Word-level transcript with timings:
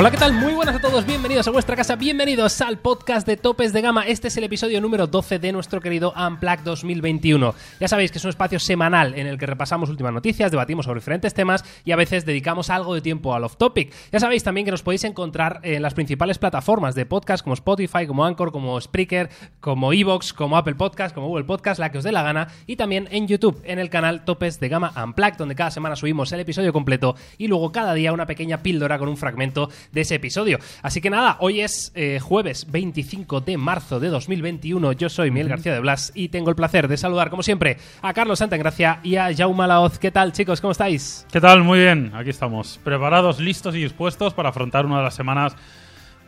Hola, 0.00 0.10
¿qué 0.10 0.16
tal? 0.16 0.32
Muy 0.32 0.54
buenas 0.54 0.74
a 0.76 0.80
todos, 0.80 1.04
bienvenidos 1.04 1.46
a 1.46 1.50
vuestra 1.50 1.76
casa, 1.76 1.94
bienvenidos 1.94 2.62
al 2.62 2.78
podcast 2.78 3.26
de 3.26 3.36
Topes 3.36 3.74
de 3.74 3.82
Gama. 3.82 4.06
Este 4.06 4.28
es 4.28 4.36
el 4.38 4.44
episodio 4.44 4.80
número 4.80 5.06
12 5.06 5.38
de 5.38 5.52
nuestro 5.52 5.82
querido 5.82 6.14
Unplugged 6.16 6.64
2021. 6.64 7.54
Ya 7.78 7.86
sabéis 7.86 8.10
que 8.10 8.16
es 8.16 8.24
un 8.24 8.30
espacio 8.30 8.58
semanal 8.58 9.12
en 9.18 9.26
el 9.26 9.36
que 9.36 9.44
repasamos 9.44 9.90
últimas 9.90 10.14
noticias, 10.14 10.50
debatimos 10.50 10.86
sobre 10.86 11.00
diferentes 11.00 11.34
temas 11.34 11.66
y 11.84 11.92
a 11.92 11.96
veces 11.96 12.24
dedicamos 12.24 12.70
algo 12.70 12.94
de 12.94 13.02
tiempo 13.02 13.34
al 13.34 13.44
off-topic. 13.44 13.92
Ya 14.10 14.20
sabéis 14.20 14.42
también 14.42 14.64
que 14.64 14.70
nos 14.70 14.82
podéis 14.82 15.04
encontrar 15.04 15.60
en 15.64 15.82
las 15.82 15.92
principales 15.92 16.38
plataformas 16.38 16.94
de 16.94 17.04
podcast 17.04 17.44
como 17.44 17.52
Spotify, 17.52 18.06
como 18.06 18.24
Anchor, 18.24 18.52
como 18.52 18.80
Spreaker, 18.80 19.28
como 19.60 19.92
Evox, 19.92 20.32
como 20.32 20.56
Apple 20.56 20.76
Podcast, 20.76 21.14
como 21.14 21.26
Google 21.26 21.44
Podcast, 21.44 21.78
la 21.78 21.92
que 21.92 21.98
os 21.98 22.04
dé 22.04 22.12
la 22.12 22.22
gana, 22.22 22.48
y 22.66 22.76
también 22.76 23.06
en 23.10 23.28
YouTube, 23.28 23.60
en 23.64 23.78
el 23.78 23.90
canal 23.90 24.24
Topes 24.24 24.60
de 24.60 24.70
Gama 24.70 24.94
Unplugged, 24.96 25.36
donde 25.36 25.54
cada 25.54 25.70
semana 25.70 25.94
subimos 25.94 26.32
el 26.32 26.40
episodio 26.40 26.72
completo 26.72 27.16
y 27.36 27.48
luego 27.48 27.70
cada 27.70 27.92
día 27.92 28.14
una 28.14 28.24
pequeña 28.24 28.62
píldora 28.62 28.98
con 28.98 29.10
un 29.10 29.18
fragmento 29.18 29.68
de 29.92 30.00
ese 30.02 30.16
episodio. 30.16 30.58
Así 30.82 31.00
que 31.00 31.10
nada, 31.10 31.36
hoy 31.40 31.60
es 31.60 31.92
eh, 31.94 32.18
jueves 32.20 32.70
25 32.70 33.40
de 33.40 33.56
marzo 33.56 34.00
de 34.00 34.08
2021. 34.08 34.92
Yo 34.92 35.08
soy 35.08 35.30
Miguel 35.30 35.48
García 35.48 35.74
de 35.74 35.80
Blas 35.80 36.12
y 36.14 36.28
tengo 36.28 36.50
el 36.50 36.56
placer 36.56 36.88
de 36.88 36.96
saludar, 36.96 37.30
como 37.30 37.42
siempre, 37.42 37.78
a 38.02 38.12
Carlos 38.12 38.38
Santagracia 38.38 39.00
y 39.02 39.16
a 39.16 39.34
Jaume 39.34 39.66
Laoz. 39.66 39.98
¿Qué 39.98 40.10
tal, 40.10 40.32
chicos? 40.32 40.60
¿Cómo 40.60 40.72
estáis? 40.72 41.26
¿Qué 41.32 41.40
tal? 41.40 41.62
Muy 41.62 41.80
bien, 41.80 42.12
aquí 42.14 42.30
estamos. 42.30 42.78
Preparados, 42.84 43.40
listos 43.40 43.74
y 43.74 43.82
dispuestos 43.82 44.34
para 44.34 44.50
afrontar 44.50 44.86
una 44.86 44.98
de 44.98 45.04
las 45.04 45.14
semanas, 45.14 45.56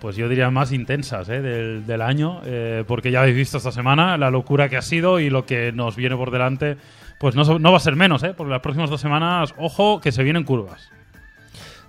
pues 0.01 0.17
yo 0.17 0.29
diría 0.29 0.51
más 0.51 0.73
intensas 0.73 1.29
¿eh? 1.29 1.41
del, 1.41 1.87
del 1.87 2.03
año, 2.03 2.41
eh, 2.45 2.84
porque 2.87 3.11
ya 3.11 3.20
habéis 3.20 3.37
visto 3.37 3.59
esta 3.59 3.73
semana 3.73 4.19
la 4.19 4.31
locura 4.31 4.69
que 4.69 4.77
ha 4.77 4.83
sido 4.83 5.20
y 5.20 5.31
lo 5.31 5.47
que 5.47 5.73
nos 5.73 5.95
viene 5.95 6.17
por 6.17 6.31
delante, 6.31 6.77
pues 7.20 7.37
no, 7.37 7.45
no 7.59 7.70
va 7.70 7.77
a 7.77 7.81
ser 7.81 7.95
menos, 7.95 8.23
¿eh? 8.25 8.34
porque 8.37 8.51
las 8.51 8.61
próximas 8.61 8.91
dos 8.91 9.01
semanas, 9.01 9.55
ojo, 9.56 10.01
que 10.01 10.11
se 10.11 10.25
vienen 10.25 10.42
curvas. 10.42 10.91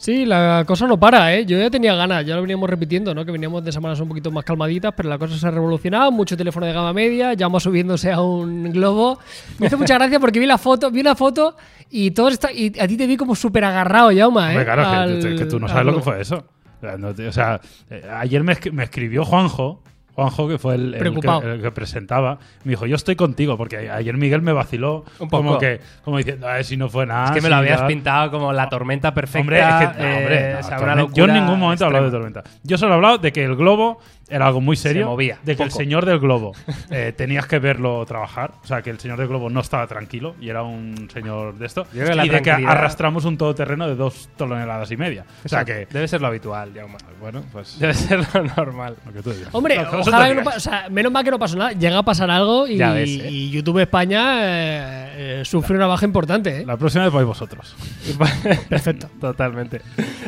Sí, 0.03 0.25
la 0.25 0.65
cosa 0.67 0.85
no 0.85 0.99
para, 0.99 1.33
¿eh? 1.33 1.45
Yo 1.45 1.57
ya 1.57 1.69
tenía 1.69 1.95
ganas, 1.95 2.25
ya 2.25 2.35
lo 2.35 2.41
veníamos 2.41 2.69
repitiendo, 2.69 3.15
¿no? 3.15 3.23
Que 3.23 3.31
veníamos 3.31 3.63
de 3.63 3.71
semanas 3.71 4.01
un 4.01 4.09
poquito 4.09 4.31
más 4.31 4.43
calmaditas, 4.43 4.91
pero 4.97 5.07
la 5.07 5.17
cosa 5.17 5.37
se 5.37 5.47
ha 5.47 5.51
revolucionado, 5.51 6.11
mucho 6.11 6.35
teléfono 6.35 6.65
de 6.65 6.73
gama 6.73 6.91
media, 6.91 7.33
ya 7.35 7.45
vamos 7.45 7.63
subiéndose 7.63 8.11
a 8.11 8.19
un 8.19 8.69
globo. 8.73 9.17
Me 9.59 9.67
hizo 9.67 9.77
mucha 9.77 9.93
gracia 9.93 10.19
porque 10.19 10.39
vi 10.41 10.45
la 10.45 10.57
foto, 10.57 10.91
vi 10.91 10.99
una 10.99 11.15
foto 11.15 11.55
y 11.89 12.11
todo 12.11 12.27
está 12.27 12.51
y 12.51 12.77
a 12.77 12.85
ti 12.85 12.97
te 12.97 13.07
vi 13.07 13.15
como 13.15 13.33
súper 13.33 13.63
agarrado, 13.63 14.11
Yauma, 14.11 14.47
¿eh? 14.53 14.57
Hombre, 14.57 14.65
claro, 14.65 14.81
que- 14.83 14.87
Al- 14.89 15.19
que, 15.21 15.35
que 15.37 15.45
tú 15.45 15.57
no 15.57 15.69
sabes 15.69 15.85
lo 15.85 15.95
que 15.95 16.01
fue 16.01 16.19
eso. 16.21 16.43
O 16.81 17.31
sea, 17.31 17.61
eh, 17.89 18.05
ayer 18.13 18.43
me, 18.43 18.57
me 18.73 18.83
escribió 18.83 19.23
Juanjo, 19.23 19.81
Juanjo, 20.15 20.47
que 20.47 20.57
fue 20.59 20.75
el, 20.75 20.95
que, 20.99 21.47
el 21.47 21.61
que 21.61 21.71
presentaba, 21.71 22.37
me 22.63 22.71
dijo, 22.71 22.85
yo 22.85 22.95
estoy 22.95 23.15
contigo, 23.15 23.57
porque 23.57 23.89
ayer 23.89 24.15
Miguel 24.15 24.41
me 24.43 24.53
vaciló 24.53 25.05
Un 25.19 25.27
como 25.29 25.49
poco. 25.53 25.59
que, 25.59 25.79
como 26.03 26.17
diciendo, 26.17 26.47
a 26.47 26.53
ver 26.53 26.65
si 26.65 26.77
no 26.77 26.87
fue 26.87 27.05
nada. 27.07 27.25
es 27.25 27.31
que 27.31 27.41
me 27.41 27.49
lo 27.49 27.55
habías 27.55 27.79
tal". 27.79 27.87
pintado 27.87 28.31
como 28.31 28.53
la 28.53 28.69
tormenta 28.69 29.13
perfecta. 29.13 29.39
Hombre, 29.41 29.59
es 29.59 29.65
que, 29.65 29.85
no, 30.03 30.07
eh, 30.07 30.17
hombre, 30.17 30.53
no, 30.53 30.77
tormenta. 30.77 31.13
yo 31.13 31.25
en 31.25 31.33
ningún 31.33 31.59
momento 31.59 31.83
he 31.83 31.87
hablado 31.87 32.05
de 32.05 32.11
tormenta. 32.11 32.43
Yo 32.63 32.77
solo 32.77 32.91
he 32.93 32.95
hablado 32.95 33.17
de 33.17 33.31
que 33.31 33.43
el 33.43 33.55
globo 33.55 33.99
era 34.29 34.47
algo 34.47 34.61
muy 34.61 34.75
serio. 34.75 35.03
Se 35.03 35.09
movía, 35.09 35.37
de 35.43 35.55
que 35.55 35.63
el 35.63 35.71
señor 35.71 36.05
del 36.05 36.19
globo 36.19 36.53
eh, 36.89 37.13
tenías 37.15 37.45
que 37.45 37.59
verlo 37.59 38.05
trabajar. 38.05 38.53
O 38.63 38.67
sea, 38.67 38.81
que 38.81 38.89
el 38.89 38.99
señor 38.99 39.17
del 39.17 39.27
globo 39.27 39.49
no 39.49 39.59
estaba 39.59 39.85
tranquilo 39.87 40.35
y 40.39 40.49
era 40.49 40.63
un 40.63 41.09
señor 41.11 41.57
de 41.57 41.65
esto. 41.65 41.85
Yo 41.93 42.03
creo 42.03 42.17
que 42.17 42.25
y 42.25 42.29
de 42.29 42.41
que 42.41 42.51
arrastramos 42.51 43.25
un 43.25 43.37
todoterreno 43.37 43.87
de 43.87 43.95
dos 43.95 44.29
toneladas 44.37 44.91
y 44.91 44.97
media. 44.97 45.25
O 45.43 45.49
sea, 45.49 45.65
que. 45.65 45.87
Debe 45.91 46.07
ser 46.07 46.21
lo 46.21 46.27
habitual, 46.27 46.71
Jaume. 46.73 46.97
Bueno, 47.19 47.43
pues. 47.51 47.77
Debe 47.79 47.93
ser 47.93 48.25
lo 48.33 48.43
normal. 48.55 48.95
Lo 49.05 49.13
que 49.13 49.21
tú 49.21 49.31
digas. 49.31 49.49
Hombre, 49.51 49.79
ojalá 49.79 50.27
que 50.27 50.35
no 50.35 50.49
o 50.49 50.59
sea, 50.59 50.89
menos 50.89 51.11
mal 51.11 51.23
que 51.23 51.31
no 51.31 51.39
pasó 51.39 51.57
nada. 51.57 51.71
Llega 51.73 51.99
a 51.99 52.03
pasar 52.03 52.29
algo 52.31 52.67
y, 52.67 52.77
Ya 52.77 52.93
ves, 52.93 53.09
¿eh? 53.09 53.29
y 53.29 53.49
YouTube 53.49 53.79
España 53.79 54.39
eh, 54.41 55.12
eh, 55.15 55.41
sufre 55.45 55.75
una 55.77 55.87
baja 55.87 56.05
importante, 56.05 56.61
¿eh? 56.61 56.65
La 56.65 56.77
próxima 56.77 57.03
vez 57.05 57.13
vais 57.13 57.25
vosotros. 57.25 57.75
Perfecto. 58.69 59.07
Totalmente. 59.19 59.81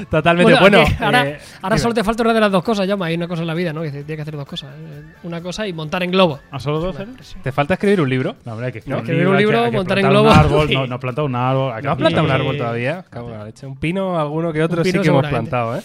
Totalmente. 0.10 0.56
Bueno, 0.60 0.84
ahora, 1.00 1.28
eh, 1.28 1.40
ahora 1.62 1.78
solo 1.78 1.94
te 1.94 2.04
falta 2.04 2.24
una 2.24 2.34
de 2.34 2.40
las 2.40 2.52
dos 2.52 2.64
cosas, 2.64 2.88
Yauma. 2.88 3.08
Hay 3.08 3.16
una 3.16 3.28
cosa 3.28 3.42
en 3.42 3.48
la 3.48 3.54
vida, 3.54 3.74
¿no? 3.74 3.82
Que 3.82 3.90
tienes 3.92 4.16
que 4.16 4.22
hacer 4.22 4.36
dos 4.36 4.46
cosas. 4.48 4.70
eh, 4.78 5.04
Una 5.24 5.42
cosa 5.42 5.68
y 5.68 5.74
montar 5.74 6.04
en 6.04 6.12
globo. 6.12 6.40
¿A 6.52 6.60
solo 6.60 6.80
dos? 6.80 6.96
¿te 7.42 7.52
falta 7.52 7.74
escribir 7.76 8.02
un 8.02 8.10
libro? 8.10 8.36
No, 8.46 8.52
hombre, 8.54 8.68
hay 8.68 8.72
que 8.74 8.80
No, 8.86 8.98
escribir 8.98 9.22
escribir 9.24 9.28
un 9.28 9.34
hay 9.34 9.38
que- 9.38 9.46
libro, 9.46 9.64
hay 9.66 9.72
montar 9.72 9.98
en 10.00 10.04
plantar 10.04 10.22
un 10.22 10.28
globo. 10.28 10.40
árbol, 10.60 10.74
no, 10.74 10.88
no 10.88 11.00
planta 11.00 11.24
un 11.24 11.36
árbol. 11.36 11.74
¿No 11.84 11.92
has 11.92 11.98
plantado 11.98 12.26
un 12.26 12.32
árbol 12.32 12.58
todavía? 12.58 13.06
Cago 13.10 13.32
en 13.32 13.38
la 13.40 13.46
leche. 13.46 13.66
Un 13.66 13.78
pino, 13.78 14.20
alguno 14.20 14.54
que 14.54 14.64
otro 14.64 14.84
sí 14.84 14.92
que 14.92 15.08
hemos 15.08 15.26
plantado, 15.28 15.78
¿eh? 15.78 15.82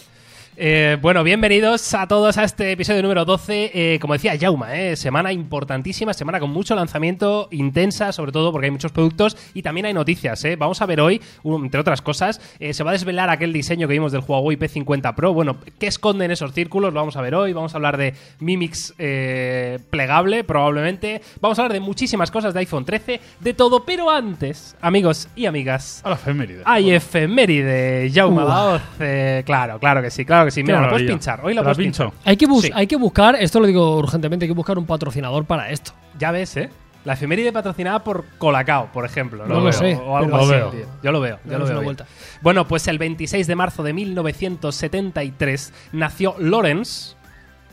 Eh, 0.63 0.99
bueno, 1.01 1.25
bienvenidos 1.25 1.95
a 1.95 2.07
todos 2.07 2.37
a 2.37 2.45
este 2.45 2.73
episodio 2.73 3.01
número 3.01 3.25
12. 3.25 3.71
Eh, 3.73 3.99
como 3.99 4.13
decía 4.13 4.35
Jauma, 4.39 4.77
eh, 4.77 4.95
semana 4.95 5.33
importantísima, 5.33 6.13
semana 6.13 6.39
con 6.39 6.51
mucho 6.51 6.75
lanzamiento, 6.75 7.49
intensa, 7.51 8.13
sobre 8.13 8.31
todo 8.31 8.53
porque 8.53 8.67
hay 8.67 8.71
muchos 8.71 8.93
productos 8.93 9.39
y 9.55 9.63
también 9.63 9.87
hay 9.87 9.95
noticias. 9.95 10.45
eh. 10.45 10.57
Vamos 10.57 10.83
a 10.83 10.85
ver 10.87 11.01
hoy, 11.01 11.19
entre 11.45 11.81
otras 11.81 12.03
cosas, 12.03 12.43
eh, 12.59 12.75
se 12.75 12.85
va 12.85 12.91
a 12.91 12.93
desvelar 12.93 13.31
aquel 13.31 13.55
diseño 13.55 13.89
que 13.89 13.95
vimos 13.95 14.13
del 14.13 14.21
Huawei 14.21 14.59
P50 14.59 15.15
Pro. 15.15 15.33
Bueno, 15.33 15.57
¿qué 15.79 15.87
esconden 15.87 16.31
esos 16.31 16.53
círculos? 16.53 16.93
Lo 16.93 17.01
vamos 17.01 17.17
a 17.17 17.23
ver 17.23 17.35
hoy. 17.35 17.55
Vamos 17.55 17.73
a 17.73 17.79
hablar 17.79 17.97
de 17.97 18.13
Mimix 18.41 18.93
eh, 18.99 19.79
plegable, 19.89 20.45
probablemente. 20.45 21.23
Vamos 21.41 21.59
a 21.59 21.63
hablar 21.63 21.73
de 21.73 21.81
muchísimas 21.81 22.31
cosas 22.31 22.53
de 22.53 22.61
iPhone 22.61 22.85
13, 22.85 23.19
de 23.41 23.55
todo. 23.55 23.87
Pero 23.87 24.11
antes, 24.11 24.77
amigos 24.83 25.27
y 25.35 25.47
amigas, 25.47 26.03
A 26.05 26.11
la 26.11 26.15
efeméride. 26.17 26.63
hay 26.67 26.91
efeméride. 26.91 28.11
Laoz. 28.15 28.83
eh, 29.01 29.43
claro, 29.47 29.79
claro 29.79 30.03
que 30.03 30.11
sí, 30.11 30.27
claro 30.27 30.45
que 30.45 30.50
sí. 30.51 30.63
Mira, 30.63 30.79
Qué 30.79 30.83
la 30.85 30.91
puedes 30.91 31.11
pinchar. 31.11 31.41
Hoy 31.45 31.55
la 31.55 31.61
¿Te 31.61 31.65
puedes 31.65 31.79
pincho? 31.79 32.11
pinchar. 32.11 32.29
Hay 32.29 32.37
que, 32.37 32.47
bus- 32.47 32.63
Sí. 32.65 32.71
hay 32.75 32.87
que 32.87 32.97
buscar, 32.97 33.37
esto 33.37 33.61
lo 33.61 33.67
digo 33.67 33.97
urgentemente, 33.97 34.45
hay 34.45 34.49
que 34.51 34.55
buscar 34.55 34.79
un 34.79 34.87
patrocinador 34.87 35.45
para 35.45 35.71
esto. 35.71 35.93
Ya 36.19 36.31
ves, 36.31 36.57
¿eh? 36.57 36.71
La 37.05 37.15
efeméride 37.15 37.51
patrocinada 37.51 38.05
por 38.05 38.25
Colacao, 38.37 38.91
por 38.93 39.07
ejemplo. 39.07 39.47
No 39.47 39.55
lo 39.55 39.63
veo. 39.65 39.73
sé, 39.73 39.95
O 39.97 40.17
algo 40.19 40.33
pero- 40.33 40.43
así, 40.43 40.51
Lo 40.51 40.57
veo. 40.59 40.69
tío. 40.71 40.87
Yo 41.03 41.13
lo 41.13 41.21
veo. 41.21 41.39
Yo 41.47 41.59
lo 41.59 41.65
veo 41.65 41.75
una 41.77 41.85
vuelta. 41.85 42.07
Bueno, 42.43 42.69
pues 42.69 42.87
el 42.89 42.99
26 42.99 43.47
de 43.47 43.55
marzo 43.57 43.83
de 43.83 43.95
1973 43.95 45.73
nació 45.93 46.35
Lawrence, 46.39 47.17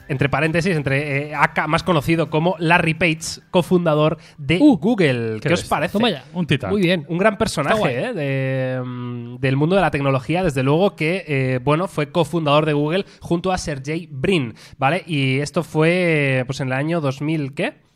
entre 0.08 0.30
paréntesis, 0.30 0.76
entre 0.76 1.32
eh, 1.32 1.34
más 1.68 1.84
conocido 1.84 2.30
como 2.30 2.56
Larry 2.60 2.94
Page, 2.94 3.42
cofundador 3.52 4.18
de 4.38 4.58
Uh, 4.60 4.78
Google. 4.78 5.40
¿Qué, 5.42 5.54
os 5.54 5.64
parece? 5.64 5.94
Toma 5.94 6.10
ya. 6.10 6.24
Un 6.34 6.46
titán. 6.46 6.72
Muy 6.72 6.82
bien. 6.82 7.06
Un 7.08 7.18
gran 7.18 7.38
personaje. 7.38 7.78
¿eh? 7.88 8.14
de, 8.14 8.82
mm, 8.84 9.38
del 9.38 9.56
mundo 9.56 9.76
de 9.76 9.82
la 9.82 9.92
tecnología, 9.92 10.44
desde 10.44 10.64
luego 10.64 10.96
que 10.96 11.24
eh, 11.28 11.60
bueno 11.64 11.88
fue 11.88 12.12
cofundador 12.12 12.66
de 12.66 12.74
Google 12.74 13.06
junto 13.20 13.52
a 13.52 13.58
Sergey 13.58 14.08
Brin, 14.12 14.54
¿vale? 14.78 15.04
Y 15.06 15.40
esto 15.40 15.64
fue 15.64 16.44
pues 16.46 16.60
en 16.60 16.68
el 16.68 16.74
año 16.74 17.02
2000, 17.02 17.54
¿qué? 17.54 17.87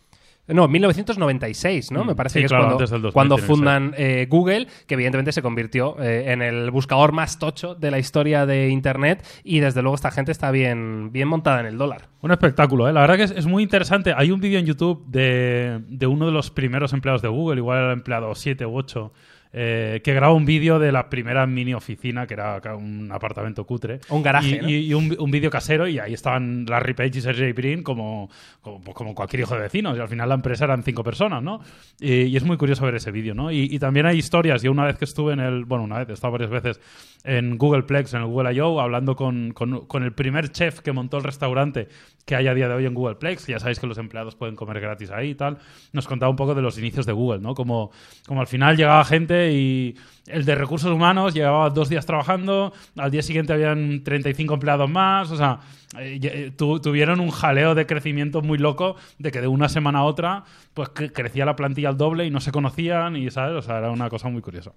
No, 0.53 0.67
1996, 0.67 1.91
¿no? 1.91 2.03
Mm, 2.03 2.07
Me 2.07 2.15
parece 2.15 2.39
sí, 2.39 2.39
que 2.41 2.45
es 2.45 2.51
cuando, 2.51 2.71
antes 2.71 2.89
del 2.89 3.01
2000 3.01 3.13
cuando 3.13 3.35
tiene 3.35 3.47
que 3.47 3.53
fundan 3.53 3.93
eh, 3.97 4.27
Google, 4.29 4.67
que 4.87 4.93
evidentemente 4.93 5.31
se 5.31 5.41
convirtió 5.41 5.95
eh, 6.01 6.31
en 6.31 6.41
el 6.41 6.71
buscador 6.71 7.11
más 7.11 7.39
tocho 7.39 7.75
de 7.75 7.91
la 7.91 7.99
historia 7.99 8.45
de 8.45 8.69
Internet 8.69 9.25
y 9.43 9.59
desde 9.59 9.81
luego 9.81 9.95
esta 9.95 10.11
gente 10.11 10.31
está 10.31 10.51
bien, 10.51 11.11
bien 11.11 11.27
montada 11.27 11.59
en 11.59 11.65
el 11.65 11.77
dólar. 11.77 12.09
Un 12.21 12.31
espectáculo, 12.31 12.87
¿eh? 12.87 12.93
La 12.93 13.01
verdad 13.01 13.17
que 13.17 13.23
es, 13.23 13.31
es 13.31 13.45
muy 13.45 13.63
interesante. 13.63 14.13
Hay 14.15 14.31
un 14.31 14.39
vídeo 14.39 14.59
en 14.59 14.65
YouTube 14.65 15.05
de, 15.07 15.81
de 15.87 16.07
uno 16.07 16.25
de 16.25 16.31
los 16.31 16.51
primeros 16.51 16.93
empleados 16.93 17.21
de 17.21 17.27
Google, 17.29 17.57
igual 17.57 17.77
era 17.79 17.87
el 17.87 17.93
empleado 17.93 18.33
7 18.35 18.65
u 18.65 18.77
8, 18.77 19.11
eh, 19.53 20.01
que 20.03 20.13
graba 20.13 20.33
un 20.33 20.45
vídeo 20.45 20.79
de 20.79 20.91
la 20.91 21.09
primera 21.09 21.45
mini 21.45 21.73
oficina, 21.73 22.25
que 22.27 22.35
era 22.35 22.59
un 22.75 23.11
apartamento 23.11 23.65
cutre. 23.65 23.99
Un 24.09 24.23
garaje, 24.23 24.57
Y, 24.57 24.59
¿no? 24.61 24.69
y- 24.69 24.75
y 24.87 24.93
un, 24.93 25.15
un 25.19 25.31
vídeo 25.31 25.49
casero, 25.49 25.87
y 25.87 25.99
ahí 25.99 26.13
estaban 26.13 26.65
Larry 26.67 26.93
Page 26.93 27.17
y 27.17 27.21
Sergey 27.21 27.51
Brin 27.51 27.83
como, 27.83 28.29
como, 28.61 28.81
pues 28.81 28.95
como 28.95 29.13
cualquier 29.13 29.41
hijo 29.41 29.55
de 29.55 29.61
vecinos. 29.61 29.97
Y 29.97 30.01
al 30.01 30.07
final 30.07 30.29
la 30.29 30.35
empresa 30.35 30.65
eran 30.65 30.83
cinco 30.83 31.03
personas, 31.03 31.43
¿no? 31.43 31.59
Y, 31.99 32.13
y 32.23 32.37
es 32.37 32.43
muy 32.43 32.57
curioso 32.57 32.85
ver 32.85 32.95
ese 32.95 33.11
vídeo, 33.11 33.33
¿no? 33.33 33.51
Y, 33.51 33.77
también 33.79 34.05
hay 34.05 34.17
historias. 34.17 34.61
Yo 34.61 34.71
una 34.71 34.85
vez 34.85 34.97
que 34.97 35.05
estuve 35.05 35.33
en 35.33 35.39
el... 35.39 35.65
Bueno, 35.65 35.83
una 35.83 35.97
vez, 35.99 36.09
he 36.09 36.13
estado 36.13 36.31
varias 36.31 36.49
veces 36.51 36.79
en 37.23 37.57
Google 37.57 37.83
Plex, 37.83 38.13
en 38.13 38.21
el 38.21 38.27
Google 38.27 38.53
I.O., 38.53 38.79
hablando 38.79 39.15
con, 39.15 39.51
con- 39.51 39.85
con 39.85 40.03
el 40.03 40.13
primer 40.13 40.49
chef 40.49 40.79
que 40.79 40.91
montó 40.91 41.17
el 41.17 41.23
restaurante 41.23 41.87
que 42.25 42.35
hay 42.35 42.47
a 42.47 42.53
día 42.53 42.67
de 42.67 42.75
hoy 42.75 42.85
en 42.85 42.93
Google 42.93 43.15
Plex. 43.15 43.47
Ya 43.47 43.59
sabéis 43.59 43.79
que 43.79 43.87
los 43.87 43.97
empleados 43.97 44.35
pueden 44.35 44.55
comer 44.55 44.79
gratis 44.79 45.09
ahí 45.11 45.31
y 45.31 45.35
tal. 45.35 45.57
Nos 45.93 46.07
contaba 46.07 46.29
un 46.29 46.35
poco 46.35 46.53
de 46.55 46.61
los 46.61 46.77
inicios 46.77 47.05
de 47.05 47.13
Google, 47.13 47.39
¿no? 47.41 47.53
Como, 47.55 47.91
como 48.27 48.41
al 48.41 48.47
final 48.47 48.77
llegaba 48.77 49.03
gente 49.03 49.40
y 49.51 49.95
el 50.27 50.45
de 50.45 50.55
recursos 50.55 50.91
humanos 50.91 51.33
llevaba 51.33 51.69
dos 51.69 51.89
días 51.89 52.05
trabajando, 52.05 52.73
al 52.97 53.09
día 53.11 53.21
siguiente 53.21 53.53
habían 53.53 54.03
35 54.03 54.53
empleados 54.53 54.89
más, 54.89 55.31
o 55.31 55.37
sea, 55.37 55.59
eh, 55.99 56.19
eh, 56.21 56.51
tu- 56.55 56.79
tuvieron 56.79 57.19
un 57.19 57.31
jaleo 57.31 57.73
de 57.75 57.85
crecimiento 57.85 58.41
muy 58.41 58.57
loco 58.57 58.95
de 59.17 59.31
que 59.31 59.41
de 59.41 59.47
una 59.47 59.67
semana 59.69 59.99
a 59.99 60.03
otra 60.03 60.43
pues 60.73 60.89
cre- 60.89 61.11
crecía 61.11 61.45
la 61.45 61.55
plantilla 61.55 61.89
al 61.89 61.97
doble 61.97 62.25
y 62.25 62.29
no 62.31 62.39
se 62.39 62.51
conocían 62.51 63.15
y, 63.15 63.29
¿sabes? 63.31 63.57
O 63.57 63.61
sea, 63.61 63.79
era 63.79 63.91
una 63.91 64.09
cosa 64.09 64.29
muy 64.29 64.41
curiosa. 64.41 64.71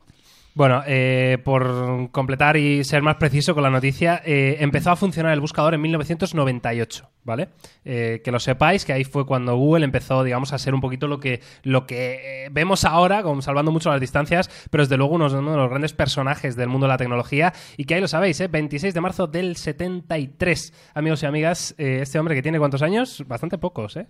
Bueno, 0.55 0.85
eh, 0.87 1.39
por 1.43 2.13
completar 2.13 2.57
y 2.57 2.85
ser 2.85 3.03
más 3.03 3.17
preciso 3.17 3.55
con 3.55 3.65
la 3.65 3.71
noticia, 3.71 4.23
eh, 4.25 4.59
empezó 4.61 4.93
a 4.93 4.97
funcionar 4.97 5.33
el 5.33 5.41
buscador 5.41 5.75
en 5.75 5.81
1998, 5.81 7.11
¿vale? 7.25 7.49
Eh, 7.85 8.21
que 8.23 8.31
lo 8.31 8.39
sepáis, 8.39 8.85
que 8.85 8.93
ahí 8.93 9.03
fue 9.03 9.27
cuando 9.27 9.57
Google 9.57 9.85
empezó, 9.85 10.23
digamos, 10.23 10.53
a 10.53 10.59
ser 10.59 10.73
un 10.73 10.81
poquito 10.81 11.09
lo 11.09 11.19
que, 11.19 11.41
lo 11.65 11.87
que 11.89 12.45
eh, 12.45 12.49
vemos 12.53 12.85
ahora, 12.85 13.25
como 13.25 13.43
salvando 13.43 13.73
mucho 13.73 13.91
las 13.91 14.01
distancias, 14.01 14.49
pero 14.71 14.85
desde 14.85 14.97
luego 14.97 15.17
uno, 15.17 15.27
uno 15.27 15.51
de 15.51 15.57
los 15.57 15.69
grandes 15.69 15.93
personajes 15.93 16.55
del 16.55 16.69
mundo 16.69 16.87
de 16.87 16.93
la 16.93 16.99
tecnología 16.99 17.53
y 17.77 17.85
que 17.85 17.97
ahí 17.97 18.01
lo 18.01 18.07
sabéis, 18.07 18.41
¿eh? 18.41 18.47
26 18.47 18.95
de 18.95 19.01
marzo 19.01 19.27
del 19.27 19.57
73. 19.57 20.73
Amigos 20.95 21.21
y 21.25 21.27
amigas, 21.27 21.75
eh, 21.79 21.99
este 22.03 22.21
hombre 22.21 22.37
que 22.37 22.43
tiene 22.43 22.61
cuántos 22.61 22.83
años? 22.83 23.25
Bastante 23.27 23.59
pocos, 23.59 23.97
¿eh? 23.97 24.07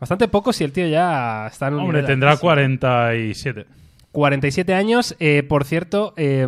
Bastante 0.00 0.26
pocos 0.26 0.58
y 0.62 0.64
el 0.64 0.72
tío 0.72 0.88
ya 0.88 1.48
está 1.48 1.68
en 1.68 1.74
un 1.74 1.80
Hombre, 1.80 2.02
tendrá 2.02 2.30
altísimo. 2.30 2.48
47. 2.48 3.81
47 4.12 4.74
años, 4.74 5.16
eh, 5.20 5.42
por 5.42 5.64
cierto, 5.64 6.12
eh, 6.16 6.46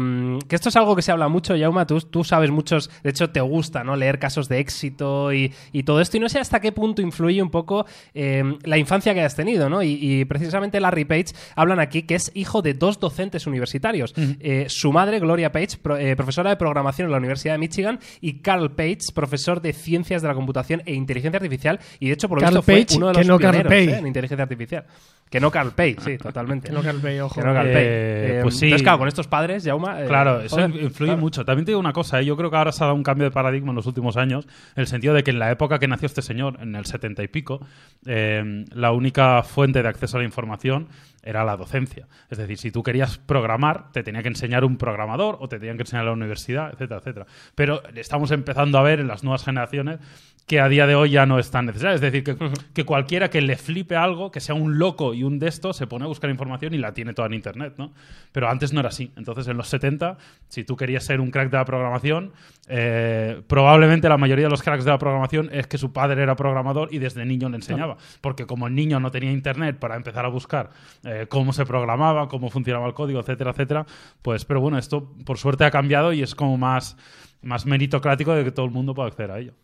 que 0.49 0.55
esto 0.55 0.69
es 0.69 0.77
algo 0.77 0.95
que 0.95 1.03
se 1.03 1.11
habla 1.13 1.29
mucho, 1.29 1.57
Yauma, 1.57 1.87
tú, 1.87 1.99
tú 2.01 2.23
sabes 2.23 2.51
muchos, 2.51 2.91
de 3.03 3.11
hecho 3.11 3.31
te 3.31 3.41
gusta 3.41 3.83
¿no? 3.85 3.97
leer 3.97 4.19
casos 4.19 4.49
de 4.49 4.59
éxito 4.59 5.33
y, 5.33 5.53
y 5.73 5.83
todo 5.85 6.01
esto, 6.01 6.17
y 6.17 6.21
no 6.21 6.29
sé 6.29 6.39
hasta 6.39 6.61
qué 6.61 6.73
punto 6.73 7.01
influye 7.03 7.43
un 7.43 7.51
poco 7.51 7.87
eh, 8.15 8.45
la 8.65 8.77
infancia 8.79 9.15
que 9.15 9.21
hayas 9.21 9.35
tenido, 9.37 9.69
¿no? 9.71 9.83
Y, 9.83 9.99
y 10.01 10.25
precisamente 10.27 10.79
Larry 10.79 11.05
Page 11.07 11.27
hablan 11.57 11.81
aquí 11.81 12.03
que 12.03 12.15
es 12.17 12.31
hijo 12.35 12.61
de 12.63 12.75
dos 12.75 13.01
docentes 13.01 13.47
universitarios. 13.47 14.15
Eh, 14.41 14.67
su 14.69 14.93
madre, 14.93 15.19
Gloria 15.19 15.51
Page, 15.51 15.79
pro- 15.81 15.97
eh, 15.97 16.15
profesora 16.17 16.51
de 16.51 16.57
programación 16.57 17.07
en 17.07 17.13
la 17.13 17.19
Universidad 17.19 17.55
de 17.55 17.59
Michigan, 17.59 17.99
y 18.21 18.35
Carl 18.41 18.73
Page, 18.75 18.99
profesor 19.15 19.63
de 19.63 19.73
ciencias 19.73 20.21
de 20.23 20.29
la 20.29 20.35
computación 20.35 20.83
e 20.85 20.93
inteligencia 20.95 21.39
artificial, 21.39 21.81
y 21.99 22.09
de 22.09 22.13
hecho, 22.15 22.29
por 22.29 22.39
lo 22.39 22.43
Carl 22.45 22.57
visto, 22.57 22.95
fue 22.95 22.97
uno 22.99 23.07
de 23.09 23.13
que 23.15 23.19
los 23.21 23.27
no 23.29 23.39
Carl 23.39 23.63
pioneros. 23.67 23.95
¿eh? 23.95 23.99
en 23.99 24.07
inteligencia 24.07 24.43
artificial. 24.43 24.85
Que 25.31 25.41
no 25.41 25.51
Carl 25.51 25.73
sí, 25.77 26.17
totalmente. 26.19 26.69
Que 26.69 26.75
no 26.75 26.83
Carl 26.83 26.99
ojo. 27.21 27.35
Que 27.41 27.47
no 27.47 27.53
Carl. 27.53 27.69
Eh, 27.69 27.75
Eh, 27.75 28.41
pues 28.43 28.57
sí. 28.57 28.67
Entonces, 28.67 28.83
claro, 28.85 28.99
con 28.99 29.09
estos 29.09 29.27
padres, 29.27 29.65
Jauma. 29.65 30.03
eh, 30.03 30.07
Claro, 30.07 30.41
eso 30.41 30.57
joder, 30.57 30.71
influye 30.71 31.11
claro. 31.11 31.21
mucho. 31.21 31.45
También 31.45 31.65
te 31.65 31.71
digo 31.73 31.81
una 31.81 31.93
cosa, 31.93 32.21
¿eh? 32.21 32.25
yo 32.25 32.37
creo 32.37 32.51
que 32.51 32.57
ahora 32.57 32.73
se 32.73 32.83
ha 32.85 32.87
dado 32.87 32.97
un 32.97 33.03
cambio 33.03 33.25
de 33.25 33.31
paradigma 33.31 33.71
en 33.71 33.77
los 33.77 33.87
últimos 33.87 34.17
años, 34.17 34.47
en 34.77 34.81
el 34.83 34.87
sentido 34.87 35.13
de 35.15 35.25
que 35.25 35.33
en 35.33 35.39
la 35.39 35.51
época 35.51 35.79
que 35.79 35.89
nació 35.89 36.07
este 36.07 36.23
señor, 36.23 36.59
en 36.61 36.77
el 36.77 36.85
70 36.87 37.23
y 37.23 37.29
pico, 37.29 37.67
eh, 38.07 38.65
la 38.73 38.93
única 38.93 39.43
fuente 39.43 39.83
de 39.83 39.89
acceso 39.89 40.17
a 40.17 40.21
la 40.21 40.27
información 40.27 40.89
era 41.23 41.43
la 41.45 41.57
docencia. 41.57 42.07
Es 42.31 42.39
decir, 42.39 42.59
si 42.59 42.71
tú 42.71 42.83
querías 42.83 43.19
programar, 43.19 43.91
te 43.93 44.03
tenía 44.03 44.23
que 44.23 44.29
enseñar 44.29 44.65
un 44.65 44.77
programador 44.77 45.39
o 45.41 45.49
te 45.49 45.59
tenían 45.59 45.77
que 45.79 45.83
enseñar 45.83 46.05
la 46.05 46.13
universidad, 46.13 46.71
etcétera, 46.73 47.01
etcétera. 47.01 47.27
Pero 47.55 47.83
estamos 47.95 48.31
empezando 48.31 48.79
a 48.79 48.83
ver 48.83 49.01
en 49.01 49.09
las 49.09 49.25
nuevas 49.25 49.43
generaciones 49.45 49.99
que 50.47 50.61
a 50.61 50.69
día 50.69 50.87
de 50.87 50.95
hoy 50.95 51.11
ya 51.11 51.25
no 51.25 51.39
es 51.39 51.51
tan 51.51 51.67
necesario. 51.67 51.95
Es 51.95 52.01
decir, 52.01 52.23
que, 52.23 52.37
que 52.75 52.85
cualquiera 52.85 53.31
que 53.31 53.41
le 53.41 53.57
flipe 53.57 53.97
algo, 53.97 54.31
que 54.31 54.41
sea 54.41 54.55
un 54.55 54.79
loco 54.79 55.15
y 55.15 55.25
un 55.25 55.39
de 55.39 55.49
estos, 55.49 55.77
se 55.77 55.87
pone 55.87 56.05
a 56.05 56.09
buscar 56.09 56.29
información 56.29 56.75
y 56.75 56.79
la 56.79 56.93
tiene 56.93 57.15
toda 57.15 57.27
en 57.29 57.35
Internet, 57.35 57.75
¿no? 57.79 57.93
Pero 58.33 58.51
antes 58.51 58.73
no 58.73 58.81
era 58.81 58.91
así. 58.91 59.11
Entonces, 59.17 59.49
en 59.49 59.57
los 59.57 59.69
70, 59.69 60.19
si 60.49 60.65
tú 60.65 60.77
querías 60.77 61.05
ser 61.05 61.21
un 61.21 61.31
crack 61.31 61.51
de 61.51 61.57
la 61.57 61.65
programación, 61.65 62.33
eh, 62.69 63.43
probablemente 63.47 64.09
la 64.09 64.19
mayoría 64.19 64.45
de 64.45 64.51
los 64.51 64.63
cracks 64.63 64.85
de 64.85 64.91
la 64.91 64.99
programación 64.99 65.49
es 65.51 65.67
que 65.67 65.79
su 65.79 65.93
padre 65.93 66.23
era 66.23 66.37
programador 66.37 66.93
y 66.93 66.99
desde 66.99 67.25
niño 67.25 67.49
le 67.49 67.57
enseñaba. 67.57 67.97
Porque 68.21 68.47
como 68.47 68.67
el 68.67 68.75
niño 68.75 69.01
no 69.01 69.11
tenía 69.11 69.33
Internet 69.33 69.79
para 69.79 69.97
empezar 69.97 70.27
a 70.27 70.29
buscar 70.29 70.71
eh, 71.05 71.27
cómo 71.29 71.55
se 71.55 71.65
programaba, 71.65 72.29
cómo 72.29 72.51
funcionaba 72.51 72.87
el 72.87 72.95
código, 72.95 73.21
etcétera, 73.21 73.53
etcétera, 73.53 73.87
pues, 74.21 74.45
pero 74.45 74.61
bueno, 74.61 74.77
esto 74.77 75.11
por 75.25 75.39
suerte 75.39 75.65
ha 75.65 75.71
cambiado 75.71 76.13
y 76.13 76.23
es 76.23 76.35
como 76.35 76.59
más, 76.59 76.99
más 77.41 77.65
meritocrático 77.65 78.35
de 78.35 78.45
que 78.45 78.51
todo 78.51 78.67
el 78.67 78.73
mundo 78.73 78.95
pueda 78.95 79.09
acceder 79.09 79.31
a 79.31 79.39
ello. 79.39 79.55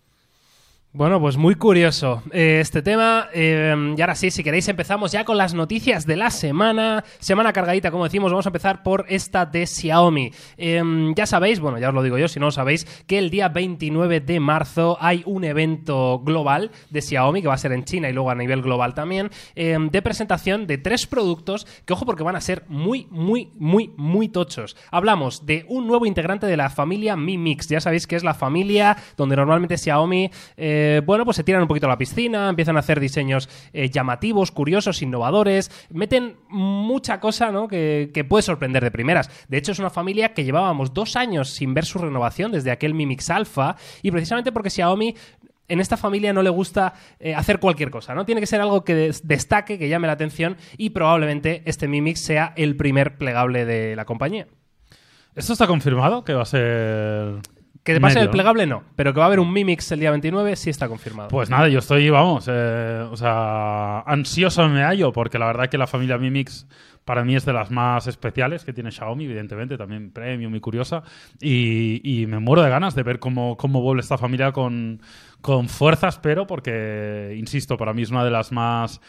Bueno, 0.93 1.21
pues 1.21 1.37
muy 1.37 1.55
curioso 1.55 2.21
eh, 2.33 2.59
este 2.61 2.83
tema. 2.83 3.29
eh, 3.33 3.95
y 3.97 4.01
ahora 4.01 4.17
sí, 4.17 4.33
si 4.33 4.43
queréis, 4.43 4.67
empezamos 4.67 5.13
ya 5.13 5.25
con 5.25 5.39
las 5.39 5.55
noticias 5.55 6.05
de 6.05 6.17
la 6.17 6.31
semana. 6.31 7.05
Semana 7.21 7.53
cargadita, 7.53 7.93
como 7.93 8.03
decimos, 8.03 8.33
vamos 8.33 8.47
a 8.47 8.49
empezar 8.49 8.83
por 8.83 9.07
esta 9.09 9.47
de 9.47 9.69
Xiaomi. 9.69 10.33
Eh, 10.59 10.83
ya 11.15 11.27
sabéis, 11.27 11.61
bueno, 11.61 11.79
ya 11.79 11.91
os 11.91 11.95
lo 11.95 12.03
digo 12.03 12.19
yo, 12.19 12.27
si 12.27 12.41
no 12.41 12.47
lo 12.47 12.51
sabéis, 12.51 12.87
que 13.07 13.19
el 13.19 13.31
día 13.31 13.49
29 13.49 14.19
de 14.19 14.41
marzo 14.41 14.99
hay 15.01 15.23
un 15.27 15.45
evento 15.45 16.23
global 16.25 16.73
de 16.91 17.03
Xiaomi 17.03 17.41
que 17.41 17.47
va 17.47 17.55
a 17.55 17.59
ser 17.59 17.71
en 17.71 17.85
China 17.85 18.11
y 18.11 18.13
luego 18.13 18.33
a 18.33 18.35
nivel 18.35 18.61
global 18.61 18.93
también, 18.93 19.31
de 19.55 20.03
presentación 20.03 20.67
de 20.67 20.79
tres 20.79 21.07
productos 21.07 21.69
que, 21.85 21.93
ojo, 21.93 22.05
porque 22.05 22.25
van 22.25 22.35
a 22.35 22.41
ser 22.41 22.65
muy, 22.67 23.07
muy, 23.11 23.53
muy, 23.61 23.93
muy 23.97 24.29
tochos. 24.29 24.77
Hablamos 24.91 25.47
de 25.47 25.65
un 25.69 25.87
nuevo 25.87 26.05
integrante 26.05 26.47
de 26.47 26.57
la 26.57 26.69
familia 26.69 27.15
Mi 27.15 27.39
Mix. 27.39 27.69
Ya 27.69 27.81
sabéis 27.81 28.09
que 28.09 28.17
es 28.17 28.25
la 28.25 28.35
familia 28.35 28.97
donde 29.17 29.37
normalmente 29.37 29.79
Xiaomi, 29.79 30.33
eh, 30.81 31.00
bueno, 31.05 31.25
pues 31.25 31.37
se 31.37 31.44
tiran 31.44 31.62
un 31.62 31.69
poquito 31.69 31.87
a 31.87 31.88
la 31.91 31.99
piscina, 31.99 32.49
empiezan 32.49 32.77
a 32.77 32.81
hacer 32.81 33.00
diseños 33.00 33.49
eh, 33.73 33.91
llamativos, 33.91 34.50
curiosos, 34.50 35.03
innovadores, 35.03 35.71
meten 35.91 36.37
mucha 36.49 37.21
cosa, 37.21 37.50
¿no? 37.50 37.69
Que, 37.69 38.11
puede 38.29 38.43
sorprender 38.43 38.82
de 38.82 38.91
primeras. 38.91 39.31
De 39.49 39.59
hecho, 39.59 39.73
es 39.73 39.79
una 39.79 39.91
familia 39.91 40.32
que 40.35 40.44
llevábamos 40.44 40.94
dos 40.94 41.17
años 41.17 41.50
sin 41.50 41.75
ver 41.75 41.85
su 41.85 41.99
renovación 41.99 42.53
desde 42.53 42.71
aquel 42.71 42.94
Mi 42.94 43.06
Mix 43.06 43.31
Alpha 43.31 43.77
y 44.03 44.11
precisamente 44.11 44.53
porque 44.53 44.71
Xiaomi 44.71 45.15
en 45.69 45.81
esta 45.81 45.97
familia 45.97 46.32
no 46.32 46.43
le 46.43 46.50
gusta 46.50 46.94
eh, 47.19 47.35
hacer 47.35 47.61
cualquier 47.61 47.91
cosa, 47.91 48.15
¿no? 48.15 48.25
Tiene 48.25 48.41
que 48.41 48.47
ser 48.47 48.61
algo 48.61 48.85
que 48.85 48.94
des- 48.94 49.27
destaque, 49.27 49.79
que 49.79 49.88
llame 49.88 50.06
la 50.06 50.15
atención 50.15 50.56
y 50.77 50.91
probablemente 50.91 51.62
este 51.65 51.88
Mi 51.88 52.00
Mix 52.00 52.21
sea 52.21 52.53
el 52.56 52.77
primer 52.77 53.19
plegable 53.19 53.65
de 53.65 53.94
la 53.97 54.05
compañía. 54.05 54.47
¿Esto 55.37 55.53
está 55.53 55.67
confirmado 55.67 56.25
que 56.25 56.35
va 56.35 56.43
a 56.43 56.47
ser 56.47 57.37
Que 57.82 57.94
te 57.94 58.00
pase 58.00 58.17
medio, 58.17 58.25
el 58.25 58.31
plegable, 58.31 58.67
no. 58.67 58.82
Pero 58.94 59.15
que 59.15 59.19
va 59.19 59.25
a 59.25 59.29
haber 59.29 59.41
un 59.41 59.53
Mi 59.53 59.65
Mix 59.65 59.91
el 59.93 60.00
día 60.00 60.11
29, 60.11 60.55
sí 60.56 60.71
está 60.71 60.88
confirmado. 60.88 61.29
Pues 61.29 61.49
nada, 61.49 61.69
yo 61.69 61.79
estoy, 61.79 62.11
vamos, 62.11 62.47
eh, 62.50 63.06
o 63.11 63.17
sea, 63.17 64.00
ansioso 64.00 64.69
me 64.69 64.82
hallo, 64.82 65.12
porque 65.12 65.38
la 65.38 65.47
verdad 65.47 65.69
que 65.69 65.79
la 65.79 65.87
familia 65.87 66.19
Mi 66.19 66.31
Mix 66.31 66.67
para 67.05 67.25
mí 67.25 67.35
es 67.35 67.44
de 67.44 67.53
las 67.53 67.71
más 67.71 68.06
especiales 68.06 68.65
que 68.65 68.73
tiene 68.73 68.91
Xiaomi, 68.91 69.25
evidentemente, 69.25 69.79
también 69.79 70.12
premium 70.12 70.55
y 70.55 70.61
curiosa, 70.61 71.03
y, 71.41 72.00
y 72.05 72.27
me 72.27 72.38
muero 72.38 72.62
de 72.62 72.71
ganas 72.71 72.94
de 72.94 73.03
ver 73.03 73.19
cómo, 73.19 73.56
cómo 73.56 73.81
vuelve 73.81 74.03
esta 74.03 74.19
familia 74.19 74.53
con, 74.53 75.00
con 75.41 75.69
fuerzas, 75.69 76.19
pero 76.19 76.47
porque, 76.47 77.35
insisto, 77.37 77.77
para 77.77 77.94
mí 77.94 78.03
es 78.03 78.11
una 78.11 78.25
de 78.25 78.31
las 78.31 78.53
más 78.53 79.00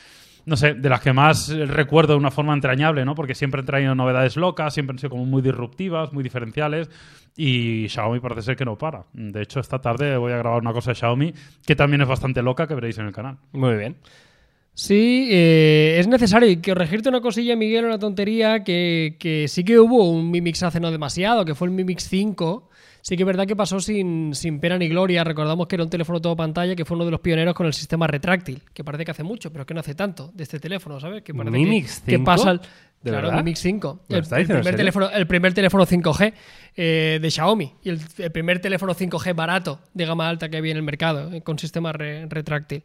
no 0.45 0.55
sé, 0.57 0.73
de 0.73 0.89
las 0.89 1.01
que 1.01 1.13
más 1.13 1.49
recuerdo 1.49 2.13
de 2.13 2.19
una 2.19 2.31
forma 2.31 2.53
entrañable, 2.53 3.05
¿no? 3.05 3.15
Porque 3.15 3.35
siempre 3.35 3.59
han 3.59 3.65
traído 3.65 3.95
novedades 3.95 4.37
locas, 4.37 4.73
siempre 4.73 4.93
han 4.93 4.99
sido 4.99 5.11
como 5.11 5.25
muy 5.25 5.41
disruptivas, 5.41 6.13
muy 6.13 6.23
diferenciales 6.23 6.89
y 7.35 7.87
Xiaomi 7.89 8.19
parece 8.19 8.41
ser 8.41 8.55
que 8.55 8.65
no 8.65 8.77
para. 8.77 9.05
De 9.13 9.41
hecho, 9.41 9.59
esta 9.59 9.79
tarde 9.79 10.17
voy 10.17 10.33
a 10.33 10.37
grabar 10.37 10.61
una 10.61 10.73
cosa 10.73 10.91
de 10.91 10.95
Xiaomi 10.95 11.33
que 11.65 11.75
también 11.75 12.01
es 12.01 12.07
bastante 12.07 12.41
loca 12.41 12.67
que 12.67 12.75
veréis 12.75 12.97
en 12.97 13.05
el 13.07 13.13
canal. 13.13 13.37
Muy 13.53 13.75
bien. 13.75 13.97
Sí, 14.73 15.27
eh, 15.29 15.97
es 15.99 16.07
necesario. 16.07 16.57
Corregirte 16.63 17.09
una 17.09 17.21
cosilla, 17.21 17.55
Miguel, 17.55 17.85
una 17.85 17.99
tontería, 17.99 18.63
que, 18.63 19.17
que 19.19 19.47
sí 19.47 19.63
que 19.63 19.79
hubo 19.79 20.09
un 20.09 20.31
Mi 20.31 20.41
Mix 20.41 20.63
hace 20.63 20.79
no 20.79 20.91
demasiado, 20.91 21.45
que 21.45 21.55
fue 21.55 21.67
el 21.67 21.73
Mi 21.73 21.83
Mix 21.83 22.07
5. 22.07 22.69
Sí 23.01 23.15
que 23.17 23.23
es 23.23 23.27
verdad 23.27 23.47
que 23.47 23.55
pasó 23.55 23.79
sin, 23.79 24.33
sin 24.35 24.59
pena 24.59 24.77
ni 24.77 24.87
gloria. 24.87 25.23
Recordamos 25.23 25.67
que 25.67 25.75
era 25.75 25.83
un 25.83 25.89
teléfono 25.89 26.21
todo 26.21 26.35
pantalla, 26.35 26.75
que 26.75 26.85
fue 26.85 26.95
uno 26.95 27.05
de 27.05 27.11
los 27.11 27.19
pioneros 27.19 27.53
con 27.55 27.65
el 27.65 27.73
sistema 27.73 28.05
retráctil, 28.07 28.61
que 28.73 28.83
parece 28.83 29.05
que 29.05 29.11
hace 29.11 29.23
mucho, 29.23 29.51
pero 29.51 29.65
que 29.65 29.73
no 29.73 29.79
hace 29.79 29.95
tanto 29.95 30.31
de 30.33 30.43
este 30.43 30.59
teléfono, 30.59 30.99
¿sabes? 30.99 31.23
Que 31.23 31.33
parece 31.33 31.57
Mi 31.57 31.63
que- 31.65 31.69
Mix 31.69 31.99
que 32.01 32.11
5? 32.17 32.23
pasa 32.25 32.51
el- 32.51 32.61
¿De 33.01 33.09
claro, 33.09 33.29
verdad? 33.29 33.43
Mi 33.43 33.49
Mix 33.49 33.59
5. 33.61 34.01
¿Me 34.09 34.17
lo 34.21 34.37
El, 34.37 34.45
primer 34.45 34.75
teléfono, 34.75 35.09
el 35.09 35.25
primer 35.25 35.53
teléfono 35.55 35.85
5G 35.87 36.33
eh, 36.75 37.17
de 37.19 37.31
Xiaomi 37.31 37.73
y 37.81 37.89
el, 37.89 37.99
el 38.19 38.31
primer 38.31 38.59
teléfono 38.59 38.93
5G 38.93 39.33
barato 39.35 39.79
de 39.95 40.05
gama 40.05 40.29
alta 40.29 40.49
que 40.49 40.57
había 40.57 40.69
en 40.69 40.77
el 40.77 40.83
mercado 40.83 41.33
eh, 41.33 41.41
con 41.41 41.57
sistema 41.57 41.91
re- 41.93 42.27
retráctil. 42.27 42.83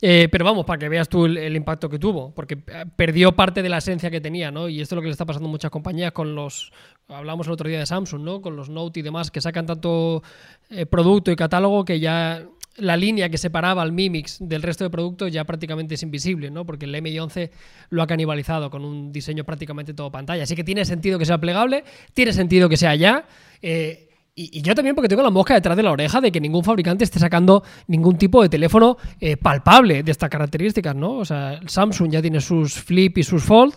Eh, 0.00 0.28
pero 0.32 0.44
vamos, 0.44 0.64
para 0.66 0.80
que 0.80 0.88
veas 0.88 1.08
tú 1.08 1.26
el, 1.26 1.36
el 1.38 1.54
impacto 1.54 1.88
que 1.88 2.00
tuvo, 2.00 2.34
porque 2.34 2.54
eh, 2.66 2.84
perdió 2.96 3.36
parte 3.36 3.62
de 3.62 3.68
la 3.68 3.78
esencia 3.78 4.10
que 4.10 4.20
tenía, 4.20 4.50
¿no? 4.50 4.68
Y 4.68 4.80
esto 4.80 4.94
es 4.94 4.96
lo 4.96 5.02
que 5.02 5.06
le 5.06 5.12
está 5.12 5.26
pasando 5.26 5.48
a 5.48 5.52
muchas 5.52 5.70
compañías 5.70 6.10
con 6.10 6.34
los. 6.34 6.72
Hablamos 7.08 7.46
el 7.46 7.52
otro 7.52 7.68
día 7.68 7.78
de 7.78 7.86
Samsung, 7.86 8.22
¿no? 8.22 8.40
Con 8.40 8.56
los 8.56 8.68
Note 8.68 9.00
y 9.00 9.02
demás, 9.02 9.30
que 9.30 9.40
sacan 9.40 9.66
tanto 9.66 10.22
eh, 10.70 10.86
producto 10.86 11.30
y 11.30 11.36
catálogo 11.36 11.84
que 11.84 12.00
ya 12.00 12.46
la 12.76 12.96
línea 12.96 13.28
que 13.28 13.36
separaba 13.36 13.82
al 13.82 13.92
Mi 13.92 14.08
Mix 14.08 14.38
del 14.40 14.62
resto 14.62 14.84
de 14.84 14.90
productos 14.90 15.30
ya 15.30 15.44
prácticamente 15.44 15.94
es 15.94 16.02
invisible, 16.02 16.50
¿no? 16.50 16.64
Porque 16.64 16.86
el 16.86 16.94
MI11 16.94 17.50
lo 17.90 18.02
ha 18.02 18.06
canibalizado 18.06 18.70
con 18.70 18.84
un 18.84 19.12
diseño 19.12 19.44
prácticamente 19.44 19.92
todo 19.92 20.10
pantalla. 20.10 20.44
Así 20.44 20.56
que 20.56 20.64
tiene 20.64 20.84
sentido 20.84 21.18
que 21.18 21.26
sea 21.26 21.38
plegable, 21.38 21.84
tiene 22.14 22.32
sentido 22.32 22.68
que 22.68 22.76
sea 22.76 22.94
ya. 22.94 23.26
eh, 23.60 24.08
y, 24.34 24.60
y 24.60 24.62
yo 24.62 24.74
también 24.74 24.94
porque 24.94 25.10
tengo 25.10 25.22
la 25.22 25.28
mosca 25.28 25.52
detrás 25.52 25.76
de 25.76 25.82
la 25.82 25.90
oreja 25.92 26.18
de 26.22 26.32
que 26.32 26.40
ningún 26.40 26.64
fabricante 26.64 27.04
esté 27.04 27.18
sacando 27.18 27.62
ningún 27.86 28.16
tipo 28.16 28.42
de 28.42 28.48
teléfono 28.48 28.96
eh, 29.20 29.36
palpable 29.36 30.02
de 30.02 30.10
estas 30.10 30.30
características, 30.30 30.96
¿no? 30.96 31.16
O 31.18 31.24
sea, 31.26 31.60
Samsung 31.66 32.10
ya 32.10 32.22
tiene 32.22 32.40
sus 32.40 32.72
Flip 32.72 33.18
y 33.18 33.22
sus 33.24 33.42
Fold. 33.42 33.74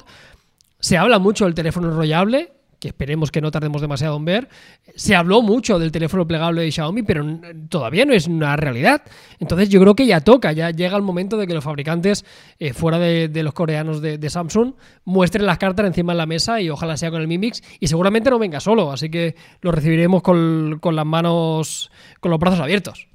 Se 0.80 0.98
habla 0.98 1.20
mucho 1.20 1.44
del 1.44 1.54
teléfono 1.54 1.90
enrollable, 1.90 2.54
esperemos 2.88 3.32
que 3.32 3.42
no 3.42 3.52
tardemos 3.52 3.82
demasiado 3.82 4.18
en 4.18 4.26
ver. 4.26 4.50
Se 4.96 5.16
habló 5.16 5.42
mucho 5.42 5.80
del 5.80 5.92
teléfono 5.92 6.28
plegable 6.28 6.62
de 6.62 6.72
Xiaomi, 6.72 7.04
pero 7.04 7.26
todavía 7.70 8.06
no 8.06 8.14
es 8.14 8.28
una 8.28 8.56
realidad. 8.56 9.02
Entonces 9.40 9.70
yo 9.70 9.80
creo 9.82 9.96
que 9.96 10.06
ya 10.06 10.22
toca, 10.22 10.52
ya 10.52 10.72
llega 10.72 10.96
el 10.98 11.04
momento 11.04 11.38
de 11.38 11.48
que 11.48 11.54
los 11.54 11.64
fabricantes, 11.64 12.26
eh, 12.60 12.74
fuera 12.74 13.00
de, 13.00 13.44
los 13.44 13.54
coreanos 13.54 14.02
de, 14.02 14.18
de 14.18 14.30
Samsung, 14.30 14.74
muestren 15.04 15.46
las 15.46 15.58
cartas 15.58 15.86
encima 15.86 16.14
de 16.14 16.18
la 16.18 16.26
mesa 16.26 16.62
y 16.62 16.70
ojalá 16.70 16.98
sea 16.98 17.12
con 17.12 17.22
el 17.22 17.28
Mi 17.28 17.38
Mix. 17.38 17.64
Y 17.80 17.88
seguramente 17.88 18.30
no 18.30 18.40
venga 18.40 18.60
solo, 18.60 18.92
así 18.92 19.10
que 19.10 19.36
lo 19.62 19.72
recibiremos 19.72 20.22
con, 20.22 20.80
con 20.80 20.96
las 20.96 21.06
manos, 21.06 21.92
con 22.20 22.32
los 22.32 22.40
brazos 22.40 22.60
abiertos. 22.60 23.08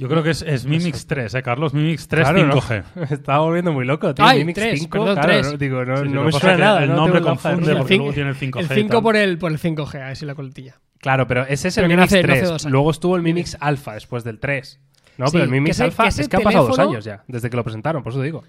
Yo 0.00 0.08
creo 0.08 0.22
que 0.22 0.30
es, 0.30 0.42
es 0.42 0.64
Mi 0.66 0.78
Mix 0.78 1.06
3, 1.06 1.34
¿eh, 1.34 1.42
Carlos? 1.42 1.74
Mi 1.74 1.82
Mix 1.82 2.08
3 2.08 2.22
Claro, 2.28 2.46
¿no? 2.46 2.54
5G. 2.60 2.84
Me 2.96 3.04
estaba 3.10 3.38
volviendo 3.40 3.72
muy 3.72 3.84
loco, 3.84 4.14
tío. 4.14 4.24
Ay, 4.24 4.38
Mi 4.40 4.46
Mix 4.46 4.58
tres, 4.58 4.80
5, 4.80 4.90
perdón, 4.90 5.14
claro, 5.22 5.42
no, 5.42 5.56
digo, 5.58 5.84
no, 5.84 5.96
Sí, 5.98 6.02
sí, 6.04 6.08
no 6.08 6.14
lo 6.20 6.24
me 6.26 6.32
suena 6.32 6.56
nada. 6.56 6.82
el 6.82 6.88
no 6.90 6.96
nombre 6.96 7.20
confunde 7.20 7.76
porque 7.76 7.96
luego 7.96 8.12
tiene 8.12 8.30
el 8.30 8.36
5G. 8.36 8.58
El 8.60 8.64
y 8.64 8.68
5 8.82 8.88
tal. 8.90 9.02
por 9.02 9.16
el, 9.16 9.38
por 9.38 9.52
el 9.52 9.58
5G, 9.58 10.00
así 10.10 10.24
la 10.26 10.34
coletilla. 10.34 10.80
Claro, 10.98 11.26
pero 11.26 11.42
ese 11.44 11.68
es 11.68 11.76
el 11.78 11.82
Pero 11.82 11.88
que 11.88 11.88
Mi 11.88 11.96
no 11.96 12.02
Mix 12.02 12.12
hace- 12.14 12.22
no 12.26 12.32
hace 12.32 12.40
3. 12.40 12.48
dos 12.50 12.64
años. 12.64 12.72
Luego 12.72 12.90
estuvo 12.90 13.16
el 13.16 13.22
Mi 13.22 13.32
Mix 13.34 13.56
Alpha 13.60 13.94
después 13.94 14.24
del 14.24 14.38
3. 14.40 14.80
No, 15.18 15.26
Sí, 15.26 15.32
pero 15.32 15.44
el 15.44 15.50
Mi 15.50 15.56
que 15.58 15.60
Mix 15.60 15.76
ese- 15.76 15.84
Alpha 15.84 16.08
es 16.08 16.28
que 16.28 16.36
han 16.36 16.42
pasado 16.42 16.66
dos 16.68 16.78
años 16.78 17.04
ya, 17.04 17.22
desde 17.28 17.50
que 17.50 17.56
lo 17.56 17.64
presentaron, 17.64 18.02
por 18.02 18.12
eso 18.12 18.22
digo. 18.22 18.42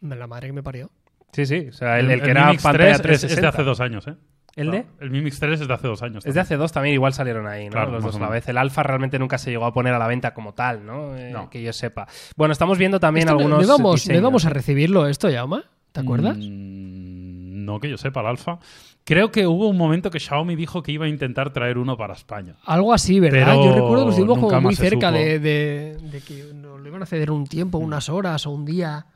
La 0.00 0.26
madre 0.26 0.48
que 0.48 0.52
me 0.52 0.62
parió. 0.62 0.90
Sí, 1.34 1.44
sí. 1.46 1.66
O 1.68 1.72
sea, 1.72 1.98
el, 1.98 2.06
El, 2.06 2.10
el 2.12 2.18
que 2.20 2.30
el 2.30 2.36
era 2.36 2.46
Mi 2.46 2.52
Mix 2.52 2.62
pantalla 2.62 2.98
3 2.98 3.24
es, 3.24 3.24
es 3.24 3.36
de 3.36 3.42
360. 3.42 3.48
hace 3.48 3.62
dos 3.64 3.80
años, 3.80 4.06
¿eh? 4.06 4.14
¿El 4.56 4.70
de? 4.70 4.86
El 5.00 5.10
Mi 5.10 5.20
Mix 5.20 5.40
3 5.40 5.60
es 5.62 5.66
de 5.68 5.74
hace 5.74 5.88
dos 5.88 6.02
años. 6.02 6.24
Es 6.24 6.32
de 6.34 6.40
hace 6.40 6.56
dos 6.56 6.70
también, 6.70 6.94
igual 6.94 7.12
salieron 7.12 7.46
ahí, 7.48 7.64
¿no? 7.66 7.72
Claro, 7.72 7.90
Los 7.90 8.04
dos 8.04 8.16
a 8.16 8.20
la 8.20 8.28
vez. 8.28 8.48
El 8.48 8.56
Alpha 8.56 8.84
realmente 8.84 9.18
nunca 9.18 9.36
se 9.36 9.50
llegó 9.50 9.64
a 9.66 9.72
poner 9.74 9.92
a 9.94 9.98
la 9.98 10.06
venta 10.06 10.32
como 10.32 10.54
tal, 10.54 10.86
¿no? 10.86 11.16
Eh, 11.16 11.30
No. 11.32 11.50
Que 11.50 11.60
yo 11.62 11.72
sepa. 11.72 12.06
Bueno, 12.36 12.52
estamos 12.52 12.78
viendo 12.78 13.00
también 13.00 13.26
Esto 13.26 13.36
algunos. 13.36 13.58
no, 13.58 13.64
íbamos, 13.64 13.82
no 13.82 13.92
diseños. 13.94 14.20
íbamos 14.20 14.46
a 14.46 14.50
recibirlo 14.50 15.08
esto, 15.08 15.28
Yauma? 15.28 15.64
¿Te 15.90 16.00
acuerdas? 16.00 16.36
Mm, 16.38 17.64
no 17.64 17.80
que 17.80 17.90
yo 17.90 17.96
sepa, 17.96 18.20
el 18.20 18.26
alfa. 18.26 18.58
Creo 19.04 19.30
que 19.30 19.46
hubo 19.46 19.68
un 19.68 19.76
momento 19.76 20.10
que 20.10 20.18
Xiaomi 20.20 20.54
dijo 20.56 20.82
que 20.82 20.92
iba 20.92 21.04
a 21.06 21.08
intentar 21.08 21.52
traer 21.52 21.76
uno 21.76 21.96
para 21.96 22.14
España. 22.14 22.54
Algo 22.64 22.92
así, 22.94 23.20
¿verdad? 23.20 23.46
Pero 23.52 23.64
Yo 23.64 23.74
recuerdo 23.74 24.04
que 24.04 24.10
estuvimos 24.10 24.38
como 24.38 24.60
muy 24.60 24.74
cerca 24.76 25.10
de, 25.10 25.38
de- 25.40 25.98
de 26.00 26.20
que 26.20 26.52
nos 26.54 26.80
lo 26.80 26.88
iban 26.88 27.02
a 27.02 27.06
ceder 27.06 27.30
un 27.30 27.46
tiempo, 27.46 27.78
unas 27.78 28.08
horas 28.08 28.46
o 28.46 28.50
un 28.50 28.64
día. 28.64 29.06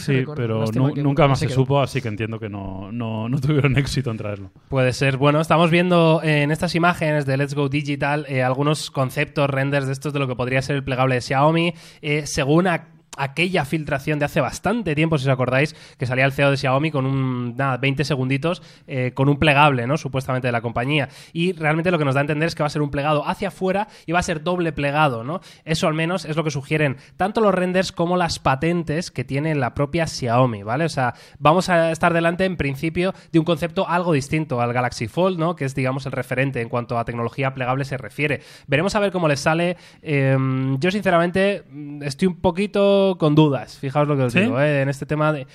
Sí, 0.00 0.24
pero 0.34 0.64
nunca 0.96 1.26
más 1.28 1.38
se 1.38 1.44
se 1.46 1.48
quedó. 1.48 1.62
supo, 1.62 1.80
así 1.80 2.00
que 2.00 2.08
entiendo 2.08 2.38
que 2.38 2.48
no, 2.48 2.90
no, 2.92 3.28
no 3.28 3.40
tuvieron 3.40 3.76
éxito 3.78 4.10
en 4.10 4.16
traerlo. 4.16 4.50
Puede 4.68 4.92
ser. 4.92 5.16
Bueno, 5.16 5.40
estamos 5.40 5.70
viendo 5.70 6.20
en 6.22 6.50
estas 6.50 6.74
imágenes 6.74 7.26
de 7.26 7.36
Let's 7.36 7.54
Go 7.54 7.68
Digital 7.68 8.26
eh, 8.28 8.42
algunos 8.42 8.90
conceptos, 8.90 9.48
renders 9.50 9.86
de 9.86 9.92
estos 9.92 10.12
de 10.12 10.18
lo 10.18 10.28
que 10.28 10.36
podría 10.36 10.62
ser 10.62 10.76
el 10.76 10.84
plegable 10.84 11.16
de 11.16 11.20
Xiaomi. 11.20 11.74
Eh, 12.02 12.26
según 12.26 12.66
a- 12.66 12.88
aquella 13.16 13.64
filtración 13.64 14.18
de 14.18 14.24
hace 14.24 14.40
bastante 14.40 14.94
tiempo, 14.94 15.18
si 15.18 15.26
os 15.26 15.32
acordáis, 15.32 15.74
que 15.98 16.06
salía 16.06 16.24
el 16.24 16.32
CEO 16.32 16.50
de 16.50 16.56
Xiaomi 16.56 16.90
con 16.90 17.06
un, 17.06 17.56
nada, 17.56 17.76
20 17.76 18.04
segunditos, 18.04 18.62
eh, 18.86 19.12
con 19.14 19.28
un 19.28 19.38
plegable, 19.38 19.86
¿no? 19.86 19.96
Supuestamente 19.96 20.48
de 20.48 20.52
la 20.52 20.60
compañía. 20.60 21.08
Y 21.32 21.52
realmente 21.52 21.90
lo 21.90 21.98
que 21.98 22.04
nos 22.04 22.14
da 22.14 22.20
a 22.20 22.22
entender 22.22 22.48
es 22.48 22.54
que 22.54 22.62
va 22.62 22.66
a 22.68 22.70
ser 22.70 22.82
un 22.82 22.90
plegado 22.90 23.26
hacia 23.26 23.48
afuera 23.48 23.88
y 24.06 24.12
va 24.12 24.18
a 24.18 24.22
ser 24.22 24.42
doble 24.42 24.72
plegado, 24.72 25.24
¿no? 25.24 25.40
Eso 25.64 25.86
al 25.86 25.94
menos 25.94 26.24
es 26.24 26.36
lo 26.36 26.44
que 26.44 26.50
sugieren 26.50 26.96
tanto 27.16 27.40
los 27.40 27.54
renders 27.54 27.92
como 27.92 28.16
las 28.16 28.38
patentes 28.38 29.10
que 29.10 29.24
tiene 29.24 29.54
la 29.54 29.74
propia 29.74 30.06
Xiaomi, 30.06 30.62
¿vale? 30.62 30.84
O 30.84 30.88
sea, 30.88 31.14
vamos 31.38 31.68
a 31.68 31.90
estar 31.90 32.12
delante 32.12 32.44
en 32.44 32.56
principio 32.56 33.14
de 33.32 33.38
un 33.38 33.44
concepto 33.44 33.88
algo 33.88 34.12
distinto 34.12 34.60
al 34.60 34.72
Galaxy 34.72 35.08
Fold, 35.08 35.38
¿no? 35.38 35.56
Que 35.56 35.64
es, 35.64 35.74
digamos, 35.74 36.06
el 36.06 36.12
referente 36.12 36.60
en 36.60 36.68
cuanto 36.68 36.98
a 36.98 37.04
tecnología 37.04 37.54
plegable 37.54 37.84
se 37.84 37.96
refiere. 37.96 38.40
Veremos 38.66 38.94
a 38.94 39.00
ver 39.00 39.12
cómo 39.12 39.28
les 39.28 39.40
sale. 39.40 39.76
Eh, 40.02 40.36
yo, 40.78 40.90
sinceramente, 40.90 41.64
estoy 42.02 42.28
un 42.28 42.40
poquito 42.40 43.03
con 43.18 43.34
dudas. 43.34 43.78
Fijaos 43.78 44.08
lo 44.08 44.16
que 44.16 44.22
os 44.24 44.32
¿Sí? 44.32 44.40
digo, 44.40 44.60
¿eh? 44.60 44.82
En 44.82 44.88
este 44.88 45.06
tema 45.06 45.32
de. 45.32 45.46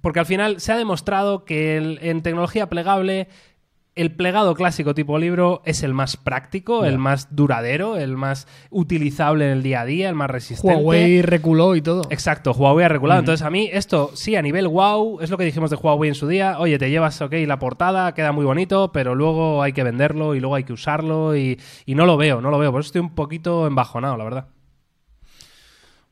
Porque 0.00 0.20
al 0.20 0.26
final 0.26 0.60
se 0.60 0.72
ha 0.72 0.76
demostrado 0.76 1.44
que 1.44 1.76
el- 1.76 1.98
en 2.02 2.22
tecnología 2.22 2.68
plegable 2.68 3.28
el 3.96 4.14
plegado 4.14 4.54
clásico 4.54 4.94
tipo 4.94 5.18
libro 5.18 5.60
es 5.66 5.82
el 5.82 5.92
más 5.92 6.16
práctico, 6.16 6.84
el 6.86 6.96
más 6.96 7.34
duradero, 7.34 7.96
el 7.96 8.16
más 8.16 8.46
utilizable 8.70 9.44
en 9.46 9.50
el 9.50 9.62
día 9.64 9.80
a 9.82 9.84
día, 9.84 10.08
el 10.08 10.14
más 10.14 10.30
resistente. 10.30 10.74
Huawei 10.76 11.20
reculó 11.22 11.74
y 11.74 11.82
todo. 11.82 12.02
Exacto, 12.08 12.52
Huawei 12.52 12.84
ha 12.86 12.88
regulado. 12.88 13.18
Entonces, 13.20 13.44
a 13.44 13.50
mí 13.50 13.68
esto, 13.70 14.12
sí, 14.14 14.36
a 14.36 14.42
nivel 14.42 14.68
wow, 14.68 15.20
es 15.20 15.28
lo 15.28 15.36
que 15.36 15.44
dijimos 15.44 15.70
de 15.70 15.76
Huawei 15.76 16.08
en 16.08 16.14
su 16.14 16.28
día. 16.28 16.58
Oye, 16.60 16.78
te 16.78 16.88
llevas, 16.88 17.20
ok, 17.20 17.34
la 17.46 17.58
portada, 17.58 18.14
queda 18.14 18.30
muy 18.32 18.44
bonito, 18.46 18.90
pero 18.92 19.14
luego 19.16 19.60
hay 19.60 19.72
que 19.72 19.82
venderlo 19.82 20.34
y 20.36 20.40
luego 20.40 20.54
hay 20.54 20.64
que 20.64 20.72
usarlo 20.72 21.36
y, 21.36 21.60
y 21.84 21.94
no 21.96 22.06
lo 22.06 22.16
veo, 22.16 22.40
no 22.40 22.50
lo 22.50 22.58
veo. 22.58 22.70
Por 22.70 22.80
eso 22.80 22.86
estoy 22.88 23.00
un 23.02 23.14
poquito 23.14 23.66
embajonado, 23.66 24.16
la 24.16 24.24
verdad. 24.24 24.46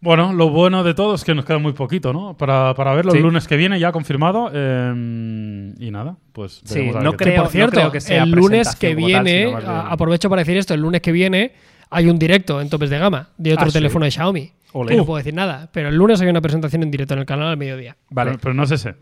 Bueno, 0.00 0.32
lo 0.32 0.50
bueno 0.50 0.84
de 0.84 0.94
todo 0.94 1.16
es 1.16 1.24
que 1.24 1.34
nos 1.34 1.44
queda 1.44 1.58
muy 1.58 1.72
poquito, 1.72 2.12
¿no? 2.12 2.36
Para, 2.36 2.72
para 2.74 2.94
verlo 2.94 3.10
Sí. 3.10 3.16
el 3.18 3.24
lunes 3.24 3.48
que 3.48 3.56
viene, 3.56 3.80
ya 3.80 3.90
confirmado. 3.90 4.48
eh, 4.54 5.74
y 5.78 5.90
nada, 5.90 6.16
pues. 6.32 6.60
Sí, 6.64 6.90
no 7.02 7.12
qué 7.12 7.16
Que, 7.16 7.24
creo- 7.32 7.42
por 7.42 7.50
cierto, 7.52 7.72
creo 7.76 7.92
que 7.92 8.00
sea 8.00 8.22
el 8.22 8.30
lunes 8.30 8.76
que 8.76 8.88
tal, 8.94 8.96
viene, 8.96 9.52
a- 9.54 9.88
aprovecho 9.90 10.30
para 10.30 10.42
decir 10.42 10.56
esto, 10.56 10.72
el 10.74 10.80
lunes 10.82 11.00
que 11.02 11.10
viene 11.10 11.52
hay 11.90 12.08
un 12.08 12.18
directo 12.18 12.60
en 12.60 12.68
topes 12.70 12.90
de 12.90 12.98
gama 12.98 13.30
de 13.38 13.54
otro 13.54 13.64
Ah, 13.66 13.70
sí. 13.70 13.72
teléfono 13.72 14.04
de 14.04 14.10
Xiaomi. 14.12 14.52
Que 14.86 14.96
no 14.96 15.04
puedo 15.06 15.16
decir 15.16 15.32
nada, 15.34 15.68
pero 15.72 15.88
el 15.88 15.96
lunes 15.96 16.20
hay 16.20 16.28
una 16.28 16.42
presentación 16.42 16.82
en 16.82 16.90
directo 16.90 17.14
en 17.14 17.20
el 17.20 17.26
canal 17.26 17.48
al 17.48 17.56
mediodía. 17.56 17.96
Vale, 18.10 18.32
Pero, 18.32 18.40
pero 18.40 18.54
no 18.54 18.62
es 18.64 18.70
ese. 18.70 18.94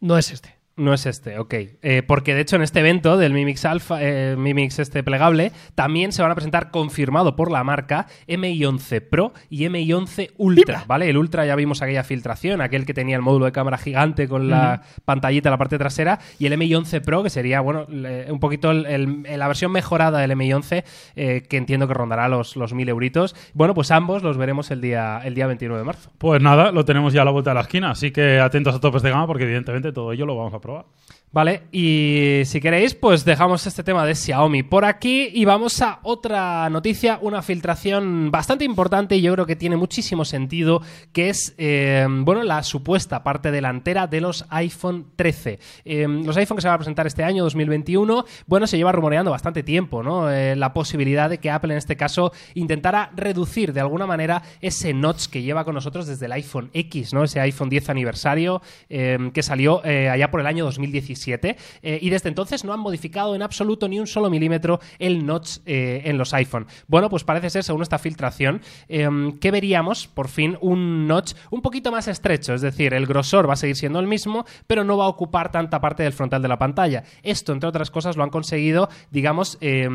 No 0.00 0.16
es 0.18 0.30
este. 0.30 0.54
No 0.76 0.94
es 0.94 1.04
este, 1.04 1.38
ok. 1.38 1.54
Eh, 1.82 2.02
porque 2.06 2.34
de 2.34 2.40
hecho 2.40 2.56
en 2.56 2.62
este 2.62 2.80
evento 2.80 3.18
del 3.18 3.34
Mi 3.34 3.44
Mix 3.44 3.64
Alpha, 3.66 3.98
eh, 4.00 4.34
Mi 4.38 4.54
Mix 4.54 4.78
este 4.78 5.02
plegable, 5.02 5.52
también 5.74 6.10
se 6.12 6.22
van 6.22 6.30
a 6.30 6.34
presentar 6.34 6.70
confirmado 6.70 7.36
por 7.36 7.50
la 7.50 7.62
marca 7.64 8.06
MI11 8.26 9.02
Pro 9.08 9.32
y 9.50 9.64
MI11 9.66 10.30
Ultra, 10.38 10.84
¿vale? 10.86 11.10
El 11.10 11.18
Ultra 11.18 11.44
ya 11.44 11.54
vimos 11.54 11.82
aquella 11.82 12.02
filtración, 12.02 12.60
aquel 12.62 12.86
que 12.86 12.94
tenía 12.94 13.16
el 13.16 13.22
módulo 13.22 13.44
de 13.44 13.52
cámara 13.52 13.76
gigante 13.76 14.26
con 14.26 14.48
la 14.48 14.82
pantallita 15.04 15.48
en 15.48 15.52
la 15.52 15.58
parte 15.58 15.76
trasera, 15.76 16.18
y 16.38 16.46
el 16.46 16.54
MI11 16.54 17.02
Pro, 17.04 17.22
que 17.22 17.30
sería, 17.30 17.60
bueno, 17.60 17.86
le- 17.90 18.32
un 18.32 18.40
poquito 18.40 18.70
el- 18.70 18.86
el- 18.86 19.38
la 19.38 19.48
versión 19.48 19.72
mejorada 19.72 20.18
del 20.20 20.30
MI11, 20.30 20.84
eh, 21.14 21.42
que 21.48 21.56
entiendo 21.58 21.88
que 21.88 21.94
rondará 21.94 22.28
los, 22.28 22.56
los 22.56 22.72
1000 22.72 22.88
euritos. 22.88 23.36
Bueno, 23.52 23.74
pues 23.74 23.90
ambos 23.90 24.22
los 24.22 24.38
veremos 24.38 24.70
el 24.70 24.80
día, 24.80 25.20
el 25.24 25.34
día 25.34 25.46
29 25.46 25.78
de 25.80 25.84
marzo. 25.84 26.10
Pues 26.16 26.40
nada, 26.42 26.72
lo 26.72 26.84
tenemos 26.86 27.12
ya 27.12 27.22
a 27.22 27.24
la 27.26 27.30
vuelta 27.32 27.50
de 27.50 27.54
la 27.56 27.60
esquina, 27.62 27.90
así 27.90 28.10
que 28.12 28.40
atentos 28.40 28.74
a 28.74 28.80
topes 28.80 29.02
de 29.02 29.10
gama 29.10 29.26
porque 29.26 29.44
evidentemente 29.44 29.92
todo 29.92 30.12
ello 30.12 30.24
lo 30.26 30.36
vamos 30.36 30.54
a 30.54 30.59
probar. 30.60 30.84
Vale, 31.32 31.62
y 31.70 32.42
si 32.44 32.60
queréis, 32.60 32.96
pues 32.96 33.24
dejamos 33.24 33.64
este 33.64 33.84
tema 33.84 34.04
de 34.04 34.16
Xiaomi 34.16 34.64
por 34.64 34.84
aquí 34.84 35.30
y 35.32 35.44
vamos 35.44 35.80
a 35.80 36.00
otra 36.02 36.68
noticia, 36.70 37.20
una 37.22 37.40
filtración 37.40 38.32
bastante 38.32 38.64
importante 38.64 39.14
y 39.14 39.20
yo 39.20 39.32
creo 39.34 39.46
que 39.46 39.54
tiene 39.54 39.76
muchísimo 39.76 40.24
sentido, 40.24 40.82
que 41.12 41.28
es, 41.28 41.54
eh, 41.56 42.04
bueno, 42.08 42.42
la 42.42 42.64
supuesta 42.64 43.22
parte 43.22 43.52
delantera 43.52 44.08
de 44.08 44.20
los 44.20 44.44
iPhone 44.50 45.06
13. 45.14 45.60
Eh, 45.84 46.08
los 46.08 46.36
iPhone 46.36 46.56
que 46.56 46.62
se 46.62 46.68
van 46.68 46.74
a 46.74 46.78
presentar 46.78 47.06
este 47.06 47.22
año, 47.22 47.44
2021, 47.44 48.24
bueno, 48.48 48.66
se 48.66 48.76
lleva 48.76 48.90
rumoreando 48.90 49.30
bastante 49.30 49.62
tiempo, 49.62 50.02
¿no? 50.02 50.28
Eh, 50.32 50.56
la 50.56 50.72
posibilidad 50.72 51.30
de 51.30 51.38
que 51.38 51.48
Apple 51.48 51.72
en 51.72 51.78
este 51.78 51.96
caso 51.96 52.32
intentara 52.54 53.12
reducir 53.14 53.72
de 53.72 53.78
alguna 53.78 54.04
manera 54.04 54.42
ese 54.60 54.92
notch 54.94 55.28
que 55.28 55.42
lleva 55.42 55.64
con 55.64 55.76
nosotros 55.76 56.08
desde 56.08 56.26
el 56.26 56.32
iPhone 56.32 56.70
X, 56.72 57.14
¿no? 57.14 57.22
Ese 57.22 57.38
iPhone 57.38 57.68
10 57.68 57.88
aniversario 57.88 58.62
eh, 58.88 59.30
que 59.32 59.44
salió 59.44 59.80
eh, 59.84 60.08
allá 60.08 60.28
por 60.32 60.40
el 60.40 60.48
año 60.48 60.64
2017 60.64 61.19
eh, 61.26 61.98
y 62.00 62.10
desde 62.10 62.28
entonces 62.28 62.64
no 62.64 62.72
han 62.72 62.80
modificado 62.80 63.34
en 63.34 63.42
absoluto 63.42 63.88
ni 63.88 63.98
un 63.98 64.06
solo 64.06 64.30
milímetro 64.30 64.80
el 64.98 65.26
notch 65.26 65.58
eh, 65.66 66.02
en 66.04 66.18
los 66.18 66.32
iPhone. 66.34 66.66
Bueno, 66.86 67.08
pues 67.08 67.24
parece 67.24 67.50
ser, 67.50 67.64
según 67.64 67.82
esta 67.82 67.98
filtración, 67.98 68.60
eh, 68.88 69.08
que 69.40 69.50
veríamos 69.50 70.06
por 70.08 70.28
fin 70.28 70.56
un 70.60 71.06
notch 71.06 71.34
un 71.50 71.62
poquito 71.62 71.92
más 71.92 72.08
estrecho, 72.08 72.54
es 72.54 72.60
decir, 72.60 72.94
el 72.94 73.06
grosor 73.06 73.48
va 73.48 73.54
a 73.54 73.56
seguir 73.56 73.76
siendo 73.76 74.00
el 74.00 74.06
mismo, 74.06 74.44
pero 74.66 74.84
no 74.84 74.96
va 74.96 75.04
a 75.04 75.08
ocupar 75.08 75.50
tanta 75.50 75.80
parte 75.80 76.02
del 76.02 76.12
frontal 76.12 76.42
de 76.42 76.48
la 76.48 76.58
pantalla. 76.58 77.04
Esto, 77.22 77.52
entre 77.52 77.68
otras 77.68 77.90
cosas, 77.90 78.16
lo 78.16 78.22
han 78.22 78.30
conseguido, 78.30 78.88
digamos, 79.10 79.58
eh, 79.60 79.88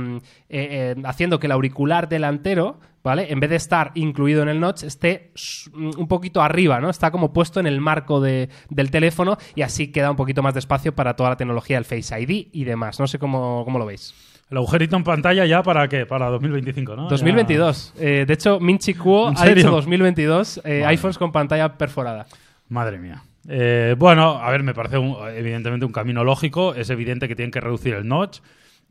eh, 0.50 0.96
haciendo 1.04 1.40
que 1.40 1.48
el 1.48 1.52
auricular 1.52 2.10
delantero 2.10 2.80
¿vale? 3.06 3.32
En 3.32 3.40
vez 3.40 3.50
de 3.50 3.56
estar 3.56 3.92
incluido 3.96 4.42
en 4.44 4.50
el 4.50 4.60
notch, 4.60 4.84
esté 4.84 5.32
s- 5.36 5.70
un 5.74 6.08
poquito 6.10 6.42
arriba, 6.42 6.82
¿no? 6.82 6.90
Está 6.90 7.12
como 7.12 7.32
puesto 7.32 7.62
en 7.62 7.68
el 7.68 7.80
marco 7.80 8.20
de- 8.20 8.50
del 8.70 8.92
teléfono 8.92 9.38
y 9.56 9.62
así 9.62 9.94
queda 9.94 10.12
un 10.12 10.18
poquito 10.18 10.44
más 10.44 10.54
de 10.54 10.60
espacio 10.60 10.94
para 10.94 11.16
toda 11.16 11.30
la 11.30 11.38
tecnología 11.38 11.78
del 11.78 11.86
Face 11.86 12.20
ID 12.20 12.48
y 12.52 12.64
demás. 12.66 13.00
No 13.00 13.08
sé 13.08 13.18
cómo, 13.20 13.64
cómo 13.64 13.80
lo 13.80 13.86
veis. 13.86 14.14
El 14.50 14.58
agujerito 14.58 14.96
en 14.98 15.04
pantalla 15.04 15.46
ya 15.46 15.64
para 15.64 15.88
qué? 15.88 16.06
Para 16.06 16.30
2025, 16.30 16.96
¿no? 16.96 17.08
2022. 17.08 17.94
Eh, 18.00 18.26
de 18.28 18.34
hecho, 18.34 18.60
Minchi 18.60 18.94
Kuo 18.94 19.30
¿En 19.30 19.38
ha 19.38 19.46
dicho 19.46 19.72
2022 19.72 20.62
eh, 20.66 20.84
iPhones 20.86 21.18
con 21.18 21.32
pantalla 21.32 21.78
perforada. 21.78 22.26
Madre 22.70 22.98
mía. 23.00 23.22
Eh, 23.48 23.96
bueno, 23.98 24.40
a 24.40 24.50
ver, 24.50 24.64
me 24.64 24.74
parece 24.74 24.98
un- 24.98 25.16
evidentemente 25.36 25.86
un 25.86 25.92
camino 25.92 26.24
lógico. 26.24 26.74
Es 26.76 26.90
evidente 26.90 27.28
que 27.28 27.36
tienen 27.36 27.52
que 27.52 27.60
reducir 27.62 27.94
el 27.94 28.08
notch. 28.08 28.40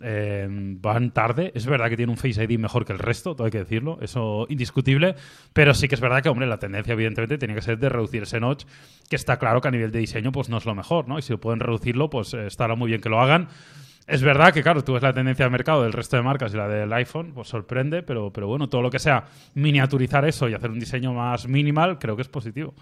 Eh, 0.03 0.47
van 0.51 1.13
tarde. 1.13 1.53
Es 1.55 1.67
verdad 1.67 1.89
que 1.89 1.97
tiene 1.97 2.11
un 2.11 2.19
Face 2.19 2.43
ID 2.43 2.59
mejor 2.59 2.85
que 2.85 2.93
el 2.93 2.99
resto, 2.99 3.35
todo 3.35 3.45
hay 3.45 3.51
que 3.51 3.59
decirlo. 3.59 3.99
Eso 4.01 4.47
indiscutible. 4.49 5.15
Pero 5.53 5.73
sí 5.75 5.89
que 5.89 5.95
es 5.95 6.01
verdad 6.01 6.23
que, 6.23 6.29
hombre, 6.29 6.47
la 6.47 6.59
tendencia 6.59 6.93
evidentemente 6.93 7.39
tiene 7.39 7.55
que 7.55 7.63
ser 7.63 7.79
de 7.79 7.89
reducir 7.89 8.25
ese 8.25 8.41
notch, 8.41 8.65
que 9.09 9.17
está 9.17 9.39
claro 9.39 9.61
que 9.61 9.69
a 9.69 9.71
nivel 9.71 9.93
de 9.93 10.01
diseño 10.01 10.33
pues 10.33 10.49
no 10.49 10.59
es 10.59 10.67
lo 10.67 10.75
mejor, 10.75 11.09
¿no? 11.09 11.19
Y 11.19 11.23
si 11.23 11.37
pueden 11.37 11.61
reducirlo, 11.61 12.11
pues 12.11 12.35
eh, 12.35 12.47
estará 12.47 12.75
muy 12.75 12.89
bien 12.89 13.01
que 13.01 13.09
lo 13.09 13.21
hagan. 13.21 13.49
Es 14.07 14.23
verdad 14.23 14.53
que, 14.53 14.63
claro, 14.63 14.85
tú 14.85 14.93
ves 14.93 15.03
la 15.03 15.15
tendencia 15.15 15.47
de 15.47 15.51
mercado 15.51 15.83
del 15.83 15.93
resto 15.93 16.17
de 16.17 16.23
marcas 16.23 16.53
y 16.53 16.59
la 16.59 16.69
del 16.69 16.93
iPhone, 16.93 17.33
pues 17.33 17.49
sorprende, 17.49 18.03
pero, 18.03 18.31
pero 18.31 18.47
bueno, 18.47 18.69
todo 18.69 18.83
lo 18.83 18.91
que 18.91 18.99
sea 18.99 19.25
miniaturizar 19.55 20.27
eso 20.27 20.47
y 20.47 20.55
hacer 20.55 20.71
un 20.71 20.79
diseño 20.79 21.15
más 21.15 21.49
minimal, 21.49 21.99
creo 21.99 22.15
que 22.15 22.23
es 22.23 22.29
positivo. 22.29 22.75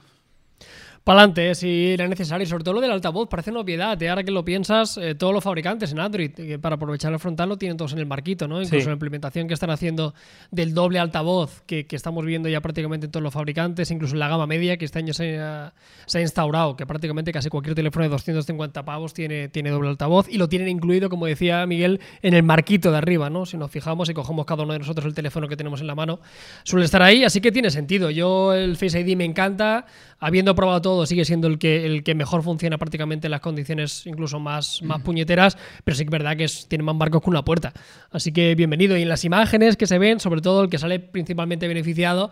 Pa'lante, 1.05 1.53
si 1.57 1.89
era 1.95 2.07
necesario. 2.07 2.47
Sobre 2.47 2.63
todo 2.63 2.75
lo 2.75 2.81
del 2.81 2.93
altavoz, 2.93 3.29
parece 3.29 3.51
una 3.51 3.59
obviedad. 3.61 4.01
¿eh? 4.01 4.09
Ahora 4.09 4.23
que 4.23 4.31
lo 4.31 4.45
piensas, 4.45 4.97
eh, 4.99 5.17
todos 5.17 5.35
los 5.35 5.43
fabricantes 5.43 5.91
en 5.91 5.99
Android, 5.99 6.31
que 6.31 6.61
para 6.61 6.77
aprovechar 6.77 7.13
el 7.13 7.19
frontal, 7.19 7.49
lo 7.49 7.57
tienen 7.59 7.77
todos 7.77 7.93
en 7.93 7.99
el 7.99 8.07
marquito, 8.07 8.47
¿no? 8.47 8.63
Incluso 8.63 8.83
Sí. 8.83 8.87
la 8.87 8.93
implementación 8.93 9.49
que 9.49 9.55
están 9.55 9.71
haciendo 9.71 10.15
del 10.53 10.75
doble 10.75 11.01
altavoz, 11.01 11.63
que, 11.67 11.87
que 11.89 11.97
estamos 11.97 12.25
viendo 12.25 12.49
ya 12.49 12.61
prácticamente 12.61 13.07
en 13.07 13.11
todos 13.11 13.25
los 13.25 13.35
fabricantes, 13.35 13.91
incluso 13.91 14.15
en 14.15 14.21
la 14.21 14.29
gama 14.29 14.47
media, 14.47 14.77
que 14.77 14.85
este 14.85 15.01
año 15.01 15.13
se 15.13 15.41
ha, 15.41 15.73
se 16.07 16.19
ha 16.19 16.21
instaurado, 16.21 16.77
que 16.77 16.87
prácticamente 16.87 17.33
casi 17.33 17.49
cualquier 17.49 17.75
teléfono 17.75 18.05
de 18.05 18.09
250 18.11 18.85
pavos 18.85 19.13
tiene, 19.13 19.49
tiene 19.49 19.71
doble 19.71 19.89
altavoz 19.89 20.29
y 20.29 20.39
lo 20.39 20.49
tienen 20.49 20.69
incluido, 20.69 21.11
como 21.11 21.27
decía 21.27 21.67
Miguel, 21.67 21.99
en 22.23 22.35
el 22.35 22.45
marquito 22.45 22.93
de 22.93 22.99
arriba, 22.99 23.29
¿no? 23.29 23.45
Si 23.45 23.57
nos 23.57 23.73
fijamos 23.73 24.09
y 24.09 24.15
cogemos 24.15 24.47
cada 24.47 24.63
uno 24.63 24.73
de 24.75 24.79
nosotros 24.79 25.05
el 25.07 25.15
teléfono 25.15 25.49
que 25.49 25.57
tenemos 25.57 25.81
en 25.81 25.89
la 25.89 25.97
mano, 25.97 26.21
suele 26.63 26.85
estar 26.85 27.03
ahí, 27.03 27.25
así 27.25 27.41
que 27.41 27.51
tiene 27.51 27.71
sentido. 27.73 28.09
Yo 28.11 28.55
el 28.55 28.77
Face 28.77 29.01
ID 29.01 29.17
me 29.17 29.25
encanta, 29.25 29.85
habiendo 30.21 30.55
probado 30.55 30.81
todo, 30.81 30.92
sigue 31.07 31.25
siendo 31.25 31.49
el 31.49 31.59
que, 31.59 31.85
el 31.87 32.03
que 32.05 32.15
mejor 32.15 32.43
funciona 32.43 32.79
prácticamente 32.79 33.27
en 33.27 33.31
las 33.33 33.41
condiciones 33.41 34.07
incluso 34.07 34.39
más, 34.41 34.81
más 34.83 35.03
puñeteras, 35.03 35.57
pero 35.85 35.95
sí 35.97 36.05
que 36.05 36.09
es 36.09 36.13
verdad 36.13 36.37
que 36.37 36.45
es- 36.45 36.67
tiene 36.69 36.85
más 36.85 36.95
marcos 36.95 37.23
que 37.23 37.31
una 37.31 37.45
puerta. 37.45 37.73
Así 38.11 38.33
que 38.33 38.55
bienvenido. 38.55 38.97
Y 38.97 39.03
en 39.03 39.09
las 39.09 39.25
imágenes 39.25 39.77
que 39.77 39.87
se 39.87 39.99
ven, 39.99 40.21
sobre 40.21 40.41
todo 40.41 40.63
el 40.65 40.71
que 40.71 40.79
sale 40.79 40.99
principalmente 41.01 41.69
beneficiado 41.69 42.31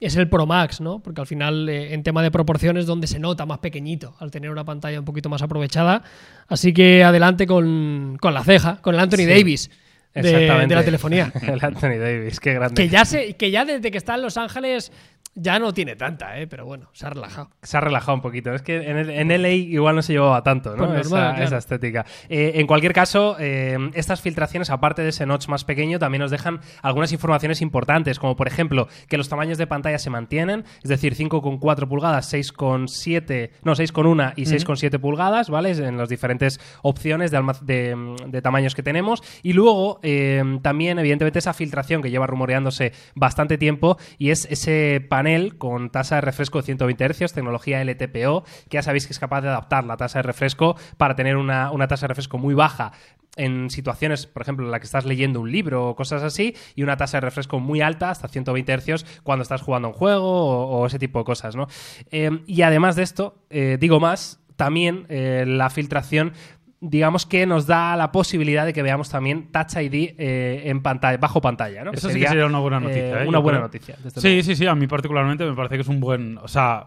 es 0.00 0.16
el 0.16 0.28
Pro 0.30 0.46
Max, 0.46 0.80
¿no? 0.80 1.00
Porque 1.00 1.20
al 1.20 1.26
final, 1.26 1.68
eh, 1.68 1.92
en 1.92 2.02
tema 2.02 2.22
de 2.22 2.30
proporciones, 2.30 2.86
donde 2.86 3.06
se 3.06 3.18
nota 3.18 3.44
más 3.44 3.58
pequeñito, 3.58 4.14
al 4.18 4.30
tener 4.30 4.50
una 4.50 4.64
pantalla 4.64 4.98
un 4.98 5.04
poquito 5.04 5.28
más 5.28 5.42
aprovechada. 5.42 6.02
Así 6.48 6.72
que 6.72 7.04
adelante 7.04 7.46
con, 7.46 8.16
con 8.20 8.32
la 8.32 8.42
ceja, 8.42 8.80
con 8.80 8.94
el 8.94 9.00
Anthony 9.00 9.18
Sí. 9.18 9.26
Davis 9.26 9.70
de 10.14 10.46
la 10.74 10.84
telefonía. 10.84 11.32
El 11.42 11.60
Anthony 11.62 11.98
Davis, 12.00 12.40
qué 12.40 12.54
grande. 12.54 12.82
Que 12.82 12.88
ya, 12.88 13.04
se, 13.04 13.34
que 13.34 13.50
ya 13.52 13.64
desde 13.64 13.90
que 13.92 13.98
está 13.98 14.16
en 14.16 14.22
Los 14.22 14.36
Ángeles 14.38 14.90
Ya 15.36 15.58
no 15.60 15.72
tiene 15.72 15.94
tanta, 15.94 16.38
¿eh? 16.40 16.46
pero 16.48 16.66
bueno, 16.66 16.90
se 16.92 17.06
ha 17.06 17.10
relajado. 17.10 17.50
Se 17.62 17.76
ha 17.76 17.80
relajado 17.80 18.14
un 18.16 18.20
poquito. 18.20 18.52
Es 18.52 18.62
que 18.62 18.76
en, 18.90 18.96
el- 18.98 19.10
en 19.10 19.28
LA 19.42 19.50
igual 19.50 19.94
no 19.94 20.02
se 20.02 20.12
llevaba 20.12 20.42
tanto, 20.42 20.76
¿no? 20.76 20.88
Pues 20.88 21.08
normal, 21.08 21.22
esa, 21.22 21.30
claro. 21.30 21.44
esa 21.44 21.56
estética. 21.58 22.04
Eh, 22.28 22.52
en 22.56 22.66
cualquier 22.66 22.92
caso, 22.92 23.36
eh, 23.38 23.78
estas 23.94 24.20
filtraciones, 24.20 24.70
aparte 24.70 25.02
de 25.02 25.10
ese 25.10 25.26
notch 25.26 25.46
más 25.48 25.64
pequeño, 25.64 25.98
también 26.00 26.20
nos 26.20 26.32
dejan 26.32 26.60
algunas 26.82 27.12
informaciones 27.12 27.62
importantes, 27.62 28.18
como 28.18 28.34
por 28.34 28.48
ejemplo 28.48 28.88
que 29.08 29.16
los 29.16 29.28
tamaños 29.28 29.56
de 29.56 29.66
pantalla 29.68 29.98
se 30.00 30.10
mantienen, 30.10 30.64
es 30.82 30.88
decir, 30.90 31.14
5,4 31.14 31.88
pulgadas, 31.88 32.32
6,7, 32.34 33.50
no, 33.62 33.74
6,1 33.74 34.32
y 34.36 34.42
6,7 34.46 34.98
pulgadas, 34.98 35.48
¿vale? 35.48 35.70
En 35.70 35.96
las 35.96 36.08
diferentes 36.08 36.60
opciones 36.82 37.30
de, 37.30 37.40
de, 37.62 38.16
de 38.26 38.42
tamaños 38.42 38.74
que 38.74 38.82
tenemos. 38.82 39.22
Y 39.42 39.52
luego 39.52 40.00
eh, 40.02 40.42
también, 40.62 40.98
evidentemente, 40.98 41.38
esa 41.38 41.52
filtración 41.54 42.02
que 42.02 42.10
lleva 42.10 42.26
rumoreándose 42.26 42.92
bastante 43.14 43.58
tiempo 43.58 43.96
y 44.18 44.30
es 44.30 44.46
ese 44.50 45.06
panel 45.08 45.19
con 45.58 45.90
tasa 45.90 46.16
de 46.16 46.20
refresco 46.22 46.58
de 46.58 46.64
120 46.64 47.04
Hz, 47.04 47.32
tecnología 47.32 47.82
LTPO, 47.84 48.44
que 48.68 48.76
ya 48.76 48.82
sabéis 48.82 49.06
que 49.06 49.12
es 49.12 49.18
capaz 49.18 49.42
de 49.42 49.48
adaptar 49.48 49.84
la 49.84 49.96
tasa 49.96 50.18
de 50.18 50.22
refresco 50.22 50.76
para 50.96 51.14
tener 51.14 51.36
una, 51.36 51.70
una 51.70 51.88
tasa 51.88 52.04
de 52.04 52.08
refresco 52.08 52.38
muy 52.38 52.54
baja 52.54 52.92
en 53.36 53.70
situaciones, 53.70 54.26
por 54.26 54.42
ejemplo, 54.42 54.64
en 54.64 54.72
la 54.72 54.80
que 54.80 54.86
estás 54.86 55.04
leyendo 55.04 55.40
un 55.40 55.52
libro 55.52 55.90
o 55.90 55.96
cosas 55.96 56.22
así, 56.22 56.56
y 56.74 56.82
una 56.82 56.96
tasa 56.96 57.18
de 57.18 57.22
refresco 57.22 57.60
muy 57.60 57.80
alta, 57.80 58.10
hasta 58.10 58.28
120 58.28 58.78
Hz, 58.78 59.04
cuando 59.22 59.42
estás 59.42 59.62
jugando 59.62 59.88
un 59.88 59.94
juego 59.94 60.26
o, 60.26 60.80
o 60.80 60.86
ese 60.86 60.98
tipo 60.98 61.18
de 61.20 61.24
cosas, 61.24 61.56
¿no? 61.56 61.68
Eh, 62.10 62.42
y 62.46 62.62
además 62.62 62.96
de 62.96 63.02
esto, 63.02 63.36
eh, 63.50 63.76
digo 63.78 64.00
más, 64.00 64.40
también 64.60 65.06
eh, 65.08 65.44
la 65.46 65.70
filtración 65.70 66.34
digamos 66.80 67.26
que 67.26 67.44
nos 67.46 67.66
da 67.66 67.94
la 67.96 68.10
posibilidad 68.10 68.64
de 68.64 68.72
que 68.72 68.82
veamos 68.82 69.10
también 69.10 69.52
Touch 69.52 69.76
ID 69.76 70.14
eh, 70.18 70.62
en 70.64 70.82
pantalla, 70.82 71.18
bajo 71.18 71.40
pantalla, 71.40 71.84
¿no? 71.84 71.92
Eso 71.92 72.08
sí 72.10 72.18
que 72.20 72.26
sería 72.26 72.46
una 72.46 72.58
buena 72.58 72.80
noticia. 72.80 73.22
¿eh? 73.22 73.28
Una 73.28 73.38
Yo 73.38 73.42
buena 73.42 73.58
creo. 73.58 73.68
noticia. 73.68 73.96
desde 74.02 74.20
Sí, 74.20 74.42
sí, 74.42 74.56
sí. 74.56 74.66
A 74.66 74.74
mí 74.74 74.86
particularmente 74.86 75.44
me 75.44 75.54
parece 75.54 75.74
que 75.76 75.82
es 75.82 75.88
un 75.88 76.00
buen. 76.00 76.38
O 76.38 76.48
sea, 76.48 76.86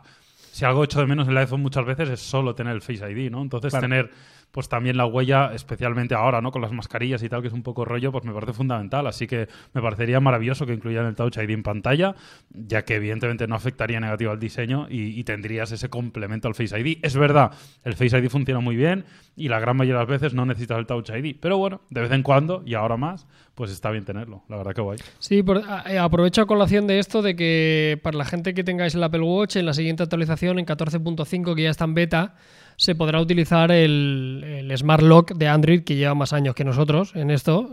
si 0.51 0.65
algo 0.65 0.83
echo 0.83 0.99
de 0.99 1.05
menos 1.05 1.27
en 1.27 1.31
el 1.31 1.37
iPhone 1.37 1.61
muchas 1.61 1.85
veces 1.85 2.09
es 2.09 2.19
solo 2.19 2.55
tener 2.55 2.73
el 2.73 2.81
Face 2.81 3.09
ID, 3.09 3.29
¿no? 3.31 3.41
Entonces 3.41 3.69
Claro. 3.71 3.83
tener 3.83 4.09
pues 4.53 4.69
también 4.69 4.97
la 4.97 5.07
huella, 5.07 5.49
especialmente 5.55 6.13
ahora, 6.13 6.39
¿no? 6.39 6.51
Con 6.51 6.61
las 6.61 6.71
mascarillas 6.71 7.23
y 7.23 7.27
tal, 7.27 7.41
que 7.41 7.47
es 7.47 7.53
un 7.55 7.63
poco 7.63 7.85
rollo, 7.85 8.11
pues 8.11 8.23
me 8.23 8.31
parece 8.31 8.53
fundamental. 8.53 9.07
Así 9.07 9.25
que 9.25 9.47
me 9.73 9.81
parecería 9.81 10.19
maravilloso 10.19 10.67
que 10.67 10.73
incluyeran 10.75 11.07
el 11.07 11.15
Touch 11.15 11.37
ID 11.37 11.49
en 11.49 11.63
pantalla, 11.63 12.13
ya 12.51 12.85
que 12.85 12.93
evidentemente 12.97 13.47
no 13.47 13.55
afectaría 13.55 13.99
negativo 13.99 14.29
al 14.29 14.39
diseño 14.39 14.85
y, 14.91 15.23
tendrías 15.23 15.71
ese 15.71 15.89
complemento 15.89 16.47
al 16.47 16.53
Face 16.53 16.79
ID. 16.79 16.99
Es 17.01 17.17
verdad, 17.17 17.51
el 17.83 17.95
Face 17.95 18.15
ID 18.15 18.29
funciona 18.29 18.59
muy 18.59 18.75
bien 18.75 19.05
y 19.35 19.47
la 19.49 19.59
gran 19.59 19.75
mayoría 19.75 19.95
de 20.01 20.05
las 20.05 20.21
veces 20.21 20.35
no 20.35 20.45
necesitas 20.45 20.77
el 20.77 20.85
Touch 20.85 21.09
ID. 21.09 21.35
Pero 21.41 21.57
bueno, 21.57 21.81
de 21.89 22.01
vez 22.01 22.11
en 22.11 22.21
cuando, 22.21 22.61
y 22.63 22.75
ahora 22.75 22.95
más, 22.95 23.25
pues 23.55 23.71
está 23.71 23.89
bien 23.89 24.05
tenerlo. 24.05 24.43
La 24.49 24.57
verdad 24.57 24.75
que 24.75 24.81
guay. 24.81 24.99
Sí, 25.17 25.41
por- 25.41 25.63
eh, 25.87 25.97
aprovecho 25.97 26.43
a 26.43 26.45
colación 26.45 26.85
de 26.85 26.99
esto 26.99 27.23
de 27.23 27.35
que 27.35 27.99
para 28.03 28.19
la 28.19 28.25
gente 28.25 28.53
que 28.53 28.63
tengáis 28.63 28.93
el 28.93 29.03
Apple 29.03 29.21
Watch, 29.21 29.55
en 29.55 29.65
la 29.65 29.73
siguiente 29.73 30.03
actualización, 30.03 30.59
en 30.59 30.65
14.5, 30.67 31.55
que 31.55 31.63
ya 31.63 31.71
está 31.71 31.85
en 31.85 31.95
beta, 31.95 32.35
se 32.77 32.95
podrá 32.95 33.21
utilizar 33.21 33.71
el, 33.71 34.43
el 34.45 34.77
Smart 34.77 35.03
Lock 35.03 35.33
de 35.33 35.47
Android, 35.47 35.83
que 35.83 35.95
lleva 35.95 36.15
más 36.15 36.33
años 36.33 36.55
que 36.55 36.63
nosotros 36.63 37.15
en 37.15 37.31
esto. 37.31 37.69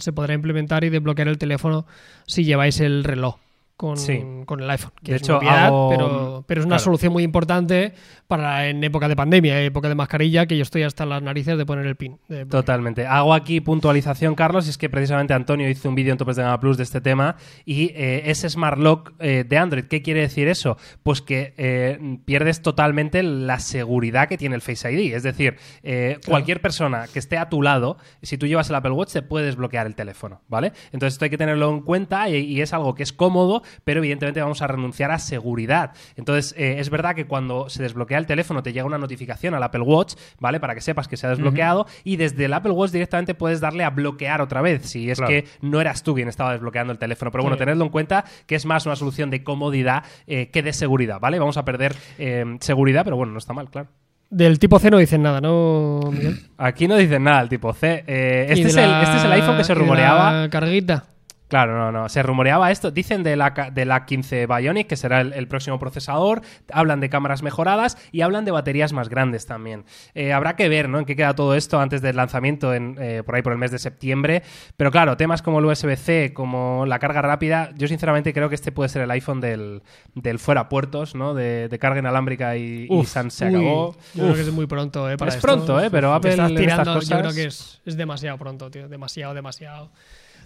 Se 0.00 0.12
podrá 0.12 0.34
implementar 0.34 0.84
y 0.84 0.90
desbloquear 0.90 1.28
el 1.28 1.38
teléfono 1.38 1.86
si 2.26 2.44
lleváis 2.44 2.80
el 2.80 3.04
reloj. 3.04 3.43
Con, 3.76 3.96
Sí. 3.96 4.22
con 4.46 4.60
el 4.60 4.70
iPhone. 4.70 4.92
Que 5.02 5.10
De 5.12 5.16
es 5.16 5.22
hecho, 5.22 5.38
obviedad, 5.38 5.66
hago- 5.66 5.88
pero, 5.90 6.44
pero 6.46 6.60
es 6.60 6.64
una 6.64 6.76
claro. 6.76 6.84
solución 6.84 7.12
muy 7.12 7.24
importante 7.24 7.92
para 8.28 8.68
en 8.68 8.84
época 8.84 9.08
de 9.08 9.16
pandemia, 9.16 9.60
época 9.62 9.88
de 9.88 9.96
mascarilla, 9.96 10.46
que 10.46 10.56
yo 10.56 10.62
estoy 10.62 10.84
hasta 10.84 11.04
las 11.04 11.20
narices 11.22 11.58
de 11.58 11.66
poner 11.66 11.84
el 11.86 11.96
pin. 11.96 12.18
de- 12.28 12.46
Totalmente. 12.46 13.04
Hago 13.04 13.34
aquí 13.34 13.60
puntualización, 13.60 14.36
Carlos, 14.36 14.68
y 14.68 14.70
es 14.70 14.78
que 14.78 14.88
precisamente 14.88 15.34
Antonio 15.34 15.68
hizo 15.68 15.88
un 15.88 15.96
vídeo 15.96 16.12
en 16.12 16.18
Topes 16.18 16.36
de 16.36 16.42
Gama 16.44 16.60
Plus 16.60 16.76
de 16.76 16.84
este 16.84 17.00
tema 17.00 17.34
y 17.64 17.86
eh, 17.96 18.22
ese 18.30 18.48
Smart 18.48 18.78
Lock 18.78 19.12
eh, 19.18 19.44
de 19.46 19.58
Android, 19.58 19.84
¿qué 19.86 20.02
quiere 20.02 20.20
decir 20.20 20.46
eso? 20.46 20.76
Pues 21.02 21.20
que 21.20 21.52
eh, 21.56 22.18
pierdes 22.24 22.62
totalmente 22.62 23.24
la 23.24 23.58
seguridad 23.58 24.28
que 24.28 24.38
tiene 24.38 24.54
el 24.54 24.62
Face 24.62 24.90
ID. 24.90 25.14
Es 25.14 25.24
decir, 25.24 25.56
eh, 25.82 26.18
cualquier 26.28 26.60
persona 26.60 27.06
que 27.12 27.18
esté 27.18 27.38
a 27.38 27.48
tu 27.48 27.60
lado, 27.60 27.98
si 28.22 28.38
tú 28.38 28.46
llevas 28.46 28.70
el 28.70 28.76
Apple 28.76 28.92
Watch, 28.92 29.12
te 29.12 29.22
puede 29.22 29.46
desbloquear 29.46 29.86
el 29.88 29.96
teléfono, 29.96 30.42
¿vale? 30.48 30.72
Entonces 30.92 31.14
esto 31.14 31.24
hay 31.24 31.30
que 31.30 31.38
tenerlo 31.38 31.70
en 31.70 31.80
cuenta 31.80 32.28
y, 32.30 32.36
y 32.36 32.60
es 32.60 32.72
algo 32.72 32.94
que 32.94 33.02
es 33.02 33.12
cómodo, 33.12 33.62
pero 33.82 33.98
evidentemente 34.00 34.40
vamos 34.40 34.62
a 34.62 34.66
renunciar 34.66 35.10
a 35.10 35.18
seguridad. 35.18 35.92
Entonces, 36.16 36.54
eh, 36.56 36.76
es 36.78 36.90
verdad 36.90 37.14
que 37.14 37.26
cuando 37.26 37.68
se 37.68 37.82
desbloquea 37.82 38.18
el 38.18 38.26
teléfono 38.26 38.62
te 38.62 38.72
llega 38.72 38.86
una 38.86 38.98
notificación 38.98 39.54
al 39.54 39.62
Apple 39.62 39.82
Watch, 39.82 40.14
¿vale? 40.38 40.60
Para 40.60 40.74
que 40.74 40.80
sepas 40.80 41.08
que 41.08 41.16
se 41.16 41.26
ha 41.26 41.30
desbloqueado 41.30 41.86
y 42.04 42.16
desde 42.16 42.44
el 42.44 42.52
Apple 42.52 42.72
Watch 42.72 42.92
directamente 42.92 43.34
puedes 43.34 43.60
darle 43.60 43.84
a 43.84 43.90
bloquear 43.90 44.40
otra 44.40 44.62
vez 44.62 44.86
si 44.88 45.10
es 45.10 45.18
Claro. 45.18 45.30
que 45.30 45.44
no 45.60 45.80
eras 45.80 46.02
tú 46.02 46.14
quien 46.14 46.28
estaba 46.28 46.52
desbloqueando 46.52 46.92
el 46.92 46.98
teléfono. 46.98 47.30
Pero 47.30 47.42
bueno, 47.42 47.56
Sí. 47.56 47.60
tenedlo 47.60 47.84
en 47.84 47.90
cuenta 47.90 48.24
que 48.46 48.54
es 48.54 48.66
más 48.66 48.86
una 48.86 48.96
solución 48.96 49.30
de 49.30 49.42
comodidad 49.42 50.04
eh, 50.26 50.50
que 50.50 50.62
de 50.62 50.72
seguridad, 50.72 51.18
¿vale? 51.20 51.38
Vamos 51.38 51.56
a 51.56 51.64
perder 51.64 51.94
eh, 52.18 52.44
seguridad, 52.60 53.04
pero 53.04 53.16
bueno, 53.16 53.32
no 53.32 53.38
está 53.38 53.52
mal, 53.52 53.70
claro. 53.70 53.88
Del 54.30 54.58
tipo 54.58 54.78
C 54.80 54.90
no 54.90 54.98
dicen 54.98 55.22
nada, 55.22 55.40
¿no, 55.40 56.00
Miguel? 56.10 56.40
Aquí 56.58 56.88
no 56.88 56.96
dicen 56.96 57.22
nada 57.22 57.40
el 57.42 57.48
tipo 57.48 57.72
C. 57.72 58.02
Eh, 58.06 58.46
este, 58.48 58.68
es 58.68 58.76
el, 58.76 58.90
este 59.02 59.16
es 59.18 59.24
el 59.24 59.32
iPhone 59.32 59.56
que 59.56 59.64
se 59.64 59.74
rumoreaba. 59.74 60.32
La 60.32 60.50
carguita. 60.50 61.04
Claro, 61.48 61.76
no, 61.78 61.92
no. 61.92 62.08
Se 62.08 62.22
rumoreaba 62.22 62.70
esto. 62.70 62.90
Dicen 62.90 63.22
de 63.22 63.36
la, 63.36 63.50
de 63.50 63.84
la 63.84 64.06
15 64.06 64.46
Bionic, 64.46 64.86
que 64.88 64.96
será 64.96 65.20
el, 65.20 65.32
el 65.34 65.46
próximo 65.46 65.78
procesador. 65.78 66.40
Hablan 66.72 67.00
de 67.00 67.10
cámaras 67.10 67.42
mejoradas 67.42 67.98
y 68.12 68.22
hablan 68.22 68.44
de 68.44 68.50
baterías 68.50 68.92
más 68.92 69.08
grandes 69.08 69.46
también. 69.46 69.84
Eh, 70.14 70.32
habrá 70.32 70.56
que 70.56 70.68
ver, 70.68 70.88
¿no? 70.88 70.98
En 70.98 71.04
qué 71.04 71.14
queda 71.16 71.34
todo 71.34 71.54
esto 71.54 71.78
antes 71.78 72.00
del 72.02 72.16
lanzamiento, 72.16 72.72
en, 72.74 72.96
eh, 72.98 73.22
por 73.24 73.34
ahí 73.34 73.42
por 73.42 73.52
el 73.52 73.58
mes 73.58 73.70
de 73.70 73.78
septiembre. 73.78 74.42
Pero 74.76 74.90
claro, 74.90 75.16
temas 75.16 75.42
como 75.42 75.58
el 75.58 75.66
USB-C, 75.66 76.32
como 76.34 76.86
la 76.86 76.98
carga 76.98 77.20
rápida, 77.22 77.70
yo 77.76 77.88
sinceramente 77.88 78.32
creo 78.32 78.48
que 78.48 78.54
este 78.54 78.72
puede 78.72 78.88
ser 78.88 79.02
el 79.02 79.10
iPhone 79.10 79.40
del, 79.40 79.82
del 80.14 80.38
fuera 80.38 80.68
puertos, 80.68 81.14
¿no? 81.14 81.34
De, 81.34 81.68
de 81.68 81.78
carga 81.78 82.00
inalámbrica 82.00 82.56
y, 82.56 82.88
y 82.90 83.04
San 83.04 83.30
se 83.30 83.46
Uy, 83.46 83.54
acabó. 83.54 83.96
Yo 84.14 84.22
creo 84.24 84.34
que 84.34 84.40
es 84.40 84.50
muy 84.52 84.66
pronto, 84.66 85.10
¿eh? 85.10 85.16
Para 85.18 85.28
Es 85.28 85.36
esto. 85.36 85.46
pronto, 85.46 85.78
¿eh? 85.80 85.90
Pero 85.90 86.08
Te 86.10 86.14
Apple 86.16 86.30
estás 86.30 86.48
tirando, 86.54 86.98
estas 86.98 87.04
Yo 87.08 87.16
creo 87.16 87.20
cosas- 87.30 87.34
que 87.36 87.44
es, 87.44 87.82
es 87.84 87.96
demasiado 87.96 88.38
pronto, 88.38 88.70
tío. 88.70 88.88
Demasiado, 88.88 89.34
demasiado. 89.34 89.90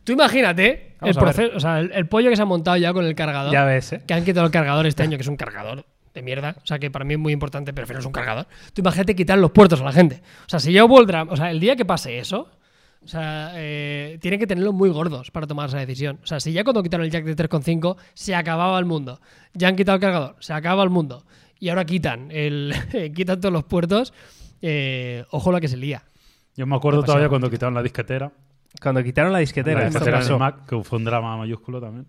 Tú 0.05 0.13
imagínate 0.13 0.97
Vamos 1.01 1.17
el 1.17 1.23
proceso, 1.23 1.57
o 1.57 1.61
sea, 1.61 1.81
el, 1.81 1.93
el 1.93 2.07
pollo 2.07 2.31
que 2.31 2.37
se 2.37 2.43
ha 2.43 2.47
montado 2.47 2.77
ya 2.77 2.93
con 2.93 3.05
el 3.05 3.15
cargador. 3.15 3.53
Ya 3.53 3.65
ves, 3.65 3.93
¿eh? 3.93 4.03
Que 4.07 4.15
han 4.15 4.25
quitado 4.25 4.47
el 4.47 4.53
cargador 4.53 4.87
este 4.87 5.03
año, 5.05 5.17
que 5.17 5.23
es 5.23 5.29
un 5.29 5.37
cargador 5.37 5.85
de 6.15 6.23
mierda. 6.23 6.57
O 6.63 6.67
sea, 6.67 6.79
que 6.79 6.91
para 6.91 7.05
mí 7.05 7.15
es 7.15 7.21
muy 7.21 7.33
importante, 7.33 7.73
pero 7.73 7.87
no 7.93 7.99
es 7.99 8.07
un 8.07 8.13
cargador. 8.13 8.47
Tú 8.73 8.81
imagínate 8.81 9.15
quitar 9.15 9.39
los 9.39 9.51
puertos 9.51 9.81
a 9.81 9.85
la 9.85 9.93
gente. 9.93 10.23
O 10.47 10.49
sea, 10.49 10.61
si 10.61 10.73
ya 10.73 10.85
hubo 10.85 11.01
el 11.01 11.07
drama, 11.07 11.33
o 11.33 11.37
sea, 11.37 11.51
el 11.51 11.61
día 11.61 11.77
que 11.77 11.85
pase 11.85 12.19
eso, 12.19 12.51
o 13.05 13.07
sea, 13.09 13.53
eh, 13.55 14.19
tienen 14.21 14.41
que 14.41 14.47
tenerlos 14.47 14.75
muy 14.75 14.91
gordos 14.91 15.31
para 15.31 15.47
tomar 15.47 15.69
esa 15.69 15.79
decisión. 15.79 16.19
O 16.23 16.27
sea, 16.27 16.41
si 16.41 16.53
ya 16.53 16.65
cuando 16.65 16.83
quitaron 16.83 17.05
el 17.05 17.13
jack 17.13 17.25
de 17.25 17.37
3.5 17.37 17.97
se 18.15 18.35
acababa 18.35 18.79
el 18.79 18.85
mundo. 18.87 19.21
Ya 19.55 19.69
han 19.69 19.77
quitado 19.77 19.97
el 19.97 20.01
cargador, 20.01 20.37
se 20.41 20.53
acaba 20.53 20.83
el 20.83 20.91
mundo. 20.91 21.25
Y 21.61 21.69
ahora 21.69 21.85
quitan 21.85 22.31
el 22.31 22.75
quitan 23.15 23.41
todos 23.41 23.53
los 23.53 23.65
puertos. 23.65 24.13
eh, 24.63 25.25
ojo 25.31 25.53
la 25.53 25.61
que 25.61 25.69
se 25.69 25.77
lía. 25.77 26.03
Yo 26.57 26.67
me 26.67 26.75
acuerdo 26.75 27.05
todavía 27.05 27.29
cuando 27.29 27.49
quitaron 27.49 27.75
la 27.75 27.83
disquetera. 27.83 28.33
Cuando 28.83 29.03
quitaron 29.03 29.33
la 29.33 29.39
disquetera, 29.41 29.81
la 29.81 29.87
esto 29.89 30.01
disquetera 30.01 30.39
Mac, 30.39 30.67
que 30.69 30.83
fue 30.85 30.99
un 30.99 31.05
drama 31.05 31.37
mayúsculo 31.37 31.81
también. 31.81 32.07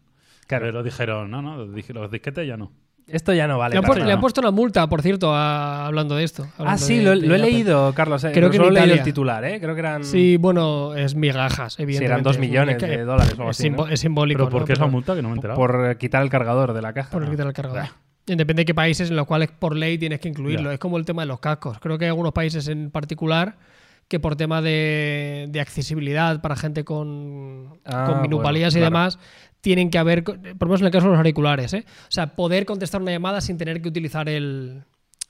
Claro. 0.47 0.65
Pero 0.65 0.83
dijeron, 0.83 1.29
no, 1.31 1.41
no, 1.41 1.57
los 1.57 1.69
dis- 1.69 1.93
los 1.93 2.11
disquetes 2.11 2.47
ya 2.47 2.57
no. 2.57 2.71
Esto 3.07 3.33
ya 3.33 3.47
no 3.47 3.57
vale. 3.57 3.73
le, 3.73 3.77
han 3.79 3.83
para 3.83 3.93
pu- 3.93 3.97
nada. 3.97 4.07
le 4.07 4.13
han 4.13 4.19
puesto 4.21 4.39
una 4.41 4.51
multa, 4.51 4.87
por 4.87 5.01
cierto, 5.01 5.33
a- 5.33 5.87
hablando 5.87 6.15
de 6.15 6.23
esto. 6.23 6.43
Ah, 6.51 6.53
hablando 6.59 6.85
sí, 6.85 6.97
de- 6.97 7.03
lo, 7.03 7.09
de 7.19 7.27
lo 7.27 7.35
he 7.35 7.39
leído, 7.39 7.91
Carlos. 7.95 8.23
eh, 8.23 8.31
Creo 8.33 8.51
que 8.51 8.57
en 8.57 8.63
solo 8.63 8.77
he 8.77 8.81
leído 8.81 8.95
el 8.97 9.03
titular, 9.03 9.43
¿eh? 9.45 9.59
Creo 9.59 9.73
que 9.73 9.79
eran. 9.79 10.03
Sí, 10.03 10.37
bueno, 10.37 10.93
es 10.93 11.15
migajas, 11.15 11.73
Sí, 11.73 11.83
evidentemente. 11.83 12.05
eran 12.13 12.23
dos 12.23 12.35
Es- 12.35 12.39
millones 12.41 12.75
es 12.75 12.87
de 12.89 13.03
dólares 13.03 13.33
o 13.33 13.41
algo 13.41 13.49
es, 13.51 13.59
así. 13.59 13.63
simbo- 13.69 13.87
¿no? 13.87 13.91
es 13.93 13.99
simbólico. 13.99 14.37
Pero 14.39 14.49
¿por 14.51 14.61
¿no? 14.61 14.67
qué 14.67 14.73
esa 14.73 14.81
Pero- 14.83 14.91
multa 14.91 15.15
que 15.15 15.21
no 15.23 15.29
me 15.29 15.33
he 15.33 15.37
enterado? 15.37 15.57
Por 15.59 15.85
eh, 15.89 15.97
quitar 15.97 16.21
el 16.21 16.29
cargador 16.29 16.73
de 16.73 16.81
la 16.83 16.93
caja. 16.93 17.09
Por 17.09 17.23
¿no? 17.23 17.31
quitar 17.31 17.47
el 17.47 17.53
cargador. 17.53 17.89
Depende 18.27 18.61
de 18.61 18.65
qué 18.65 18.75
países 18.75 19.09
en 19.09 19.15
los 19.15 19.25
cuales 19.25 19.49
por 19.57 19.75
ley 19.75 19.97
tienes 19.97 20.19
que 20.19 20.29
incluirlo. 20.29 20.69
Ya. 20.69 20.73
Es 20.73 20.79
como 20.79 20.97
el 20.99 21.05
tema 21.05 21.23
de 21.23 21.27
los 21.27 21.39
cascos. 21.39 21.79
Creo 21.79 21.97
que 21.97 22.05
hay 22.05 22.09
algunos 22.09 22.31
países 22.33 22.67
en 22.67 22.91
particular 22.91 23.55
que 24.09 24.19
por 24.19 24.35
tema 24.35 24.61
de, 24.61 25.45
de 25.49 25.61
accesibilidad 25.61 26.41
para 26.41 26.57
gente 26.57 26.83
con, 26.83 27.79
Ah, 27.85 28.05
con 28.09 28.21
minusvalías 28.21 28.73
y 28.73 28.79
claro. 28.79 28.85
demás, 28.87 29.19
tienen 29.61 29.89
que 29.89 29.97
haber, 29.97 30.23
por 30.23 30.35
lo 30.35 30.67
menos 30.67 30.81
en 30.81 30.87
el 30.87 30.91
caso 30.91 31.05
de 31.05 31.11
los 31.11 31.17
auriculares, 31.17 31.73
¿eh? 31.73 31.85
o 31.87 32.11
sea, 32.11 32.35
poder 32.35 32.65
contestar 32.65 33.01
una 33.01 33.11
llamada 33.11 33.39
sin 33.39 33.57
tener 33.57 33.81
que 33.81 33.89
utilizar 33.89 34.27
el, 34.27 34.83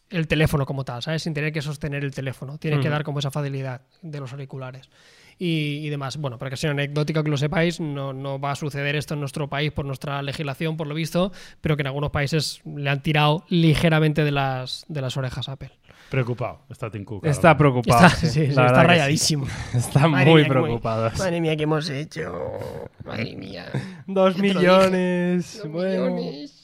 el 0.10 0.28
teléfono 0.28 0.66
como 0.66 0.86
tal, 0.86 1.02
¿sabes? 1.04 1.24
Sin 1.24 1.34
tener 1.34 1.52
que 1.52 1.62
sostener 1.62 2.04
el 2.04 2.12
teléfono. 2.14 2.58
Tiene 2.58 2.80
que 2.80 2.90
dar 2.90 3.04
como 3.04 3.20
esa 3.20 3.32
facilidad 3.32 3.82
de 4.02 4.20
los 4.20 4.32
auriculares. 4.32 4.90
Y, 5.38 5.86
y 5.86 5.90
demás. 5.90 6.18
Bueno, 6.18 6.38
para 6.38 6.52
que 6.52 6.58
sea 6.58 6.72
anecdótico 6.72 7.24
que 7.24 7.30
lo 7.30 7.38
sepáis, 7.38 7.80
no, 7.80 8.12
no 8.12 8.40
va 8.40 8.52
a 8.52 8.56
suceder 8.56 8.98
esto 8.98 9.14
en 9.14 9.22
nuestro 9.22 9.50
país 9.50 9.72
por 9.72 9.86
nuestra 9.86 10.22
legislación, 10.22 10.76
por 10.76 10.86
lo 10.88 10.94
visto, 10.94 11.32
pero 11.62 11.78
que 11.78 11.82
en 11.82 11.88
algunos 11.88 12.12
países 12.12 12.62
le 12.66 12.90
han 12.90 13.02
tirado 13.02 13.46
ligeramente 13.48 14.26
de 14.26 14.32
las, 14.32 14.84
de 14.90 15.02
las 15.02 15.16
orejas 15.16 15.48
a 15.48 15.54
Apple. 15.54 15.72
Preocupado, 16.10 16.60
está 16.70 16.90
Tim 16.90 17.06
Cook. 17.06 17.26
Está 17.26 17.50
ahora. 17.50 17.58
preocupado. 17.60 18.08
Está, 18.08 18.18
sí, 18.18 18.28
sí, 18.28 18.34
sí, 18.46 18.50
está 18.50 18.84
rayadísimo. 18.84 19.46
Madre 20.10 20.10
muy 20.10 20.20
mía, 20.20 20.26
muy- 20.34 20.44
preocupados. 20.46 21.18
Madre 21.20 21.40
mía, 21.42 21.56
¿qué 21.56 21.64
hemos 21.64 21.90
hecho? 21.90 22.60
Madre 23.06 23.36
mía. 23.36 23.66
Dos 24.08 24.38
millones. 24.38 25.60
Dos 25.64 25.72
bueno. 25.72 26.16
millones. 26.16 26.59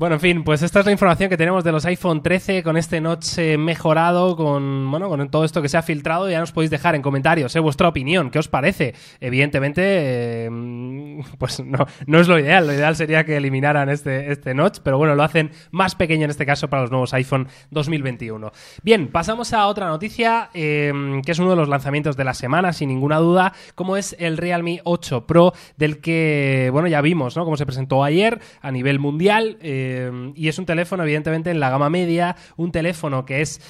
Bueno, 0.00 0.14
en 0.14 0.20
fin, 0.22 0.44
pues 0.44 0.62
esta 0.62 0.80
es 0.80 0.86
la 0.86 0.92
información 0.92 1.28
que 1.28 1.36
tenemos 1.36 1.62
de 1.62 1.72
los 1.72 1.84
iPhone 1.84 2.22
13 2.22 2.62
con 2.62 2.78
este 2.78 3.02
notch 3.02 3.36
eh, 3.36 3.58
mejorado, 3.58 4.34
con 4.34 4.90
bueno, 4.90 5.10
con 5.10 5.30
todo 5.30 5.44
esto 5.44 5.60
que 5.60 5.68
se 5.68 5.76
ha 5.76 5.82
filtrado. 5.82 6.30
Ya 6.30 6.40
nos 6.40 6.52
podéis 6.52 6.70
dejar 6.70 6.94
en 6.94 7.02
comentarios 7.02 7.54
eh, 7.54 7.60
vuestra 7.60 7.86
opinión, 7.86 8.30
¿qué 8.30 8.38
os 8.38 8.48
parece? 8.48 8.94
Evidentemente, 9.20 9.82
eh, 9.84 10.48
pues 11.38 11.62
no, 11.62 11.86
no 12.06 12.18
es 12.18 12.28
lo 12.28 12.38
ideal. 12.38 12.66
Lo 12.66 12.72
ideal 12.72 12.96
sería 12.96 13.24
que 13.24 13.36
eliminaran 13.36 13.90
este, 13.90 14.32
este 14.32 14.54
notch, 14.54 14.78
pero 14.82 14.96
bueno, 14.96 15.14
lo 15.14 15.22
hacen 15.22 15.50
más 15.70 15.94
pequeño 15.96 16.24
en 16.24 16.30
este 16.30 16.46
caso 16.46 16.70
para 16.70 16.80
los 16.80 16.90
nuevos 16.90 17.12
iPhone 17.12 17.48
2021. 17.70 18.52
Bien, 18.82 19.08
pasamos 19.08 19.52
a 19.52 19.66
otra 19.66 19.86
noticia, 19.88 20.48
que 20.54 21.22
es 21.26 21.38
uno 21.38 21.50
de 21.50 21.56
los 21.56 21.68
lanzamientos 21.68 22.16
de 22.16 22.24
la 22.24 22.32
semana, 22.32 22.72
sin 22.72 22.88
ninguna 22.88 23.18
duda, 23.18 23.52
como 23.74 23.98
es 23.98 24.16
el 24.18 24.38
Realme 24.38 24.80
8 24.84 25.26
Pro, 25.26 25.52
del 25.76 26.00
que, 26.00 26.70
bueno, 26.72 26.88
ya 26.88 27.02
vimos, 27.02 27.36
¿no? 27.36 27.44
Cómo 27.44 27.58
se 27.58 27.66
presentó 27.66 28.02
ayer 28.02 28.40
a 28.62 28.70
nivel 28.70 28.98
mundial. 28.98 29.58
Eh, 29.60 29.89
y 30.34 30.48
es 30.48 30.58
un 30.58 30.66
teléfono, 30.66 31.02
evidentemente, 31.02 31.50
en 31.50 31.60
la 31.60 31.70
gama 31.70 31.90
media, 31.90 32.36
un 32.56 32.72
teléfono 32.72 33.24
que 33.24 33.40
es... 33.40 33.60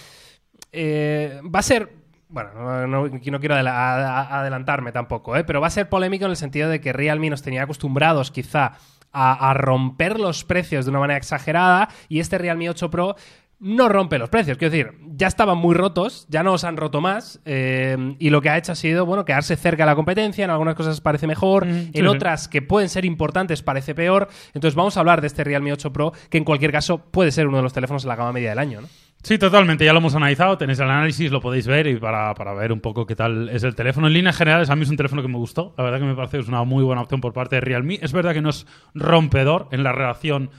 Eh, 0.72 1.40
va 1.52 1.60
a 1.60 1.62
ser 1.62 2.00
bueno, 2.30 2.86
no, 2.86 3.10
quiero 3.20 3.56
adelantarme 3.56 4.92
tampoco, 4.92 5.36
¿eh? 5.36 5.42
pero 5.42 5.60
va 5.60 5.66
a 5.66 5.70
ser 5.70 5.88
polémico 5.88 6.26
en 6.26 6.30
el 6.30 6.36
sentido 6.36 6.68
de 6.68 6.80
que 6.80 6.92
Realme 6.92 7.28
nos 7.28 7.42
tenía 7.42 7.64
acostumbrados 7.64 8.30
quizá 8.30 8.74
a, 9.12 9.52
romper 9.54 10.20
los 10.20 10.44
precios 10.44 10.84
de 10.84 10.90
una 10.90 11.00
manera 11.00 11.18
exagerada 11.18 11.88
y 12.08 12.20
este 12.20 12.38
Realme 12.38 12.70
8 12.70 12.90
Pro 12.90 13.16
no 13.60 13.90
rompe 13.90 14.18
los 14.18 14.30
precios. 14.30 14.56
Quiero 14.56 14.72
decir, 14.72 14.92
ya 15.16 15.26
estaban 15.26 15.58
muy 15.58 15.74
rotos, 15.74 16.26
ya 16.30 16.42
no 16.42 16.54
os 16.54 16.64
han 16.64 16.78
roto 16.78 17.00
más, 17.00 17.40
eh, 17.44 18.16
y 18.18 18.30
lo 18.30 18.40
que 18.40 18.48
ha 18.48 18.56
hecho 18.56 18.72
ha 18.72 18.74
sido, 18.74 19.04
bueno, 19.04 19.24
quedarse 19.26 19.54
cerca 19.56 19.84
de 19.84 19.90
la 19.90 19.94
competencia, 19.94 20.44
en 20.44 20.50
algunas 20.50 20.74
cosas 20.74 21.00
parece 21.00 21.26
mejor, 21.26 21.66
mm, 21.66 21.90
en 21.92 22.06
otras 22.06 22.48
que 22.48 22.62
pueden 22.62 22.88
ser 22.88 23.04
importantes 23.04 23.62
parece 23.62 23.94
peor. 23.94 24.28
Entonces 24.54 24.74
vamos 24.74 24.96
a 24.96 25.00
hablar 25.00 25.20
de 25.20 25.26
este 25.26 25.44
Realme 25.44 25.72
8 25.72 25.92
Pro, 25.92 26.12
que 26.30 26.38
en 26.38 26.44
cualquier 26.44 26.72
caso 26.72 26.98
puede 26.98 27.30
ser 27.30 27.46
uno 27.46 27.58
de 27.58 27.62
los 27.62 27.74
teléfonos 27.74 28.04
en 28.04 28.08
la 28.08 28.16
gama 28.16 28.32
media 28.32 28.50
del 28.50 28.58
año, 28.58 28.80
¿no? 28.80 28.88
Sí, 29.22 29.36
totalmente. 29.36 29.84
Ya 29.84 29.92
lo 29.92 29.98
hemos 29.98 30.14
analizado. 30.14 30.56
Tenéis 30.56 30.78
el 30.78 30.88
análisis, 30.88 31.30
lo 31.30 31.42
podéis 31.42 31.66
ver 31.66 31.86
y 31.86 31.96
para, 31.96 32.34
para, 32.34 32.54
ver 32.54 32.72
un 32.72 32.80
poco 32.80 33.04
qué 33.04 33.14
tal 33.14 33.50
es 33.50 33.62
el 33.64 33.74
teléfono. 33.74 34.06
En 34.06 34.14
líneas 34.14 34.34
generales, 34.34 34.70
a 34.70 34.76
mí 34.76 34.82
es 34.84 34.88
un 34.88 34.96
teléfono 34.96 35.20
que 35.20 35.28
me 35.28 35.36
gustó. 35.36 35.74
La 35.76 35.84
verdad 35.84 35.98
que 35.98 36.06
me 36.06 36.14
parece 36.14 36.38
que 36.38 36.42
es 36.42 36.48
una 36.48 36.64
muy 36.64 36.82
buena 36.82 37.02
opción 37.02 37.20
por 37.20 37.34
parte 37.34 37.56
de 37.56 37.60
Realme. 37.60 37.98
Es 38.00 38.14
verdad 38.14 38.32
que 38.32 38.40
no 38.40 38.48
es 38.48 38.66
rompedor 38.94 39.68
en 39.72 39.82
la 39.82 39.92
relación 39.92 40.50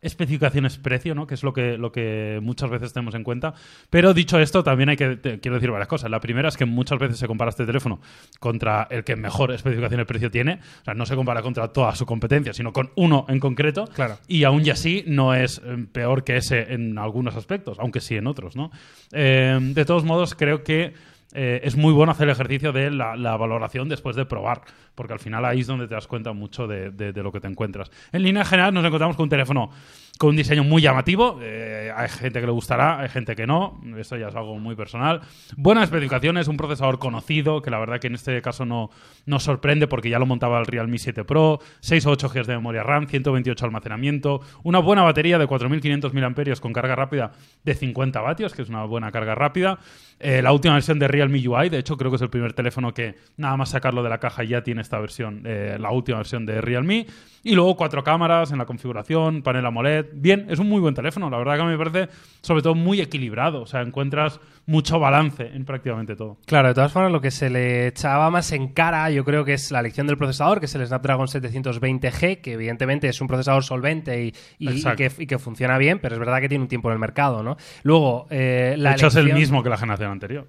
especificaciones 0.00 0.78
precio, 0.78 1.14
¿no? 1.14 1.26
que 1.26 1.34
es 1.34 1.42
lo 1.42 1.52
que, 1.52 1.78
lo 1.78 1.92
que 1.92 2.38
muchas 2.42 2.70
veces 2.70 2.92
tenemos 2.92 3.14
en 3.14 3.24
cuenta. 3.24 3.54
Pero 3.90 4.14
dicho 4.14 4.38
esto, 4.38 4.62
también 4.62 4.90
hay 4.90 4.96
que, 4.96 5.18
quiero 5.40 5.54
decir 5.54 5.70
varias 5.70 5.88
cosas. 5.88 6.10
La 6.10 6.20
primera 6.20 6.48
es 6.48 6.56
que 6.56 6.64
muchas 6.64 6.98
veces 6.98 7.18
se 7.18 7.26
compara 7.26 7.50
este 7.50 7.66
teléfono 7.66 8.00
contra 8.38 8.86
el 8.90 9.04
que 9.04 9.16
mejor 9.16 9.52
especificaciones 9.52 10.06
precio 10.06 10.30
tiene. 10.30 10.60
O 10.82 10.84
sea, 10.84 10.94
no 10.94 11.06
se 11.06 11.16
compara 11.16 11.42
contra 11.42 11.68
toda 11.68 11.94
su 11.94 12.06
competencia, 12.06 12.52
sino 12.52 12.72
con 12.72 12.90
uno 12.96 13.26
en 13.28 13.40
concreto. 13.40 13.86
Claro. 13.94 14.18
Y 14.28 14.44
aún 14.44 14.64
y 14.64 14.70
así 14.70 15.04
no 15.06 15.34
es 15.34 15.60
eh, 15.64 15.86
peor 15.90 16.24
que 16.24 16.36
ese 16.36 16.72
en 16.72 16.98
algunos 16.98 17.36
aspectos, 17.36 17.78
aunque 17.80 18.00
sí 18.00 18.16
en 18.16 18.26
otros. 18.26 18.56
¿no? 18.56 18.70
Eh, 19.12 19.58
de 19.60 19.84
todos 19.84 20.04
modos, 20.04 20.34
creo 20.34 20.62
que 20.62 20.94
eh, 21.38 21.60
es 21.64 21.76
muy 21.76 21.92
bueno 21.92 22.12
hacer 22.12 22.28
el 22.28 22.32
ejercicio 22.32 22.72
de 22.72 22.90
la, 22.90 23.36
valoración 23.36 23.88
después 23.88 24.16
de 24.16 24.24
probar, 24.24 24.62
porque 24.96 25.12
al 25.12 25.20
final 25.20 25.44
ahí 25.44 25.60
es 25.60 25.68
donde 25.68 25.86
te 25.86 25.94
das 25.94 26.08
cuenta 26.08 26.32
mucho 26.32 26.66
de, 26.66 26.90
de 26.90 27.22
lo 27.22 27.30
que 27.30 27.38
te 27.38 27.46
encuentras. 27.46 27.90
En 28.10 28.24
línea 28.24 28.44
general 28.44 28.74
nos 28.74 28.84
encontramos 28.84 29.16
con 29.16 29.24
un 29.24 29.30
teléfono 29.30 29.70
con 30.18 30.30
un 30.30 30.36
diseño 30.36 30.64
muy 30.64 30.82
llamativo. 30.82 31.38
Eh, 31.42 31.92
hay 31.94 32.08
gente 32.08 32.40
que 32.40 32.46
le 32.46 32.52
gustará, 32.52 33.00
hay 33.00 33.08
gente 33.08 33.36
que 33.36 33.46
no. 33.46 33.80
Esto 33.98 34.16
ya 34.16 34.28
es 34.28 34.34
algo 34.34 34.58
muy 34.58 34.74
personal. 34.74 35.20
Buenas 35.56 35.84
especificaciones, 35.84 36.48
un 36.48 36.56
procesador 36.56 36.98
conocido, 36.98 37.62
que 37.62 37.70
la 37.70 37.78
verdad 37.78 38.00
que 38.00 38.06
en 38.06 38.14
este 38.14 38.40
caso 38.42 38.64
no 38.64 38.90
nos 39.26 39.42
sorprende 39.42 39.86
porque 39.86 40.08
ya 40.10 40.18
lo 40.18 40.26
montaba 40.26 40.58
el 40.58 40.66
Realme 40.66 40.98
7 40.98 41.24
Pro. 41.24 41.60
6 41.80 42.06
o 42.06 42.10
8 42.10 42.28
GB 42.28 42.46
de 42.46 42.56
memoria 42.56 42.82
RAM, 42.82 43.06
128 43.06 43.64
almacenamiento. 43.64 44.40
Una 44.62 44.78
buena 44.78 45.02
batería 45.02 45.38
de 45.38 45.46
4.500 45.46 46.12
mAh 46.12 46.60
con 46.60 46.72
carga 46.72 46.96
rápida 46.96 47.32
de 47.64 47.74
50 47.74 48.20
vatios, 48.20 48.54
que 48.54 48.62
es 48.62 48.68
una 48.68 48.84
buena 48.84 49.12
carga 49.12 49.34
rápida. 49.34 49.78
Eh, 50.18 50.40
la 50.40 50.52
última 50.52 50.74
versión 50.74 50.98
de 50.98 51.08
Realme 51.08 51.46
UI, 51.46 51.68
de 51.68 51.78
hecho 51.78 51.98
creo 51.98 52.10
que 52.10 52.16
es 52.16 52.22
el 52.22 52.30
primer 52.30 52.54
teléfono 52.54 52.94
que 52.94 53.16
nada 53.36 53.56
más 53.58 53.70
sacarlo 53.70 54.02
de 54.02 54.08
la 54.08 54.18
caja 54.18 54.44
ya 54.44 54.62
tiene 54.62 54.80
esta 54.86 54.98
versión, 54.98 55.42
eh, 55.44 55.76
la 55.78 55.90
última 55.90 56.18
versión 56.18 56.46
de 56.46 56.60
Realme. 56.60 57.06
Y 57.42 57.54
luego 57.54 57.76
cuatro 57.76 58.02
cámaras 58.02 58.50
en 58.50 58.58
la 58.58 58.66
configuración, 58.66 59.42
panel 59.42 59.64
AMOLED. 59.66 60.06
Bien, 60.14 60.46
es 60.48 60.58
un 60.58 60.68
muy 60.68 60.80
buen 60.80 60.94
teléfono. 60.94 61.30
La 61.30 61.38
verdad 61.38 61.54
que 61.54 61.62
a 61.62 61.64
mí 61.64 61.70
me 61.70 61.78
parece 61.78 62.12
sobre 62.40 62.60
todo 62.60 62.74
muy 62.74 63.00
equilibrado. 63.00 63.62
O 63.62 63.66
sea, 63.66 63.82
encuentras 63.82 64.40
mucho 64.66 64.98
balance 64.98 65.46
en 65.54 65.64
prácticamente 65.64 66.16
todo. 66.16 66.38
Claro, 66.44 66.66
de 66.66 66.74
todas 66.74 66.90
formas, 66.90 67.12
lo 67.12 67.20
que 67.20 67.30
se 67.30 67.48
le 67.48 67.86
echaba 67.86 68.30
más 68.30 68.50
en 68.50 68.72
cara, 68.72 69.10
yo 69.10 69.24
creo 69.24 69.44
que 69.44 69.54
es 69.54 69.70
la 69.70 69.78
elección 69.78 70.08
del 70.08 70.16
procesador, 70.16 70.58
que 70.58 70.66
es 70.66 70.74
el 70.74 70.84
Snapdragon 70.84 71.28
720G, 71.28 72.40
que 72.40 72.54
evidentemente 72.54 73.08
es 73.08 73.20
un 73.20 73.28
procesador 73.28 73.62
solvente 73.62 74.32
y, 74.58 74.82
que, 74.96 75.38
funciona 75.38 75.78
bien, 75.78 76.00
pero 76.00 76.16
es 76.16 76.18
verdad 76.18 76.40
que 76.40 76.48
tiene 76.48 76.62
un 76.62 76.68
tiempo 76.68 76.88
en 76.88 76.94
el 76.94 76.98
mercado, 76.98 77.44
¿no? 77.44 77.56
Luego, 77.84 78.26
eh, 78.30 78.74
la 78.76 78.90
de 78.90 78.96
hecho, 78.96 79.06
es 79.06 79.14
el 79.14 79.32
mismo 79.32 79.62
que 79.62 79.68
la 79.68 79.76
generación 79.76 80.10
anterior. 80.10 80.48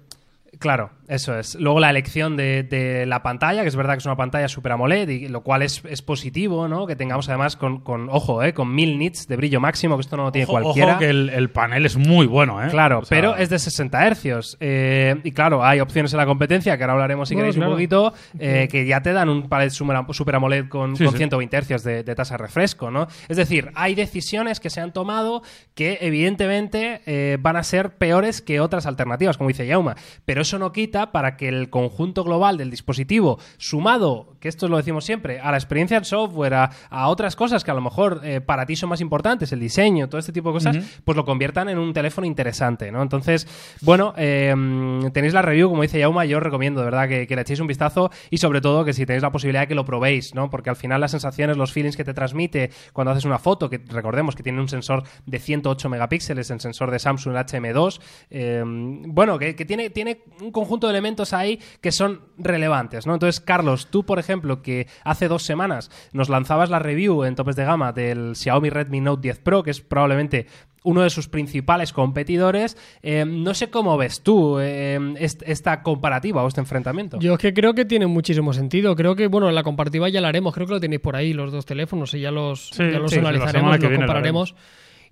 Claro, 0.58 0.90
eso 1.08 1.38
es. 1.38 1.54
Luego 1.54 1.78
la 1.78 1.88
elección 1.88 2.36
de, 2.36 3.04
la 3.06 3.22
pantalla, 3.22 3.62
que 3.62 3.68
es 3.68 3.76
verdad 3.76 3.94
que 3.94 3.98
es 3.98 4.06
una 4.06 4.16
pantalla 4.16 4.48
Super 4.48 4.72
AMOLED, 4.72 5.08
y 5.08 5.28
lo 5.28 5.42
cual 5.42 5.62
es, 5.62 5.80
positivo, 6.02 6.68
¿no? 6.68 6.86
Que 6.86 6.96
tengamos 6.96 7.28
además 7.28 7.56
con, 7.56 7.82
ojo, 8.10 8.42
¿eh? 8.42 8.52
con 8.54 8.74
1000 8.74 8.98
nits 8.98 9.28
de 9.28 9.36
brillo 9.36 9.60
máximo, 9.60 9.96
que 9.96 10.02
esto 10.02 10.16
no 10.16 10.24
lo 10.24 10.32
tiene 10.32 10.46
cualquiera. 10.46 10.92
Ojo 10.92 10.98
que 10.98 11.08
el, 11.08 11.50
panel 11.50 11.86
es 11.86 11.96
muy 11.96 12.26
bueno, 12.26 12.62
¿eh? 12.62 12.68
Claro, 12.70 13.02
pero 13.08 13.36
es 13.36 13.48
de 13.50 13.58
60 13.58 14.14
Hz. 14.14 14.56
Eh, 14.60 15.20
y 15.24 15.30
claro, 15.32 15.64
hay 15.64 15.80
opciones 15.80 16.12
en 16.12 16.18
la 16.18 16.26
competencia, 16.26 16.76
que 16.76 16.82
ahora 16.82 16.94
hablaremos 16.94 17.28
si 17.28 17.36
queréis 17.36 17.56
un 17.56 17.66
poquito, 17.66 18.12
eh, 18.38 18.68
que 18.70 18.86
ya 18.86 19.00
te 19.00 19.12
dan 19.12 19.28
un 19.28 19.48
panel 19.48 19.70
Super 19.70 20.34
AMOLED 20.34 20.68
con, 20.68 20.96
120 20.96 21.62
Hz 21.62 21.84
de, 21.84 22.14
tasa 22.14 22.34
de 22.34 22.38
refresco, 22.38 22.90
¿no? 22.90 23.06
Es 23.28 23.36
decir, 23.36 23.70
hay 23.74 23.94
decisiones 23.94 24.60
que 24.60 24.70
se 24.70 24.80
han 24.80 24.92
tomado 24.92 25.42
que 25.74 25.98
evidentemente 26.00 27.00
eh, 27.06 27.38
van 27.40 27.56
a 27.56 27.62
ser 27.62 27.90
peores 27.90 28.42
que 28.42 28.60
otras 28.60 28.86
alternativas, 28.86 29.36
como 29.36 29.48
dice 29.48 29.66
Yauma. 29.66 29.96
Pero 30.24 30.44
eso 30.48 30.58
no 30.58 30.72
quita 30.72 31.12
para 31.12 31.36
que 31.36 31.46
el 31.48 31.68
conjunto 31.68 32.24
global 32.24 32.56
del 32.56 32.70
dispositivo, 32.70 33.38
sumado, 33.58 34.34
que 34.40 34.48
esto 34.48 34.66
lo 34.68 34.78
decimos 34.78 35.04
siempre, 35.04 35.40
a 35.40 35.50
la 35.50 35.58
experiencia 35.58 35.98
en 35.98 36.06
software, 36.06 36.54
a, 36.54 37.08
otras 37.08 37.36
cosas 37.36 37.64
que 37.64 37.70
a 37.70 37.74
lo 37.74 37.82
mejor 37.82 38.22
eh, 38.24 38.40
para 38.40 38.64
ti 38.64 38.76
son 38.76 38.88
más 38.88 39.00
importantes, 39.02 39.52
el 39.52 39.60
diseño, 39.60 40.08
todo 40.08 40.18
este 40.18 40.32
tipo 40.32 40.48
de 40.48 40.54
cosas, 40.54 40.76
pues 41.04 41.16
lo 41.16 41.24
conviertan 41.24 41.68
en 41.68 41.78
un 41.78 41.92
teléfono 41.92 42.26
interesante, 42.26 42.90
¿no? 42.90 43.02
Entonces, 43.02 43.46
bueno, 43.82 44.14
em, 44.16 45.10
tenéis 45.12 45.34
la 45.34 45.42
review, 45.42 45.68
como 45.68 45.82
dice 45.82 45.98
Yauma, 45.98 46.24
yo 46.24 46.38
os 46.38 46.42
recomiendo, 46.42 46.80
de 46.80 46.86
verdad, 46.86 47.08
que, 47.08 47.26
le 47.28 47.42
echéis 47.42 47.60
un 47.60 47.66
vistazo 47.66 48.10
y 48.30 48.38
sobre 48.38 48.60
todo 48.62 48.84
que 48.84 48.94
si 48.94 49.04
tenéis 49.04 49.22
la 49.22 49.30
posibilidad 49.30 49.62
de 49.62 49.68
que 49.68 49.74
lo 49.74 49.84
probéis, 49.84 50.34
¿no? 50.34 50.48
Porque 50.48 50.70
al 50.70 50.76
final 50.76 51.00
las 51.00 51.10
sensaciones, 51.10 51.56
los 51.56 51.72
feelings 51.72 51.96
que 51.96 52.04
te 52.04 52.14
transmite 52.14 52.70
cuando 52.94 53.10
haces 53.10 53.26
una 53.26 53.38
foto, 53.38 53.68
que 53.68 53.80
recordemos 53.86 54.34
que 54.34 54.42
tiene 54.42 54.60
un 54.60 54.68
sensor 54.68 55.02
de 55.26 55.38
108 55.38 55.88
megapíxeles, 55.90 56.50
el 56.50 56.60
sensor 56.60 56.90
de 56.90 56.98
Samsung 56.98 57.34
HM2, 57.36 58.00
em, 58.30 59.02
bueno, 59.02 59.38
que, 59.38 59.54
que, 59.54 59.64
tiene, 59.64 59.90
tiene 59.90 60.22
un 60.40 60.52
conjunto 60.52 60.86
de 60.86 60.92
elementos 60.92 61.32
ahí 61.32 61.60
que 61.80 61.92
son 61.92 62.20
relevantes, 62.36 63.06
¿no? 63.06 63.14
Entonces, 63.14 63.40
Carlos, 63.40 63.88
tú, 63.90 64.04
por 64.04 64.18
ejemplo, 64.18 64.62
que 64.62 64.86
hace 65.04 65.28
dos 65.28 65.42
semanas 65.42 65.90
nos 66.12 66.28
lanzabas 66.28 66.70
la 66.70 66.78
review 66.78 67.24
en 67.24 67.34
topes 67.34 67.56
de 67.56 67.64
gama 67.64 67.92
del 67.92 68.36
Xiaomi 68.36 68.70
Redmi 68.70 69.00
Note 69.00 69.22
10 69.22 69.38
Pro, 69.40 69.62
que 69.62 69.70
es 69.70 69.80
probablemente 69.80 70.46
uno 70.84 71.02
de 71.02 71.10
sus 71.10 71.28
principales 71.28 71.92
competidores. 71.92 72.76
Eh, 73.02 73.24
no 73.26 73.54
sé 73.54 73.68
cómo 73.68 73.96
ves 73.96 74.22
tú 74.22 74.58
eh, 74.58 74.98
esta 75.18 75.82
comparativa 75.82 76.42
o 76.42 76.48
este 76.48 76.60
enfrentamiento. 76.60 77.18
Yo 77.18 77.34
es 77.34 77.38
que 77.38 77.52
creo 77.52 77.74
que 77.74 77.84
tiene 77.84 78.06
muchísimo 78.06 78.52
sentido. 78.52 78.94
Creo 78.96 79.14
que, 79.16 79.26
bueno, 79.26 79.50
la 79.50 79.62
comparativa 79.62 80.08
ya 80.08 80.20
la 80.20 80.28
haremos. 80.28 80.54
Creo 80.54 80.66
que 80.66 80.74
lo 80.74 80.80
tenéis 80.80 81.00
por 81.00 81.16
ahí, 81.16 81.32
los 81.32 81.52
dos 81.52 81.66
teléfonos, 81.66 82.14
y 82.14 82.20
ya 82.20 82.30
los, 82.30 82.70
ya 82.70 82.84
los 82.84 83.12
analizaremos, 83.12 83.78
los 83.78 83.92
compararemos. 83.92 84.54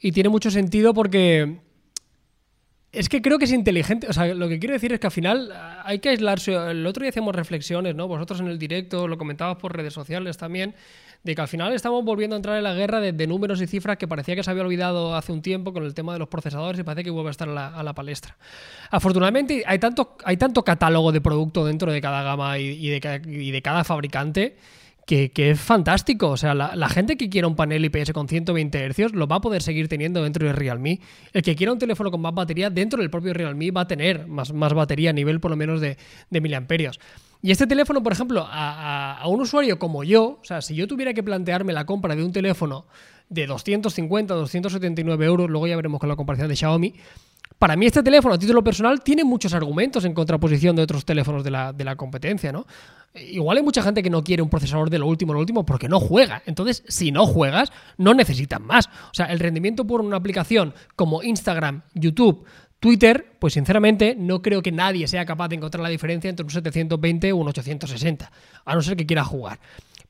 Y 0.00 0.12
tiene 0.12 0.28
mucho 0.28 0.50
sentido 0.50 0.94
porque 0.94 1.58
es 2.96 3.10
que 3.10 3.20
creo 3.20 3.38
que 3.38 3.44
es 3.44 3.52
inteligente. 3.52 4.06
O 4.08 4.12
sea, 4.12 4.34
lo 4.34 4.48
que 4.48 4.58
quiero 4.58 4.72
decir 4.72 4.92
es 4.92 4.98
que 4.98 5.06
al 5.06 5.12
final 5.12 5.52
hay 5.84 5.98
que 5.98 6.08
aislarse. 6.08 6.54
El 6.54 6.86
otro 6.86 7.02
día 7.02 7.10
hacíamos 7.10 7.34
reflexiones, 7.34 7.94
¿no? 7.94 8.08
Vosotros 8.08 8.40
en 8.40 8.46
el 8.46 8.58
directo, 8.58 9.06
lo 9.06 9.18
comentabas 9.18 9.58
por 9.58 9.76
redes 9.76 9.92
sociales 9.92 10.38
también, 10.38 10.74
de 11.22 11.34
que 11.34 11.40
al 11.42 11.48
final 11.48 11.74
estamos 11.74 12.02
volviendo 12.04 12.34
a 12.34 12.38
entrar 12.38 12.56
en 12.56 12.64
la 12.64 12.72
guerra 12.72 13.00
de, 13.00 13.26
números 13.26 13.60
y 13.60 13.66
cifras 13.66 13.98
que 13.98 14.08
parecía 14.08 14.34
que 14.34 14.42
se 14.42 14.50
había 14.50 14.62
olvidado 14.62 15.14
hace 15.14 15.32
un 15.32 15.42
tiempo 15.42 15.74
con 15.74 15.84
el 15.84 15.92
tema 15.92 16.14
de 16.14 16.18
los 16.18 16.28
procesadores 16.28 16.80
y 16.80 16.84
parece 16.84 17.04
que 17.04 17.10
vuelve 17.10 17.28
a 17.28 17.32
estar 17.32 17.48
a 17.48 17.82
la, 17.82 17.94
palestra. 17.94 18.36
Afortunadamente 18.90 19.62
hay 19.66 19.78
tanto, 19.78 20.16
hay 20.24 20.38
tanto 20.38 20.64
catálogo 20.64 21.12
de 21.12 21.20
producto 21.20 21.66
dentro 21.66 21.92
de 21.92 22.00
cada 22.00 22.22
gama 22.22 22.58
y 22.58 22.88
de 22.88 23.62
cada 23.62 23.84
fabricante 23.84 24.56
que, 25.06 25.30
es 25.36 25.60
fantástico. 25.60 26.30
O 26.30 26.36
sea, 26.36 26.54
la, 26.54 26.88
gente 26.88 27.16
que 27.16 27.30
quiera 27.30 27.46
un 27.46 27.54
panel 27.54 27.84
IPS 27.84 28.12
con 28.12 28.28
120 28.28 28.90
Hz 28.90 29.12
lo 29.14 29.26
va 29.26 29.36
a 29.36 29.40
poder 29.40 29.62
seguir 29.62 29.88
teniendo 29.88 30.22
dentro 30.22 30.46
de 30.46 30.52
Realme. 30.52 31.00
El 31.32 31.42
que 31.42 31.54
quiera 31.54 31.72
un 31.72 31.78
teléfono 31.78 32.10
con 32.10 32.20
más 32.20 32.34
batería 32.34 32.70
dentro 32.70 33.00
del 33.00 33.08
propio 33.08 33.32
Realme 33.32 33.70
va 33.70 33.82
a 33.82 33.86
tener 33.86 34.26
más, 34.26 34.52
más 34.52 34.74
batería 34.74 35.10
a 35.10 35.12
nivel 35.12 35.40
por 35.40 35.52
lo 35.52 35.56
menos 35.56 35.80
de, 35.80 35.96
de 36.28 36.40
miliamperios. 36.40 36.98
Y 37.40 37.52
este 37.52 37.66
teléfono, 37.66 38.02
por 38.02 38.12
ejemplo, 38.12 38.46
a, 38.50 39.18
a, 39.18 39.28
un 39.28 39.40
usuario 39.40 39.78
como 39.78 40.02
yo, 40.02 40.40
o 40.40 40.44
sea, 40.44 40.60
si 40.60 40.74
yo 40.74 40.88
tuviera 40.88 41.14
que 41.14 41.22
plantearme 41.22 41.72
la 41.72 41.86
compra 41.86 42.16
de 42.16 42.24
un 42.24 42.32
teléfono 42.32 42.86
de 43.28 43.46
250, 43.46 44.34
279 44.34 45.24
euros, 45.24 45.48
luego 45.48 45.66
ya 45.68 45.76
veremos 45.76 46.00
con 46.00 46.08
la 46.08 46.16
comparación 46.16 46.48
de 46.48 46.56
Xiaomi, 46.56 46.94
Para 47.58 47.74
mí 47.74 47.86
este 47.86 48.02
teléfono 48.02 48.34
a 48.34 48.38
título 48.38 48.62
personal 48.62 49.00
tiene 49.02 49.24
muchos 49.24 49.54
argumentos 49.54 50.04
en 50.04 50.12
contraposición 50.12 50.76
de 50.76 50.82
otros 50.82 51.04
teléfonos 51.06 51.42
de 51.42 51.50
la, 51.50 51.72
de 51.72 51.84
la 51.84 51.96
competencia, 51.96 52.52
¿no? 52.52 52.66
Igual 53.14 53.56
hay 53.56 53.62
mucha 53.62 53.82
gente 53.82 54.02
que 54.02 54.10
no 54.10 54.22
quiere 54.22 54.42
un 54.42 54.50
procesador 54.50 54.90
de 54.90 54.98
lo 54.98 55.06
último, 55.06 55.32
lo 55.32 55.40
último, 55.40 55.64
porque 55.64 55.88
no 55.88 55.98
juega. 55.98 56.42
Entonces, 56.44 56.84
si 56.86 57.12
no 57.12 57.26
juegas, 57.26 57.72
no 57.96 58.12
necesitan 58.12 58.62
más. 58.62 58.88
O 58.88 59.14
sea, 59.14 59.26
el 59.26 59.38
rendimiento 59.38 59.86
por 59.86 60.02
una 60.02 60.18
aplicación 60.18 60.74
como 60.96 61.22
Instagram, 61.22 61.80
YouTube, 61.94 62.44
Twitter, 62.78 63.36
pues 63.38 63.54
sinceramente 63.54 64.14
no 64.18 64.42
creo 64.42 64.60
que 64.60 64.70
nadie 64.70 65.08
sea 65.08 65.24
capaz 65.24 65.48
de 65.48 65.56
encontrar 65.56 65.82
la 65.82 65.88
diferencia 65.88 66.28
entre 66.28 66.44
un 66.44 66.50
720 66.50 67.32
o 67.32 67.36
un 67.36 67.48
860, 67.48 68.30
a 68.66 68.74
no 68.74 68.82
ser 68.82 68.96
que 68.98 69.06
quiera 69.06 69.24
jugar. 69.24 69.58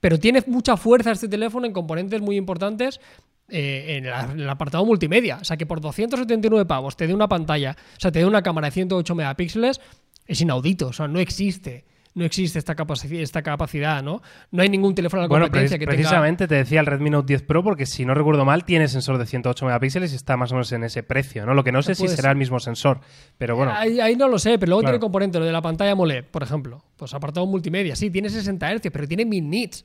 Pero 0.00 0.18
tiene 0.18 0.42
mucha 0.48 0.76
fuerza 0.76 1.12
este 1.12 1.28
teléfono 1.28 1.64
en 1.64 1.72
componentes 1.72 2.20
muy 2.20 2.36
importantes 2.36 3.00
eh, 3.48 3.96
en, 3.98 4.06
la- 4.10 4.24
en 4.32 4.40
el 4.40 4.48
apartado 4.48 4.84
multimedia. 4.84 5.38
O 5.40 5.44
sea, 5.44 5.56
que 5.56 5.66
por 5.66 5.80
279 5.80 6.66
pavos 6.66 6.96
te 6.96 7.06
dé 7.06 7.14
una 7.14 7.28
pantalla, 7.28 7.76
o 7.96 8.00
sea, 8.00 8.10
te 8.12 8.18
dé 8.20 8.26
una 8.26 8.42
cámara 8.42 8.66
de 8.68 8.72
108 8.72 9.14
megapíxeles, 9.14 9.80
es 10.26 10.40
inaudito. 10.40 10.88
O 10.88 10.92
sea, 10.92 11.08
no 11.08 11.18
existe. 11.20 11.84
No 12.14 12.24
existe 12.24 12.58
esta, 12.58 12.74
capaci- 12.74 13.18
esta 13.20 13.42
capacidad, 13.42 14.02
¿no? 14.02 14.22
No 14.50 14.62
hay 14.62 14.70
ningún 14.70 14.94
teléfono 14.94 15.20
de 15.20 15.24
la 15.26 15.28
Bueno, 15.28 15.44
competencia 15.46 15.76
precis- 15.76 15.80
que 15.80 15.84
tenga... 15.84 15.96
precisamente 15.98 16.48
te 16.48 16.54
decía 16.54 16.80
el 16.80 16.86
Redmi 16.86 17.10
Note 17.10 17.26
10 17.26 17.42
Pro 17.42 17.62
porque 17.62 17.84
si 17.84 18.06
no 18.06 18.14
recuerdo 18.14 18.46
mal 18.46 18.64
tiene 18.64 18.88
sensor 18.88 19.18
de 19.18 19.26
108 19.26 19.66
megapíxeles 19.66 20.12
y 20.14 20.16
está 20.16 20.34
más 20.38 20.50
o 20.50 20.54
menos 20.54 20.72
en 20.72 20.84
ese 20.84 21.02
precio, 21.02 21.44
¿no? 21.44 21.52
Lo 21.52 21.62
que 21.62 21.72
no 21.72 21.82
sé 21.82 21.94
si 21.94 22.08
será 22.08 22.22
ser. 22.22 22.30
el 22.30 22.36
mismo 22.38 22.58
sensor, 22.58 23.00
pero 23.36 23.54
bueno. 23.54 23.70
Ahí, 23.76 24.00
ahí 24.00 24.16
no 24.16 24.28
lo 24.28 24.38
sé, 24.38 24.58
pero 24.58 24.70
luego 24.70 24.80
Claro. 24.80 24.92
tiene 24.94 25.00
componente, 25.02 25.38
lo 25.38 25.44
de 25.44 25.52
la 25.52 25.60
pantalla 25.60 25.92
AMOLED, 25.92 26.24
por 26.24 26.42
ejemplo. 26.42 26.82
Pues 26.96 27.12
apartado 27.12 27.44
multimedia, 27.46 27.94
sí, 27.94 28.08
tiene 28.10 28.30
60 28.30 28.66
Hz, 28.76 28.90
pero 28.90 29.06
tiene 29.06 29.26
mil 29.26 29.50
nits. 29.50 29.84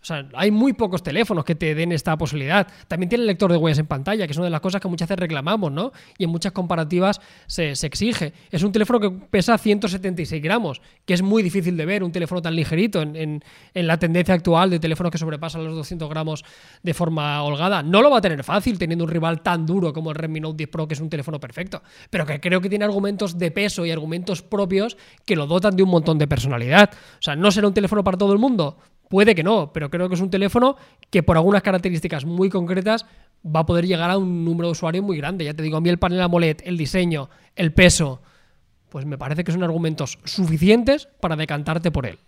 O 0.00 0.04
sea, 0.04 0.28
hay 0.34 0.50
muy 0.52 0.74
pocos 0.74 1.02
teléfonos 1.02 1.44
que 1.44 1.56
te 1.56 1.74
den 1.74 1.90
esta 1.90 2.16
posibilidad. 2.16 2.68
También 2.86 3.08
tiene 3.08 3.22
el 3.22 3.26
lector 3.26 3.50
de 3.50 3.58
huellas 3.58 3.78
en 3.80 3.86
pantalla, 3.88 4.26
que 4.26 4.30
es 4.32 4.36
una 4.38 4.44
de 4.46 4.50
las 4.52 4.60
cosas 4.60 4.80
que 4.80 4.86
muchas 4.86 5.08
veces 5.08 5.18
reclamamos, 5.20 5.72
¿no? 5.72 5.90
Y 6.18 6.24
en 6.24 6.30
muchas 6.30 6.52
comparativas 6.52 7.20
se, 7.48 7.72
exige. 7.72 8.32
Es 8.52 8.62
un 8.62 8.70
teléfono 8.70 9.00
que 9.00 9.10
pesa 9.10 9.58
176 9.58 10.40
gramos, 10.42 10.80
que 11.04 11.14
es 11.14 11.22
muy 11.22 11.42
difícil 11.42 11.76
de 11.76 11.84
ver, 11.84 12.04
un 12.04 12.12
teléfono 12.12 12.40
tan 12.40 12.54
ligerito 12.54 13.02
en, 13.02 13.16
en- 13.16 13.44
en 13.74 13.86
la 13.88 13.98
tendencia 13.98 14.34
actual 14.34 14.70
de 14.70 14.78
teléfonos 14.78 15.10
que 15.10 15.18
sobrepasan 15.18 15.64
los 15.64 15.74
200 15.74 16.08
gramos 16.08 16.44
de 16.82 16.94
forma 16.94 17.42
holgada. 17.42 17.82
No 17.82 18.00
lo 18.00 18.10
va 18.10 18.18
a 18.18 18.20
tener 18.20 18.44
fácil 18.44 18.78
teniendo 18.78 19.04
un 19.04 19.10
rival 19.10 19.42
tan 19.42 19.66
duro 19.66 19.92
como 19.92 20.10
el 20.10 20.16
Redmi 20.16 20.38
Note 20.40 20.56
10 20.58 20.70
Pro, 20.70 20.86
que 20.88 20.94
es 20.94 21.00
un 21.00 21.10
teléfono 21.10 21.40
perfecto, 21.40 21.82
pero 22.08 22.24
que 22.24 22.40
creo 22.40 22.60
que 22.60 22.68
tiene 22.68 22.84
argumentos 22.84 23.36
de 23.36 23.50
peso 23.50 23.84
y 23.84 23.90
argumentos 23.90 24.42
propios 24.42 24.96
que 25.26 25.34
lo 25.34 25.46
dotan 25.48 25.74
de 25.76 25.82
un 25.82 25.90
montón 25.90 26.18
de 26.18 26.28
personalidad. 26.28 26.90
O 26.92 27.22
sea, 27.22 27.34
¿no 27.34 27.50
será 27.50 27.66
un 27.66 27.74
teléfono 27.74 28.04
para 28.04 28.16
todo 28.16 28.32
el 28.32 28.38
mundo? 28.38 28.78
Puede 29.08 29.34
que 29.34 29.42
no, 29.42 29.72
pero 29.72 29.90
creo 29.90 30.08
que 30.08 30.14
es 30.14 30.20
un 30.20 30.30
teléfono 30.30 30.76
que 31.10 31.22
por 31.22 31.36
algunas 31.36 31.62
características 31.62 32.24
muy 32.24 32.50
concretas 32.50 33.06
va 33.44 33.60
a 33.60 33.66
poder 33.66 33.86
llegar 33.86 34.10
a 34.10 34.18
un 34.18 34.44
número 34.44 34.68
de 34.68 34.72
usuarios 34.72 35.04
muy 35.04 35.16
grande. 35.16 35.44
Ya 35.44 35.54
te 35.54 35.62
digo, 35.62 35.76
a 35.76 35.80
mí 35.80 35.88
el 35.88 35.98
panel 35.98 36.20
AMOLED, 36.20 36.58
el 36.64 36.76
diseño, 36.76 37.30
el 37.56 37.72
peso, 37.72 38.20
pues 38.88 39.06
me 39.06 39.18
parece 39.18 39.44
que 39.44 39.52
son 39.52 39.62
argumentos 39.62 40.18
suficientes 40.24 41.08
para 41.20 41.36
decantarte 41.36 41.90
por 41.90 42.06
él. 42.06 42.18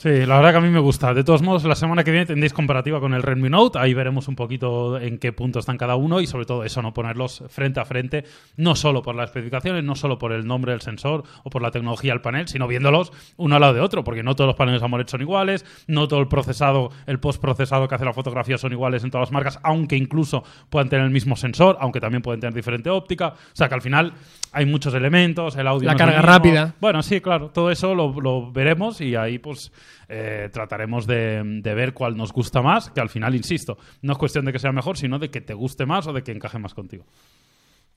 Sí, 0.00 0.24
la 0.24 0.36
verdad 0.36 0.52
que 0.52 0.56
a 0.56 0.60
mí 0.62 0.70
me 0.70 0.80
gusta. 0.80 1.12
De 1.12 1.22
todos 1.24 1.42
modos, 1.42 1.64
la 1.64 1.74
semana 1.74 2.02
que 2.02 2.10
viene 2.10 2.24
tendréis 2.24 2.54
comparativa 2.54 3.00
con 3.00 3.12
el 3.12 3.22
Redmi 3.22 3.50
Note. 3.50 3.78
Ahí 3.78 3.92
veremos 3.92 4.28
un 4.28 4.34
poquito 4.34 4.98
en 4.98 5.18
qué 5.18 5.30
punto 5.34 5.58
están 5.58 5.76
cada 5.76 5.94
uno 5.96 6.22
y 6.22 6.26
sobre 6.26 6.46
todo 6.46 6.64
eso, 6.64 6.80
no 6.80 6.94
ponerlos 6.94 7.44
frente 7.50 7.80
a 7.80 7.84
frente, 7.84 8.24
no 8.56 8.74
solo 8.76 9.02
por 9.02 9.14
las 9.14 9.28
especificaciones, 9.28 9.84
no 9.84 9.94
solo 9.94 10.16
por 10.16 10.32
el 10.32 10.46
nombre 10.46 10.72
del 10.72 10.80
sensor 10.80 11.24
o 11.44 11.50
por 11.50 11.60
la 11.60 11.70
tecnología 11.70 12.14
del 12.14 12.22
panel, 12.22 12.48
sino 12.48 12.66
viéndolos 12.66 13.12
uno 13.36 13.56
al 13.56 13.60
lado 13.60 13.74
de 13.74 13.80
otro, 13.80 14.02
porque 14.02 14.22
no 14.22 14.34
todos 14.34 14.48
los 14.48 14.56
paneles 14.56 14.82
AMOLED 14.82 15.06
son 15.06 15.20
iguales, 15.20 15.66
no 15.86 16.08
todo 16.08 16.20
el 16.20 16.28
procesado, 16.28 16.88
el 17.06 17.20
postprocesado 17.20 17.86
que 17.86 17.94
hace 17.94 18.06
la 18.06 18.14
fotografía 18.14 18.56
son 18.56 18.72
iguales 18.72 19.04
en 19.04 19.10
todas 19.10 19.28
las 19.28 19.32
marcas, 19.32 19.60
aunque 19.62 19.96
incluso 19.98 20.44
puedan 20.70 20.88
tener 20.88 21.04
el 21.04 21.12
mismo 21.12 21.36
sensor, 21.36 21.76
aunque 21.78 22.00
también 22.00 22.22
pueden 22.22 22.40
tener 22.40 22.54
diferente 22.54 22.88
óptica. 22.88 23.34
O 23.34 23.52
sea 23.52 23.68
que 23.68 23.74
al 23.74 23.82
final 23.82 24.14
hay 24.52 24.64
muchos 24.64 24.94
elementos, 24.94 25.56
el 25.56 25.66
audio 25.66 25.88
La 25.88 25.92
no 25.92 25.98
carga 25.98 26.22
rápida. 26.22 26.74
Bueno, 26.80 27.02
sí, 27.02 27.20
claro, 27.20 27.50
todo 27.50 27.70
eso 27.70 27.94
lo, 27.94 28.18
lo 28.18 28.50
veremos 28.50 29.02
y 29.02 29.14
ahí 29.14 29.38
pues 29.38 29.70
eh, 30.08 30.48
trataremos 30.52 31.06
de, 31.06 31.60
ver 31.62 31.94
cuál 31.94 32.16
nos 32.16 32.32
gusta 32.32 32.62
más, 32.62 32.90
que 32.90 33.00
al 33.00 33.08
final, 33.08 33.34
insisto, 33.34 33.78
no 34.02 34.12
es 34.12 34.18
cuestión 34.18 34.44
de 34.44 34.52
que 34.52 34.58
sea 34.58 34.72
mejor, 34.72 34.96
sino 34.96 35.18
de 35.18 35.30
que 35.30 35.40
te 35.40 35.54
guste 35.54 35.86
más 35.86 36.06
o 36.06 36.12
de 36.12 36.22
que 36.22 36.32
encaje 36.32 36.58
más 36.58 36.74
contigo. 36.74 37.04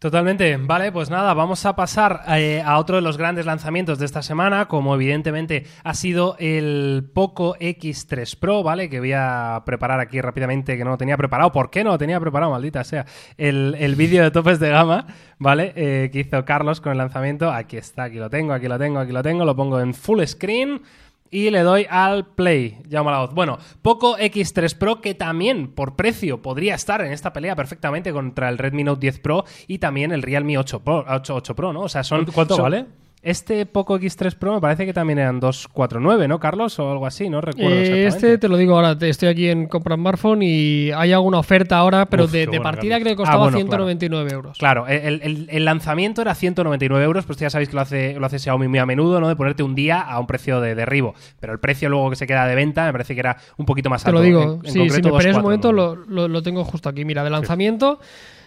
Totalmente. 0.04 0.58
Vale, 0.58 0.92
pues 0.92 1.10
nada, 1.10 1.34
vamos 1.34 1.66
a 1.66 1.78
pasar 1.78 2.24
eh, 2.28 2.62
a 2.62 2.78
otro 2.78 2.98
de 2.98 3.02
los 3.02 3.18
grandes 3.18 3.46
lanzamientos 3.46 4.00
de 4.00 4.06
esta 4.06 4.22
semana, 4.22 4.68
como 4.68 4.96
evidentemente 4.96 5.64
ha 5.82 5.94
sido 5.94 6.36
el 6.40 7.10
Poco 7.14 7.56
X3 7.56 8.38
Pro, 8.38 8.64
¿vale? 8.64 8.90
Que 8.90 9.00
voy 9.00 9.14
a 9.14 9.64
preparar 9.66 10.02
aquí 10.02 10.20
rápidamente, 10.20 10.76
que 10.76 10.84
no 10.84 10.90
lo 10.90 10.98
tenía 10.98 11.16
preparado. 11.16 11.54
¿Por 11.54 11.70
qué 11.70 11.86
no 11.86 11.92
lo 11.92 11.98
tenía 11.98 12.20
preparado, 12.20 12.52
maldita 12.52 12.84
sea? 12.84 13.06
El, 13.38 13.78
el 13.80 13.96
vídeo 13.96 14.24
de 14.24 14.32
topes 14.32 14.60
de 14.60 14.72
gama, 14.72 15.08
¿vale? 15.40 15.72
Eh, 15.78 16.10
que 16.12 16.20
hizo 16.20 16.44
Carlos 16.44 16.82
con 16.82 16.92
el 16.92 16.98
lanzamiento. 16.98 17.50
Aquí 17.50 17.78
está, 17.78 18.04
aquí 18.04 18.18
lo 18.18 18.30
tengo, 18.30 18.52
aquí 18.52 18.68
lo 18.68 18.78
tengo, 18.78 19.00
aquí 19.00 19.14
lo 19.14 19.24
tengo. 19.24 19.46
Lo 19.46 19.56
pongo 19.56 19.80
en 19.80 19.94
full 19.94 20.22
screen. 20.26 20.82
Y 21.36 21.50
le 21.50 21.62
doy 21.62 21.88
al 21.90 22.28
play. 22.28 22.78
Llamo 22.88 23.10
a 23.10 23.14
la 23.14 23.20
voz. 23.22 23.34
Bueno, 23.34 23.58
Poco 23.82 24.18
X3 24.20 24.78
Pro, 24.78 25.02
que 25.02 25.16
también 25.16 25.68
por 25.70 25.96
precio 25.96 26.44
podría 26.44 26.76
estar 26.76 27.02
en 27.02 27.12
esta 27.12 27.34
pelea 27.34 27.56
perfectamente 27.56 28.14
contra 28.14 28.50
el 28.50 28.60
Redmi 28.60 28.84
Note 28.84 29.00
10 29.00 29.20
Pro 29.20 29.44
y 29.66 29.80
también 29.80 30.12
el 30.12 30.22
Realme 30.22 30.60
8 30.60 30.82
Pro, 30.84 31.04
8, 31.08 31.34
8 31.36 31.56
Pro 31.56 31.74
¿no? 31.74 31.82
O 31.82 31.90
sea, 31.90 32.04
son. 32.04 32.20
¿Cuánto- 32.20 32.32
cuánto 32.34 32.56
son- 32.56 32.64
vale? 32.64 32.86
Este 33.24 33.66
Poco 33.66 33.98
X3 33.98 34.36
Pro 34.36 34.54
me 34.56 34.60
parece 34.60 34.86
que 34.86 34.92
también 34.92 35.18
eran 35.18 35.40
249, 35.40 36.28
¿no, 36.28 36.42
Carlos? 36.42 36.78
O 36.80 36.92
algo 36.92 37.06
así, 37.06 37.30
no 37.30 37.40
recuerdo 37.40 37.72
Eh, 37.74 38.06
este 38.06 38.38
te 38.38 38.50
lo 38.50 38.58
digo 38.58 38.76
ahora, 38.76 38.98
te- 38.98 39.08
estoy 39.08 39.30
aquí 39.30 39.48
en 39.48 39.68
Compra 39.68 39.96
Smartphone 39.96 40.42
y 40.44 40.92
hay 40.92 41.14
alguna 41.14 41.40
oferta 41.40 41.78
ahora, 41.78 42.06
pero 42.08 42.26
Uf, 42.26 42.32
de, 42.34 42.40
qué 42.40 42.52
de 42.52 42.58
bueno, 42.58 42.64
partida 42.64 42.96
creo 43.00 43.14
que 43.14 43.16
costaba 43.16 43.38
Ah, 43.38 43.44
bueno, 43.50 43.58
199 43.60 44.30
euros. 44.34 44.58
Claro, 44.58 44.88
el, 44.88 45.22
el- 45.24 45.48
el 45.50 45.64
lanzamiento 45.66 46.22
era 46.22 46.36
199 46.36 47.06
euros, 47.06 47.26
pues 47.26 47.40
ya 47.40 47.50
sabéis 47.50 47.70
que 47.70 47.76
lo 47.76 47.82
hace, 47.82 48.20
lo 48.20 48.26
hace 48.26 48.40
Xiaomi 48.40 48.68
muy 48.68 48.80
a 48.80 48.86
menudo, 48.86 49.22
¿no? 49.22 49.30
De 49.30 49.38
ponerte 49.38 49.64
un 49.64 49.74
día 49.74 50.02
a 50.02 50.20
un 50.20 50.28
precio 50.28 50.60
de 50.60 50.76
derribo. 50.76 51.16
Pero 51.40 51.54
el 51.54 51.60
precio 51.60 51.88
luego 51.88 52.10
que 52.10 52.18
se 52.18 52.28
queda 52.28 52.46
de 52.46 52.56
venta 52.56 52.86
me 52.88 52.92
parece 52.92 53.14
que 53.14 53.22
era 53.22 53.38
un 53.58 53.66
poquito 53.66 53.90
más 53.90 54.04
Te 54.04 54.10
alto. 54.10 54.20
lo 54.20 54.26
digo, 54.26 54.42
En- 54.44 54.50
en 54.50 54.66
sí, 54.66 54.72
si 54.74 54.80
concreto, 54.80 55.08
me 55.08 55.14
un 55.14 55.18
249. 55.20 55.42
momento 55.42 55.72
lo, 55.72 55.96
lo- 55.96 56.28
lo 56.28 56.44
tengo 56.44 56.66
justo 56.66 56.90
aquí. 56.90 57.06
Mira, 57.06 57.24
de 57.24 57.30
lanzamiento, 57.30 58.02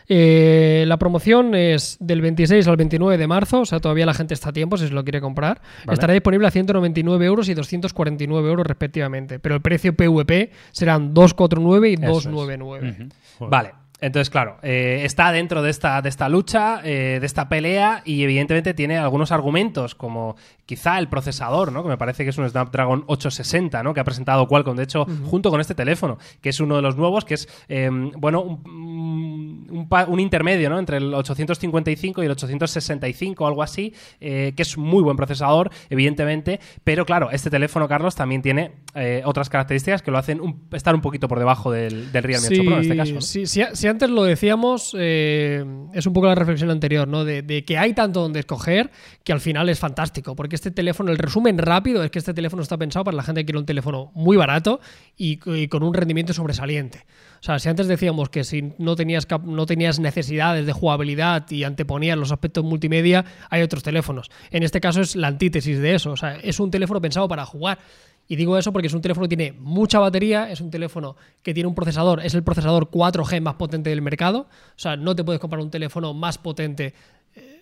eh, 0.09 0.85
la 0.87 0.99
promoción 0.99 1.55
es 1.55 1.97
del 2.01 2.21
26 2.21 2.67
al 2.69 2.77
29 2.77 3.19
de 3.19 3.27
marzo, 3.27 3.61
o 3.61 3.67
sea, 3.67 3.81
todavía 3.81 4.07
la 4.07 4.15
gente 4.15 4.35
está 4.35 4.51
a 4.51 4.53
tiempo 4.53 4.77
si 4.77 4.87
se 4.89 4.95
lo 4.95 5.03
quiere 5.05 5.21
comprar. 5.21 5.61
Vale. 5.85 5.95
Estará 5.95 6.13
disponible 6.13 6.47
a 6.47 6.51
199 6.51 7.27
euros 7.27 7.49
y 7.49 7.55
249 7.55 8.49
euros 8.49 8.67
respectivamente, 8.67 9.39
pero 9.39 9.55
el 9.57 9.61
precio 9.61 9.95
PVP 9.95 10.51
serán 10.73 11.15
249 11.15 11.91
y 11.91 11.95
Eso 11.95 12.03
es. 12.05 12.25
299. 12.25 12.91
Ujú. 12.91 13.09
Joder. 13.39 13.51
Vale. 13.51 13.86
Entonces, 14.01 14.29
claro, 14.29 14.59
eh, 14.63 15.03
está 15.05 15.33
dentro 15.33 15.63
de 15.63 15.71
esta, 15.71 16.03
de 16.03 16.11
esta 16.11 16.29
lucha, 16.29 16.81
eh, 16.85 17.17
de 17.19 17.25
esta 17.27 17.49
pelea, 17.49 18.03
y 18.05 18.23
evidentemente 18.25 18.75
tiene 18.75 18.99
algunos 18.99 19.33
argumentos, 19.33 19.95
como 19.95 20.37
quizá 20.67 20.99
el 20.99 21.09
procesador, 21.09 21.73
¿no? 21.73 21.83
Que 21.83 21.89
me 21.89 21.97
parece 21.97 22.23
que 22.25 22.31
es 22.31 22.37
un 22.39 22.47
Snapdragon 22.49 23.05
860, 23.07 23.83
¿no? 23.83 23.95
Que 23.95 24.01
ha 24.01 24.05
presentado 24.05 24.47
Qualcomm, 24.49 24.77
de 24.77 24.83
hecho, 24.83 25.07
junto 25.25 25.51
con 25.51 25.61
este 25.63 25.75
teléfono, 25.75 26.19
que 26.43 26.51
es 26.51 26.61
uno 26.61 26.77
de 26.77 26.83
los 26.83 26.97
nuevos, 26.97 27.25
que 27.25 27.35
es, 27.35 27.49
eh, 27.69 27.89
bueno, 28.19 28.43
un, 28.43 29.67
un 29.71 29.87
un 30.09 30.21
intermedio, 30.21 30.69
¿no? 30.69 30.79
Entre 30.79 30.99
el 30.99 31.15
855 31.15 32.23
y 32.23 32.27
el 32.27 32.33
865, 32.33 33.47
algo 33.47 33.63
así, 33.63 33.95
eh, 34.21 34.53
que 34.57 34.63
es 34.63 34.77
muy 34.77 35.03
buen 35.03 35.17
procesador, 35.17 35.71
evidentemente, 35.91 36.61
pero 36.85 37.07
claro, 37.07 37.31
este 37.31 37.51
teléfono, 37.51 37.89
Carlos, 37.89 38.15
también 38.15 38.43
tiene 38.43 38.73
eh, 38.95 39.23
otras 39.25 39.49
características 39.49 40.03
que 40.03 40.11
lo 40.11 40.19
hacen 40.19 40.41
un- 40.41 40.65
estar 40.73 40.95
un 40.95 41.01
poquito 41.01 41.29
por 41.29 41.39
debajo 41.39 41.71
del, 41.73 42.13
del 42.13 42.23
Realme 42.23 42.49
8 42.49 42.63
Pro 42.65 42.75
en 42.77 42.83
este 42.83 42.97
caso. 42.97 43.15
¿no? 43.15 43.21
sí, 43.47 43.47
si, 43.47 43.86
antes 43.89 44.11
lo 44.11 44.25
decíamos, 44.25 44.95
eh, 44.99 45.65
es 45.93 46.07
un 46.07 46.13
poco 46.13 46.27
la 46.27 46.35
reflexión 46.35 46.71
anterior, 46.71 47.07
¿no? 47.09 47.25
De, 47.25 47.43
de 47.43 47.65
que 47.65 47.79
hay 47.79 47.93
tanto 47.95 48.21
donde 48.21 48.41
escoger 48.41 48.91
que 49.25 49.33
al 49.33 49.41
final 49.41 49.69
es 49.69 49.79
fantástico. 49.79 50.37
Porque 50.37 50.57
este 50.57 50.71
teléfono, 50.71 51.11
el 51.11 51.19
resumen 51.19 51.59
rápido 51.59 52.03
es 52.05 52.11
que 52.11 52.19
este 52.19 52.35
teléfono 52.35 52.63
está 52.63 52.77
pensado 52.77 53.05
para 53.05 53.17
la 53.17 53.23
gente 53.23 53.43
que 53.43 53.47
quiere 53.47 53.59
un 53.59 53.67
teléfono 53.67 54.11
muy 54.15 54.37
barato 54.37 54.81
y 55.17 55.37
con 55.69 55.83
un 55.83 55.95
rendimiento 55.95 56.33
sobresaliente. 56.33 57.05
Sea, 57.47 57.61
si 57.61 57.69
antes 57.69 57.87
decíamos 57.87 58.29
que 58.29 58.43
si 58.43 58.73
no 58.77 58.97
tenías, 58.97 59.29
no 59.45 59.67
tenías 59.67 60.01
necesidades 60.01 60.67
de 60.67 60.73
jugabilidad 60.73 61.49
y 61.49 61.63
anteponías 61.63 62.19
los 62.19 62.33
aspectos 62.33 62.65
multimedia, 62.65 63.25
hay 63.51 63.63
otros 63.63 63.85
teléfonos. 63.85 64.33
En 64.51 64.65
este 64.65 64.81
caso 64.81 65.01
es 65.01 65.15
la 65.15 65.29
antítesis 65.29 65.79
de 65.79 65.95
eso. 65.95 66.11
O 66.11 66.17
sea, 66.17 66.35
es 66.39 66.59
un 66.59 66.73
teléfono 66.73 67.01
pensado 67.01 67.29
para 67.29 67.47
jugar. 67.47 67.79
Y 68.27 68.35
digo 68.35 68.59
eso 68.59 68.73
porque 68.73 68.89
es 68.89 68.95
un 68.95 69.01
teléfono 69.01 69.29
que 69.29 69.37
tiene 69.37 69.57
mucha 69.61 70.01
batería, 70.01 70.51
es 70.51 70.61
un 70.61 70.73
teléfono 70.73 71.15
que 71.45 71.55
tiene 71.55 71.69
un 71.69 71.77
procesador, 71.77 72.19
es 72.27 72.35
el 72.35 72.43
procesador 72.43 72.91
4G 72.91 73.41
más 73.41 73.55
potente 73.55 73.91
del 73.91 74.03
mercado. 74.03 74.49
O 74.71 74.79
sea, 74.79 74.97
no 74.97 75.15
te 75.15 75.23
puedes 75.23 75.39
comprar 75.39 75.63
un 75.63 75.71
teléfono 75.71 76.15
más 76.15 76.39
potente 76.39 76.95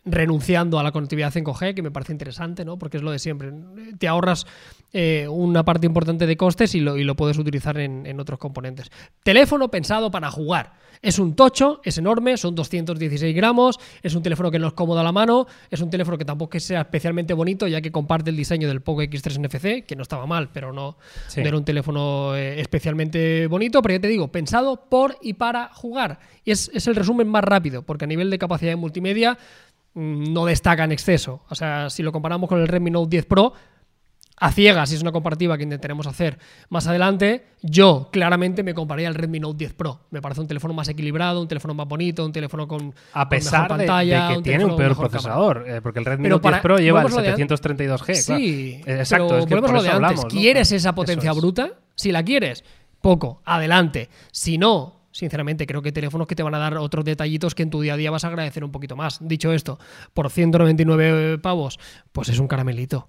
renunciando 0.04 0.78
a 0.78 0.82
la 0.82 0.92
conectividad 0.92 1.32
5G, 1.32 1.74
que 1.74 1.82
me 1.82 1.90
parece 1.90 2.12
interesante, 2.12 2.64
¿no? 2.64 2.78
Porque 2.78 2.98
es 2.98 3.02
lo 3.02 3.10
de 3.10 3.18
siempre. 3.18 3.52
Te 3.98 4.06
ahorras 4.08 4.46
eh, 4.92 5.26
una 5.28 5.64
parte 5.64 5.86
importante 5.86 6.26
de 6.26 6.36
costes 6.36 6.74
y 6.74 6.80
lo, 6.80 6.96
y 6.96 7.04
lo 7.04 7.16
puedes 7.16 7.38
utilizar 7.38 7.78
en, 7.78 8.06
en 8.06 8.20
otros 8.20 8.38
componentes. 8.38 8.90
Teléfono 9.22 9.70
pensado 9.70 10.10
para 10.10 10.30
jugar. 10.30 10.72
Es 11.02 11.18
un 11.18 11.34
tocho, 11.34 11.80
es 11.84 11.98
enorme, 11.98 12.36
son 12.38 12.54
216 12.54 13.34
gramos, 13.36 13.78
es 14.02 14.14
un 14.14 14.22
teléfono 14.22 14.50
que 14.50 14.58
no 14.58 14.68
es 14.68 14.72
cómodo 14.72 15.00
a 15.00 15.02
la 15.02 15.12
mano, 15.12 15.46
es 15.70 15.80
un 15.82 15.90
teléfono 15.90 16.16
que 16.16 16.24
tampoco 16.24 16.58
sea 16.60 16.82
especialmente 16.82 17.34
bonito, 17.34 17.66
ya 17.66 17.82
que 17.82 17.92
comparte 17.92 18.30
el 18.30 18.36
diseño 18.36 18.68
del 18.68 18.80
Poco 18.80 19.02
X3 19.02 19.38
NFC, 19.38 19.86
que 19.86 19.96
no 19.96 20.02
estaba 20.02 20.24
mal, 20.24 20.48
pero 20.52 20.72
no, 20.72 20.96
Sí. 21.26 21.42
no 21.42 21.48
era 21.48 21.58
un 21.58 21.64
teléfono 21.64 22.34
eh, 22.36 22.58
especialmente 22.60 23.46
bonito, 23.48 23.82
pero 23.82 23.96
ya 23.96 24.00
te 24.00 24.08
digo, 24.08 24.28
pensado 24.28 24.88
por 24.88 25.18
y 25.20 25.34
para 25.34 25.68
jugar. 25.74 26.20
Y 26.44 26.52
es, 26.52 26.70
es 26.72 26.86
el 26.86 26.94
resumen 26.94 27.28
más 27.28 27.44
rápido, 27.44 27.82
porque 27.82 28.04
a 28.04 28.08
nivel 28.08 28.30
de 28.30 28.38
capacidad 28.38 28.70
de 28.72 28.76
multimedia 28.76 29.36
no 29.94 30.44
destaca 30.46 30.84
en 30.84 30.92
exceso. 30.92 31.42
O 31.48 31.54
sea, 31.54 31.90
si 31.90 32.02
lo 32.02 32.12
comparamos 32.12 32.48
con 32.48 32.60
el 32.60 32.68
Redmi 32.68 32.90
Note 32.90 33.10
10 33.10 33.26
Pro, 33.26 33.52
a 34.36 34.50
ciegas, 34.50 34.88
si 34.88 34.96
es 34.96 35.00
una 35.02 35.12
comparativa 35.12 35.56
que 35.56 35.62
intentaremos 35.62 36.08
hacer 36.08 36.38
más 36.68 36.88
adelante, 36.88 37.44
yo 37.62 38.08
claramente 38.10 38.64
me 38.64 38.74
compararía 38.74 39.06
al 39.06 39.14
Redmi 39.14 39.38
Note 39.38 39.58
10 39.58 39.74
Pro. 39.74 40.00
Me 40.10 40.20
parece 40.20 40.40
un 40.40 40.48
teléfono 40.48 40.74
más 40.74 40.88
equilibrado, 40.88 41.40
un 41.40 41.46
teléfono 41.46 41.72
más 41.72 41.86
bonito, 41.86 42.24
un 42.26 42.32
teléfono 42.32 42.66
con, 42.66 42.92
A 43.12 43.20
con 43.20 43.28
pesar 43.28 43.62
mejor 43.62 43.78
de- 43.78 43.86
pantalla, 43.86 44.22
de, 44.26 44.32
que 44.32 44.36
un 44.38 44.42
tiene 44.42 44.64
un 44.64 44.76
peor 44.76 44.96
procesador, 44.96 45.64
eh, 45.68 45.80
porque 45.80 46.00
el 46.00 46.04
Redmi 46.04 46.28
Note 46.28 46.42
10 46.42 46.50
para- 46.50 46.62
Pro 46.62 46.78
lleva 46.78 46.98
el 47.00 47.04
volvemos 47.04 47.18
a 47.28 47.30
lo 47.30 47.36
de- 47.36 47.44
732G. 47.46 48.24
claro. 48.24 48.40
Sí, 48.40 48.80
Eh, 48.84 48.96
exacto, 48.98 49.26
pero 49.28 49.38
es 49.38 49.46
que 49.46 49.56
por 49.56 49.76
eso 49.76 49.92
hablamos. 49.92 50.24
¿no? 50.24 50.28
¿Quieres 50.30 50.72
esa 50.72 50.94
potencia 50.96 51.30
es. 51.30 51.36
bruta? 51.36 51.70
Si 51.94 52.10
la 52.10 52.24
quieres, 52.24 52.64
poco, 53.00 53.40
adelante. 53.44 54.08
Si 54.32 54.58
no, 54.58 55.03
sinceramente, 55.14 55.66
creo 55.66 55.80
que 55.80 55.92
teléfonos 55.92 56.26
que 56.26 56.34
te 56.34 56.42
van 56.42 56.54
a 56.54 56.58
dar 56.58 56.76
otros 56.76 57.04
detallitos 57.04 57.54
que 57.54 57.62
en 57.62 57.70
tu 57.70 57.80
día 57.80 57.94
a 57.94 57.96
día 57.96 58.10
vas 58.10 58.24
a 58.24 58.28
agradecer 58.28 58.64
un 58.64 58.72
poquito 58.72 58.96
más. 58.96 59.18
Dicho 59.20 59.52
esto, 59.52 59.78
por 60.12 60.28
199 60.28 61.38
pavos, 61.38 61.78
pues 62.12 62.28
es 62.28 62.38
un 62.40 62.48
caramelito. 62.48 63.08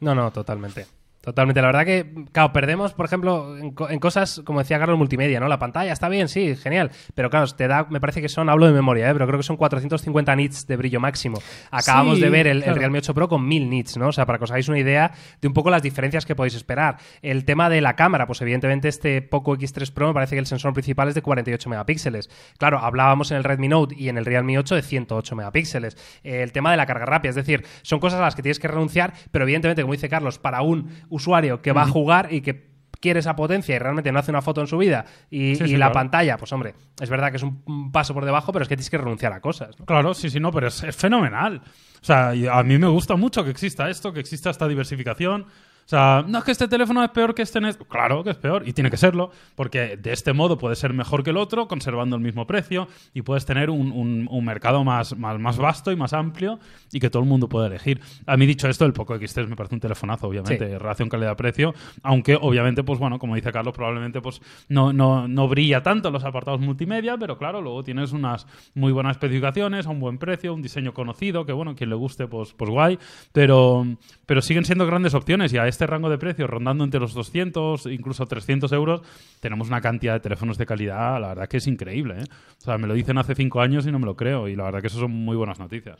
No, 0.00 0.14
no, 0.14 0.30
totalmente. 0.30 0.86
Totalmente. 1.26 1.60
La 1.60 1.66
verdad 1.66 1.84
que, 1.84 2.24
claro, 2.30 2.52
perdemos, 2.52 2.94
por 2.94 3.04
ejemplo, 3.04 3.58
en, 3.58 3.72
co- 3.72 3.90
en 3.90 3.98
cosas, 3.98 4.42
como 4.44 4.60
decía 4.60 4.78
Carlos, 4.78 4.96
multimedia, 4.96 5.40
¿no? 5.40 5.48
La 5.48 5.58
pantalla 5.58 5.92
está 5.92 6.08
bien, 6.08 6.28
sí, 6.28 6.54
genial. 6.54 6.92
Pero 7.16 7.30
claro, 7.30 7.48
te 7.48 7.66
da, 7.66 7.84
me 7.90 8.00
parece 8.00 8.22
que 8.22 8.28
son, 8.28 8.48
hablo 8.48 8.64
de 8.68 8.72
memoria, 8.72 9.10
¿eh? 9.10 9.12
pero 9.12 9.26
creo 9.26 9.36
que 9.40 9.42
son 9.42 9.56
450 9.56 10.36
nits 10.36 10.68
de 10.68 10.76
brillo 10.76 11.00
máximo. 11.00 11.40
Acabamos 11.72 12.18
Sí, 12.18 12.20
de 12.22 12.30
ver 12.30 12.46
el, 12.46 12.62
el. 12.62 12.76
Realme 12.76 12.98
8 12.98 13.12
Pro 13.12 13.28
con 13.28 13.44
1000 13.48 13.68
nits, 13.68 13.96
¿no? 13.96 14.06
O 14.06 14.12
sea, 14.12 14.24
para 14.24 14.38
que 14.38 14.44
os 14.44 14.52
hagáis 14.52 14.68
una 14.68 14.78
idea 14.78 15.10
de 15.40 15.48
un 15.48 15.52
poco 15.52 15.68
las 15.68 15.82
diferencias 15.82 16.24
que 16.24 16.36
podéis 16.36 16.54
esperar. 16.54 16.98
El 17.22 17.44
tema 17.44 17.68
de 17.68 17.80
la 17.80 17.96
cámara, 17.96 18.28
pues 18.28 18.40
evidentemente 18.42 18.86
este 18.86 19.20
Poco 19.20 19.56
X3 19.56 19.92
Pro 19.92 20.06
me 20.06 20.14
parece 20.14 20.36
que 20.36 20.40
el 20.40 20.46
sensor 20.46 20.74
principal 20.74 21.08
es 21.08 21.16
de 21.16 21.22
48 21.22 21.68
megapíxeles. 21.68 22.30
Claro, 22.56 22.78
hablábamos 22.78 23.32
en 23.32 23.38
el 23.38 23.42
Redmi 23.42 23.66
Note 23.66 23.96
y 23.98 24.10
en 24.10 24.16
el 24.18 24.24
Realme 24.26 24.56
8 24.60 24.76
de 24.76 24.82
108 24.82 25.34
megapíxeles. 25.34 25.96
Eh, 26.22 26.44
el 26.44 26.52
tema 26.52 26.70
de 26.70 26.76
la 26.76 26.86
carga 26.86 27.04
rápida, 27.04 27.30
es 27.30 27.34
decir, 27.36 27.64
son 27.82 27.98
cosas 27.98 28.20
a 28.20 28.22
las 28.22 28.36
que 28.36 28.42
tienes 28.42 28.60
que 28.60 28.68
renunciar, 28.68 29.12
pero 29.32 29.44
evidentemente, 29.44 29.82
como 29.82 29.92
dice 29.92 30.08
Carlos, 30.08 30.38
para 30.38 30.62
un 30.62 30.88
usuario 31.16 31.60
que 31.60 31.72
va 31.72 31.82
a 31.82 31.88
jugar 31.88 32.32
y 32.32 32.40
que 32.40 32.66
quiere 33.00 33.20
esa 33.20 33.36
potencia 33.36 33.74
y 33.74 33.78
realmente 33.78 34.10
no 34.10 34.18
hace 34.18 34.30
una 34.30 34.42
foto 34.42 34.60
en 34.60 34.66
su 34.66 34.78
vida 34.78 35.04
y, 35.30 35.54
Sí, 35.56 35.64
y 35.64 35.68
sí, 35.68 35.72
la 35.72 35.86
claro. 35.86 35.92
pantalla, 35.92 36.36
pues 36.38 36.52
hombre, 36.52 36.74
es 37.00 37.10
verdad 37.10 37.30
que 37.30 37.36
es 37.36 37.42
un, 37.42 37.92
paso 37.92 38.14
por 38.14 38.24
debajo, 38.24 38.52
pero 38.52 38.62
es 38.62 38.68
que 38.68 38.76
tienes 38.76 38.90
que 38.90 38.98
renunciar 38.98 39.32
a 39.32 39.40
cosas. 39.40 39.78
¿no? 39.78 39.86
Claro, 39.86 40.14
sí, 40.14 40.30
sí, 40.30 40.40
no, 40.40 40.50
pero 40.50 40.68
es, 40.68 40.82
es 40.82 40.96
fenomenal. 40.96 41.62
O 42.00 42.04
sea, 42.04 42.30
a 42.30 42.62
mí 42.62 42.78
me 42.78 42.88
gusta 42.88 43.16
mucho 43.16 43.44
que 43.44 43.50
exista 43.50 43.88
esto, 43.90 44.12
que 44.12 44.20
exista 44.20 44.50
esta 44.50 44.68
diversificación. 44.68 45.46
O 45.86 45.88
sea, 45.88 46.24
no 46.26 46.38
es 46.38 46.44
que 46.44 46.50
este 46.50 46.66
teléfono 46.66 47.02
es 47.04 47.10
peor 47.10 47.32
que 47.32 47.42
este. 47.42 47.60
este- 47.68 47.84
Claro 47.86 48.24
que 48.24 48.30
es 48.30 48.36
peor, 48.36 48.66
y 48.66 48.72
tiene 48.72 48.90
que 48.90 48.96
serlo, 48.96 49.30
porque 49.54 49.96
de 49.96 50.12
este 50.12 50.32
modo 50.32 50.58
puede 50.58 50.74
ser 50.74 50.92
mejor 50.92 51.22
que 51.22 51.30
el 51.30 51.36
otro, 51.36 51.68
conservando 51.68 52.16
el 52.16 52.22
mismo 52.22 52.44
precio, 52.44 52.88
y 53.14 53.22
puedes 53.22 53.46
tener 53.46 53.70
un, 53.70 53.92
un- 53.92 54.26
un 54.28 54.44
mercado 54.44 54.82
más, 54.82 55.16
más, 55.16 55.38
más 55.38 55.56
vasto 55.58 55.92
y 55.92 55.96
más 55.96 56.12
amplio, 56.12 56.58
y 56.92 56.98
que 56.98 57.08
todo 57.08 57.22
el 57.22 57.28
mundo 57.28 57.48
pueda 57.48 57.68
elegir. 57.68 58.00
A 58.26 58.36
mí, 58.36 58.46
dicho 58.46 58.68
esto, 58.68 58.84
el 58.84 58.92
Poco 58.92 59.14
X3 59.14 59.46
me 59.46 59.54
parece 59.54 59.76
un 59.76 59.80
telefonazo, 59.80 60.26
obviamente, 60.26 60.58
Sí. 60.68 60.76
relación 60.76 61.08
calidad-precio, 61.08 61.72
aunque 62.02 62.34
obviamente, 62.34 62.82
pues 62.82 62.98
bueno, 62.98 63.20
como 63.20 63.36
dice 63.36 63.52
Carlos, 63.52 63.72
probablemente 63.72 64.20
pues 64.20 64.40
no, 64.68 64.92
no, 64.92 65.28
no 65.28 65.46
brilla 65.46 65.84
tanto 65.84 66.08
en 66.08 66.14
los 66.14 66.24
apartados 66.24 66.60
multimedia, 66.60 67.16
pero 67.16 67.38
claro, 67.38 67.62
luego 67.62 67.84
tienes 67.84 68.10
unas 68.12 68.44
muy 68.74 68.90
buenas 68.90 69.12
especificaciones, 69.12 69.86
a 69.86 69.90
un 69.90 70.00
buen 70.00 70.18
precio, 70.18 70.52
un 70.52 70.62
diseño 70.62 70.92
conocido, 70.92 71.46
que 71.46 71.52
bueno, 71.52 71.76
quien 71.76 71.90
le 71.90 71.96
guste, 71.96 72.26
pues, 72.26 72.52
pues 72.54 72.68
guay, 72.70 72.98
pero, 73.32 73.86
pero 74.26 74.42
siguen 74.42 74.64
siendo 74.64 74.84
grandes 74.84 75.14
opciones 75.14 75.52
y 75.52 75.58
a 75.58 75.66
este 75.68 75.75
rango 75.84 76.08
de 76.08 76.16
precio, 76.16 76.46
rondando 76.46 76.84
entre 76.84 77.00
los 77.00 77.12
200, 77.12 77.84
incluso 77.86 78.24
300 78.24 78.72
euros, 78.72 79.02
tenemos 79.40 79.68
una 79.68 79.82
cantidad 79.82 80.14
de 80.14 80.20
teléfonos 80.20 80.56
de 80.56 80.64
calidad, 80.64 81.20
la 81.20 81.28
verdad 81.28 81.48
que 81.48 81.58
es 81.58 81.66
increíble, 81.66 82.20
¿eh? 82.20 82.24
O 82.58 82.64
sea, 82.64 82.78
me 82.78 82.86
lo 82.86 82.94
dicen 82.94 83.18
hace 83.18 83.34
cinco 83.34 83.60
años 83.60 83.86
y 83.86 83.90
no 83.92 83.98
me 83.98 84.06
lo 84.06 84.16
creo, 84.16 84.48
y 84.48 84.56
la 84.56 84.62
verdad 84.64 84.80
que 84.80 84.86
eso 84.86 85.00
son 85.00 85.10
muy 85.10 85.36
buenas 85.36 85.58
noticias. 85.58 85.98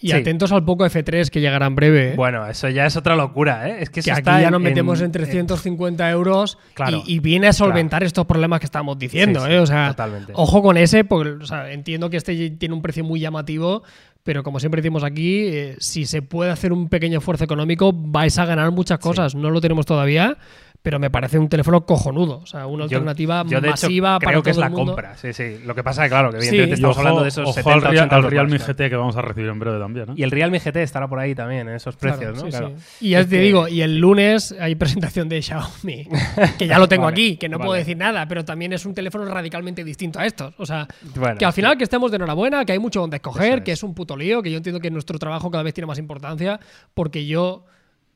Y 0.00 0.08
Sí. 0.08 0.14
atentos 0.14 0.50
al 0.50 0.64
Poco 0.64 0.84
F3 0.84 1.28
que 1.30 1.40
llegará 1.40 1.66
en 1.66 1.76
breve. 1.76 2.12
¿eh? 2.12 2.16
Bueno, 2.16 2.44
eso 2.48 2.68
ya 2.68 2.86
es 2.86 2.96
otra 2.96 3.14
locura, 3.14 3.68
¿eh? 3.68 3.76
Es 3.82 3.88
que, 3.90 3.94
que 3.94 4.00
eso 4.00 4.12
aquí 4.12 4.20
está 4.20 4.40
ya 4.40 4.46
en- 4.48 4.52
nos 4.52 4.60
metemos 4.60 4.98
en, 4.98 5.06
en- 5.06 5.12
350 5.12 6.10
euros 6.10 6.58
Claro, 6.74 7.04
y, 7.06 7.14
y 7.16 7.18
viene 7.20 7.46
a 7.46 7.52
solventar 7.52 8.02
estos 8.02 8.26
problemas 8.26 8.58
que 8.58 8.66
estamos 8.66 8.98
diciendo. 8.98 9.38
Sí, 9.40 9.46
sí, 9.46 9.52
¿eh? 9.52 9.58
O 9.60 9.66
sea, 9.66 9.88
totalmente. 9.90 10.32
ojo 10.34 10.60
con 10.60 10.76
ese, 10.76 11.04
porque 11.04 11.30
o 11.44 11.46
sea, 11.46 11.70
entiendo 11.70 12.10
que 12.10 12.16
este 12.16 12.50
tiene 12.50 12.74
un 12.74 12.82
precio 12.82 13.04
muy 13.04 13.20
llamativo, 13.20 13.84
pero 14.22 14.42
como 14.42 14.60
siempre 14.60 14.80
decimos 14.80 15.02
aquí, 15.02 15.46
eh, 15.48 15.76
si 15.78 16.06
se 16.06 16.22
puede 16.22 16.50
hacer 16.50 16.72
un 16.72 16.88
pequeño 16.88 17.18
esfuerzo 17.18 17.44
económico, 17.44 17.92
vais 17.92 18.38
a 18.38 18.44
ganar 18.44 18.70
muchas 18.70 18.98
cosas. 18.98 19.34
No 19.34 19.50
lo 19.50 19.60
tenemos 19.60 19.86
todavía, 19.86 20.38
pero 20.82 20.98
me 20.98 21.10
parece 21.10 21.38
un 21.38 21.48
teléfono 21.48 21.86
cojonudo. 21.86 22.38
O 22.42 22.46
sea, 22.46 22.66
una 22.66 22.86
Yo- 22.86 22.96
alternativa 22.98 23.44
yo, 23.46 23.60
de 23.60 23.68
hecho, 23.68 23.86
masiva 23.86 24.18
para 24.18 24.32
creo 24.32 24.42
que 24.42 24.50
es 24.50 24.56
la 24.56 24.70
compra. 24.70 25.16
Sí, 25.16 25.32
sí. 25.32 25.58
Lo 25.64 25.74
que 25.76 25.84
pasa 25.84 26.02
es 26.04 26.06
que, 26.06 26.10
claro, 26.14 26.30
que 26.30 26.38
evidentemente 26.38 26.74
estamos 26.74 26.96
ojo, 26.96 27.00
hablando 27.00 27.22
de 27.22 27.28
esos 27.28 27.44
ojo 27.44 27.52
70, 27.52 27.72
al, 27.74 27.80
Real- 27.82 27.94
80 27.94 28.16
al 28.16 28.22
Realme. 28.24 28.58
GT 28.58 28.76
que 28.90 28.96
vamos 28.96 29.16
a 29.16 29.22
recibir 29.22 29.48
en 29.50 29.58
breve 29.60 29.78
también, 29.78 30.10
¿eh? 30.10 30.14
Y 30.16 30.22
el 30.24 30.30
Realme 30.32 30.58
GT 30.58 30.76
estará 30.82 31.06
por 31.08 31.18
ahí 31.20 31.34
también, 31.34 31.68
en 31.68 31.74
esos 31.76 31.96
Claro, 31.96 32.16
precios, 32.18 32.36
¿no? 32.38 32.44
sí, 32.44 32.50
Claro. 32.50 32.72
sí. 32.76 33.06
Y 33.06 33.10
ya 33.10 33.20
Es 33.20 33.28
te 33.28 33.36
que- 33.36 33.42
digo, 33.42 33.68
y 33.68 33.82
el 33.82 33.98
lunes 33.98 34.54
hay 34.58 34.74
presentación 34.74 35.28
de 35.28 35.40
Xiaomi, 35.40 36.08
que 36.58 36.66
ya 36.66 36.78
lo 36.78 36.88
tengo 36.88 37.04
Vale, 37.04 37.14
aquí, 37.14 37.36
que 37.36 37.48
no 37.48 37.58
puedo 37.58 37.74
decir 37.74 37.96
nada, 37.96 38.26
pero 38.26 38.44
también 38.44 38.72
es 38.72 38.84
un 38.84 38.92
teléfono 38.94 39.24
radicalmente 39.26 39.84
distinto 39.84 40.18
a 40.18 40.26
estos. 40.26 40.52
O 40.58 40.66
sea, 40.66 40.88
Bueno, 41.14 41.38
que 41.38 41.44
al 41.44 41.52
final 41.52 41.72
sí. 41.72 41.78
que 41.78 41.84
estemos 41.84 42.10
de 42.10 42.16
enhorabuena, 42.16 42.64
que 42.64 42.72
hay 42.72 42.78
mucho 42.80 43.00
donde 43.00 43.16
escoger, 43.18 43.62
que 43.62 43.70
es 43.72 43.82
un 43.84 43.94
puto 43.94 44.16
lío, 44.16 44.42
que 44.42 44.50
yo 44.50 44.56
entiendo 44.56 44.80
que 44.80 44.90
nuestro 44.90 45.18
trabajo 45.18 45.50
cada 45.50 45.62
vez 45.62 45.74
tiene 45.74 45.86
más 45.86 45.98
importancia, 45.98 46.58
porque 46.94 47.24
yo 47.26 47.64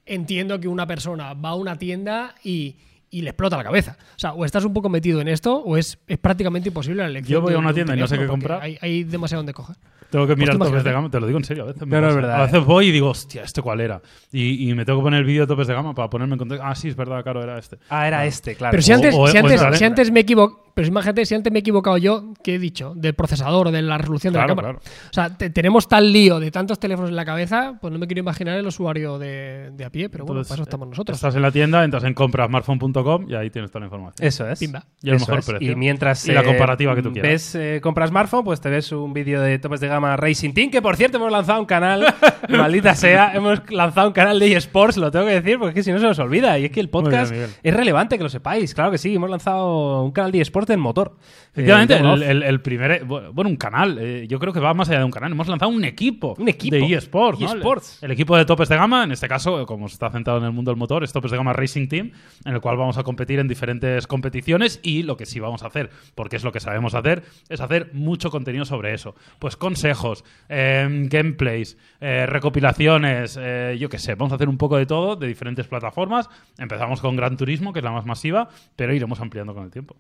entiendo 0.07 0.59
que 0.61 0.69
una 0.69 0.87
persona 0.87 1.35
va 1.35 1.51
a 1.51 1.55
una 1.57 1.77
tienda 1.77 2.35
y, 2.43 2.77
y 3.11 3.23
le 3.23 3.31
explota 3.31 3.57
la 3.57 3.65
cabeza. 3.65 3.97
O 4.17 4.19
sea, 4.19 4.33
o 4.33 4.45
estás 4.45 4.65
un 4.65 4.73
poco 4.73 4.89
metido 4.89 5.21
en 5.21 5.29
esto, 5.29 5.57
o 5.57 5.77
es, 5.77 5.99
es 6.07 6.19
prácticamente 6.19 6.69
imposible 6.69 7.03
la 7.03 7.09
elección. 7.09 7.33
Yo 7.41 7.41
voy 7.43 7.55
a 7.55 7.59
una 7.59 7.73
tienda 7.73 7.95
y 7.97 8.01
no 8.01 8.07
sé 8.07 8.19
qué 8.19 8.27
comprar. 8.27 8.61
Hay, 8.63 8.77
hay 8.81 9.05
demasiado 9.05 9.41
donde 9.41 9.53
coger. 9.55 9.77
Tengo 10.11 10.25
que 10.29 10.37
mirar 10.37 10.57
Pues 10.57 10.69
tú 10.69 10.73
topes 10.73 10.85
de 10.85 10.93
gama, 10.93 11.11
te 11.11 11.19
lo 11.19 11.27
digo 11.27 11.39
en 11.39 11.45
serio. 11.45 11.65
A 11.65 11.67
veces, 11.67 11.83
me 11.85 11.97
No, 11.97 12.01
no, 12.03 12.09
es 12.11 12.15
verdad, 12.15 12.37
A 12.37 12.43
veces 12.47 12.61
eh. 12.61 12.65
voy 12.65 12.87
y 12.89 12.93
digo, 12.93 13.11
hostia, 13.11 13.43
¿este 13.43 13.61
cuál 13.61 13.81
era? 13.81 14.01
Y, 14.31 14.71
y 14.71 14.75
me 14.75 14.85
tengo 14.85 15.01
que 15.01 15.03
poner 15.05 15.21
el 15.21 15.27
vídeo 15.27 15.43
de 15.43 15.47
topes 15.49 15.67
de 15.67 15.75
gama 15.75 15.95
para 15.95 16.09
ponerme 16.09 16.35
en 16.35 16.39
contexto. 16.39 16.65
Ah, 16.65 16.75
sí, 16.77 16.89
es 16.89 16.95
verdad, 16.97 17.23
claro, 17.25 17.43
era 17.43 17.59
este. 17.59 17.79
Ah, 17.89 18.07
era 18.07 18.25
este, 18.25 18.55
claro. 18.55 18.71
Pero 18.71 18.83
si 18.83 18.93
antes, 18.93 19.15
o- 19.19 19.27
si 19.27 19.37
antes, 19.37 19.61
si 19.79 19.85
antes 19.85 20.13
me 20.13 20.21
equivoco, 20.21 20.63
pero 20.75 20.87
imagínate 20.87 21.25
si 21.27 21.35
antes 21.35 21.53
me 21.53 21.59
he 21.59 21.61
equivocado 21.61 21.97
yo, 21.99 22.35
¿qué 22.45 22.55
he 22.55 22.59
dicho? 22.61 22.93
Del 22.95 23.15
procesador, 23.15 23.73
de 23.73 23.83
la 23.83 23.99
resolución 23.99 24.33
de 24.33 24.39
la 24.39 24.47
cámara. 24.47 24.69
claro. 24.75 24.81
O 25.11 25.13
sea, 25.13 25.37
te- 25.37 25.51
tenemos 25.51 25.89
tal 25.89 26.13
lío 26.13 26.39
de 26.39 26.53
tantos 26.53 26.79
teléfonos 26.79 27.11
en 27.11 27.17
la 27.17 27.25
cabeza, 27.25 27.77
pues 27.81 27.93
no 27.93 27.99
me 27.99 28.07
quiero 28.07 28.21
imaginar 28.21 28.57
el 28.59 28.67
usuario 28.67 29.19
de, 29.19 29.73
de 29.73 29.85
a 29.85 29.91
pie, 29.91 30.09
pero 30.09 30.25
bueno, 30.25 30.43
Entonces, 30.43 30.49
para 30.51 30.63
eso 30.63 30.69
estamos 30.69 30.87
eh, 30.87 30.91
nosotros. 30.91 31.17
Estás 31.17 31.35
en 31.35 31.43
la 31.43 31.51
tienda, 31.51 31.83
entras 31.83 32.05
en 32.05 32.15
comprasmartphone.com 32.15 32.96
y 33.29 33.35
ahí 33.35 33.51
tienes 33.51 33.71
toda 33.71 33.81
la 33.81 33.87
información. 33.87 34.27
Eso 34.27 34.49
es. 34.49 34.59
Pimba. 34.59 34.85
Y 35.03 35.11
el 35.11 35.17
Eso 35.17 35.27
mejor 35.27 35.39
es. 35.41 35.47
precio. 35.47 35.73
Y 35.73 35.77
mientras 35.77 36.27
Y 36.29 36.33
la 36.33 36.41
eh, 36.41 36.45
comparativa 36.45 36.95
que 36.95 37.03
tú 37.03 37.13
quieras. 37.13 37.31
ves, 37.31 37.55
eh, 37.55 37.81
compras 37.83 38.11
smartphone, 38.11 38.45
pues 38.45 38.61
te 38.61 38.69
ves 38.71 38.93
un 38.93 39.13
vídeo 39.13 39.41
de 39.41 39.59
topes 39.59 39.81
de 39.81 39.89
gama 39.89 40.17
Racing 40.17 40.53
Team, 40.53 40.71
que 40.71 40.81
por 40.83 40.97
cierto 40.97 41.17
hemos 41.19 41.31
lanzado 41.33 41.61
un 41.61 41.67
canal, 41.67 42.05
maldita 42.49 42.95
sea, 42.95 43.33
hemos 43.35 43.63
lanzado 43.71 44.09
un 44.09 44.13
canal 44.13 44.39
de 44.39 44.53
eSports, 44.57 44.97
lo 44.97 45.11
tengo 45.11 45.27
que 45.27 45.41
decir, 45.41 45.59
porque 45.59 45.71
es 45.71 45.75
que 45.75 45.83
si 45.83 45.93
no 45.93 45.99
se 45.99 46.05
nos 46.07 46.19
olvida. 46.19 46.59
Y 46.59 46.67
es 46.67 46.71
que 46.71 46.81
el 46.81 46.89
podcast 46.89 47.33
bien, 47.33 47.49
es 47.63 47.75
relevante 47.75 48.17
que 48.17 48.23
lo 48.25 48.29
sepáis, 48.31 48.75
claro 48.75 48.91
que 48.91 48.99
sí, 48.99 49.15
hemos 49.15 49.31
lanzado 49.31 50.03
un 50.03 50.13
canal 50.13 50.33
de 50.33 50.41
eSports 50.41 50.71
en 50.71 50.81
motor. 50.81 51.17
Efectivamente, 51.53 51.95
Eh, 51.95 51.99
el, 52.01 52.23
el- 52.23 52.43
el 52.43 52.61
primer. 52.61 53.05
Bueno, 53.05 53.49
un 53.51 53.57
canal. 53.57 53.99
eh, 54.01 54.27
yo 54.29 54.39
creo 54.39 54.53
que 54.53 54.61
va 54.61 54.75
más 54.75 54.89
allá 54.89 54.99
de 54.99 55.05
un 55.05 55.11
canal. 55.11 55.33
Hemos 55.33 55.49
lanzado 55.49 55.71
un 55.71 55.85
equipo. 55.85 56.35
Un 56.39 56.49
equipo. 56.49 56.77
De 56.77 56.95
eSports. 56.95 57.41
¿no? 57.41 57.47
eSports. 57.55 57.99
El, 58.03 58.07
el 58.07 58.13
equipo 58.13 58.37
de 58.37 58.45
topes 58.45 58.69
de 58.69 58.77
gama, 58.77 59.05
en 59.05 59.13
este 59.13 59.27
caso, 59.29 59.65
como 59.67 59.87
está 59.87 60.11
centrado 60.11 60.39
en 60.39 60.45
el 60.45 60.53
mundo 60.53 60.71
del 60.71 60.79
motor, 60.79 61.03
es 61.03 61.13
topes 61.13 61.31
de 61.31 61.37
gama 61.37 61.53
Racing 61.53 61.89
Team, 61.89 62.13
en 62.45 62.55
el 62.55 62.61
cual 62.61 62.77
vamos 62.77 62.99
a 62.99 63.03
competir 63.03 63.39
en 63.39 63.49
diferentes 63.49 64.07
competiciones. 64.07 64.81
Y 64.83 65.03
lo 65.03 65.17
que 65.17 65.25
sí 65.27 65.41
vamos 65.41 65.63
a 65.63 65.69
hacer, 65.69 65.91
porque 66.15 66.37
es 66.37 66.45
lo 66.45 66.53
que 66.53 66.61
sabemos 66.61 66.95
hacer, 66.95 67.23
es 67.49 67.61
hacer 67.61 67.91
mucho 67.95 68.31
contenido 68.31 68.65
sobre 68.65 68.93
eso. 68.93 69.15
Pues 69.39 69.57
consejos, 69.57 70.25
eh, 70.49 70.87
gameplays, 71.09 71.79
eh, 72.01 72.26
recopilaciones, 72.27 73.39
eh, 73.41 73.77
yo 73.79 73.89
qué 73.89 73.99
sé. 73.99 74.15
Vamos 74.15 74.33
a 74.33 74.35
hacer 74.37 74.49
un 74.49 74.59
poco 74.59 74.77
de 74.77 74.87
todo, 74.87 75.17
de 75.17 75.27
diferentes 75.27 75.67
plataformas. 75.67 76.29
Empezamos 76.59 77.01
con 77.01 77.17
Gran 77.17 77.37
Turismo, 77.37 77.73
que 77.73 77.81
es 77.81 77.85
la 77.85 77.93
más 77.93 78.07
masiva, 78.07 78.49
pero 78.77 78.95
iremos 78.95 79.21
ampliando 79.21 79.55
con 79.55 79.65
el 79.65 79.71
tiempo. 79.71 79.97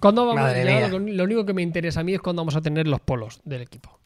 ¿Cuándo 0.00 0.24
vamos, 0.26 0.40
Madre 0.42 0.64
mía. 0.64 0.88
lo, 0.88 0.98
lo 0.98 1.24
único 1.24 1.44
que 1.44 1.52
me 1.52 1.62
interesa 1.62 2.00
a 2.00 2.04
mí 2.04 2.14
es 2.14 2.20
cuándo 2.20 2.40
vamos 2.40 2.56
a 2.56 2.60
tener 2.62 2.88
los 2.88 3.00
polos 3.00 3.40
del 3.44 3.62
equipo. 3.62 3.98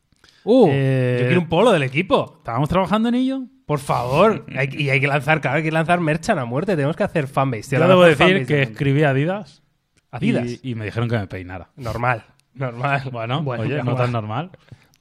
Uh, 0.42 0.68
Eh, 0.70 1.18
yo 1.20 1.26
quiero 1.26 1.40
un 1.40 1.48
polo 1.48 1.70
del 1.72 1.84
equipo. 1.84 2.34
¿Estábamos 2.38 2.68
trabajando 2.68 3.08
en 3.08 3.14
ello? 3.14 3.42
Por 3.64 3.78
favor. 3.78 4.44
Hay 4.56 4.68
y 4.72 4.90
hay 4.90 5.00
que 5.00 5.06
lanzar, 5.06 5.40
claro, 5.40 5.58
hay 5.58 5.62
que 5.62 5.70
lanzar 5.72 6.00
merchan 6.00 6.38
a 6.38 6.44
muerte. 6.44 6.74
Tenemos 6.76 6.96
que 6.96 7.04
hacer 7.04 7.28
fanbase. 7.28 7.76
Yo 7.78 7.88
debo 7.88 8.02
decir 8.04 8.44
que 8.46 8.62
escribí 8.62 9.04
a 9.04 9.10
Adidas. 9.10 9.62
Adidas. 10.10 10.46
Y, 10.62 10.70
y 10.70 10.74
me 10.74 10.84
dijeron 10.84 11.08
que 11.08 11.16
me 11.16 11.26
peinara. 11.26 11.70
Normal. 11.76 12.24
Normal. 12.54 13.02
Bueno, 13.10 13.42
Bueno, 13.42 13.62
oye, 13.64 13.82
no 13.82 13.94
tan 13.94 14.12
normal. 14.12 14.50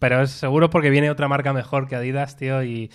Pero 0.03 0.21
es 0.21 0.31
seguro 0.31 0.69
porque 0.69 0.89
viene 0.89 1.09
otra 1.09 1.29
marca 1.29 1.53
mejor 1.53 1.87
que 1.87 1.95
Adidas, 1.95 2.35
tío, 2.35 2.61
y, 2.61 2.91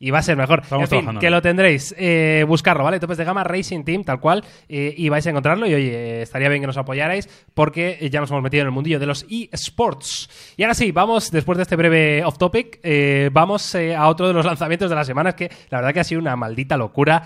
y 0.00 0.10
va 0.10 0.18
a 0.18 0.22
ser 0.22 0.36
mejor. 0.36 0.62
Estamos 0.64 0.90
en 0.90 1.06
fin, 1.06 1.18
que 1.20 1.30
lo 1.30 1.40
tendréis. 1.40 1.94
Eh, 1.96 2.44
buscarlo, 2.48 2.82
¿vale? 2.82 2.98
Topes 2.98 3.16
de 3.16 3.22
gama 3.22 3.44
Racing 3.44 3.84
Team, 3.84 4.02
tal 4.02 4.18
cual, 4.18 4.44
eh, 4.68 4.92
y 4.96 5.08
vais 5.08 5.24
a 5.24 5.30
encontrarlo. 5.30 5.68
Y 5.68 5.74
oye, 5.74 5.94
eh, 5.94 6.22
estaría 6.22 6.48
bien 6.48 6.60
que 6.60 6.66
nos 6.66 6.76
apoyarais 6.76 7.28
porque 7.54 7.98
eh, 8.00 8.10
ya 8.10 8.18
nos 8.18 8.32
hemos 8.32 8.42
metido 8.42 8.62
en 8.62 8.66
el 8.66 8.72
mundillo 8.72 8.98
de 8.98 9.06
los 9.06 9.24
eSports. 9.30 10.28
Y 10.56 10.64
ahora 10.64 10.74
sí, 10.74 10.90
vamos, 10.90 11.30
después 11.30 11.58
de 11.58 11.62
este 11.62 11.76
breve 11.76 12.24
off 12.24 12.38
topic, 12.38 12.80
eh, 12.82 13.30
vamos 13.32 13.76
a 13.76 14.08
otro 14.08 14.26
de 14.26 14.34
los 14.34 14.44
lanzamientos 14.44 14.90
de 14.90 14.96
la 14.96 15.04
semana, 15.04 15.36
que 15.36 15.52
la 15.70 15.78
verdad 15.78 15.94
que 15.94 16.00
ha 16.00 16.04
sido 16.04 16.20
una 16.20 16.34
maldita 16.34 16.76
locura. 16.76 17.22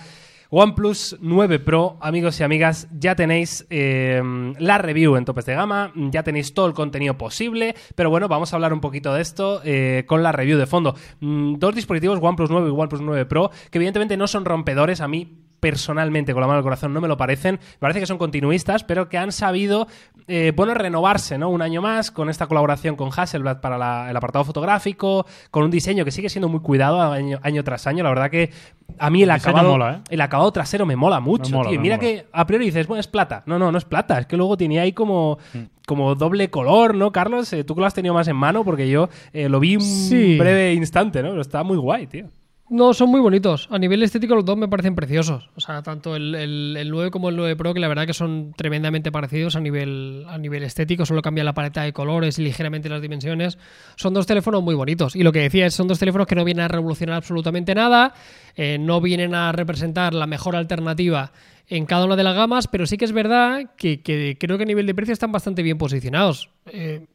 OnePlus 0.55 1.17
9 1.19 1.57
Pro, 1.57 1.97
amigos 1.99 2.39
y 2.39 2.43
amigas, 2.43 2.87
ya 2.91 3.15
tenéis 3.15 3.65
eh, 3.71 4.21
la 4.59 4.77
review 4.77 5.15
en 5.15 5.25
topes 5.25 5.47
de 5.47 5.55
gama, 5.55 5.91
ya 5.95 6.21
tenéis 6.21 6.53
todo 6.53 6.67
el 6.67 6.75
contenido 6.75 7.17
posible, 7.17 7.73
pero 7.95 8.11
bueno, 8.11 8.27
vamos 8.27 8.53
a 8.53 8.57
hablar 8.57 8.71
un 8.71 8.79
poquito 8.79 9.15
de 9.15 9.23
esto 9.23 9.61
eh, 9.65 10.03
con 10.05 10.21
la 10.21 10.31
review 10.31 10.59
de 10.59 10.67
fondo. 10.67 10.95
Mm, 11.21 11.55
dos 11.55 11.73
dispositivos, 11.73 12.19
OnePlus 12.21 12.51
9 12.51 12.69
y 12.69 12.71
OnePlus 12.71 13.01
9 13.01 13.25
Pro, 13.25 13.49
que 13.71 13.79
evidentemente 13.79 14.15
no 14.15 14.27
son 14.27 14.45
rompedores, 14.45 15.01
a 15.01 15.07
mí 15.07 15.39
personalmente, 15.63 16.33
con 16.33 16.41
la 16.41 16.47
mano 16.47 16.57
del 16.57 16.63
corazón, 16.63 16.93
no 16.93 16.99
me 16.99 17.07
lo 17.07 17.15
parecen. 17.15 17.55
Me 17.55 17.77
parece 17.79 18.01
que 18.01 18.05
son 18.05 18.17
continuistas, 18.17 18.83
pero 18.83 19.07
que 19.07 19.17
han 19.17 19.31
sabido, 19.31 19.87
eh, 20.27 20.51
bueno, 20.55 20.73
renovarse, 20.73 21.37
¿no? 21.37 21.49
Un 21.49 21.61
año 21.61 21.81
más 21.81 22.11
con 22.11 22.29
esta 22.29 22.47
colaboración 22.47 22.97
con 22.97 23.09
Hasselblad 23.15 23.61
para 23.61 23.77
la- 23.77 24.09
el 24.09 24.15
apartado 24.17 24.43
fotográfico, 24.43 25.25
con 25.51 25.63
un 25.63 25.71
diseño 25.71 26.03
que 26.03 26.11
sigue 26.11 26.27
siendo 26.29 26.49
muy 26.49 26.59
cuidado 26.59 27.01
año, 27.01 27.39
año 27.43 27.63
tras 27.63 27.87
año. 27.87 28.03
La 28.03 28.09
verdad 28.09 28.29
que 28.29 28.51
a 28.99 29.09
mí 29.09 29.23
el, 29.23 29.31
acabado, 29.31 29.71
mola, 29.71 29.93
¿eh? 29.93 30.01
el 30.09 30.19
acabado 30.21 30.51
trasero 30.51 30.85
me 30.85 30.97
mola 30.97 31.21
mucho, 31.21 31.49
Me 31.51 31.57
mola, 31.57 31.69
tío. 31.69 31.79
Mira 31.79 31.95
mola. 31.95 32.07
que 32.09 32.25
a 32.31 32.45
priori 32.45 32.65
dices, 32.65 32.85
bueno, 32.85 32.99
es 32.99 33.07
plata. 33.07 33.43
No, 33.45 33.57
no, 33.57 33.71
no 33.71 33.77
es 33.77 33.85
plata. 33.85 34.19
Es 34.19 34.25
que 34.25 34.35
luego 34.35 34.57
tenía 34.57 34.81
ahí 34.81 34.91
como, 34.91 35.37
Mm. 35.53 35.59
como 35.87 36.15
doble 36.15 36.49
color, 36.49 36.93
¿no, 36.93 37.11
Carlos? 37.13 37.51
Eh, 37.53 37.63
tú 37.63 37.73
que 37.75 37.81
lo 37.81 37.87
has 37.87 37.93
tenido 37.93 38.13
más 38.13 38.27
en 38.27 38.35
mano, 38.35 38.65
porque 38.65 38.89
yo 38.89 39.07
lo 39.33 39.59
vi 39.61 39.77
un 39.77 39.81
Sí. 39.81 40.37
breve 40.37 40.73
instante, 40.73 41.23
¿no? 41.23 41.29
Pero 41.29 41.41
está 41.41 41.63
muy 41.63 41.77
guay, 41.77 42.07
tío. 42.07 42.25
No, 42.69 42.93
son 42.93 43.09
muy 43.09 43.19
bonitos. 43.19 43.67
A 43.71 43.77
nivel 43.77 44.01
estético 44.01 44.33
los 44.35 44.45
dos 44.45 44.57
me 44.57 44.67
parecen 44.67 44.95
preciosos. 44.95 45.49
O 45.55 45.59
sea, 45.61 45.83
tanto 45.83 46.15
el, 46.15 46.33
el- 46.33 46.75
el 46.77 46.89
9 46.89 47.11
como 47.11 47.29
el 47.29 47.35
9 47.35 47.55
Pro, 47.55 47.73
que 47.73 47.79
la 47.79 47.87
verdad 47.87 48.07
que 48.07 48.13
son 48.13 48.53
tremendamente 48.55 49.11
parecidos 49.11 49.55
a 49.55 49.59
nivel, 49.59 50.25
a 50.27 50.37
nivel 50.37 50.63
estético. 50.63 51.05
Solo 51.05 51.21
cambia 51.21 51.43
la 51.43 51.53
paleta 51.53 51.83
de 51.83 51.93
colores 51.93 52.39
y 52.39 52.43
ligeramente 52.43 52.89
las 52.89 53.01
dimensiones. 53.01 53.57
Son 53.95 54.13
dos 54.13 54.25
teléfonos 54.25 54.63
muy 54.63 54.73
bonitos. 54.75 55.15
Y 55.15 55.23
lo 55.23 55.31
que 55.31 55.39
decía 55.41 55.65
es, 55.67 55.75
son 55.75 55.87
dos 55.87 55.99
teléfonos 55.99 56.25
que 56.25 56.35
no 56.35 56.45
vienen 56.45 56.63
a 56.63 56.67
revolucionar 56.69 57.17
absolutamente 57.17 57.75
nada. 57.75 58.13
eh, 58.55 58.77
no 58.79 59.01
vienen 59.01 59.35
a 59.35 59.51
representar 59.51 60.13
la 60.13 60.25
mejor 60.25 60.55
alternativa 60.55 61.31
en 61.67 61.85
cada 61.85 62.05
una 62.05 62.15
de 62.15 62.23
las 62.23 62.35
gamas, 62.35 62.67
pero 62.67 62.85
sí 62.85 62.97
que 62.97 63.05
es 63.05 63.13
verdad 63.13 63.71
que, 63.77 64.01
que 64.01 64.37
creo 64.39 64.57
que 64.57 64.63
a 64.63 64.67
nivel 64.67 64.85
de 64.85 64.93
precio 64.95 65.13
están 65.13 65.31
bastante 65.31 65.63
bien 65.63 65.77
posicionados. 65.77 66.49
Eh, 66.67 67.05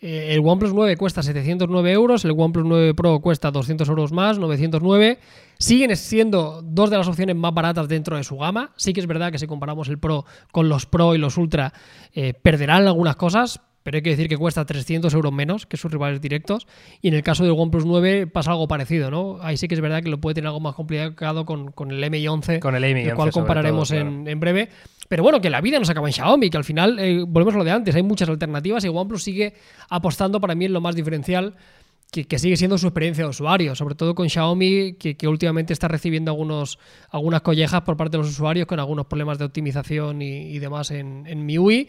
eh, 0.00 0.34
el 0.34 0.40
OnePlus 0.44 0.72
9 0.74 0.96
cuesta 0.96 1.22
709 1.22 1.92
euros, 1.92 2.24
el 2.24 2.30
OnePlus 2.30 2.64
9 2.64 2.94
Pro 2.94 3.18
cuesta 3.20 3.50
200 3.50 3.88
euros 3.88 4.12
más, 4.12 4.38
909. 4.38 5.18
Siguen 5.58 5.96
siendo 5.96 6.62
dos 6.62 6.90
de 6.90 6.98
las 6.98 7.08
opciones 7.08 7.34
más 7.34 7.52
baratas 7.52 7.88
dentro 7.88 8.16
de 8.16 8.22
su 8.22 8.36
gama. 8.36 8.72
Sí 8.76 8.92
que 8.92 9.00
es 9.00 9.06
verdad 9.08 9.32
que 9.32 9.38
si 9.38 9.48
comparamos 9.48 9.88
el 9.88 9.98
Pro 9.98 10.24
con 10.52 10.68
los 10.68 10.86
Pro 10.86 11.16
y 11.16 11.18
los 11.18 11.36
Ultra, 11.36 11.72
eh, 12.12 12.32
perderán 12.34 12.86
algunas 12.86 13.16
cosas, 13.16 13.60
pero 13.88 13.96
hay 13.96 14.02
que 14.02 14.10
decir 14.10 14.28
que 14.28 14.36
cuesta 14.36 14.66
300 14.66 15.14
euros 15.14 15.32
menos 15.32 15.64
que 15.64 15.78
sus 15.78 15.90
rivales 15.90 16.20
directos. 16.20 16.66
Y 17.00 17.08
en 17.08 17.14
el 17.14 17.22
caso 17.22 17.42
del 17.42 17.54
OnePlus 17.56 17.86
9 17.86 18.26
pasa 18.26 18.50
algo 18.50 18.68
parecido, 18.68 19.10
¿no? 19.10 19.38
Ahí 19.40 19.56
sí 19.56 19.66
que 19.66 19.74
es 19.74 19.80
verdad 19.80 20.02
que 20.02 20.10
lo 20.10 20.20
puede 20.20 20.34
tener 20.34 20.48
algo 20.48 20.60
más 20.60 20.74
complicado 20.74 21.46
con, 21.46 21.72
con 21.72 21.90
el 21.90 22.04
MI11, 22.04 22.58
Con 22.58 22.74
el 22.74 22.84
MI11 22.84 23.08
el 23.08 23.14
cual 23.14 23.30
compararemos 23.30 23.88
todo, 23.88 24.00
en, 24.00 24.28
en 24.28 24.40
breve. 24.40 24.68
Pero 25.08 25.22
bueno, 25.22 25.40
que 25.40 25.48
la 25.48 25.62
vida 25.62 25.78
no 25.78 25.86
se 25.86 25.92
acaba 25.92 26.06
en 26.06 26.12
Xiaomi, 26.12 26.50
que 26.50 26.58
al 26.58 26.64
final, 26.64 26.98
eh, 26.98 27.24
volvemos 27.26 27.54
a 27.54 27.58
lo 27.58 27.64
de 27.64 27.70
antes, 27.70 27.94
hay 27.96 28.02
muchas 28.02 28.28
alternativas 28.28 28.84
y 28.84 28.88
OnePlus 28.88 29.22
sigue 29.22 29.54
apostando 29.88 30.38
para 30.38 30.54
mí 30.54 30.66
en 30.66 30.74
lo 30.74 30.82
más 30.82 30.94
diferencial, 30.94 31.54
que, 32.10 32.38
sigue 32.38 32.56
siendo 32.56 32.78
su 32.78 32.86
experiencia 32.86 33.24
de 33.24 33.30
usuario, 33.30 33.74
sobre 33.74 33.94
todo 33.94 34.14
con 34.14 34.28
Xiaomi, 34.28 34.94
que, 34.94 35.28
últimamente 35.28 35.72
está 35.72 35.88
recibiendo 35.88 36.30
algunos, 36.30 36.78
algunas 37.10 37.42
collejas 37.42 37.82
por 37.82 37.96
parte 37.96 38.16
de 38.16 38.22
los 38.22 38.30
usuarios 38.30 38.66
con 38.66 38.80
algunos 38.80 39.06
problemas 39.06 39.38
de 39.38 39.44
optimización 39.44 40.22
y, 40.22 40.50
y 40.50 40.58
demás 40.58 40.90
en, 40.90 41.24
en 41.26 41.44
MIUI. 41.44 41.88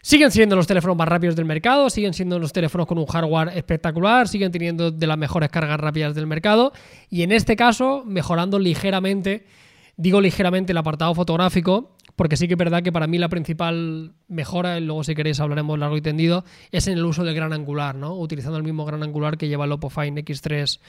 Siguen 0.00 0.30
siendo 0.30 0.56
los 0.56 0.66
teléfonos 0.66 0.96
más 0.96 1.08
rápidos 1.08 1.36
del 1.36 1.44
mercado, 1.44 1.90
siguen 1.90 2.14
siendo 2.14 2.38
los 2.38 2.52
teléfonos 2.52 2.86
con 2.86 2.98
un 2.98 3.06
hardware 3.06 3.50
espectacular, 3.56 4.26
siguen 4.26 4.50
teniendo 4.50 4.90
de 4.90 5.06
las 5.06 5.18
mejores 5.18 5.50
cargas 5.50 5.78
rápidas 5.78 6.14
del 6.14 6.26
mercado 6.26 6.72
y 7.10 7.22
en 7.22 7.32
este 7.32 7.56
caso 7.56 8.04
mejorando 8.06 8.58
ligeramente 8.58 9.44
Digo 10.00 10.20
ligeramente 10.20 10.70
el 10.70 10.78
apartado 10.78 11.12
fotográfico, 11.12 11.96
porque 12.18 12.36
sí 12.36 12.48
que 12.48 12.54
es 12.54 12.58
verdad 12.58 12.82
que 12.82 12.90
para 12.90 13.06
mí 13.06 13.16
la 13.16 13.28
principal 13.28 14.12
mejora, 14.26 14.76
y 14.76 14.84
luego 14.84 15.04
si 15.04 15.14
queréis 15.14 15.38
hablaremos 15.38 15.78
largo 15.78 15.96
y 15.96 16.02
tendido, 16.02 16.44
es 16.72 16.88
en 16.88 16.98
el 16.98 17.04
uso 17.04 17.22
del 17.22 17.32
gran 17.32 17.52
angular, 17.52 17.94
¿no? 17.94 18.18
Utilizando 18.18 18.58
el 18.58 18.64
mismo 18.64 18.84
gran 18.84 19.04
angular 19.04 19.38
que 19.38 19.46
lleva 19.46 19.66
el 19.66 19.70
Oppo 19.70 19.88
Find 19.88 20.18
X3 20.18 20.80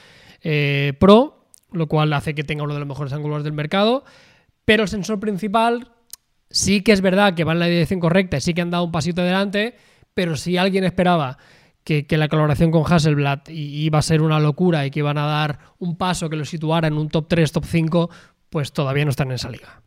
eh, 0.41 0.93
Pro, 0.99 1.45
lo 1.71 1.87
cual 1.87 2.13
hace 2.13 2.33
que 2.33 2.43
tenga 2.43 2.63
uno 2.63 2.73
de 2.73 2.79
los 2.79 2.87
mejores 2.87 3.13
ángulos 3.13 3.43
del 3.43 3.53
mercado. 3.53 4.03
Pero 4.65 4.81
el 4.81 4.89
sensor 4.89 5.19
principal 5.19 5.91
sí 6.49 6.81
que 6.81 6.93
es 6.93 7.01
verdad 7.01 7.35
que 7.35 7.43
va 7.43 7.53
en 7.53 7.59
la 7.59 7.67
dirección 7.67 7.99
correcta, 7.99 8.37
y 8.37 8.41
sí 8.41 8.55
que 8.55 8.61
han 8.61 8.71
dado 8.71 8.85
un 8.85 8.91
pasito 8.91 9.21
adelante, 9.21 9.75
pero 10.15 10.35
si 10.35 10.57
alguien 10.57 10.83
esperaba 10.83 11.37
que, 11.83 12.07
que 12.07 12.17
la 12.17 12.27
colaboración 12.27 12.71
con 12.71 12.91
Hasselblad 12.91 13.41
iba 13.49 13.99
a 13.99 14.01
ser 14.01 14.23
una 14.23 14.39
locura 14.39 14.83
y 14.87 14.89
que 14.89 14.97
iban 14.97 15.19
a 15.19 15.27
dar 15.27 15.59
un 15.77 15.95
paso 15.95 16.27
que 16.27 16.37
lo 16.37 16.45
situara 16.45 16.87
en 16.87 16.97
un 16.97 17.07
top 17.07 17.27
3, 17.27 17.51
top 17.51 17.65
5, 17.65 18.09
pues 18.49 18.73
todavía 18.73 19.05
no 19.05 19.11
están 19.11 19.27
en 19.27 19.35
esa 19.35 19.51
liga. 19.51 19.83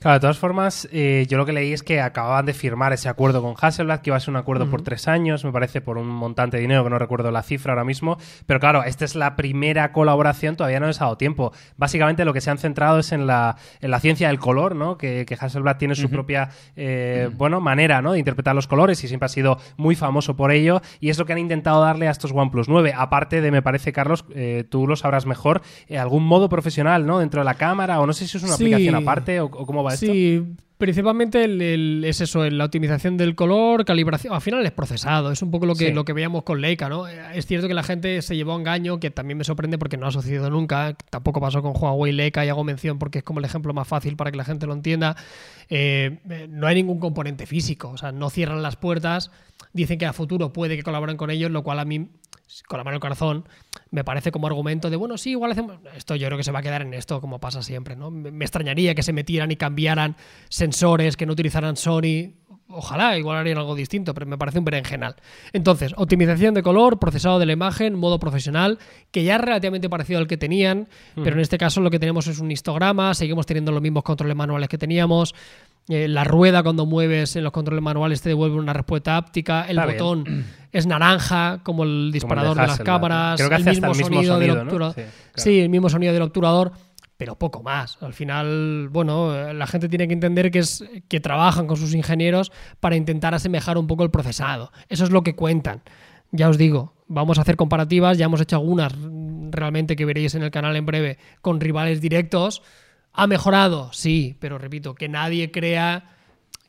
Claro, 0.00 0.14
de 0.14 0.20
todas 0.20 0.38
formas, 0.38 0.88
eh, 0.92 1.26
yo 1.28 1.38
lo 1.38 1.44
que 1.44 1.52
leí 1.52 1.72
es 1.72 1.82
que 1.82 2.00
acababan 2.00 2.46
de 2.46 2.54
firmar 2.54 2.92
ese 2.92 3.08
acuerdo 3.08 3.42
con 3.42 3.54
Hasselblad, 3.60 3.98
que 4.00 4.10
iba 4.10 4.16
a 4.16 4.20
ser 4.20 4.30
un 4.30 4.36
acuerdo 4.36 4.70
por 4.70 4.80
tres 4.82 5.08
años, 5.08 5.44
me 5.44 5.50
parece, 5.50 5.80
por 5.80 5.98
un 5.98 6.06
montante 6.06 6.56
de 6.56 6.60
dinero, 6.60 6.84
que 6.84 6.90
no 6.90 7.00
recuerdo 7.00 7.32
la 7.32 7.42
cifra 7.42 7.72
ahora 7.72 7.82
mismo. 7.82 8.16
Pero 8.46 8.60
claro, 8.60 8.84
esta 8.84 9.04
es 9.04 9.16
la 9.16 9.34
primera 9.34 9.90
colaboración, 9.90 10.54
todavía 10.54 10.78
no 10.78 10.86
les 10.86 11.00
ha 11.00 11.06
dado 11.06 11.16
tiempo. 11.16 11.52
Básicamente 11.76 12.24
lo 12.24 12.32
que 12.32 12.40
se 12.40 12.48
han 12.48 12.58
centrado 12.58 13.00
es 13.00 13.10
en 13.10 13.26
la, 13.26 13.56
en 13.80 13.90
la 13.90 13.98
ciencia 13.98 14.28
del 14.28 14.38
color, 14.38 14.76
¿no? 14.76 14.96
Que, 14.98 15.26
que 15.26 15.34
Hasselblad 15.34 15.78
tiene 15.78 15.96
su 15.96 16.08
propia, 16.10 16.50
eh, 16.76 17.28
bueno, 17.36 17.60
manera, 17.60 18.00
¿no? 18.00 18.12
De 18.12 18.20
interpretar 18.20 18.54
los 18.54 18.68
colores 18.68 19.02
y 19.02 19.08
siempre 19.08 19.26
ha 19.26 19.30
sido 19.30 19.58
muy 19.76 19.96
famoso 19.96 20.36
por 20.36 20.52
ello. 20.52 20.80
Y 21.00 21.10
es 21.10 21.18
lo 21.18 21.26
que 21.26 21.32
han 21.32 21.40
intentado 21.40 21.80
darle 21.82 22.06
a 22.06 22.12
estos 22.12 22.30
OnePlus 22.30 22.68
9. 22.68 22.92
Aparte 22.96 23.40
de, 23.40 23.50
me 23.50 23.62
parece, 23.62 23.92
Carlos, 23.92 24.24
eh, 24.32 24.64
tú 24.70 24.86
lo 24.86 24.94
sabrás 24.94 25.26
mejor, 25.26 25.60
eh, 25.88 25.98
algún 25.98 26.24
modo 26.24 26.48
profesional, 26.48 27.04
¿no? 27.04 27.18
Dentro 27.18 27.40
de 27.40 27.44
la 27.46 27.54
cámara, 27.54 27.98
o 27.98 28.06
no 28.06 28.12
sé 28.12 28.28
si 28.28 28.36
es 28.36 28.44
una 28.44 28.52
Sí. 28.52 28.62
aplicación 28.66 28.94
aparte 28.94 29.40
o, 29.40 29.46
o 29.46 29.66
cómo 29.66 29.82
va 29.82 29.87
esto. 29.94 30.06
Sí, 30.06 30.42
principalmente 30.78 31.42
el- 31.44 31.60
el- 31.60 32.04
es 32.04 32.20
eso, 32.20 32.48
la 32.48 32.64
optimización 32.66 33.16
del 33.16 33.34
color, 33.34 33.84
calibración. 33.84 34.32
Al 34.32 34.40
final 34.40 34.64
es 34.64 34.70
procesado, 34.70 35.32
es 35.32 35.42
un 35.42 35.50
poco 35.50 35.66
lo 35.66 35.74
que, 35.74 35.88
Sí. 35.88 35.92
lo 35.92 36.04
que 36.04 36.12
veíamos 36.12 36.44
con 36.44 36.60
Leica, 36.60 36.88
¿no? 36.88 37.08
Es 37.08 37.46
cierto 37.46 37.66
que 37.66 37.74
la 37.74 37.82
gente 37.82 38.22
se 38.22 38.36
llevó 38.36 38.52
a 38.52 38.56
engaño, 38.58 39.00
que 39.00 39.10
también 39.10 39.38
me 39.38 39.44
sorprende 39.44 39.76
porque 39.76 39.96
no 39.96 40.06
ha 40.06 40.12
sucedido 40.12 40.48
nunca. 40.50 40.96
Tampoco 41.10 41.40
pasó 41.40 41.62
con 41.62 41.72
Huawei 41.76 42.12
Leica 42.12 42.44
y 42.46 42.48
hago 42.48 42.62
mención 42.62 42.98
porque 43.00 43.18
es 43.18 43.24
como 43.24 43.40
el 43.40 43.44
ejemplo 43.44 43.74
más 43.74 43.88
fácil 43.88 44.14
para 44.16 44.30
que 44.30 44.36
la 44.36 44.44
gente 44.44 44.66
lo 44.66 44.72
entienda. 44.72 45.16
Eh, 45.68 46.18
eh, 46.30 46.46
no 46.48 46.66
hay 46.68 46.76
ningún 46.76 47.00
componente 47.00 47.46
físico, 47.46 47.90
o 47.90 47.96
sea, 47.98 48.12
no 48.12 48.30
cierran 48.30 48.62
las 48.62 48.76
puertas. 48.76 49.30
Dicen 49.72 49.98
que 49.98 50.06
a 50.06 50.12
futuro 50.12 50.52
puede 50.52 50.76
que 50.76 50.82
colaboren 50.84 51.16
con 51.16 51.30
ellos, 51.30 51.50
lo 51.50 51.62
cual 51.64 51.80
a 51.80 51.84
mí, 51.84 52.08
con 52.68 52.78
la 52.78 52.84
mano 52.84 52.94
el 52.94 53.00
corazón, 53.00 53.44
me 53.90 54.04
parece 54.04 54.32
como 54.32 54.46
argumento 54.46 54.90
de, 54.90 54.96
bueno, 54.96 55.18
sí, 55.18 55.30
igual 55.30 55.52
hacemos... 55.52 55.78
Esto 55.96 56.16
yo 56.16 56.26
creo 56.26 56.38
que 56.38 56.44
se 56.44 56.52
va 56.52 56.60
a 56.60 56.62
quedar 56.62 56.82
en 56.82 56.94
esto, 56.94 57.20
como 57.20 57.38
pasa 57.40 57.62
siempre, 57.62 57.96
¿no? 57.96 58.10
Me 58.10 58.30
me 58.38 58.44
extrañaría 58.44 58.94
que 58.94 59.02
se 59.02 59.12
metieran 59.12 59.50
y 59.50 59.56
cambiaran 59.56 60.16
sensores, 60.48 61.16
que 61.16 61.26
no 61.26 61.32
utilizaran 61.32 61.76
Sony. 61.76 62.32
Ojalá, 62.70 63.16
igual 63.16 63.38
harían 63.38 63.58
algo 63.58 63.74
distinto, 63.74 64.12
pero 64.12 64.26
me 64.26 64.36
parece 64.36 64.58
un 64.58 64.64
berenjenal. 64.64 65.16
Entonces, 65.52 65.94
optimización 65.96 66.54
de 66.54 66.62
color, 66.62 66.98
procesado 66.98 67.38
de 67.38 67.46
la 67.46 67.52
imagen, 67.52 67.94
modo 67.94 68.18
profesional, 68.18 68.78
que 69.10 69.24
ya 69.24 69.36
es 69.36 69.40
relativamente 69.40 69.88
parecido 69.88 70.18
al 70.18 70.26
que 70.26 70.36
tenían, 70.36 70.88
pero 71.14 71.36
en 71.36 71.40
este 71.40 71.56
caso 71.56 71.80
lo 71.80 71.90
que 71.90 71.98
tenemos 71.98 72.26
es 72.26 72.38
un 72.40 72.50
histograma, 72.50 73.14
seguimos 73.14 73.46
teniendo 73.46 73.72
los 73.72 73.80
mismos 73.80 74.02
controles 74.02 74.36
manuales 74.36 74.68
que 74.68 74.76
teníamos. 74.76 75.34
Eh, 75.88 76.06
la 76.08 76.24
rueda 76.24 76.62
cuando 76.62 76.84
mueves 76.84 77.36
en 77.36 77.44
los 77.44 77.52
controles 77.52 77.82
manuales 77.82 78.20
te 78.20 78.28
devuelve 78.28 78.56
una 78.56 78.72
respuesta 78.72 79.16
áptica. 79.16 79.62
El 79.62 79.78
Está 79.78 79.86
bien. 79.86 79.98
botón 79.98 80.44
es 80.72 80.86
naranja, 80.86 81.60
como 81.62 81.84
el 81.84 82.10
disparador 82.12 82.56
de, 82.56 82.66
las 82.66 82.80
cámaras. 82.80 83.40
el 83.40 83.64
mismo 83.64 83.94
sonido 83.94 84.38
del 84.38 84.50
obturador. 84.50 84.94
Sí, 84.94 85.02
claro. 85.02 85.12
Sí, 85.34 85.60
el 85.60 85.68
mismo 85.68 85.88
sonido 85.88 86.12
del 86.12 86.22
obturador, 86.22 86.72
pero 87.16 87.36
poco 87.36 87.62
más. 87.62 87.96
Al 88.02 88.12
final, 88.12 88.88
bueno, 88.90 89.52
la 89.52 89.66
gente 89.66 89.88
tiene 89.88 90.06
que 90.06 90.14
entender 90.14 90.50
que 90.50 90.60
es 90.60 90.84
que 91.08 91.20
trabajan 91.20 91.66
con 91.66 91.76
sus 91.76 91.94
ingenieros 91.94 92.52
para 92.80 92.96
intentar 92.96 93.34
asemejar 93.34 93.78
un 93.78 93.86
poco 93.86 94.04
el 94.04 94.10
procesado. 94.10 94.72
Eso 94.88 95.04
es 95.04 95.10
lo 95.10 95.22
que 95.22 95.34
cuentan. 95.34 95.82
Ya 96.30 96.50
os 96.50 96.58
digo, 96.58 96.92
vamos 97.06 97.38
a 97.38 97.42
hacer 97.42 97.56
comparativas, 97.56 98.18
ya 98.18 98.26
hemos 98.26 98.40
hecho 98.40 98.56
algunas 98.56 98.92
realmente 99.50 99.96
que 99.96 100.04
veréis 100.04 100.34
en 100.34 100.42
el 100.42 100.50
canal 100.50 100.76
en 100.76 100.84
breve 100.84 101.18
con 101.40 101.60
rivales 101.60 102.00
directos. 102.00 102.62
¿Ha 103.18 103.26
mejorado? 103.26 103.92
Sí, 103.92 104.36
pero 104.38 104.58
repito, 104.58 104.94
que 104.94 105.08
nadie 105.08 105.50
crea 105.50 106.04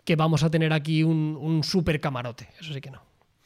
que 0.03 0.15
vamos 0.15 0.43
a 0.43 0.49
tener 0.49 0.73
aquí 0.73 1.03
un, 1.03 1.61
super 1.63 2.01
camarote. 2.01 2.49
Eso 2.59 2.73
sí 2.73 2.81
que 2.81 2.89
no. 2.89 3.03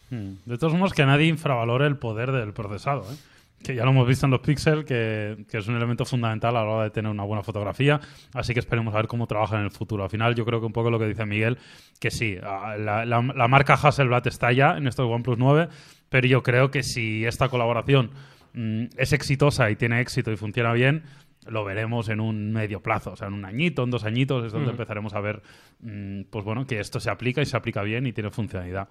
Hmm. 0.09 0.35
De 0.45 0.57
todos 0.57 0.73
modos, 0.73 0.93
que 0.93 1.05
nadie 1.05 1.27
infravalore 1.27 1.85
el 1.85 1.97
poder 1.97 2.31
del 2.31 2.53
procesado. 2.53 3.01
¿eh? 3.11 3.15
que 3.61 3.75
ya 3.75 3.85
lo 3.85 3.91
hemos 3.91 4.07
visto 4.07 4.25
en 4.25 4.31
los 4.31 4.41
Pixel, 4.41 4.83
que, 4.85 5.45
es 5.51 5.67
un 5.67 5.75
elemento 5.75 6.05
fundamental 6.05 6.55
a 6.55 6.63
la 6.63 6.69
hora 6.69 6.83
de 6.83 6.89
tener 6.91 7.09
una 7.11 7.23
buena 7.23 7.43
fotografía. 7.43 7.99
Así 8.33 8.53
que 8.53 8.59
esperemos 8.59 8.93
a 8.93 8.97
ver 8.97 9.07
cómo 9.07 9.25
trabaja 9.25 9.57
en 9.57 9.63
el 9.63 9.71
futuro. 9.71 10.03
Al 10.03 10.09
final, 10.09 10.35
yo 10.35 10.45
creo 10.45 10.59
que 10.59 10.65
un 10.65 10.73
poco 10.73 10.91
lo 10.91 10.99
que 10.99 11.07
dice 11.07 11.25
Miguel, 11.25 11.57
que 11.99 12.11
sí, 12.11 12.37
la 12.37 13.47
marca 13.49 13.73
Hasselblad 13.73 14.27
está 14.27 14.51
ya 14.51 14.77
en 14.77 14.87
estos 14.87 15.09
OnePlus 15.09 15.37
9, 15.37 15.69
pero 16.09 16.27
yo 16.27 16.43
creo 16.43 16.71
que 16.71 16.83
si 16.83 17.25
esta 17.25 17.49
colaboración 17.49 18.11
mm, 18.53 18.85
es 18.97 19.13
exitosa 19.13 19.71
y 19.71 19.75
tiene 19.75 20.01
éxito 20.01 20.31
y 20.31 20.35
funciona 20.35 20.73
bien, 20.73 21.03
lo 21.49 21.63
veremos 21.63 22.09
en 22.09 22.19
un 22.19 22.51
medio 22.51 22.81
plazo, 22.81 23.11
o 23.11 23.15
sea, 23.15 23.27
en 23.27 23.33
un 23.33 23.45
añito, 23.45 23.83
en 23.83 23.91
dos 23.91 24.03
añitos, 24.03 24.45
es 24.45 24.51
donde 24.51 24.71
empezaremos 24.71 25.13
a 25.13 25.21
ver, 25.21 25.41
mm, 25.81 26.23
pues 26.29 26.45
bueno, 26.45 26.65
que 26.65 26.79
esto 26.79 26.99
se 26.99 27.09
aplica 27.09 27.41
y 27.41 27.45
se 27.45 27.57
aplica 27.57 27.81
bien 27.83 28.07
y 28.07 28.13
tiene 28.13 28.29
funcionalidad. 28.29 28.89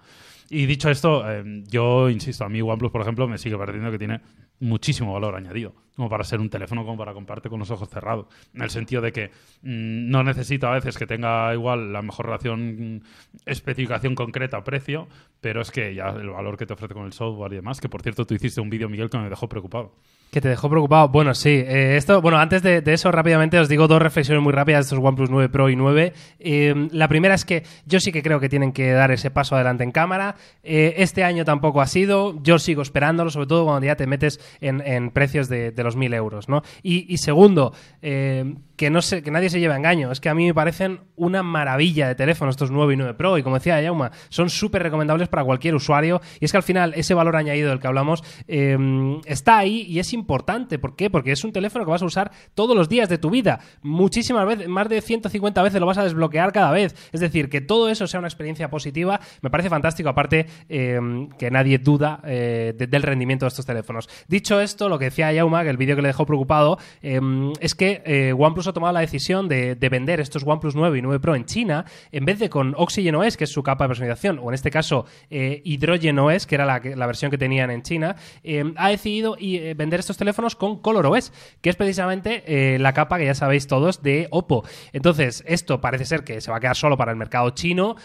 Y 0.49 0.65
dicho 0.65 0.89
esto, 0.89 1.29
eh, 1.29 1.63
yo 1.67 2.09
insisto, 2.09 2.45
a 2.45 2.49
mí 2.49 2.61
OnePlus, 2.61 2.91
por 2.91 3.01
ejemplo, 3.01 3.27
me 3.27 3.37
sigue 3.37 3.57
pareciendo 3.57 3.91
que 3.91 3.97
tiene 3.97 4.21
muchísimo 4.59 5.13
valor 5.13 5.35
añadido, 5.35 5.73
como 5.95 6.09
para 6.09 6.23
ser 6.23 6.39
un 6.39 6.49
teléfono 6.49 6.83
como 6.83 6.97
para 6.97 7.13
comprarte 7.13 7.49
con 7.49 7.59
los 7.59 7.71
ojos 7.71 7.89
cerrados, 7.89 8.27
en 8.53 8.61
el 8.61 8.69
sentido 8.69 9.01
de 9.01 9.11
que 9.11 9.27
mm, 9.61 10.09
no 10.09 10.23
necesita 10.23 10.69
a 10.69 10.73
veces 10.73 10.97
que 10.97 11.05
tenga 11.05 11.53
igual 11.53 11.93
la 11.93 12.01
mejor 12.01 12.25
relación, 12.25 12.95
mm, 12.95 13.01
especificación 13.45 14.15
concreta, 14.15 14.63
precio, 14.63 15.07
pero 15.41 15.61
es 15.61 15.71
que 15.71 15.93
ya 15.93 16.09
el 16.09 16.29
valor 16.29 16.57
que 16.57 16.65
te 16.65 16.73
ofrece 16.73 16.93
con 16.93 17.05
el 17.05 17.13
software 17.13 17.53
y 17.53 17.55
demás, 17.57 17.79
que 17.81 17.89
por 17.89 18.01
cierto 18.01 18.25
tú 18.25 18.33
hiciste 18.33 18.61
un 18.61 18.69
vídeo, 18.69 18.89
Miguel, 18.89 19.09
que 19.09 19.17
me 19.17 19.29
dejó 19.29 19.47
preocupado. 19.47 19.93
Que 20.33 20.41
te 20.41 20.49
dejó 20.49 20.67
preocupado. 20.67 21.09
Bueno, 21.09 21.35
sí. 21.35 21.49
eh, 21.49 21.95
esto, 21.95 22.19
bueno, 22.19 22.39
antes 22.39 22.63
de, 22.63 22.81
eso, 22.87 23.11
rápidamente 23.11 23.59
os 23.59 23.69
digo 23.69 23.87
dos 23.87 24.01
reflexiones 24.01 24.41
muy 24.41 24.51
rápidas 24.51 24.79
de 24.79 24.95
estos 24.95 25.05
OnePlus 25.05 25.29
9 25.29 25.49
Pro 25.49 25.69
y 25.69 25.75
9. 25.75 26.11
Eh, 26.39 26.87
la 26.91 27.07
primera 27.07 27.35
es 27.35 27.45
que 27.45 27.61
yo 27.85 27.99
sí 27.99 28.11
que 28.11 28.23
creo 28.23 28.39
que 28.39 28.49
tienen 28.49 28.71
que 28.71 28.93
dar 28.93 29.11
ese 29.11 29.29
paso 29.29 29.53
adelante 29.53 29.83
en 29.83 29.91
cámara. 29.91 30.35
Eh, 30.63 30.95
este 30.97 31.23
año 31.23 31.45
tampoco 31.45 31.81
ha 31.81 31.85
sido. 31.85 32.41
Yo 32.41 32.57
sigo 32.57 32.81
esperándolo, 32.81 33.29
sobre 33.29 33.45
todo 33.45 33.65
cuando 33.65 33.85
ya 33.85 33.95
te 33.95 34.07
metes 34.07 34.39
en, 34.59 35.11
precios 35.11 35.49
de 35.49 35.82
los 35.83 35.95
1000 35.95 36.13
euros, 36.13 36.49
¿no? 36.49 36.61
Y, 36.81 37.17
segundo, 37.17 37.73
eh, 38.01 38.55
que, 38.75 38.89
no 38.89 39.01
se, 39.01 39.21
que 39.21 39.31
nadie 39.31 39.49
se 39.49 39.59
lleve 39.59 39.73
a 39.73 39.77
engaño. 39.77 40.11
Es 40.11 40.19
que 40.19 40.29
a 40.29 40.35
mí 40.35 40.45
me 40.45 40.53
parecen 40.53 41.01
una 41.15 41.43
maravilla 41.43 42.07
de 42.07 42.15
teléfonos 42.15 42.53
estos 42.53 42.71
9 42.71 42.93
y 42.93 42.97
9 42.97 43.13
Pro. 43.13 43.37
Y 43.37 43.43
como 43.43 43.55
decía 43.57 43.81
Yauma, 43.81 44.11
son 44.29 44.49
súper 44.49 44.83
recomendables 44.83 45.27
para 45.29 45.43
cualquier 45.43 45.75
usuario. 45.75 46.21
Y 46.39 46.45
es 46.45 46.51
que 46.51 46.57
al 46.57 46.63
final 46.63 46.93
ese 46.95 47.13
valor 47.13 47.35
añadido 47.35 47.69
del 47.69 47.79
que 47.79 47.87
hablamos 47.87 48.23
eh, 48.47 48.77
está 49.25 49.57
ahí 49.57 49.81
y 49.87 49.99
es 49.99 50.13
importante. 50.13 50.79
¿Por 50.79 50.95
qué? 50.95 51.09
Porque 51.09 51.31
es 51.31 51.43
un 51.43 51.51
teléfono 51.51 51.85
que 51.85 51.91
vas 51.91 52.01
a 52.01 52.05
usar 52.05 52.31
todos 52.55 52.75
los 52.75 52.89
días 52.89 53.09
de 53.09 53.17
tu 53.17 53.29
vida. 53.29 53.59
Muchísimas 53.81 54.45
veces, 54.47 54.67
más 54.67 54.89
de 54.89 55.01
150 55.01 55.61
veces 55.61 55.79
lo 55.79 55.85
vas 55.85 55.97
a 55.97 56.03
desbloquear 56.03 56.51
cada 56.51 56.71
vez. 56.71 56.95
Es 57.11 57.19
decir, 57.19 57.49
que 57.49 57.61
todo 57.61 57.89
eso 57.89 58.07
sea 58.07 58.19
una 58.19 58.27
experiencia 58.27 58.69
positiva, 58.69 59.19
me 59.41 59.49
parece 59.49 59.69
fantástico. 59.69 60.09
Aparte, 60.09 60.47
eh, 60.69 60.99
que 61.37 61.51
nadie 61.51 61.77
duda 61.77 62.21
eh, 62.25 62.73
de- 62.77 62.87
del 62.87 63.03
rendimiento 63.03 63.45
de 63.45 63.49
estos 63.49 63.65
teléfonos. 63.65 64.09
Dicho 64.27 64.59
esto, 64.61 64.89
lo 64.89 64.97
que 64.99 65.05
decía 65.05 65.31
Yauma, 65.33 65.63
que 65.63 65.69
el 65.73 65.77
vídeo 65.77 65.95
que 65.95 66.01
le 66.01 66.07
dejó 66.07 66.25
preocupado, 66.25 66.77
eh, 67.01 67.19
es 67.59 67.75
que 67.75 68.01
eh, 68.05 68.33
OnePlus 68.37 68.67
ha 68.67 68.73
tomado 68.73 68.93
la 68.93 69.01
decisión 69.01 69.47
de, 69.47 69.75
de 69.75 69.89
vender 69.89 70.19
estos 70.19 70.43
OnePlus 70.43 70.75
9 70.75 70.97
y 70.97 71.01
9 71.01 71.19
Pro 71.19 71.35
en 71.35 71.45
China 71.45 71.85
en 72.11 72.25
vez 72.25 72.39
de 72.39 72.49
con 72.49 72.73
Oxygen 72.77 73.15
OS, 73.15 73.37
que 73.37 73.43
es 73.43 73.49
su 73.49 73.63
capa 73.63 73.85
de 73.85 73.89
personalización, 73.89 74.39
o 74.39 74.49
en 74.49 74.53
este 74.53 74.71
caso 74.71 75.05
eh, 75.29 75.61
Hydrogen 75.65 76.13
que 76.47 76.55
era 76.55 76.65
la, 76.65 77.07
versión 77.07 77.31
que 77.31 77.37
tenían 77.37 77.71
en 77.71 77.81
China, 77.81 78.15
eh, 78.43 78.63
ha 78.77 78.89
decidido 78.89 79.35
eh, 79.39 79.73
vender 79.75 79.99
estos 79.99 80.17
teléfonos 80.17 80.55
con 80.55 80.79
Color 80.79 81.07
OS, 81.07 81.31
que 81.61 81.69
es 81.69 81.75
precisamente 81.75 82.43
eh, 82.45 82.79
la 82.79 82.93
capa 82.93 83.17
que 83.17 83.25
ya 83.25 83.35
sabéis 83.35 83.67
todos 83.67 84.01
de 84.01 84.27
Oppo. 84.31 84.63
Entonces, 84.91 85.43
esto 85.47 85.81
parece 85.81 86.05
ser 86.05 86.23
que 86.23 86.41
se 86.41 86.51
va 86.51 86.57
a 86.57 86.59
quedar 86.59 86.75
solo 86.75 86.97
para 86.97 87.11
el 87.11 87.17
mercado 87.17 87.49
chino. 87.51 87.95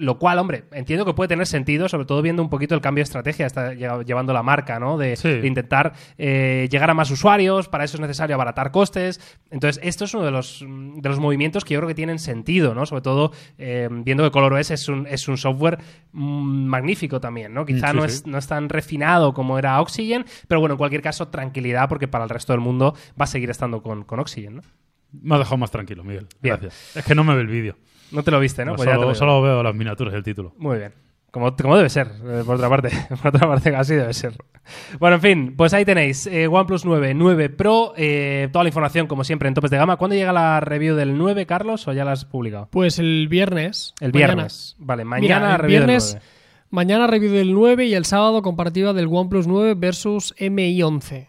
Lo 0.00 0.18
cual, 0.18 0.38
hombre, 0.38 0.64
entiendo 0.72 1.04
que 1.04 1.12
puede 1.12 1.28
tener 1.28 1.46
sentido, 1.46 1.86
sobre 1.88 2.06
todo 2.06 2.22
viendo 2.22 2.42
un 2.42 2.48
poquito 2.48 2.74
el 2.74 2.80
cambio 2.80 3.02
de 3.02 3.04
estrategia 3.04 3.44
que 3.44 3.46
está 3.48 3.74
lle- 3.74 4.04
llevando 4.06 4.32
la 4.32 4.42
marca, 4.42 4.80
¿no? 4.80 4.96
De, 4.96 5.14
Sí. 5.16 5.28
de 5.28 5.46
intentar 5.46 5.92
eh, 6.16 6.68
llegar 6.70 6.88
a 6.88 6.94
más 6.94 7.10
usuarios, 7.10 7.68
para 7.68 7.84
eso 7.84 7.98
es 7.98 8.00
necesario 8.00 8.34
abaratar 8.34 8.70
costes. 8.70 9.20
Entonces, 9.50 9.78
esto 9.84 10.06
es 10.06 10.14
uno 10.14 10.24
de 10.24 10.30
los, 10.30 10.64
de 10.66 11.08
los 11.08 11.18
movimientos 11.20 11.64
que 11.66 11.74
yo 11.74 11.80
creo 11.80 11.88
que 11.88 11.94
tienen 11.94 12.18
sentido, 12.18 12.74
¿no? 12.74 12.86
Sobre 12.86 13.02
todo 13.02 13.32
eh, 13.58 13.88
viendo 13.90 14.24
que 14.24 14.30
ColorOS 14.30 14.70
es 14.70 14.88
un, 14.88 15.06
es 15.06 15.28
un 15.28 15.36
software 15.36 15.78
mm, 16.12 16.64
magnífico 16.66 17.20
también, 17.20 17.52
¿no? 17.52 17.66
Quizá 17.66 17.90
Sí, 17.90 17.96
no, 17.96 18.02
sí. 18.08 18.14
Es, 18.14 18.26
no 18.26 18.38
es 18.38 18.46
tan 18.46 18.68
refinado 18.70 19.34
como 19.34 19.58
era 19.58 19.80
Oxygen, 19.82 20.24
pero 20.48 20.60
bueno, 20.60 20.74
en 20.74 20.78
cualquier 20.78 21.02
caso, 21.02 21.28
tranquilidad, 21.28 21.88
porque 21.90 22.08
para 22.08 22.24
el 22.24 22.30
resto 22.30 22.52
del 22.54 22.60
mundo 22.60 22.94
va 23.20 23.24
a 23.24 23.26
seguir 23.26 23.50
estando 23.50 23.82
con, 23.82 24.04
con 24.04 24.18
Oxygen, 24.18 24.56
¿no? 24.56 24.62
Me 25.12 25.34
ha 25.34 25.38
dejado 25.38 25.56
más 25.58 25.70
tranquilo, 25.72 26.04
Miguel. 26.04 26.26
Bien. 26.40 26.56
Gracias. 26.60 26.96
Es 26.96 27.04
que 27.04 27.14
no 27.14 27.24
me 27.24 27.34
ve 27.34 27.40
el 27.42 27.48
vídeo. 27.48 27.76
No 28.12 28.22
te 28.22 28.30
lo 28.30 28.40
viste, 28.40 28.64
¿no? 28.64 28.74
Pues 28.76 28.86
ya 28.86 28.92
te 28.92 28.96
solo, 28.96 29.02
lo 29.06 29.12
digo. 29.12 29.18
solo 29.18 29.42
veo 29.42 29.62
las 29.62 29.74
miniaturas 29.74 30.12
del 30.12 30.22
título. 30.22 30.52
Muy 30.58 30.78
bien. 30.78 30.92
Como, 31.30 31.54
como 31.54 31.76
debe 31.76 31.88
ser, 31.88 32.08
eh, 32.24 32.42
por 32.44 32.56
otra 32.56 32.68
parte. 32.68 32.90
Por 33.22 33.28
otra 33.34 33.46
parte, 33.46 33.74
así 33.76 33.94
debe 33.94 34.12
ser. 34.14 34.36
Bueno, 34.98 35.14
en 35.16 35.22
fin, 35.22 35.54
pues 35.56 35.72
ahí 35.72 35.84
tenéis 35.84 36.26
eh, 36.26 36.48
OnePlus 36.48 36.84
9, 36.84 37.14
9 37.14 37.50
Pro, 37.50 37.92
eh, 37.96 38.48
toda 38.52 38.64
la 38.64 38.68
información 38.68 39.06
como 39.06 39.22
siempre 39.22 39.46
en 39.46 39.54
topes 39.54 39.70
de 39.70 39.76
gama. 39.76 39.96
¿Cuándo 39.96 40.16
llega 40.16 40.32
la 40.32 40.58
review 40.58 40.96
del 40.96 41.16
9, 41.16 41.46
Carlos, 41.46 41.86
o 41.86 41.92
ya 41.92 42.04
la 42.04 42.12
has 42.12 42.24
publicado? 42.24 42.66
Pues 42.72 42.98
el 42.98 43.28
viernes. 43.28 43.94
El 44.00 44.12
mañana. 44.12 44.34
viernes. 44.34 44.74
Vale, 44.80 45.04
Mira, 45.04 45.10
mañana 45.38 45.52
el 45.52 45.58
review 45.60 45.78
viernes, 45.78 46.12
del 46.14 46.22
9. 46.22 46.66
mañana 46.70 47.06
review 47.06 47.32
del 47.32 47.54
9 47.54 47.84
y 47.86 47.94
el 47.94 48.04
sábado 48.06 48.42
comparativa 48.42 48.92
del 48.92 49.06
OnePlus 49.06 49.46
9 49.46 49.74
versus 49.76 50.34
MI 50.40 50.82
11. 50.82 51.28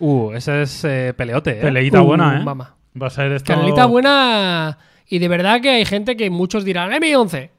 Uh, 0.00 0.32
ese 0.32 0.62
es 0.62 0.84
eh, 0.84 1.14
peleote, 1.16 1.52
¿eh? 1.58 1.62
Peleita 1.62 2.02
Uh, 2.02 2.04
buena, 2.04 2.40
¿eh? 2.40 2.44
mamá. 2.44 2.76
Va 3.00 3.06
a 3.06 3.10
ser 3.10 3.32
esto... 3.32 3.54
Canelita 3.54 3.86
buena 3.86 4.76
y 5.10 5.18
de 5.18 5.28
verdad 5.28 5.60
que 5.60 5.70
hay 5.70 5.84
gente 5.84 6.16
que 6.16 6.30
muchos 6.30 6.64
dirán 6.64 6.92
MI 7.00 7.16
11. 7.16 7.50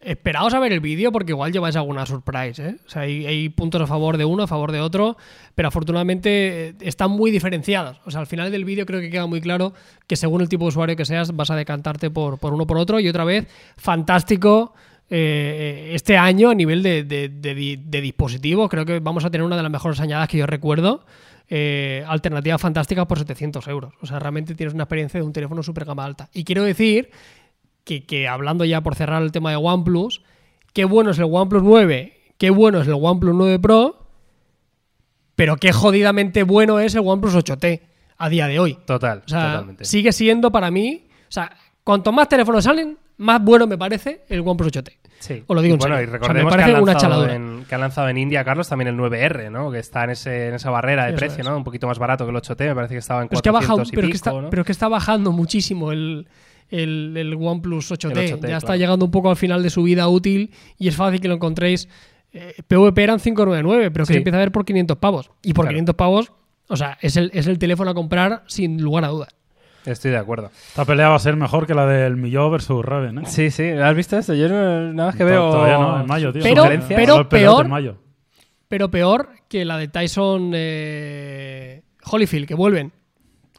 Esperaos 0.00 0.54
a 0.54 0.60
ver 0.60 0.72
el 0.72 0.80
vídeo 0.80 1.12
porque 1.12 1.32
igual 1.32 1.52
lleváis 1.52 1.76
alguna 1.76 2.06
surprise, 2.06 2.62
¿eh? 2.62 2.76
O 2.86 2.88
sea, 2.88 3.02
hay, 3.02 3.48
puntos 3.50 3.82
a 3.82 3.86
favor 3.86 4.16
de 4.16 4.24
uno, 4.24 4.44
a 4.44 4.46
favor 4.46 4.72
de 4.72 4.80
otro, 4.80 5.16
pero 5.54 5.68
afortunadamente 5.68 6.68
eh, 6.68 6.74
están 6.80 7.10
muy 7.10 7.30
diferenciados. 7.30 8.00
O 8.06 8.10
sea, 8.10 8.20
al 8.20 8.26
final 8.26 8.50
del 8.50 8.64
vídeo 8.64 8.86
creo 8.86 9.00
que 9.00 9.10
queda 9.10 9.26
muy 9.26 9.42
claro 9.42 9.74
que 10.06 10.16
según 10.16 10.40
el 10.40 10.48
tipo 10.48 10.64
de 10.64 10.68
usuario 10.68 10.96
que 10.96 11.04
seas 11.04 11.36
vas 11.36 11.50
a 11.50 11.56
decantarte 11.56 12.10
por, 12.10 12.38
por 12.38 12.54
uno 12.54 12.66
por 12.66 12.78
otro. 12.78 12.98
Y 12.98 13.08
otra 13.08 13.24
vez, 13.24 13.46
fantástico 13.76 14.72
eh, 15.10 15.90
este 15.92 16.16
año 16.16 16.48
a 16.48 16.54
nivel 16.54 16.82
de, 16.82 17.04
de, 17.04 17.28
de 17.28 17.78
de 17.84 18.00
dispositivos. 18.00 18.70
Creo 18.70 18.86
que 18.86 19.00
vamos 19.00 19.24
a 19.26 19.30
tener 19.30 19.44
una 19.44 19.56
de 19.56 19.62
las 19.62 19.72
mejores 19.72 20.00
añadas 20.00 20.28
que 20.28 20.38
yo 20.38 20.46
recuerdo. 20.46 21.04
Eh, 21.48 22.04
alternativas 22.08 22.60
fantásticas 22.60 23.06
por 23.06 23.18
700 23.18 23.68
euros. 23.68 23.94
O 24.00 24.06
sea, 24.06 24.18
realmente 24.18 24.54
tienes 24.54 24.74
una 24.74 24.84
experiencia 24.84 25.20
de 25.20 25.26
un 25.26 25.32
teléfono 25.32 25.62
super 25.62 25.84
gama 25.84 26.04
alta. 26.04 26.28
Y 26.32 26.44
quiero 26.44 26.64
decir 26.64 27.10
que, 27.84 28.04
que 28.04 28.26
hablando 28.26 28.64
ya 28.64 28.80
por 28.80 28.96
cerrar 28.96 29.22
el 29.22 29.30
tema 29.30 29.50
de 29.50 29.56
OnePlus, 29.56 30.22
qué 30.72 30.84
bueno 30.84 31.10
es 31.12 31.18
el 31.18 31.26
OnePlus 31.30 31.62
9, 31.62 32.12
qué 32.36 32.50
bueno 32.50 32.80
es 32.80 32.88
el 32.88 32.94
OnePlus 32.94 33.34
9 33.34 33.58
Pro, 33.60 34.06
pero 35.36 35.56
qué 35.56 35.72
jodidamente 35.72 36.42
bueno 36.42 36.80
es 36.80 36.94
el 36.94 37.02
OnePlus 37.04 37.34
8T 37.36 37.80
a 38.18 38.28
día 38.28 38.48
de 38.48 38.58
hoy. 38.58 38.78
Total, 38.84 39.22
O 39.24 39.28
sea, 39.28 39.52
totalmente. 39.52 39.84
sigue 39.84 40.12
siendo 40.12 40.50
para 40.50 40.70
mí, 40.70 41.06
o 41.28 41.32
sea, 41.32 41.54
cuanto 41.84 42.10
más 42.10 42.28
teléfonos 42.28 42.64
salen, 42.64 42.98
más 43.18 43.42
bueno 43.42 43.66
me 43.66 43.78
parece 43.78 44.24
el 44.28 44.40
OnePlus 44.40 44.72
8T. 44.72 44.92
Sí. 45.18 45.42
Os 45.46 45.54
lo 45.56 45.62
digo 45.62 45.74
en 45.74 45.78
bueno, 45.78 45.96
serio. 45.96 46.04
y 46.04 46.08
O 46.08 46.10
sea, 46.10 46.18
recordemos 46.18 46.54
que, 46.56 46.62
han 46.62 46.82
una 46.82 47.34
en, 47.34 47.64
que 47.68 47.74
han 47.74 47.80
lanzado 47.80 48.08
en 48.08 48.18
India, 48.18 48.44
Carlos, 48.44 48.68
también 48.68 48.88
el 48.88 48.96
9R, 48.96 49.50
¿no? 49.50 49.70
Que 49.70 49.78
está 49.78 50.04
en, 50.04 50.10
ese, 50.10 50.48
en 50.48 50.54
esa 50.54 50.70
barrera 50.70 51.04
de 51.04 51.10
Eso 51.10 51.18
precio, 51.18 51.40
es. 51.40 51.46
¿no? 51.48 51.56
Un 51.56 51.64
poquito 51.64 51.86
más 51.86 51.98
barato 51.98 52.24
que 52.24 52.30
el 52.30 52.36
8T, 52.36 52.66
me 52.68 52.74
parece 52.74 52.94
que 52.94 52.98
estaba 52.98 53.22
en 53.22 53.28
Pero 53.28 53.38
es 53.38 53.42
que 53.42 53.48
ha 53.48 53.52
400 53.52 53.78
bajado, 53.78 53.88
y 53.88 53.90
pero, 53.90 54.00
pico, 54.02 54.10
que 54.12 54.16
está, 54.16 54.32
¿no? 54.32 54.50
pero 54.50 54.64
que 54.64 54.72
está 54.72 54.88
bajando 54.88 55.32
muchísimo 55.32 55.92
el, 55.92 56.28
el, 56.70 57.14
el 57.16 57.34
OnePlus 57.34 57.90
8T. 57.92 58.18
El 58.18 58.40
8T, 58.40 58.48
ya 58.48 58.56
está 58.58 58.76
llegando 58.76 59.04
un 59.04 59.10
poco 59.10 59.30
al 59.30 59.36
final 59.36 59.62
de 59.62 59.70
su 59.70 59.82
vida 59.82 60.06
útil 60.08 60.50
y 60.78 60.88
es 60.88 60.96
fácil 60.96 61.20
que 61.20 61.28
lo 61.28 61.34
encontréis. 61.34 61.88
Eh, 62.32 62.54
PVP 62.66 63.02
eran 63.02 63.18
599, 63.18 63.90
pero 63.90 64.04
que 64.04 64.08
Sí. 64.08 64.12
se 64.14 64.18
empieza 64.18 64.36
a 64.36 64.40
ver 64.40 64.52
por 64.52 64.64
500 64.64 64.98
pavos. 64.98 65.30
Y 65.42 65.54
por 65.54 65.64
Claro. 65.64 65.74
500 65.76 65.94
pavos, 65.94 66.32
o 66.68 66.76
sea, 66.76 66.98
es 67.00 67.16
el, 67.16 67.30
es 67.32 67.46
el 67.46 67.58
teléfono 67.58 67.90
a 67.90 67.94
comprar 67.94 68.42
sin 68.46 68.82
lugar 68.82 69.04
a 69.04 69.08
dudas. 69.08 69.34
Estoy 69.86 70.10
de 70.10 70.16
acuerdo. 70.18 70.50
Esta 70.68 70.84
pelea 70.84 71.08
va 71.08 71.14
a 71.16 71.20
ser 71.20 71.36
mejor 71.36 71.66
que 71.66 71.74
la 71.74 71.86
del 71.86 72.16
Milló 72.16 72.50
versus 72.50 72.84
Raven, 72.84 73.18
¿eh? 73.18 73.22
Sí, 73.26 73.50
sí, 73.50 73.68
¿has 73.70 73.94
visto 73.94 74.18
esto? 74.18 74.34
Yo 74.34 74.48
no- 74.48 74.92
nada 74.92 75.08
más 75.10 75.16
que 75.16 75.24
veo. 75.24 75.50
Todavía 75.50 75.78
no, 75.78 76.00
en 76.00 76.06
mayo, 76.06 76.32
tío. 76.32 76.42
Pero- 76.42 76.64
peor- 77.28 77.64
en 77.64 77.70
mayo. 77.70 77.96
Pero 78.68 78.90
peor 78.90 79.28
que 79.48 79.64
la 79.64 79.78
de 79.78 79.86
Tyson 79.88 80.50
eh, 80.54 81.82
Holyfield, 82.04 82.46
que 82.48 82.54
vuelven. 82.54 82.92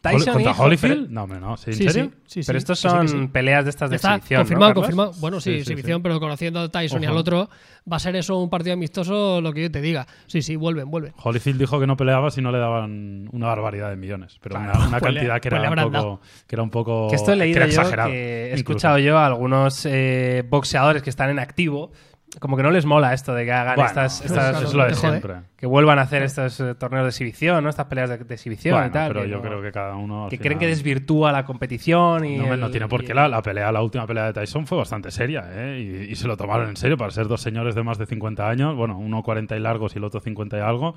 Tyson 0.02 0.34
¿Contra 0.34 0.52
hijo, 0.52 0.64
Holyfield? 0.64 0.98
pero- 1.02 1.12
No, 1.12 1.24
hombre, 1.24 1.40
no. 1.40 1.58
¿Sí, 1.58 1.72
¿En 1.72 1.78
Sí, 1.78 1.90
serio? 1.90 2.12
sí, 2.26 2.44
sí, 2.44 2.48
pero 2.48 2.58
estos 2.60 2.82
que 2.82 2.88
sí, 2.90 2.96
son 2.96 3.02
que 3.02 3.08
sí. 3.08 3.28
peleas 3.32 3.64
de 3.66 3.70
estas 3.72 3.90
de 3.90 3.96
Está 3.96 4.16
exhibición, 4.16 4.40
¿no, 4.40 4.44
confirmado, 4.44 4.74
confirmado. 4.76 5.12
Bueno, 5.20 5.40
sí, 5.40 5.50
Sí, 5.50 5.56
sí, 5.56 5.62
exhibición, 5.62 6.00
sí. 6.00 6.04
pero 6.04 6.20
conociendo 6.20 6.60
a 6.60 6.70
Tyson 6.70 7.04
y 7.04 7.06
al 7.08 7.18
otro, 7.18 7.50
va 7.92 7.98
a 7.98 8.00
ser 8.00 8.16
eso 8.16 8.38
un 8.38 8.50
partido 8.50 8.74
amistoso, 8.74 9.42
lo 9.42 9.54
que 9.54 9.64
yo 9.64 9.72
te 9.72 9.82
diga. 9.82 10.06
Sí, 10.28 10.42
sí, 10.42 10.56
vuelven, 10.56 10.90
vuelven. 10.92 11.14
Holyfield 11.24 11.60
dijo 11.60 11.80
que 11.80 11.88
no 11.88 11.98
peleaba 11.98 12.30
si 12.32 12.42
no 12.42 12.52
le 12.52 12.60
daban 12.60 13.30
una 13.32 13.48
barbaridad 13.48 13.90
de 13.90 13.96
millones. 13.96 14.38
Pero 14.42 14.56
Claro, 14.56 14.78
una, 14.80 14.88
una 14.88 15.00
pues 15.00 15.14
le- 15.14 15.20
cantidad 15.22 15.42
que, 15.42 15.50
pues 15.50 15.62
le 15.62 15.68
era 15.68 15.74
un 15.74 15.80
habrán 15.80 16.02
poco, 16.04 16.22
que 16.48 16.56
era 16.56 16.64
un 16.64 16.70
poco. 16.70 17.08
Que 17.10 17.16
esto 17.16 17.32
he 17.34 17.36
leído 17.36 17.58
era 17.64 17.68
yo, 17.68 17.82
que 18.08 18.44
he 18.44 18.46
incluso. 18.48 18.56
escuchado 18.60 18.98
yo 19.00 19.18
a 19.18 19.26
algunos 19.26 19.86
eh, 19.86 20.44
boxeadores 20.50 21.02
que 21.04 21.10
están 21.10 21.30
en 21.30 21.40
activo, 21.40 21.92
como 22.40 22.58
que 22.58 22.64
no 22.64 22.72
les 22.72 22.86
mola 22.86 23.14
esto 23.14 23.34
de 23.34 23.46
que 23.46 23.52
hagan 23.54 23.76
Bueno, 23.76 23.88
estas... 23.90 24.16
eso 24.22 24.34
estas- 24.34 24.62
es 24.64 24.72
claro, 24.72 24.78
lo 24.78 24.84
de 24.90 24.96
siempre. 24.96 25.36
Que 25.58 25.66
vuelvan 25.66 25.98
a 25.98 26.04
hacer 26.04 26.22
estos 26.22 26.60
eh, 26.60 26.76
torneos 26.76 27.04
de 27.06 27.10
exhibición, 27.10 27.64
¿no? 27.64 27.70
Estas 27.72 27.88
peleas 27.88 28.10
de, 28.12 28.18
de 28.20 28.34
exhibición 28.36 28.76
Bueno, 28.76 28.88
y 28.90 28.92
tal. 28.92 29.08
pero 29.08 29.24
que 29.24 29.30
yo 29.30 29.38
no- 29.38 29.42
creo 29.42 29.62
que 29.62 29.72
cada 29.72 29.96
uno. 29.96 30.26
al 30.26 30.30
que 30.30 30.38
final- 30.38 30.46
creen 30.46 30.60
que 30.60 30.68
desvirtúa 30.68 31.32
la 31.32 31.46
competición 31.46 32.26
y. 32.26 32.38
No, 32.38 32.54
el- 32.54 32.60
no 32.60 32.70
tiene 32.70 32.88
por 32.88 33.04
qué. 33.04 33.12
el- 33.14 33.16
La, 33.16 33.28
la 33.28 33.42
pelea, 33.42 33.72
la 33.72 33.82
última 33.82 34.06
pelea 34.06 34.26
de 34.26 34.34
Tyson 34.34 34.68
fue 34.68 34.78
bastante 34.78 35.10
seria, 35.10 35.46
¿eh? 35.52 36.06
Y, 36.08 36.12
y 36.12 36.16
se 36.16 36.28
lo 36.28 36.38
tomaron 36.38 36.70
en 36.70 36.78
serio 36.78 36.96
para 36.96 37.10
ser 37.10 37.28
dos 37.28 37.42
señores 37.42 37.74
de 37.74 37.82
más 37.82 37.98
de 37.98 38.06
50 38.06 38.48
años. 38.48 38.76
Bueno, 38.76 38.98
uno 39.00 39.24
40 39.24 39.58
y 39.58 39.60
largos 39.60 39.96
y 39.96 39.98
el 39.98 40.04
otro 40.04 40.20
50 40.20 40.58
y 40.58 40.62
algo. 40.62 40.94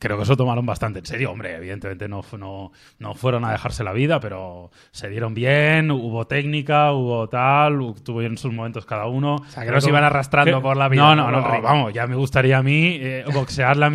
Creo 0.00 0.16
que 0.16 0.24
eso 0.24 0.36
tomaron 0.36 0.66
bastante 0.66 0.98
en 0.98 1.06
serio. 1.06 1.30
Hombre, 1.30 1.54
evidentemente 1.54 2.08
no, 2.08 2.22
no, 2.36 2.72
no 2.98 3.14
fueron 3.14 3.44
a 3.44 3.52
dejarse 3.52 3.84
la 3.84 3.92
vida, 3.92 4.18
pero 4.18 4.70
se 4.90 5.08
dieron 5.08 5.34
bien, 5.34 5.90
hubo 5.92 6.26
técnica, 6.26 6.92
hubo 6.92 7.28
tal, 7.28 7.78
tuvieron 8.04 8.36
sus 8.36 8.52
momentos 8.52 8.86
cada 8.86 9.06
uno. 9.06 9.36
O 9.36 9.44
sea, 9.44 9.64
que 9.64 9.70
no 9.70 9.80
se 9.80 9.88
iban 9.90 10.02
arrastrando 10.02 10.60
por 10.60 10.76
la 10.76 10.88
vida, 10.88 11.14
No, 11.14 11.30
¿no? 11.30 11.30
no, 11.30 11.62
vamos, 11.62 11.92
ya 11.92 12.08
me 12.08 12.16
gustaría 12.16 12.58
a 12.58 12.62
mí 12.64 12.96
eh, 13.00 13.24
boxear 13.32 13.76
la 13.76 13.88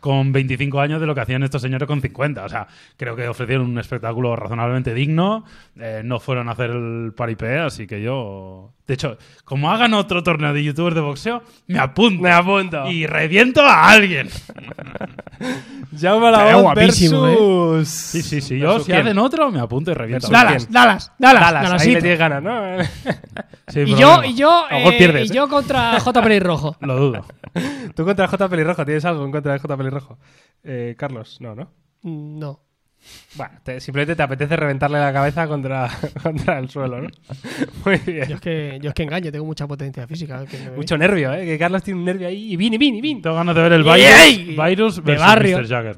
con 0.00 0.32
25 0.32 0.80
años 0.80 1.00
de 1.00 1.06
lo 1.06 1.14
que 1.14 1.20
hacían 1.20 1.42
estos 1.42 1.62
señores 1.62 1.86
con 1.86 2.00
50. 2.00 2.44
O 2.44 2.48
sea, 2.48 2.66
creo 2.96 3.16
que 3.16 3.28
ofrecieron 3.28 3.70
un 3.70 3.78
espectáculo 3.78 4.36
razonablemente 4.36 4.94
digno. 4.94 5.44
eh, 5.78 6.02
no 6.04 6.20
fueron 6.20 6.48
a 6.48 6.52
hacer 6.52 6.70
el 6.70 7.12
paripé, 7.16 7.58
así 7.58 7.86
que 7.86 8.02
yo. 8.02 8.72
De 8.86 8.94
hecho, 8.94 9.16
como 9.44 9.70
hagan 9.70 9.94
otro 9.94 10.22
torneo 10.22 10.52
de 10.52 10.62
youtubers 10.62 10.94
de 10.94 11.00
boxeo, 11.00 11.42
me 11.66 11.78
apunto. 11.78 12.22
Me 12.22 12.30
apunto. 12.30 12.86
Y 12.90 13.06
reviento 13.06 13.62
a 13.62 13.90
alguien. 13.90 14.28
Jaume 16.00 16.30
la 16.30 16.38
Estaría 16.38 16.54
Voz 16.54 16.62
guapísimo, 16.62 17.26
¿eh? 17.28 17.30
versus... 17.30 17.88
Sí, 17.88 18.22
sí, 18.22 18.40
sí. 18.40 18.58
Yo, 18.58 18.68
¿Versus 18.68 18.86
si 18.86 18.92
quién? 18.92 19.06
hacen 19.06 19.18
otro, 19.18 19.50
me 19.50 19.60
apunto 19.60 19.90
y 19.90 19.94
reviento. 19.94 20.26
a 20.26 20.30
Versus 20.30 20.44
alguien. 20.52 20.72
Dallas, 20.72 21.12
Dallas, 21.18 21.40
Dallas, 21.40 21.62
Dallas, 21.62 21.82
ahí 21.82 21.94
le 21.94 22.00
tienes 22.00 22.18
ganas, 22.18 22.42
¿no? 22.42 22.84
Y 23.74 23.94
yo, 23.94 24.22
y 24.22 24.34
yo, 24.34 24.64
eh, 24.70 24.94
pierdes, 24.98 25.28
y 25.30 25.32
¿eh? 25.32 25.36
yo 25.36 25.48
contra 25.48 25.98
J. 25.98 26.22
Pelirrojo. 26.22 26.76
Lo 26.80 26.96
dudo. 26.96 27.26
Tú 27.96 28.04
contra 28.04 28.28
J. 28.28 28.48
Pelirrojo, 28.48 28.84
¿tienes 28.84 29.04
algo 29.06 29.24
en 29.24 29.32
contra 29.32 29.54
de 29.54 29.58
J. 29.58 29.76
Pelirrojo? 29.76 30.18
Eh, 30.62 30.94
Carlos, 30.98 31.38
no, 31.40 31.54
¿no? 31.54 31.70
Mm, 32.02 32.38
No. 32.38 32.60
Bueno, 33.36 33.52
te- 33.62 33.80
simplemente 33.80 34.14
te 34.16 34.22
apetece 34.22 34.56
reventarle 34.56 34.98
la 34.98 35.12
cabeza 35.12 35.46
contra, 35.48 35.88
contra 36.22 36.58
el 36.58 36.68
suelo, 36.70 37.02
¿no? 37.02 37.08
Muy 37.84 37.96
bien. 38.06 38.28
Yo 38.28 38.34
es 38.36 38.40
que, 38.40 38.78
yo 38.80 38.88
es 38.90 38.94
que 38.94 39.02
engaño, 39.02 39.30
tengo 39.32 39.44
mucha 39.44 39.66
potencia 39.66 40.06
física. 40.06 40.44
que. 40.46 40.70
Mucho 40.76 40.96
nervio, 40.96 41.32
¿eh? 41.34 41.44
Que 41.44 41.58
Carlos 41.58 41.82
tiene 41.82 41.98
un 42.00 42.06
nervio 42.06 42.28
ahí. 42.28 42.52
Y 42.52 42.56
vin, 42.56 42.74
y 42.74 42.78
vin, 42.78 42.94
y 42.96 43.00
vin. 43.00 43.22
Tengo 43.22 43.36
ganas 43.36 43.54
de 43.54 43.62
ver 43.62 43.72
el 43.72 43.86
¡Ey! 43.86 44.56
virus, 44.56 45.02
virus 45.02 45.04
De 45.04 45.16
barrio. 45.16 45.58
Mr. 45.58 45.68
Jagger. 45.68 45.96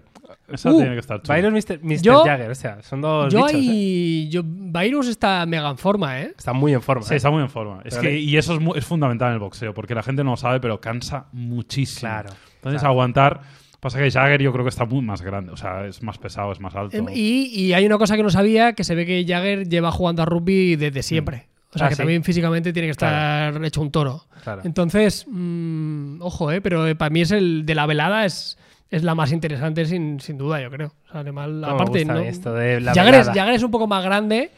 Esa 0.48 0.70
Uh, 0.70 0.76
tiene 0.78 0.92
que 0.94 1.00
estar 1.00 1.20
chula. 1.22 1.34
Byron 1.36 1.54
Mr. 1.54 1.80
Mr. 1.82 2.02
Yo- 2.02 2.24
Jagger, 2.24 2.50
o 2.52 2.54
sea, 2.54 2.80
son 2.82 3.00
dos 3.00 3.32
Yo 3.32 3.40
bichos, 3.46 3.52
¿eh? 3.52 3.56
ahí. 3.56 4.28
Yo, 4.30 4.42
Virus 4.44 5.08
está 5.08 5.44
mega 5.44 5.68
en 5.68 5.76
forma, 5.76 6.20
¿eh? 6.20 6.34
Está 6.38 6.52
muy 6.52 6.72
en 6.72 6.80
forma. 6.82 7.02
Sí, 7.02 7.14
¿eh? 7.14 7.16
está 7.16 7.30
muy 7.30 7.42
en 7.42 7.50
forma. 7.50 7.80
Es 7.84 7.98
que, 7.98 8.16
y 8.16 8.36
eso 8.36 8.54
es, 8.54 8.60
es 8.76 8.84
fundamental 8.86 9.28
en 9.28 9.34
el 9.34 9.40
boxeo, 9.40 9.74
porque 9.74 9.92
la 9.96 10.04
gente 10.04 10.22
no 10.22 10.30
lo 10.32 10.36
sabe, 10.36 10.60
pero 10.60 10.80
cansa 10.80 11.26
muchísimo. 11.32 12.08
Claro, 12.10 12.30
Entonces, 12.56 12.80
claro. 12.80 12.92
aguantar. 12.92 13.40
Pasa 13.80 13.98
que 13.98 14.10
Jagger 14.10 14.40
yo 14.42 14.52
creo 14.52 14.64
que 14.64 14.70
está 14.70 14.84
muy 14.86 15.02
más 15.02 15.22
grande, 15.22 15.52
o 15.52 15.56
sea, 15.56 15.86
es 15.86 16.02
más 16.02 16.18
pesado, 16.18 16.50
es 16.52 16.60
más 16.60 16.74
alto. 16.74 16.96
Em, 16.96 17.06
Y, 17.12 17.46
y 17.54 17.72
hay 17.74 17.84
una 17.86 17.98
cosa 17.98 18.16
que 18.16 18.22
no 18.22 18.30
sabía, 18.30 18.72
que 18.72 18.84
se 18.84 18.94
ve 18.94 19.04
que 19.06 19.24
Jagger 19.26 19.68
lleva 19.68 19.92
jugando 19.92 20.22
a 20.22 20.24
rugby 20.24 20.76
desde 20.76 21.02
siempre. 21.02 21.48
O 21.74 21.78
sea, 21.78 21.86
Ah, 21.86 21.88
que 21.90 21.94
sí. 21.94 21.98
también 22.00 22.24
físicamente 22.24 22.72
tiene 22.72 22.86
que 22.88 22.92
estar 22.92 23.62
hecho 23.64 23.82
un 23.82 23.90
toro. 23.90 24.24
Claro. 24.42 24.62
Entonces, 24.64 25.26
mm, 25.28 26.22
ojo, 26.22 26.50
¿eh? 26.50 26.60
Pero 26.62 26.86
eh, 26.86 26.94
para 26.94 27.10
mí 27.10 27.20
es 27.20 27.30
el 27.32 27.66
de 27.66 27.74
la 27.74 27.84
velada 27.86 28.24
es, 28.24 28.56
es 28.88 29.02
la 29.02 29.14
más 29.14 29.30
interesante 29.30 29.84
sin, 29.84 30.18
sin 30.20 30.38
duda, 30.38 30.60
yo 30.62 30.70
creo. 30.70 30.94
O 31.08 31.12
sea, 31.12 31.20
además, 31.20 31.48
No, 31.50 31.66
me 31.66 31.72
aparte, 31.74 32.04
¿no? 32.06 32.18
esto 32.18 32.54
de 32.54 32.80
la 32.80 32.94
Jagger, 32.94 33.14
es. 33.16 33.26
Jagger 33.28 33.54
es 33.54 33.62
un 33.62 33.70
poco 33.70 33.86
más 33.86 34.02
grande. 34.02 34.50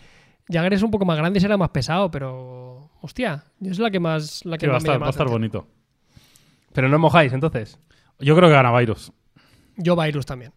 Jagger 0.49 0.75
es 0.75 0.83
un 0.83 0.91
poco 0.93 1.05
más 1.05 1.19
grande 1.19 1.39
y 1.39 1.43
será 1.43 1.57
más 1.57 1.71
pesado, 1.71 2.11
pero... 2.11 2.91
Hostia, 3.01 3.45
es 3.62 3.79
la 3.79 3.91
que 3.91 4.01
más, 4.01 4.45
la 4.45 4.57
que 4.59 4.66
Sí, 4.66 4.71
va 4.71 4.73
a 4.73 4.77
más 4.77 4.83
me 4.83 4.87
estar, 4.87 4.95
llama 4.95 5.05
va 5.05 5.09
a 5.09 5.11
estar 5.11 5.29
bonito. 5.29 5.66
Pero 6.73 6.89
no 6.89 6.99
mojáis, 6.99 7.33
entonces. 7.33 7.79
Yo 8.19 8.37
creo 8.37 8.49
que 8.49 8.55
gana 8.55 8.77
Virus. 8.79 9.12
Yo 9.77 9.97
Virus 9.97 10.27
también. 10.27 10.53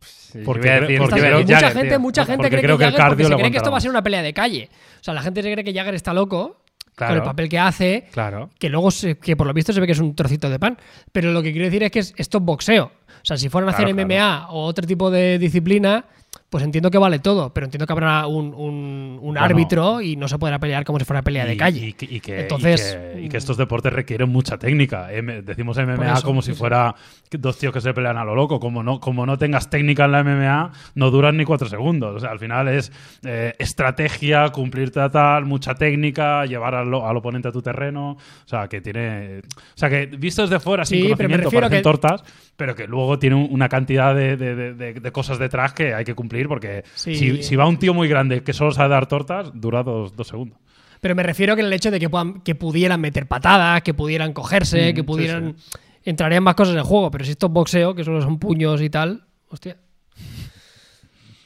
Sí, 0.00 0.40
Porque 0.44 0.68
decir- 0.68 1.00
mucha 1.00 1.16
Jagger, 1.16 1.72
gente, 1.72 1.88
tío. 1.88 2.00
mucha 2.00 2.24
gente 2.24 2.36
Porque 2.38 2.50
cree 2.50 2.62
creo 2.62 2.76
que, 2.76 2.84
que 2.84 2.88
el 2.88 2.94
Jagger, 2.96 3.08
porque 3.10 3.24
se 3.24 3.34
cree 3.36 3.50
que 3.52 3.56
esto 3.58 3.70
va 3.70 3.78
a 3.78 3.80
ser 3.80 3.90
una 3.90 4.02
pelea 4.02 4.22
de 4.22 4.32
calle. 4.34 4.68
O 5.00 5.04
sea, 5.04 5.14
la 5.14 5.22
gente 5.22 5.42
se 5.42 5.52
cree 5.52 5.64
que 5.64 5.72
Jagger 5.72 5.94
está 5.94 6.12
loco 6.12 6.64
Claro. 6.96 7.12
con 7.12 7.18
el 7.18 7.22
papel 7.24 7.48
que 7.48 7.58
hace, 7.58 8.08
Claro. 8.10 8.50
que 8.58 8.68
luego 8.68 8.90
se- 8.90 9.16
que 9.18 9.36
por 9.36 9.46
lo 9.46 9.52
visto 9.52 9.72
se 9.72 9.80
ve 9.80 9.86
que 9.86 9.92
es 9.92 10.00
un 10.00 10.16
trocito 10.16 10.50
de 10.50 10.58
pan. 10.58 10.76
Pero 11.12 11.30
lo 11.32 11.40
que 11.42 11.52
quiero 11.52 11.66
decir 11.66 11.84
es 11.84 11.90
que 11.92 12.00
es- 12.00 12.14
esto 12.16 12.38
es 12.38 12.44
boxeo. 12.44 12.84
O 12.86 12.90
sea, 13.22 13.36
si 13.36 13.48
fueran 13.48 13.68
a 13.68 13.72
hacer 13.72 13.84
Claro, 13.86 13.94
MMA 14.08 14.48
o 14.50 14.64
otro 14.64 14.86
tipo 14.86 15.08
de 15.10 15.38
disciplina, 15.38 16.04
pues 16.48 16.62
entiendo 16.62 16.90
que 16.90 16.98
vale 16.98 17.18
todo, 17.18 17.52
pero 17.52 17.64
entiendo 17.66 17.86
que 17.86 17.92
habrá 17.92 18.26
un, 18.28 18.54
un- 18.54 19.18
un 19.20 19.34
Bueno. 19.34 19.40
árbitro 19.40 20.00
y 20.00 20.14
no 20.16 20.28
se 20.28 20.38
podrá 20.38 20.58
pelear 20.60 20.84
como 20.84 20.98
si 20.98 21.04
fuera 21.04 21.22
pelea 21.22 21.44
de 21.44 21.54
Y- 21.54 21.56
calle. 21.56 21.86
Y, 21.88 21.92
que- 21.92 22.06
y 22.08 22.20
que, 22.20 22.40
Entonces, 22.42 22.96
y 22.96 23.16
que- 23.16 23.22
y 23.24 23.28
que 23.28 23.36
estos 23.36 23.56
deportes 23.56 23.92
requieren 23.92 24.28
mucha 24.30 24.56
técnica. 24.56 25.08
Decimos 25.42 25.76
MMA 25.78 26.12
eso, 26.14 26.22
como 26.26 26.42
si 26.42 26.52
fuera 26.54 26.94
dos 27.30 27.58
tíos 27.58 27.72
que 27.72 27.80
se 27.80 27.92
pelean 27.92 28.16
a 28.16 28.24
lo 28.24 28.34
loco. 28.34 28.60
Como 28.60 28.82
no, 28.82 29.00
como 29.00 29.26
no 29.26 29.36
tengas 29.36 29.68
técnica 29.68 30.04
en 30.04 30.12
la 30.12 30.20
MMA, 30.22 30.70
no 30.94 31.10
duran 31.10 31.36
ni 31.36 31.44
cuatro 31.44 31.68
segundos. 31.68 32.14
O 32.16 32.20
sea, 32.20 32.30
al 32.30 32.38
final 32.38 32.68
es 32.68 32.92
eh, 33.24 33.54
estrategia, 33.58 34.48
cumplirte 34.50 35.00
a 35.00 35.10
tal, 35.10 35.44
mucha 35.46 35.74
técnica, 35.74 36.46
llevar 36.46 36.74
al, 36.76 36.94
al 36.94 37.16
oponente 37.16 37.48
a 37.48 37.52
tu 37.52 37.60
terreno. 37.62 38.12
O 38.12 38.48
sea, 38.48 38.68
que 38.68 38.80
tiene. 38.80 39.38
O 39.40 39.42
sea, 39.74 39.90
que 39.90 40.06
visto 40.06 40.42
desde 40.42 40.60
fuera, 40.60 40.84
sin 40.84 40.98
Sí, 40.98 41.02
pero 41.16 41.28
me 41.28 41.36
conocimiento, 41.38 41.44
refiero 41.50 41.66
parecen 41.66 41.78
que- 41.78 41.82
tortas, 41.82 42.24
pero 42.56 42.74
que 42.74 42.86
luego 42.86 43.18
tiene 43.18 43.36
un- 43.36 43.48
una 43.50 43.68
cantidad 43.68 44.14
de- 44.14 44.36
de- 44.36 44.94
de 44.94 45.12
cosas 45.12 45.38
detrás 45.38 45.72
que 45.72 45.92
hay 45.92 46.04
que 46.04 46.14
cumplir, 46.14 46.35
porque 46.48 46.84
Sí. 46.94 47.14
si, 47.16 47.42
si 47.42 47.56
va 47.56 47.66
un 47.66 47.78
tío 47.78 47.94
muy 47.94 48.08
grande 48.08 48.42
que 48.42 48.52
solo 48.52 48.70
sabe 48.72 48.90
dar 48.90 49.06
tortas, 49.06 49.50
dura 49.54 49.82
dos, 49.82 50.14
dos 50.14 50.28
segundos. 50.28 50.58
Pero 51.00 51.14
me 51.14 51.22
refiero 51.22 51.54
que 51.56 51.62
el 51.62 51.72
hecho 51.72 51.90
de 51.90 52.00
que, 52.00 52.08
puedan, 52.08 52.40
que 52.40 52.54
pudieran 52.54 53.00
meter 53.00 53.26
patadas, 53.26 53.82
que 53.82 53.94
pudieran 53.94 54.32
cogerse, 54.32 54.92
Mm, 54.92 54.94
que 54.94 55.00
sí, 55.00 55.06
pudieran. 55.06 55.56
Entrarían 56.04 56.42
más 56.42 56.54
cosas 56.54 56.76
en 56.76 56.84
juego, 56.84 57.10
pero 57.10 57.24
si 57.24 57.32
esto 57.32 57.46
es 57.46 57.52
boxeo, 57.52 57.94
que 57.94 58.04
solo 58.04 58.22
son 58.22 58.38
puños 58.38 58.80
y 58.80 58.88
tal, 58.90 59.24
hostia. 59.48 59.76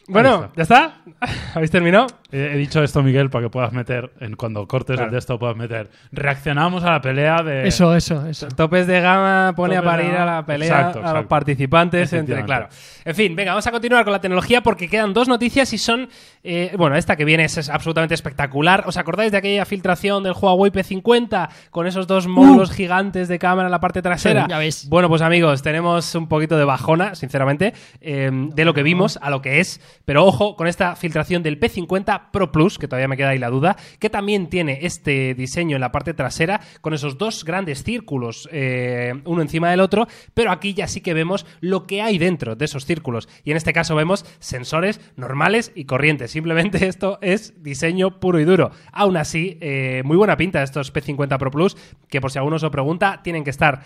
Bueno, 0.08 0.44
está. 0.44 0.52
¿ya 0.56 0.62
está? 0.62 1.02
¿Habéis 1.54 1.70
terminado? 1.70 2.06
He, 2.32 2.56
dicho 2.56 2.82
esto, 2.82 3.02
Miguel, 3.02 3.30
para 3.30 3.44
que 3.46 3.50
puedas 3.50 3.72
meter, 3.72 4.12
en 4.20 4.36
cuando 4.36 4.66
cortes 4.66 4.96
Claro. 4.96 5.06
el 5.08 5.12
de 5.12 5.18
esto, 5.18 5.38
puedas 5.38 5.56
meter. 5.56 5.90
Reaccionamos 6.12 6.84
a 6.84 6.90
la 6.92 7.00
pelea 7.00 7.42
de. 7.42 7.66
Eso, 7.66 7.94
eso, 7.94 8.26
eso. 8.26 8.48
Topes 8.48 8.86
de 8.86 9.00
gama 9.00 9.52
pone 9.56 9.76
a 9.76 9.80
Topes 9.82 9.92
de 9.96 10.02
parir 10.04 10.16
a 10.16 10.24
la 10.26 10.46
pelea 10.46 10.68
Exacto, 10.68 10.98
a 10.98 11.02
los 11.02 11.10
exacto. 11.10 11.28
participantes. 11.28 12.12
Entre, 12.12 12.44
claro. 12.44 12.68
En 13.04 13.14
fin, 13.14 13.34
venga, 13.34 13.52
vamos 13.52 13.66
a 13.66 13.70
continuar 13.70 14.04
con 14.04 14.12
la 14.12 14.20
tecnología 14.20 14.62
porque 14.62 14.88
quedan 14.88 15.12
dos 15.12 15.28
noticias 15.28 15.72
y 15.72 15.78
son. 15.78 16.08
eh, 16.42 16.72
bueno, 16.76 16.96
esta 16.96 17.16
que 17.16 17.24
viene 17.24 17.44
es, 17.44 17.56
es 17.58 17.68
absolutamente 17.68 18.14
espectacular. 18.14 18.84
¿Os 18.86 18.96
acordáis 18.96 19.32
de 19.32 19.38
aquella 19.38 19.64
filtración 19.64 20.22
del 20.22 20.34
Huawei 20.40 20.70
P50 20.70 21.48
con 21.70 21.86
esos 21.86 22.06
dos 22.06 22.26
módulos 22.26 22.70
gigantes 22.70 23.28
de 23.28 23.38
cámara 23.38 23.66
en 23.68 23.72
la 23.72 23.80
parte 23.80 24.02
trasera? 24.02 24.44
Sí, 24.44 24.50
ya 24.50 24.58
ves. 24.58 24.88
Bueno, 24.88 25.08
pues 25.08 25.22
amigos, 25.22 25.62
tenemos 25.62 26.14
un 26.14 26.28
poquito 26.28 26.56
de 26.56 26.64
bajona, 26.64 27.14
sinceramente, 27.14 27.74
eh, 28.00 28.30
de 28.32 28.64
lo 28.64 28.74
que 28.74 28.82
vimos 28.82 29.18
a 29.22 29.30
lo 29.30 29.42
que 29.42 29.60
es. 29.60 29.80
Pero 30.04 30.24
ojo 30.24 30.56
con 30.56 30.66
esta 30.66 30.96
filtración 30.96 31.42
del 31.42 31.58
P50 31.58 32.19
Pro 32.32 32.52
Plus, 32.52 32.78
que 32.78 32.88
todavía 32.88 33.08
me 33.08 33.16
queda 33.16 33.30
ahí 33.30 33.38
la 33.38 33.50
duda, 33.50 33.76
que 33.98 34.10
también 34.10 34.48
tiene 34.48 34.80
este 34.82 35.34
diseño 35.34 35.76
en 35.76 35.80
la 35.80 35.92
parte 35.92 36.14
trasera 36.14 36.60
con 36.80 36.94
esos 36.94 37.18
dos 37.18 37.44
grandes 37.44 37.82
círculos, 37.82 38.48
eh, 38.52 39.14
uno 39.24 39.42
encima 39.42 39.70
del 39.70 39.80
otro, 39.80 40.06
pero 40.34 40.50
aquí 40.50 40.74
ya 40.74 40.86
sí 40.86 41.00
que 41.00 41.14
vemos 41.14 41.46
lo 41.60 41.86
que 41.86 42.02
hay 42.02 42.18
dentro 42.18 42.56
de 42.56 42.64
esos 42.64 42.84
círculos. 42.84 43.28
Y 43.44 43.50
en 43.50 43.56
este 43.56 43.72
caso 43.72 43.94
vemos 43.94 44.24
sensores 44.38 45.00
normales 45.16 45.72
y 45.74 45.84
corrientes. 45.84 46.30
Simplemente 46.30 46.86
esto 46.88 47.18
es 47.22 47.62
diseño 47.62 48.20
puro 48.20 48.40
y 48.40 48.44
duro. 48.44 48.70
Aún 48.92 49.16
así, 49.16 49.58
eh, 49.60 50.02
muy 50.04 50.16
buena 50.16 50.36
pinta 50.36 50.62
estos 50.62 50.92
P50 50.92 51.38
Pro 51.38 51.50
Plus, 51.50 51.76
que 52.08 52.20
por 52.20 52.30
si 52.30 52.38
alguno 52.38 52.58
se 52.58 52.66
lo 52.66 52.70
pregunta, 52.70 53.20
tienen 53.22 53.44
que 53.44 53.50
estar 53.50 53.82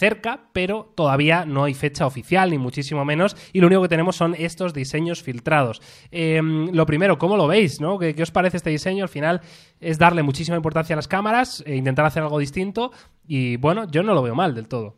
cerca, 0.00 0.48
pero 0.52 0.92
todavía 0.96 1.44
no 1.44 1.64
hay 1.64 1.74
fecha 1.74 2.06
oficial, 2.06 2.50
ni 2.50 2.58
muchísimo 2.58 3.04
menos, 3.04 3.36
y 3.52 3.60
lo 3.60 3.66
único 3.66 3.82
que 3.82 3.88
tenemos 3.88 4.16
son 4.16 4.34
estos 4.34 4.72
diseños 4.72 5.22
filtrados. 5.22 5.82
Eh, 6.10 6.40
lo 6.42 6.86
primero, 6.86 7.18
¿cómo 7.18 7.36
lo 7.36 7.46
veis? 7.46 7.80
¿no? 7.80 7.98
¿Qué, 7.98 8.14
qué 8.14 8.22
os 8.22 8.30
parece 8.30 8.56
este 8.56 8.70
diseño? 8.70 9.04
Al 9.04 9.10
final 9.10 9.42
es 9.78 9.98
darle 9.98 10.22
muchísima 10.22 10.56
importancia 10.56 10.94
a 10.94 10.96
las 10.96 11.06
cámaras, 11.06 11.62
e 11.66 11.76
intentar 11.76 12.06
hacer 12.06 12.22
algo 12.22 12.38
distinto, 12.38 12.92
y 13.28 13.56
bueno, 13.56 13.86
yo 13.90 14.02
no 14.02 14.14
lo 14.14 14.22
veo 14.22 14.34
mal 14.34 14.54
del 14.54 14.68
todo. 14.68 14.96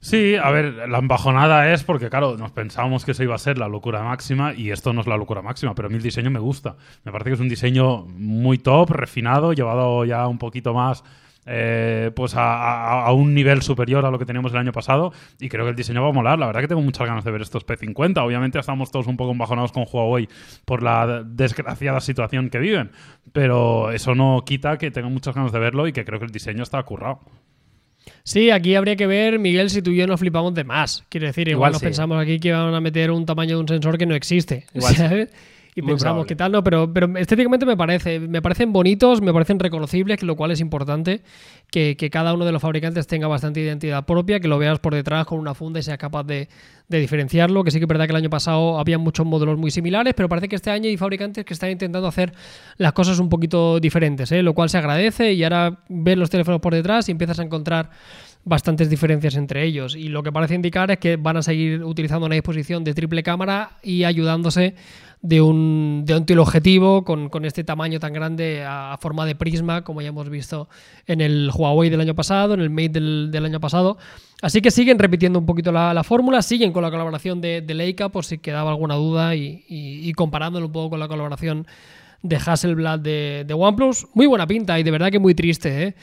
Sí, 0.00 0.36
a 0.36 0.50
ver, 0.50 0.88
la 0.88 0.98
embajonada 0.98 1.72
es 1.72 1.82
porque, 1.82 2.08
claro, 2.08 2.36
nos 2.36 2.52
pensábamos 2.52 3.04
que 3.04 3.10
eso 3.10 3.22
iba 3.22 3.34
a 3.34 3.38
ser 3.38 3.58
la 3.58 3.68
locura 3.68 4.02
máxima 4.02 4.54
y 4.54 4.70
esto 4.70 4.92
no 4.92 5.00
es 5.00 5.06
la 5.06 5.16
locura 5.16 5.42
máxima, 5.42 5.74
pero 5.74 5.86
a 5.86 5.88
mí 5.90 5.96
el 5.96 6.02
diseño 6.02 6.30
me 6.30 6.38
gusta. 6.38 6.76
Me 7.04 7.12
parece 7.12 7.30
que 7.30 7.34
es 7.34 7.40
un 7.40 7.48
diseño 7.48 8.04
muy 8.06 8.58
top, 8.58 8.90
refinado, 8.90 9.52
llevado 9.52 10.04
ya 10.04 10.26
un 10.28 10.38
poquito 10.38 10.74
más 10.74 11.02
eh, 11.46 12.10
pues 12.14 12.34
a, 12.34 12.42
a- 12.42 13.06
a 13.06 13.12
un 13.12 13.32
nivel 13.34 13.62
superior 13.62 14.04
a 14.04 14.10
lo 14.10 14.18
que 14.18 14.26
teníamos 14.26 14.52
el 14.52 14.58
año 14.58 14.72
pasado 14.72 15.12
y 15.40 15.48
creo 15.48 15.64
que 15.64 15.70
el 15.70 15.76
diseño 15.76 16.02
va 16.02 16.08
a 16.08 16.12
molar. 16.12 16.38
La 16.38 16.46
verdad 16.46 16.60
que 16.60 16.68
tengo 16.68 16.82
muchas 16.82 17.06
ganas 17.06 17.24
de 17.24 17.30
ver 17.30 17.42
estos 17.42 17.64
P50. 17.66 18.18
Obviamente 18.24 18.58
estamos 18.58 18.90
todos 18.90 19.06
un 19.06 19.16
poco 19.16 19.32
embajonados 19.32 19.72
con 19.72 19.84
Huawei 19.90 20.28
por 20.64 20.82
la 20.82 21.22
desgraciada 21.24 22.00
situación 22.00 22.50
que 22.50 22.58
viven, 22.58 22.90
pero 23.32 23.92
eso 23.92 24.14
no 24.14 24.42
quita 24.44 24.76
que 24.78 24.90
tengo 24.90 25.08
muchas 25.10 25.34
ganas 25.34 25.52
de 25.52 25.58
verlo 25.58 25.86
y 25.86 25.92
que 25.92 26.04
creo 26.04 26.18
que 26.18 26.26
el 26.26 26.32
diseño 26.32 26.62
está 26.62 26.82
currado. 26.82 27.20
Sí, 28.22 28.50
aquí 28.50 28.74
habría 28.74 28.96
que 28.96 29.06
ver, 29.06 29.38
Miguel, 29.38 29.70
si 29.70 29.82
tú 29.82 29.90
y 29.90 29.96
yo 29.96 30.06
nos 30.06 30.20
flipamos 30.20 30.54
de 30.54 30.64
más. 30.64 31.04
Quiero 31.08 31.26
decir, 31.26 31.48
igual, 31.48 31.56
Igual 31.58 31.72
nos 31.72 31.80
sí. 31.80 31.86
pensamos 31.86 32.20
aquí 32.22 32.38
que 32.40 32.52
van 32.52 32.74
a 32.74 32.80
meter 32.80 33.10
un 33.10 33.24
tamaño 33.26 33.56
de 33.56 33.60
un 33.62 33.68
sensor 33.68 33.98
que 33.98 34.06
no 34.06 34.14
existe. 34.14 34.64
Igual 34.74 34.94
sí. 34.94 35.02
Y 35.76 35.82
Muy 35.82 35.90
pensamos 35.90 36.14
probable. 36.14 36.28
que 36.28 36.36
tal, 36.36 36.52
no, 36.52 36.64
pero, 36.64 36.90
pero 36.90 37.18
estéticamente 37.18 37.66
me 37.66 37.76
parece, 37.76 38.18
me 38.18 38.40
parecen 38.40 38.72
bonitos, 38.72 39.20
me 39.20 39.30
parecen 39.30 39.58
reconocibles, 39.58 40.18
que 40.18 40.24
lo 40.24 40.34
cual 40.34 40.50
es 40.50 40.60
importante 40.60 41.20
que, 41.70 41.98
que 41.98 42.08
cada 42.08 42.32
uno 42.32 42.46
de 42.46 42.52
los 42.52 42.62
fabricantes 42.62 43.06
tenga 43.06 43.28
bastante 43.28 43.60
identidad 43.60 44.06
propia, 44.06 44.40
que 44.40 44.48
lo 44.48 44.58
veas 44.58 44.78
por 44.78 44.94
detrás 44.94 45.26
con 45.26 45.38
una 45.38 45.52
funda 45.52 45.78
y 45.78 45.82
seas 45.82 45.98
capaz 45.98 46.24
de, 46.24 46.48
de 46.88 46.98
diferenciarlo, 46.98 47.62
que 47.62 47.70
sí 47.70 47.78
que 47.78 47.84
es 47.84 47.88
verdad 47.88 48.06
que 48.06 48.12
el 48.12 48.16
año 48.16 48.30
pasado 48.30 48.78
había 48.78 48.96
muchos 48.96 49.26
modelos 49.26 49.58
muy 49.58 49.70
similares, 49.70 50.14
pero 50.16 50.30
parece 50.30 50.48
que 50.48 50.56
este 50.56 50.70
año 50.70 50.88
hay 50.88 50.96
fabricantes 50.96 51.44
que 51.44 51.52
están 51.52 51.70
intentando 51.70 52.08
hacer 52.08 52.32
las 52.78 52.94
cosas 52.94 53.18
un 53.18 53.28
poquito 53.28 53.78
diferentes, 53.78 54.32
¿eh? 54.32 54.42
lo 54.42 54.54
cual 54.54 54.70
se 54.70 54.78
agradece 54.78 55.34
y 55.34 55.44
ahora 55.44 55.80
ves 55.90 56.16
los 56.16 56.30
teléfonos 56.30 56.62
por 56.62 56.72
detrás 56.72 57.06
y 57.10 57.12
empiezas 57.12 57.38
a 57.38 57.42
encontrar 57.42 57.90
bastantes 58.46 58.88
diferencias 58.88 59.34
entre 59.34 59.64
ellos 59.64 59.96
y 59.96 60.08
lo 60.08 60.22
que 60.22 60.30
parece 60.30 60.54
indicar 60.54 60.88
es 60.92 60.98
que 60.98 61.16
van 61.16 61.36
a 61.36 61.42
seguir 61.42 61.82
utilizando 61.82 62.26
una 62.26 62.36
disposición 62.36 62.84
de 62.84 62.94
triple 62.94 63.24
cámara 63.24 63.72
y 63.82 64.04
ayudándose 64.04 64.76
de 65.20 65.40
un, 65.40 66.04
de 66.06 66.14
un 66.14 66.24
teleobjetivo 66.24 67.04
con, 67.04 67.28
con 67.28 67.44
este 67.44 67.64
tamaño 67.64 67.98
tan 67.98 68.12
grande 68.12 68.64
a, 68.64 68.96
forma 69.00 69.26
de 69.26 69.34
prisma 69.34 69.82
como 69.82 70.00
ya 70.00 70.08
hemos 70.08 70.30
visto 70.30 70.68
en 71.08 71.20
el 71.20 71.50
Huawei 71.52 71.90
del 71.90 72.00
año 72.00 72.14
pasado, 72.14 72.54
en 72.54 72.60
el 72.60 72.70
Mate 72.70 72.90
del, 72.90 73.30
del 73.32 73.44
año 73.44 73.58
pasado. 73.58 73.98
Así 74.40 74.60
que 74.60 74.70
siguen 74.70 75.00
repitiendo 75.00 75.40
un 75.40 75.46
poquito 75.46 75.72
la, 75.72 75.92
la 75.92 76.04
fórmula, 76.04 76.40
siguen 76.40 76.72
con 76.72 76.84
la 76.84 76.90
colaboración 76.92 77.40
de, 77.40 77.62
Leica 77.66 78.10
por 78.10 78.24
si 78.24 78.38
quedaba 78.38 78.70
alguna 78.70 78.94
duda 78.94 79.34
y 79.34 80.12
comparándolo 80.12 80.66
un 80.66 80.72
poco 80.72 80.90
con 80.90 81.00
la 81.00 81.08
colaboración 81.08 81.66
de 82.22 82.36
Hasselblad 82.36 82.98
de, 82.98 83.44
de 83.46 83.54
OnePlus. 83.54 84.06
Muy 84.14 84.26
buena 84.26 84.46
pinta 84.46 84.78
y 84.78 84.82
de 84.82 84.90
verdad 84.90 85.10
que 85.10 85.18
muy 85.18 85.34
triste, 85.34 85.82
¿eh? 85.82 85.94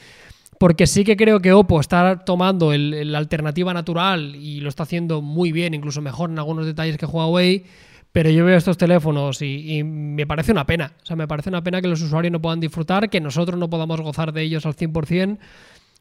Porque 0.64 0.86
sí 0.86 1.04
que 1.04 1.14
creo 1.14 1.40
que 1.40 1.52
Oppo 1.52 1.78
está 1.78 2.24
tomando 2.24 2.72
la 2.74 3.18
alternativa 3.18 3.74
natural 3.74 4.34
y 4.34 4.60
lo 4.60 4.70
está 4.70 4.84
haciendo 4.84 5.20
muy 5.20 5.52
bien, 5.52 5.74
incluso 5.74 6.00
mejor 6.00 6.30
en 6.30 6.38
algunos 6.38 6.64
detalles 6.64 6.96
que 6.96 7.04
Huawei. 7.04 7.64
Pero 8.12 8.30
yo 8.30 8.46
veo 8.46 8.56
estos 8.56 8.78
teléfonos 8.78 9.42
y, 9.42 9.82
me 9.84 10.26
parece 10.26 10.52
una 10.52 10.64
pena. 10.64 10.94
O 11.02 11.04
sea, 11.04 11.16
me 11.16 11.28
parece 11.28 11.50
una 11.50 11.62
pena 11.62 11.82
que 11.82 11.88
los 11.88 12.00
usuarios 12.00 12.32
no 12.32 12.40
puedan 12.40 12.60
disfrutar, 12.60 13.10
que 13.10 13.20
nosotros 13.20 13.60
no 13.60 13.68
podamos 13.68 14.00
gozar 14.00 14.32
de 14.32 14.40
ellos 14.40 14.64
al 14.64 14.74
100%, 14.74 15.36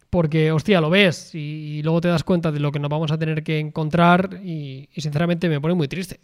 porque, 0.09 0.53
hostia, 0.53 0.79
lo 0.79 0.89
ves 0.89 1.35
y, 1.35 1.39
y 1.39 1.83
luego 1.83 1.99
te 1.99 2.07
das 2.07 2.23
cuenta 2.23 2.49
de 2.53 2.61
lo 2.61 2.71
que 2.71 2.79
nos 2.79 2.89
vamos 2.89 3.11
a 3.11 3.17
tener 3.17 3.43
que 3.43 3.59
encontrar 3.59 4.39
y, 4.45 4.87
y 4.95 5.01
sinceramente 5.01 5.49
me 5.49 5.59
pone 5.59 5.73
muy 5.73 5.89
triste. 5.89 6.21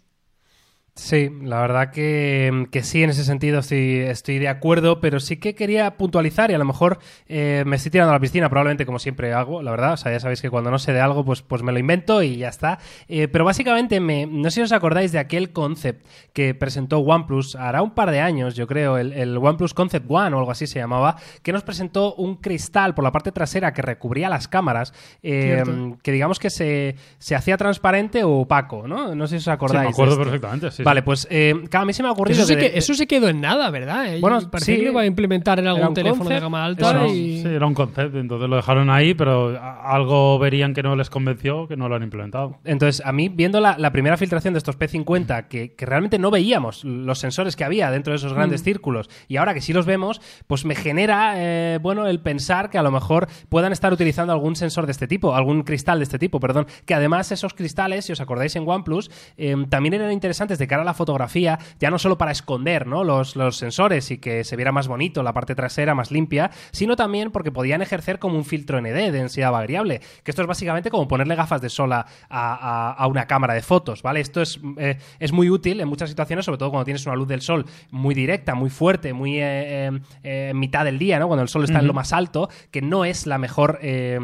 Sí, 1.02 1.30
la 1.42 1.62
verdad 1.62 1.90
que, 1.92 2.66
que 2.70 2.82
sí, 2.82 3.02
en 3.02 3.08
ese 3.08 3.24
sentido 3.24 3.60
estoy, 3.60 4.00
estoy 4.00 4.38
de 4.38 4.48
acuerdo, 4.48 5.00
pero 5.00 5.18
sí 5.18 5.38
que 5.38 5.54
quería 5.54 5.96
puntualizar 5.96 6.50
y 6.50 6.54
a 6.54 6.58
lo 6.58 6.66
mejor 6.66 6.98
eh, 7.26 7.64
me 7.66 7.76
estoy 7.76 7.90
tirando 7.90 8.10
a 8.10 8.16
la 8.16 8.20
piscina, 8.20 8.50
probablemente 8.50 8.84
como 8.84 8.98
siempre 8.98 9.32
hago, 9.32 9.62
la 9.62 9.70
verdad. 9.70 9.94
O 9.94 9.96
sea, 9.96 10.12
ya 10.12 10.20
sabéis 10.20 10.42
que 10.42 10.50
cuando 10.50 10.70
no 10.70 10.78
sé 10.78 10.92
de 10.92 11.00
algo, 11.00 11.24
pues, 11.24 11.40
pues 11.40 11.62
me 11.62 11.72
lo 11.72 11.78
invento 11.78 12.22
y 12.22 12.36
ya 12.36 12.48
está. 12.48 12.78
Eh, 13.08 13.28
pero 13.28 13.46
básicamente, 13.46 13.98
me, 13.98 14.26
no 14.26 14.50
sé 14.50 14.56
si 14.56 14.60
os 14.60 14.72
acordáis 14.72 15.10
de 15.10 15.18
aquel 15.20 15.52
concept 15.52 16.06
que 16.34 16.54
presentó 16.54 16.98
OnePlus 16.98 17.56
hará 17.56 17.80
un 17.80 17.92
par 17.92 18.10
de 18.10 18.20
años, 18.20 18.54
yo 18.54 18.66
creo, 18.66 18.98
el, 18.98 19.14
el 19.14 19.38
OnePlus 19.38 19.72
Concept 19.72 20.04
One 20.06 20.36
o 20.36 20.38
algo 20.38 20.50
así 20.50 20.66
se 20.66 20.80
llamaba, 20.80 21.16
que 21.42 21.54
nos 21.54 21.62
presentó 21.62 22.14
un 22.16 22.36
cristal 22.36 22.94
por 22.94 23.04
la 23.04 23.10
parte 23.10 23.32
trasera 23.32 23.72
que 23.72 23.80
recubría 23.80 24.28
las 24.28 24.48
cámaras, 24.48 24.92
eh, 25.22 25.64
que 26.02 26.12
digamos 26.12 26.38
que 26.38 26.50
se, 26.50 26.96
se 27.16 27.34
hacía 27.34 27.56
transparente 27.56 28.22
o 28.22 28.40
opaco, 28.40 28.86
¿no? 28.86 29.14
No 29.14 29.26
sé 29.26 29.36
si 29.36 29.36
os 29.38 29.44
Sí, 29.44 29.50
acordáis. 29.50 29.80
me 29.80 29.86
de 29.86 29.92
acuerdo 29.92 30.18
perfectamente. 30.18 30.70
sí, 30.70 30.82
vale, 30.90 31.02
pues 31.02 31.26
eh, 31.30 31.54
claro, 31.70 31.82
a 31.82 31.86
mí 31.86 31.92
se 31.92 32.02
me 32.02 32.08
ha 32.08 32.12
ocurrido 32.12 32.38
Eso, 32.38 32.46
sí 32.48 32.54
que- 32.56 32.72
que, 32.72 32.78
eso 32.78 32.94
se 32.94 33.06
quedó 33.06 33.28
en 33.28 33.40
nada, 33.40 33.70
¿verdad? 33.70 34.14
Eh, 34.14 34.20
Bueno, 34.20 34.40
parecía 34.50 34.74
sí. 34.74 34.80
que 34.80 34.84
lo 34.86 34.92
iba 34.92 35.00
a 35.02 35.06
implementar 35.06 35.58
en 35.58 35.66
algún 35.68 35.94
teléfono 35.94 36.28
de 36.28 36.40
gama 36.40 36.64
alta 36.64 36.92
Bueno, 36.92 37.06
y... 37.14 37.42
sí, 37.42 37.48
era 37.48 37.66
un 37.66 37.74
concepto, 37.74 38.18
entonces 38.18 38.48
lo 38.48 38.56
dejaron 38.56 38.90
ahí, 38.90 39.14
pero 39.14 39.58
algo 39.82 40.38
verían 40.38 40.74
que 40.74 40.82
no 40.82 40.96
les 40.96 41.10
convenció, 41.10 41.68
que 41.68 41.76
no 41.76 41.88
lo 41.88 41.94
han 41.96 42.02
implementado. 42.02 42.58
Entonces, 42.64 43.02
a 43.06 43.12
mí, 43.12 43.28
viendo 43.28 43.60
la, 43.60 43.76
la 43.78 43.92
primera 43.92 44.16
filtración 44.16 44.54
de 44.54 44.58
estos 44.58 44.78
P50, 44.78 45.48
que, 45.48 45.74
que 45.74 45.86
realmente 45.86 46.18
no 46.18 46.30
veíamos 46.30 46.84
los 46.84 47.18
sensores 47.18 47.56
que 47.56 47.64
había 47.64 47.90
dentro 47.90 48.12
de 48.12 48.16
esos 48.16 48.32
Mm. 48.32 48.36
grandes 48.36 48.62
círculos, 48.62 49.08
y 49.28 49.36
ahora 49.36 49.54
que 49.54 49.60
sí 49.60 49.72
los 49.72 49.86
vemos, 49.86 50.20
pues 50.46 50.64
me 50.64 50.74
genera, 50.74 51.34
eh, 51.36 51.78
bueno, 51.80 52.06
el 52.06 52.20
pensar 52.20 52.70
que 52.70 52.78
a 52.78 52.82
lo 52.82 52.90
mejor 52.90 53.28
puedan 53.48 53.72
estar 53.72 53.92
utilizando 53.92 54.32
algún 54.32 54.56
sensor 54.56 54.86
de 54.86 54.92
este 54.92 55.06
tipo, 55.06 55.34
algún 55.34 55.62
cristal 55.62 55.98
de 55.98 56.04
este 56.04 56.18
tipo, 56.18 56.40
perdón, 56.40 56.66
que 56.86 56.94
además 56.94 57.30
esos 57.32 57.54
cristales, 57.54 58.04
si 58.06 58.12
os 58.12 58.20
acordáis 58.20 58.56
en 58.56 58.68
OnePlus, 58.68 59.10
eh, 59.36 59.54
también 59.68 59.94
eran 59.94 60.12
interesantes 60.12 60.58
de 60.58 60.66
cara 60.70 60.80
a 60.82 60.84
la 60.86 60.94
fotografía, 60.94 61.58
ya 61.78 61.90
no 61.90 61.98
solo 61.98 62.16
para 62.16 62.32
esconder 62.32 62.86
¿no? 62.86 63.04
los, 63.04 63.36
los 63.36 63.58
sensores 63.58 64.10
y 64.10 64.16
que 64.16 64.42
se 64.44 64.56
viera 64.56 64.72
más 64.72 64.88
bonito 64.88 65.22
la 65.22 65.34
parte 65.34 65.54
trasera, 65.54 65.94
más 65.94 66.10
limpia, 66.10 66.50
sino 66.70 66.96
también 66.96 67.30
porque 67.30 67.52
podían 67.52 67.82
ejercer 67.82 68.18
como 68.18 68.36
un 68.38 68.44
filtro 68.46 68.80
ND, 68.80 68.86
de 68.94 69.12
densidad 69.12 69.52
variable, 69.52 70.00
que 70.24 70.30
esto 70.30 70.40
es 70.40 70.48
básicamente 70.48 70.90
como 70.90 71.06
ponerle 71.08 71.34
gafas 71.34 71.60
de 71.60 71.68
sol 71.68 71.92
a, 71.92 72.06
a- 72.30 72.92
a 72.92 73.06
una 73.06 73.26
cámara 73.26 73.52
de 73.54 73.60
fotos, 73.62 74.02
¿vale? 74.02 74.20
Esto 74.20 74.40
es, 74.40 74.58
eh, 74.78 74.96
es 75.18 75.32
muy 75.32 75.50
útil 75.50 75.80
en 75.80 75.88
muchas 75.88 76.08
situaciones, 76.08 76.44
sobre 76.44 76.58
todo 76.58 76.70
cuando 76.70 76.84
tienes 76.84 77.04
una 77.04 77.16
luz 77.16 77.28
del 77.28 77.40
sol 77.42 77.66
muy 77.90 78.14
directa, 78.14 78.54
muy 78.54 78.70
fuerte, 78.70 79.12
muy 79.12 79.38
eh, 79.40 79.88
eh, 80.22 80.48
en 80.50 80.58
mitad 80.58 80.84
del 80.84 80.98
día, 80.98 81.18
¿no? 81.18 81.26
Cuando 81.26 81.42
el 81.42 81.48
sol 81.48 81.64
está 81.64 81.80
en 81.80 81.86
lo 81.86 81.92
más 81.92 82.12
alto, 82.12 82.48
que 82.70 82.80
no 82.82 83.04
es 83.04 83.26
la 83.26 83.38
mejor, 83.38 83.78
eh, 83.82 84.18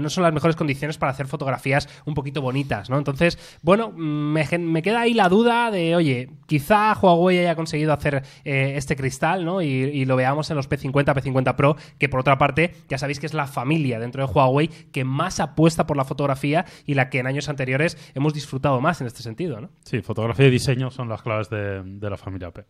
no 0.00 0.08
son 0.10 0.22
las 0.24 0.32
mejores 0.32 0.56
condiciones 0.56 0.96
para 0.98 1.12
hacer 1.12 1.26
fotografías 1.26 1.88
un 2.06 2.14
poquito 2.14 2.40
bonitas, 2.40 2.88
¿no? 2.88 2.96
Entonces, 2.98 3.38
bueno, 3.62 3.90
me, 3.92 4.46
me 4.58 4.82
queda 4.82 5.00
ahí 5.02 5.12
la 5.14 5.28
duda 5.28 5.70
de, 5.70 5.81
oye, 5.94 6.30
quizá 6.46 6.94
Huawei 6.94 7.38
haya 7.38 7.54
conseguido 7.54 7.92
hacer 7.92 8.22
eh, 8.44 8.74
este 8.76 8.96
cristal, 8.96 9.44
¿no? 9.44 9.62
Y, 9.62 9.66
y 9.66 10.04
lo 10.04 10.16
veamos 10.16 10.50
en 10.50 10.56
los 10.56 10.68
P50, 10.68 11.14
P50 11.14 11.56
Pro, 11.56 11.76
que 11.98 12.08
por 12.08 12.20
otra 12.20 12.38
parte, 12.38 12.74
ya 12.88 12.98
sabéis 12.98 13.20
que 13.20 13.26
es 13.26 13.34
la 13.34 13.46
familia 13.46 13.98
dentro 13.98 14.26
de 14.26 14.32
Huawei 14.32 14.68
que 14.68 15.04
más 15.04 15.40
apuesta 15.40 15.86
por 15.86 15.96
la 15.96 16.04
fotografía 16.04 16.64
y 16.86 16.94
la 16.94 17.10
que 17.10 17.18
en 17.18 17.26
años 17.26 17.48
anteriores 17.48 17.96
hemos 18.14 18.34
disfrutado 18.34 18.80
más 18.80 19.00
en 19.00 19.06
este 19.06 19.22
sentido, 19.22 19.60
¿no? 19.60 19.70
Sí, 19.84 20.02
fotografía 20.02 20.46
y 20.46 20.50
diseño 20.50 20.90
son 20.90 21.08
las 21.08 21.22
claves 21.22 21.48
de, 21.50 21.82
de 21.82 22.10
la 22.10 22.16
familia 22.16 22.50
P. 22.50 22.64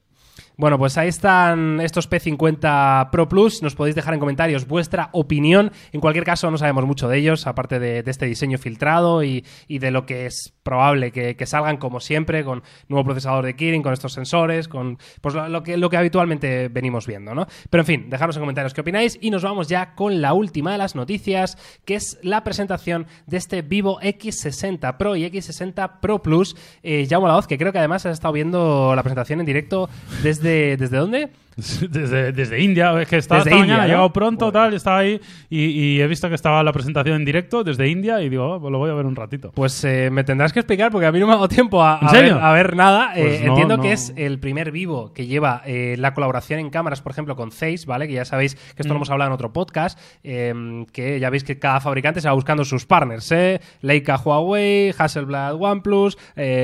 Bueno, 0.56 0.78
pues 0.78 0.96
ahí 0.98 1.08
están 1.08 1.80
estos 1.80 2.10
P50 2.10 3.10
Pro 3.10 3.28
Plus. 3.28 3.62
Nos 3.62 3.74
podéis 3.74 3.94
dejar 3.94 4.14
en 4.14 4.20
comentarios 4.20 4.66
vuestra 4.66 5.08
opinión. 5.12 5.72
En 5.92 6.00
cualquier 6.00 6.24
caso, 6.24 6.50
no 6.50 6.58
sabemos 6.58 6.86
mucho 6.86 7.08
de 7.08 7.18
ellos, 7.18 7.46
aparte 7.46 7.78
de, 7.78 8.02
de 8.02 8.10
este 8.10 8.26
diseño 8.26 8.58
filtrado 8.58 9.22
y, 9.22 9.44
y 9.66 9.78
de 9.78 9.90
lo 9.90 10.06
que 10.06 10.26
es 10.26 10.54
probable 10.62 11.10
que, 11.10 11.36
que 11.36 11.46
salgan, 11.46 11.76
como 11.76 12.00
siempre, 12.00 12.44
con 12.44 12.62
procesador 13.04 13.44
de 13.44 13.54
Kirin, 13.54 13.82
con 13.82 13.92
estos 13.92 14.12
sensores, 14.12 14.68
con 14.68 14.98
pues 15.20 15.34
lo, 15.34 15.48
lo 15.48 15.62
que, 15.62 15.76
lo 15.76 15.90
que 15.90 15.96
habitualmente 15.96 16.68
venimos 16.68 17.06
viendo, 17.06 17.34
¿no? 17.34 17.46
Pero 17.70 17.82
en 17.82 17.86
fin, 17.86 18.10
dejadnos 18.10 18.36
en 18.36 18.42
comentarios 18.42 18.74
qué 18.74 18.80
opináis 18.80 19.18
y 19.20 19.30
nos 19.30 19.42
vamos 19.42 19.68
ya 19.68 19.94
con 19.94 20.20
la 20.20 20.32
última 20.32 20.72
de 20.72 20.78
las 20.78 20.94
noticias, 20.94 21.58
que 21.84 21.94
es 21.94 22.18
la 22.22 22.44
presentación 22.44 23.06
de 23.26 23.36
este 23.36 23.62
Vivo 23.62 24.00
X60 24.00 24.96
Pro 24.96 25.16
y 25.16 25.24
X60 25.24 26.00
Pro 26.00 26.22
Plus. 26.22 26.56
Eh, 26.82 27.06
Jaume 27.08 27.28
Laoz, 27.28 27.46
que 27.46 27.58
creo 27.58 27.72
que 27.72 27.78
además 27.78 28.06
has 28.06 28.14
estado 28.14 28.32
viendo 28.32 28.94
la 28.94 29.02
presentación 29.02 29.40
en 29.40 29.46
directo 29.46 29.88
desde... 30.22 30.76
¿Desde 30.76 30.96
dónde? 30.96 31.30
Desde, 31.90 32.32
desde 32.32 32.60
India, 32.60 32.98
es 33.00 33.08
que 33.08 33.16
estaba 33.18 33.40
Desde 33.44 33.50
esta 33.50 33.60
India, 33.60 33.74
mañana, 33.74 33.84
he 33.86 33.88
llegado 33.90 34.12
pronto, 34.12 34.46
Joder. 34.46 34.52
tal, 34.52 34.74
estaba 34.74 34.98
ahí 34.98 35.20
y, 35.50 35.64
y 35.64 36.00
he 36.00 36.06
visto 36.06 36.28
que 36.28 36.34
estaba 36.34 36.62
la 36.62 36.72
presentación 36.72 37.16
en 37.16 37.24
directo 37.24 37.62
desde 37.62 37.88
India 37.88 38.20
y 38.22 38.28
digo, 38.30 38.54
oh, 38.54 38.60
pues 38.60 38.72
lo 38.72 38.78
voy 38.78 38.90
a 38.90 38.94
ver 38.94 39.04
un 39.06 39.14
ratito. 39.16 39.52
Pues 39.54 39.84
eh, 39.84 40.08
me 40.10 40.24
tendrás 40.24 40.52
que 40.52 40.60
explicar 40.60 40.90
porque 40.90 41.06
a 41.06 41.12
mí 41.12 41.20
no 41.20 41.26
me 41.26 41.32
ha 41.32 41.36
dado 41.36 41.48
tiempo 41.48 41.82
a, 41.82 42.00
ver, 42.10 42.32
a 42.32 42.52
ver 42.52 42.74
nada. 42.74 43.10
Pues 43.14 43.40
Eh, 43.40 43.44
no, 43.44 43.52
entiendo 43.52 43.76
no. 43.76 43.82
que 43.82 43.92
es 43.92 44.12
el 44.16 44.38
primer 44.38 44.72
vivo 44.72 45.12
que 45.12 45.26
lleva 45.26 45.62
eh, 45.66 45.96
la 45.98 46.14
colaboración 46.14 46.58
en 46.58 46.70
cámaras, 46.70 47.02
por 47.02 47.12
ejemplo, 47.12 47.36
con 47.36 47.52
Zeiss, 47.52 47.84
¿vale? 47.84 48.08
Que 48.08 48.14
ya 48.14 48.24
sabéis 48.24 48.54
que 48.54 48.82
esto 48.82 48.88
lo 48.88 48.94
Mm. 48.94 48.96
hemos 48.98 49.10
hablado 49.10 49.28
en 49.30 49.34
otro 49.34 49.52
podcast, 49.52 49.98
eh, 50.24 50.84
que 50.92 51.20
ya 51.20 51.28
veis 51.30 51.44
que 51.44 51.58
cada 51.58 51.80
fabricante 51.80 52.20
se 52.22 52.28
va 52.28 52.34
buscando 52.34 52.64
sus 52.64 52.86
partners, 52.86 53.30
¿eh? 53.32 53.60
Leica 53.82 54.16
Huawei, 54.16 54.94
Hasselblad 54.96 55.54
OnePlus, 55.60 56.16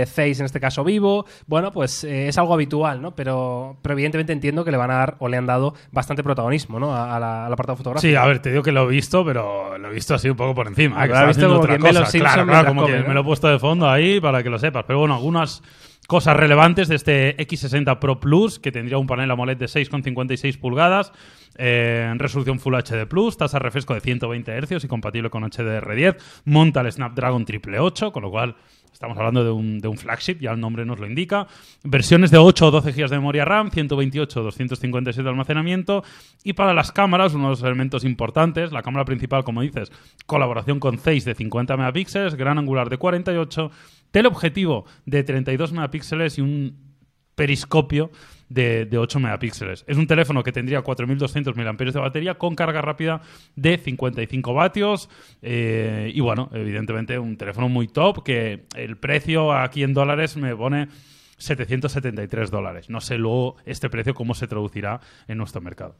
Zeiss 0.06 0.40
en 0.40 0.46
este 0.46 0.60
caso 0.60 0.82
Vivo. 0.84 1.26
Bueno, 1.46 1.72
pues 1.72 2.04
es 2.04 2.38
algo 2.38 2.54
habitual, 2.54 3.02
¿no? 3.02 3.14
Pero, 3.14 3.76
pero 3.82 3.92
evidentemente 3.94 4.32
entiendo 4.32 4.64
que 4.64 4.70
le 4.70 4.77
van 4.78 4.90
a 4.90 4.94
dar 4.94 5.16
o 5.18 5.28
le 5.28 5.36
han 5.36 5.46
dado 5.46 5.74
bastante 5.92 6.22
protagonismo, 6.22 6.78
¿no? 6.80 6.94
A, 6.94 7.16
a 7.16 7.20
la- 7.20 7.46
al 7.46 7.52
apartado 7.52 7.76
fotográfico. 7.76 8.08
Sí, 8.10 8.14
a 8.16 8.24
ver, 8.26 8.38
te 8.40 8.50
digo 8.50 8.62
que 8.62 8.72
lo 8.72 8.84
he 8.84 8.88
visto, 8.94 9.24
pero 9.24 9.76
lo 9.76 9.88
he 9.90 9.92
visto 9.94 10.14
así 10.14 10.28
un 10.30 10.36
poco 10.36 10.54
por 10.54 10.66
encima. 10.68 10.96
Ah, 11.02 11.06
que 11.08 11.14
lo 11.14 11.26
visto 11.26 11.46
como 11.48 11.60
otra 11.60 11.78
cosa. 11.78 12.04
claro, 12.18 12.46
claro, 12.46 12.68
como 12.68 12.82
come, 12.82 12.94
que 12.94 13.00
¿no? 13.02 13.08
me 13.08 13.14
lo 13.14 13.20
he 13.20 13.24
puesto 13.24 13.48
de 13.48 13.58
fondo 13.58 13.88
ahí 13.90 14.20
para 14.20 14.42
que 14.42 14.50
lo 14.50 14.58
sepas. 14.58 14.84
Pero 14.86 15.00
bueno, 15.00 15.14
algunas 15.14 15.62
cosas 16.06 16.36
relevantes 16.36 16.88
de 16.88 16.94
este 16.94 17.36
X60 17.36 17.98
Pro 17.98 18.18
Plus, 18.18 18.58
que 18.58 18.72
tendría 18.72 18.96
un 18.96 19.06
panel 19.06 19.30
AMOLED 19.30 19.58
de 19.58 19.66
6,56 19.66 20.58
pulgadas, 20.58 21.12
eh, 21.58 22.08
en 22.10 22.18
resolución 22.18 22.58
Full 22.60 22.74
HD 22.76 23.06
Plus, 23.06 23.36
tasa 23.36 23.58
refresco 23.58 23.92
de 23.92 24.00
120 24.00 24.58
Hz 24.62 24.84
y 24.84 24.88
compatible 24.88 25.28
con 25.28 25.42
HDR10, 25.44 26.16
monta 26.46 26.80
el 26.80 26.90
Snapdragon 26.90 27.42
888, 27.42 28.12
con 28.12 28.22
lo 28.22 28.30
cual 28.30 28.56
estamos 28.92 29.16
hablando 29.18 29.44
de 29.44 29.50
un, 29.50 29.78
de 29.78 29.88
un 29.88 29.96
flagship, 29.96 30.38
ya 30.40 30.52
el 30.52 30.60
nombre 30.60 30.84
nos 30.84 30.98
lo 30.98 31.06
indica, 31.06 31.46
versiones 31.84 32.30
de 32.30 32.38
8 32.38 32.66
o 32.66 32.70
12 32.70 32.92
GB 32.92 33.08
de 33.08 33.16
memoria 33.16 33.44
RAM, 33.44 33.70
128 33.70 34.40
o 34.40 34.42
256 34.44 35.24
de 35.24 35.30
almacenamiento, 35.30 36.04
y 36.44 36.54
para 36.54 36.74
las 36.74 36.92
cámaras, 36.92 37.34
unos 37.34 37.62
elementos 37.62 38.04
importantes, 38.04 38.72
la 38.72 38.82
cámara 38.82 39.04
principal, 39.04 39.44
como 39.44 39.62
dices, 39.62 39.92
colaboración 40.26 40.80
con 40.80 40.98
Zeiss 40.98 41.24
de 41.24 41.34
50 41.34 41.76
megapíxeles, 41.76 42.34
gran 42.34 42.58
angular 42.58 42.88
de 42.88 42.98
48, 42.98 43.70
teleobjetivo 44.10 44.84
de 45.06 45.22
32 45.22 45.72
megapíxeles 45.72 46.38
y 46.38 46.40
un 46.40 46.88
periscopio 47.34 48.10
de, 48.48 48.84
de 48.86 48.98
8 48.98 49.20
megapíxeles. 49.20 49.84
Es 49.86 49.96
un 49.96 50.06
teléfono 50.06 50.42
que 50.42 50.52
tendría 50.52 50.82
4.200 50.82 51.54
mAh 51.54 51.92
de 51.92 51.98
batería 52.00 52.34
con 52.36 52.54
carga 52.54 52.80
rápida 52.80 53.20
de 53.56 53.76
55 53.78 54.54
vatios 54.54 55.08
eh, 55.42 56.10
y 56.14 56.20
bueno, 56.20 56.48
evidentemente 56.52 57.18
un 57.18 57.36
teléfono 57.36 57.68
muy 57.68 57.88
top 57.88 58.22
que 58.24 58.64
el 58.76 58.96
precio 58.96 59.52
aquí 59.52 59.82
en 59.82 59.92
dólares 59.94 60.36
me 60.36 60.54
pone 60.56 60.88
773 61.36 62.50
dólares. 62.50 62.90
No 62.90 63.00
sé 63.00 63.16
luego 63.18 63.56
este 63.66 63.88
precio 63.90 64.14
cómo 64.14 64.34
se 64.34 64.46
traducirá 64.48 65.00
en 65.28 65.38
nuestro 65.38 65.60
mercado. 65.60 65.94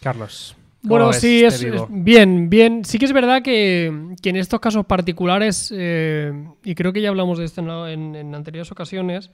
Carlos. 0.00 0.56
¿cómo 0.82 0.90
Bueno, 0.90 1.08
ves 1.08 1.20
sí, 1.20 1.44
es, 1.44 1.66
bien, 1.90 2.48
bien. 2.48 2.84
Sí 2.84 2.98
que 2.98 3.04
es 3.06 3.12
verdad 3.12 3.42
que, 3.42 4.14
que 4.22 4.30
en 4.30 4.36
estos 4.36 4.60
casos 4.60 4.86
particulares, 4.86 5.72
eh, 5.76 6.32
y 6.64 6.74
creo 6.74 6.92
que 6.92 7.00
ya 7.02 7.08
hablamos 7.08 7.38
de 7.38 7.44
esto 7.46 7.60
en, 7.60 7.66
la- 7.66 7.92
en- 7.92 8.14
en 8.14 8.34
anteriores 8.34 8.70
ocasiones, 8.70 9.30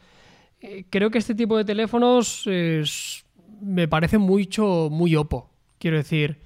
eh, 0.65 0.85
creo 0.91 1.11
que 1.11 1.19
este 1.19 1.35
tipo 1.35 1.57
de 1.57 1.65
teléfonos 1.65 2.45
eh, 2.47 2.81
es- 2.83 3.25
me 3.61 3.89
parece 3.89 4.19
mucho, 4.19 4.89
muy 4.91 5.15
opo. 5.17 5.51
Quiero 5.79 5.97
decir, 5.97 6.41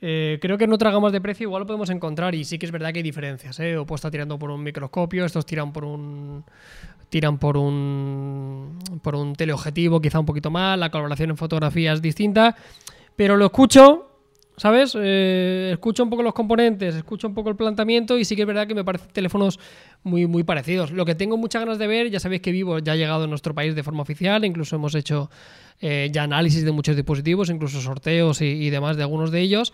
eh, 0.00 0.38
creo 0.40 0.58
que 0.58 0.64
en 0.64 0.72
otras 0.72 0.92
gamas 0.92 1.12
de 1.12 1.20
precio 1.20 1.44
igual 1.44 1.60
lo 1.62 1.66
podemos 1.66 1.90
encontrar 1.90 2.34
y 2.34 2.44
sí 2.44 2.58
que 2.58 2.66
es 2.66 2.72
verdad 2.72 2.92
que 2.92 2.98
hay 3.00 3.02
diferencias. 3.02 3.58
¿eh? 3.60 3.76
Oppo 3.76 3.94
está 3.94 4.10
tirando 4.10 4.38
por 4.38 4.50
un 4.50 4.62
microscopio, 4.62 5.24
estos 5.24 5.46
tiran 5.46 5.72
por 5.72 5.84
un 5.84 6.44
tiran 7.08 7.38
por 7.38 7.56
un 7.56 8.78
por 9.02 9.14
un 9.14 9.34
teleobjetivo 9.34 10.00
quizá 10.00 10.18
un 10.18 10.26
poquito 10.26 10.50
más, 10.50 10.78
la 10.78 10.90
colaboración 10.90 11.30
en 11.30 11.36
fotografía 11.36 11.92
es 11.92 12.02
distinta, 12.02 12.56
pero 13.14 13.36
lo 13.36 13.46
escucho, 13.46 14.05
¿sabes? 14.56 14.96
Eh, 14.98 15.70
escucho 15.72 16.02
un 16.02 16.10
poco 16.10 16.22
los 16.22 16.34
componentes, 16.34 16.94
escucho 16.94 17.28
un 17.28 17.34
poco 17.34 17.50
el 17.50 17.56
planteamiento 17.56 18.18
y 18.18 18.24
sí 18.24 18.36
que 18.36 18.42
es 18.42 18.46
verdad 18.46 18.66
que 18.66 18.74
me 18.74 18.84
parecen 18.84 19.08
teléfonos 19.12 19.58
muy, 20.02 20.26
muy 20.26 20.44
parecidos. 20.44 20.90
Lo 20.90 21.04
que 21.04 21.14
tengo 21.14 21.36
muchas 21.36 21.62
ganas 21.62 21.78
de 21.78 21.86
ver, 21.86 22.10
ya 22.10 22.20
sabéis 22.20 22.42
que 22.42 22.52
Vivo 22.52 22.78
ya 22.78 22.92
ha 22.92 22.96
llegado 22.96 23.24
a 23.24 23.26
nuestro 23.26 23.54
país 23.54 23.74
de 23.74 23.82
forma 23.82 24.02
oficial, 24.02 24.44
incluso 24.44 24.76
hemos 24.76 24.94
hecho 24.94 25.30
eh, 25.80 26.08
ya 26.12 26.22
análisis 26.22 26.64
de 26.64 26.72
muchos 26.72 26.96
dispositivos, 26.96 27.50
incluso 27.50 27.80
sorteos 27.80 28.40
y, 28.40 28.46
y 28.46 28.70
demás 28.70 28.96
de 28.96 29.02
algunos 29.02 29.30
de 29.30 29.40
ellos. 29.40 29.72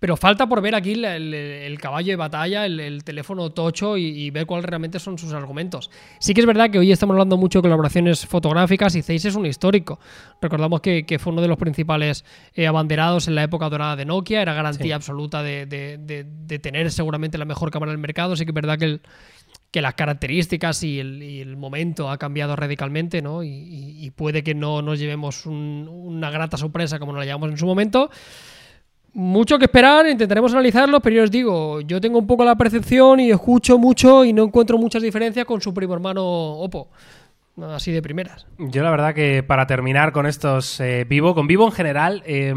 Pero 0.00 0.16
falta 0.16 0.48
por 0.48 0.60
ver 0.62 0.76
aquí 0.76 0.92
el, 0.92 1.04
el 1.34 1.78
caballo 1.80 2.12
de 2.12 2.16
batalla, 2.16 2.64
el, 2.66 2.78
el 2.78 3.02
teléfono 3.02 3.50
tocho 3.50 3.96
y, 3.96 4.04
y 4.06 4.30
ver 4.30 4.46
cuáles 4.46 4.64
realmente 4.64 5.00
son 5.00 5.18
sus 5.18 5.32
argumentos. 5.32 5.90
Sí 6.20 6.34
que 6.34 6.40
es 6.40 6.46
verdad 6.46 6.70
que 6.70 6.78
hoy 6.78 6.92
estamos 6.92 7.14
hablando 7.14 7.36
mucho 7.36 7.58
de 7.58 7.62
colaboraciones 7.62 8.24
fotográficas 8.24 8.94
y 8.94 9.02
Zeiss 9.02 9.24
es 9.24 9.34
un 9.34 9.44
histórico. 9.46 9.98
Recordamos 10.40 10.82
que, 10.82 11.04
que 11.04 11.18
fue 11.18 11.32
uno 11.32 11.42
de 11.42 11.48
los 11.48 11.56
principales 11.58 12.24
eh, 12.54 12.68
abanderados 12.68 13.26
en 13.26 13.34
la 13.34 13.42
época 13.42 13.68
dorada 13.68 13.96
de 13.96 14.04
Nokia, 14.04 14.40
era 14.40 14.54
garantía 14.54 14.86
Sí. 14.86 14.92
absoluta 14.92 15.42
de, 15.42 15.66
de- 15.66 15.98
de- 15.98 16.24
de 16.24 16.58
tener 16.60 16.92
seguramente 16.92 17.36
la 17.36 17.44
mejor 17.44 17.72
cámara 17.72 17.90
del 17.90 18.00
mercado. 18.00 18.36
Sí 18.36 18.44
que 18.44 18.52
es 18.52 18.54
verdad 18.54 18.78
que, 18.78 19.00
que 19.72 19.82
las 19.82 19.94
características 19.94 20.80
y 20.84 21.00
el, 21.00 21.20
y 21.24 21.40
el 21.40 21.56
momento 21.56 22.08
ha 22.08 22.18
cambiado 22.18 22.54
radicalmente, 22.54 23.20
¿no? 23.20 23.42
Y, 23.42 23.48
y- 23.48 24.06
y 24.06 24.10
puede 24.12 24.44
que 24.44 24.54
no 24.54 24.80
nos 24.80 25.00
llevemos 25.00 25.44
un- 25.44 25.88
una 25.90 26.30
grata 26.30 26.56
sorpresa 26.56 27.00
como 27.00 27.10
nos 27.10 27.18
la 27.18 27.24
llevamos 27.24 27.50
en 27.50 27.58
su 27.58 27.66
momento. 27.66 28.10
Mucho 29.14 29.58
que 29.58 29.64
esperar, 29.64 30.06
intentaremos 30.06 30.52
analizarlo, 30.52 31.00
pero 31.00 31.16
yo 31.16 31.22
os 31.24 31.30
digo, 31.30 31.80
yo 31.80 32.00
tengo 32.00 32.18
un 32.18 32.26
poco 32.26 32.44
la 32.44 32.56
percepción 32.56 33.20
y 33.20 33.30
escucho 33.30 33.78
mucho 33.78 34.24
y 34.24 34.32
no 34.32 34.44
encuentro 34.44 34.78
muchas 34.78 35.02
diferencias 35.02 35.44
con 35.44 35.60
su 35.60 35.72
primo 35.74 35.94
hermano 35.94 36.22
Oppo. 36.24 36.88
Así 37.60 37.90
de 37.90 38.00
primeras. 38.00 38.46
Yo 38.58 38.84
la 38.84 38.90
verdad 38.90 39.14
que 39.14 39.42
para 39.42 39.66
terminar 39.66 40.12
con 40.12 40.26
estos 40.26 40.78
eh, 40.78 41.04
Vivo, 41.08 41.34
con 41.34 41.48
Vivo 41.48 41.66
en 41.66 41.72
general, 41.72 42.22
eh, 42.24 42.54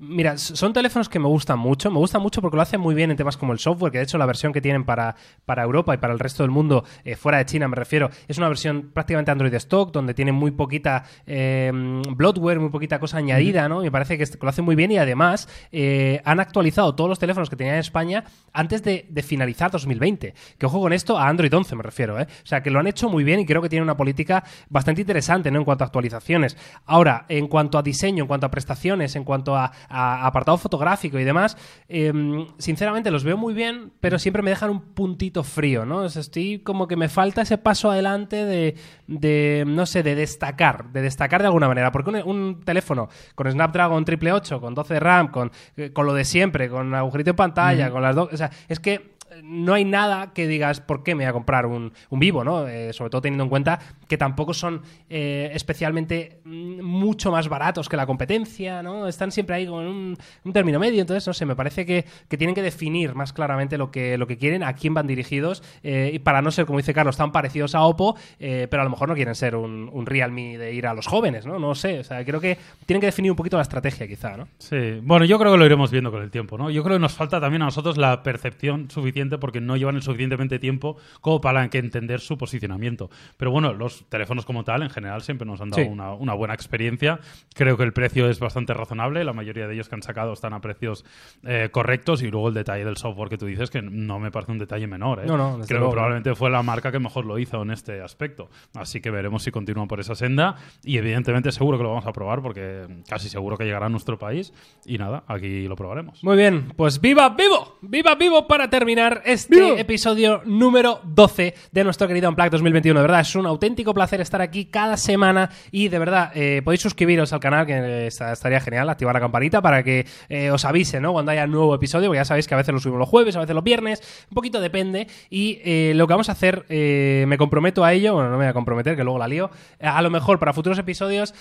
mira, 0.00 0.38
son 0.38 0.72
teléfonos 0.72 1.08
que 1.08 1.18
me 1.18 1.28
gustan 1.28 1.58
mucho, 1.58 1.90
me 1.90 1.98
gustan 1.98 2.22
mucho 2.22 2.40
porque 2.42 2.56
lo 2.56 2.62
hacen 2.62 2.80
muy 2.80 2.94
bien 2.94 3.10
en 3.10 3.16
temas 3.16 3.36
como 3.36 3.52
el 3.52 3.58
software, 3.58 3.92
que 3.92 3.98
de 3.98 4.04
hecho 4.04 4.18
la 4.18 4.26
versión 4.26 4.52
que 4.52 4.60
tienen 4.60 4.84
para, 4.84 5.16
para 5.44 5.62
Europa 5.62 5.94
y 5.94 5.98
para 5.98 6.12
el 6.12 6.18
resto 6.18 6.42
del 6.42 6.50
mundo, 6.50 6.84
eh, 7.04 7.16
fuera 7.16 7.38
de 7.38 7.46
China 7.46 7.68
me 7.68 7.76
refiero, 7.76 8.10
es 8.28 8.38
una 8.38 8.48
versión 8.48 8.90
prácticamente 8.92 9.30
Android 9.30 9.54
stock, 9.54 9.92
donde 9.92 10.14
tienen 10.14 10.34
muy 10.34 10.50
poquita 10.50 11.04
eh, 11.26 11.70
bloatware, 12.16 12.60
muy 12.60 12.70
poquita 12.70 12.98
cosa 12.98 13.18
añadida, 13.18 13.68
¿no? 13.68 13.80
Me 13.80 13.90
parece 13.90 14.18
que 14.18 14.24
lo 14.40 14.48
hacen 14.48 14.64
muy 14.64 14.76
bien 14.76 14.90
y 14.92 14.98
además 14.98 15.48
eh, 15.72 16.20
han 16.24 16.40
actualizado 16.40 16.94
todos 16.94 17.08
los 17.08 17.18
teléfonos 17.18 17.48
que 17.48 17.56
tenían 17.56 17.76
en 17.76 17.80
España 17.80 18.24
antes 18.52 18.82
de, 18.82 19.06
de 19.08 19.22
finalizar 19.22 19.70
2020. 19.70 20.34
Que 20.58 20.66
ojo 20.66 20.80
con 20.80 20.92
esto, 20.92 21.18
a 21.18 21.28
Android 21.28 21.52
11 21.52 21.76
me 21.76 21.82
refiero, 21.82 22.20
¿eh? 22.20 22.26
O 22.42 22.46
sea, 22.46 22.62
que 22.62 22.70
lo 22.70 22.80
han 22.80 22.86
hecho 22.86 23.08
muy 23.08 23.24
bien 23.24 23.40
y 23.40 23.46
creo 23.46 23.62
que 23.62 23.68
tienen 23.68 23.84
una 23.84 23.96
política 23.96 24.44
bastante 24.68 25.00
interesante, 25.00 25.50
¿no? 25.50 25.58
En 25.58 25.64
cuanto 25.64 25.84
a 25.84 25.86
actualizaciones. 25.86 26.56
Ahora, 26.84 27.24
en 27.28 27.48
cuanto 27.48 27.78
a 27.78 27.82
diseño, 27.82 28.24
en 28.24 28.28
cuanto 28.28 28.46
a 28.46 28.50
prestaciones, 28.50 29.16
en 29.16 29.24
cuanto 29.24 29.56
a, 29.56 29.72
a 29.88 30.26
apartado 30.26 30.58
fotográfico 30.58 31.18
y 31.18 31.24
demás, 31.24 31.56
eh, 31.88 32.12
sinceramente 32.58 33.10
los 33.10 33.24
veo 33.24 33.36
muy 33.36 33.54
bien, 33.54 33.92
pero 34.00 34.18
siempre 34.18 34.42
me 34.42 34.50
dejan 34.50 34.70
un 34.70 34.80
puntito 34.80 35.42
frío, 35.42 35.84
¿no? 35.84 35.98
O 35.98 36.08
sea, 36.08 36.20
estoy 36.20 36.60
como 36.60 36.88
que 36.88 36.96
me 36.96 37.08
falta 37.08 37.42
ese 37.42 37.58
paso 37.58 37.90
adelante 37.90 38.44
de, 38.44 38.76
de, 39.06 39.64
no 39.66 39.86
sé, 39.86 40.02
de 40.02 40.14
destacar, 40.14 40.92
de 40.92 41.02
destacar 41.02 41.40
de 41.40 41.46
alguna 41.46 41.68
manera. 41.68 41.92
Porque 41.92 42.10
un, 42.10 42.16
un 42.16 42.60
teléfono 42.64 43.08
con 43.34 43.50
Snapdragon 43.50 44.02
888, 44.02 44.60
con 44.60 44.74
12 44.74 44.94
de 44.94 45.00
RAM, 45.00 45.28
con, 45.28 45.50
eh, 45.76 45.92
con 45.92 46.06
lo 46.06 46.14
de 46.14 46.24
siempre, 46.24 46.68
con 46.68 46.94
agujerito 46.94 47.30
en 47.30 47.36
pantalla, 47.36 47.90
con 47.90 48.02
las 48.02 48.14
dos... 48.14 48.32
O 48.32 48.36
sea, 48.36 48.50
es 48.68 48.80
que 48.80 49.15
no 49.42 49.74
hay 49.74 49.84
nada 49.84 50.32
que 50.32 50.46
digas 50.46 50.80
por 50.80 51.02
qué 51.02 51.14
me 51.14 51.24
voy 51.24 51.30
a 51.30 51.32
comprar 51.32 51.66
un, 51.66 51.92
un 52.10 52.18
vivo, 52.18 52.44
¿no? 52.44 52.66
Eh, 52.68 52.92
sobre 52.92 53.10
todo 53.10 53.22
teniendo 53.22 53.44
en 53.44 53.50
cuenta 53.50 53.78
que 54.08 54.16
tampoco 54.16 54.54
son 54.54 54.82
eh, 55.10 55.50
especialmente 55.52 56.40
mm, 56.44 56.82
mucho 56.82 57.30
más 57.30 57.48
baratos 57.48 57.88
que 57.88 57.96
la 57.96 58.06
competencia, 58.06 58.82
¿no? 58.82 59.08
Están 59.08 59.32
siempre 59.32 59.56
ahí 59.56 59.66
con 59.66 59.86
un, 59.86 60.16
un 60.44 60.52
término 60.52 60.78
medio, 60.78 61.00
entonces, 61.00 61.26
no 61.26 61.34
sé, 61.34 61.46
me 61.46 61.56
parece 61.56 61.84
que, 61.84 62.04
que 62.28 62.36
tienen 62.36 62.54
que 62.54 62.62
definir 62.62 63.14
más 63.14 63.32
claramente 63.32 63.78
lo 63.78 63.90
que, 63.90 64.16
lo 64.18 64.26
que 64.26 64.38
quieren, 64.38 64.62
a 64.62 64.74
quién 64.74 64.94
van 64.94 65.06
dirigidos, 65.06 65.62
eh, 65.82 66.10
y 66.12 66.18
para 66.18 66.42
no 66.42 66.50
ser, 66.50 66.66
como 66.66 66.78
dice 66.78 66.94
Carlos, 66.94 67.16
tan 67.16 67.32
parecidos 67.32 67.74
a 67.74 67.82
Oppo, 67.82 68.16
pero 68.38 68.80
a 68.80 68.84
lo 68.84 68.90
mejor 68.90 69.08
no 69.08 69.14
quieren 69.14 69.34
ser 69.34 69.56
un, 69.56 69.90
un 69.92 70.06
Realme 70.06 70.56
de 70.58 70.72
ir 70.72 70.86
a 70.86 70.94
los 70.94 71.06
jóvenes, 71.06 71.46
¿no? 71.46 71.58
No 71.58 71.74
sé, 71.74 72.00
o 72.00 72.04
sea, 72.04 72.24
creo 72.24 72.40
que 72.40 72.58
tienen 72.86 73.00
que 73.00 73.06
definir 73.06 73.30
un 73.30 73.36
poquito 73.36 73.56
la 73.56 73.62
estrategia, 73.62 74.06
quizá, 74.06 74.36
¿no? 74.36 74.48
Sí, 74.58 75.00
bueno, 75.02 75.24
yo 75.24 75.38
creo 75.38 75.52
que 75.52 75.58
lo 75.58 75.66
iremos 75.66 75.90
viendo 75.90 76.10
con 76.10 76.22
el 76.22 76.30
tiempo, 76.30 76.56
¿no? 76.56 76.70
Yo 76.70 76.82
creo 76.82 76.96
que 76.96 77.00
nos 77.00 77.14
falta 77.14 77.40
también 77.40 77.62
a 77.62 77.66
nosotros 77.66 77.96
la 77.96 78.22
percepción 78.22 78.90
suficiente 78.90 79.15
porque 79.38 79.60
no 79.60 79.76
llevan 79.76 79.96
el 79.96 80.02
suficientemente 80.02 80.58
tiempo 80.58 80.96
como 81.20 81.40
para 81.40 81.68
que 81.68 81.78
entender 81.78 82.20
su 82.20 82.36
posicionamiento. 82.38 83.10
Pero 83.36 83.50
bueno, 83.50 83.72
los 83.72 84.04
teléfonos 84.08 84.44
como 84.44 84.64
tal, 84.64 84.82
en 84.82 84.90
general, 84.90 85.22
siempre 85.22 85.46
nos 85.46 85.60
han 85.60 85.70
dado 85.70 85.82
Sí. 85.84 85.88
una, 85.88 86.12
una 86.14 86.34
buena 86.34 86.54
experiencia. 86.54 87.18
Creo 87.54 87.76
que 87.76 87.82
el 87.84 87.92
precio 87.92 88.28
es 88.28 88.38
bastante 88.40 88.74
razonable. 88.74 89.24
La 89.24 89.32
mayoría 89.32 89.66
de 89.66 89.74
ellos 89.74 89.88
que 89.88 89.94
han 89.94 90.02
sacado 90.02 90.32
están 90.32 90.52
a 90.52 90.60
precios 90.60 91.04
eh, 91.44 91.68
correctos 91.72 92.22
y 92.22 92.30
luego 92.30 92.48
el 92.48 92.54
detalle 92.54 92.84
del 92.84 92.96
software 92.96 93.28
que 93.28 93.38
tú 93.38 93.46
dices, 93.46 93.70
que 93.70 93.82
no 93.82 94.18
me 94.18 94.30
parece 94.30 94.52
un 94.52 94.58
detalle 94.58 94.86
menor. 94.86 95.20
¿eh? 95.20 95.26
No, 95.26 95.36
no, 95.36 95.58
Creo 95.66 95.78
luego. 95.78 95.90
que 95.90 95.94
probablemente 95.94 96.34
fue 96.34 96.50
la 96.50 96.62
marca 96.62 96.90
que 96.92 96.98
mejor 96.98 97.24
lo 97.26 97.38
hizo 97.38 97.62
en 97.62 97.70
este 97.70 98.00
aspecto. 98.02 98.48
Así 98.74 99.00
que 99.00 99.10
veremos 99.10 99.42
si 99.42 99.50
continúan 99.50 99.88
por 99.88 100.00
esa 100.00 100.14
senda 100.14 100.56
y 100.84 100.98
evidentemente 100.98 101.52
seguro 101.52 101.78
que 101.78 101.84
lo 101.84 101.90
vamos 101.90 102.06
a 102.06 102.12
probar 102.12 102.42
porque 102.42 102.86
casi 103.08 103.28
seguro 103.28 103.56
que 103.56 103.64
llegará 103.64 103.86
a 103.86 103.88
nuestro 103.88 104.18
país 104.18 104.52
y 104.84 104.98
nada, 104.98 105.24
aquí 105.28 105.68
lo 105.68 105.76
probaremos. 105.76 106.22
Muy 106.24 106.36
bien, 106.36 106.72
pues 106.76 107.00
viva 107.00 107.28
vivo, 107.30 107.78
viva 107.82 108.14
vivo 108.16 108.46
para 108.46 108.68
terminar 108.70 109.05
este 109.24 109.54
¡Vivo! 109.54 109.76
episodio 109.76 110.42
número 110.44 111.00
12 111.04 111.54
de 111.70 111.84
nuestro 111.84 112.08
querido 112.08 112.28
Unplugged 112.28 112.50
2021. 112.50 112.98
De 112.98 113.02
verdad, 113.02 113.20
es 113.20 113.36
un 113.36 113.46
auténtico 113.46 113.94
placer 113.94 114.20
estar 114.20 114.40
aquí 114.42 114.64
cada 114.66 114.96
semana 114.96 115.50
y 115.70 115.88
de 115.88 115.98
verdad 115.98 116.32
eh, 116.34 116.60
podéis 116.64 116.80
suscribiros 116.80 117.32
al 117.32 117.40
canal, 117.40 117.66
que 117.66 117.74
eh, 117.74 118.06
estaría 118.06 118.60
genial, 118.60 118.88
activar 118.90 119.14
la 119.14 119.20
campanita 119.20 119.62
para 119.62 119.82
que 119.82 120.06
eh, 120.28 120.50
os 120.50 120.64
avise 120.64 121.00
¿no? 121.00 121.12
cuando 121.12 121.30
haya 121.30 121.46
nuevo 121.46 121.74
episodio, 121.74 122.08
porque 122.08 122.18
ya 122.18 122.24
sabéis 122.24 122.48
que 122.48 122.54
a 122.54 122.56
veces 122.56 122.74
lo 122.74 122.80
subimos 122.80 122.98
los 122.98 123.08
jueves, 123.08 123.36
a 123.36 123.40
veces 123.40 123.54
los 123.54 123.64
viernes, 123.64 124.02
un 124.30 124.34
poquito 124.34 124.60
depende. 124.60 125.06
Y 125.30 125.60
eh, 125.64 125.92
lo 125.94 126.06
que 126.06 126.12
vamos 126.12 126.28
a 126.28 126.32
hacer, 126.32 126.66
me 126.68 127.38
comprometo 127.38 127.84
a 127.84 127.92
ello, 127.92 128.14
bueno, 128.14 128.30
no 128.30 128.36
me 128.36 128.44
voy 128.44 128.50
a 128.50 128.54
comprometer, 128.54 128.96
que 128.96 129.04
luego 129.04 129.18
la 129.18 129.28
lío, 129.28 129.50
a 129.80 130.02
lo 130.02 130.10
mejor 130.10 130.38
para 130.38 130.52
futuros 130.52 130.78
episodios 130.78 131.32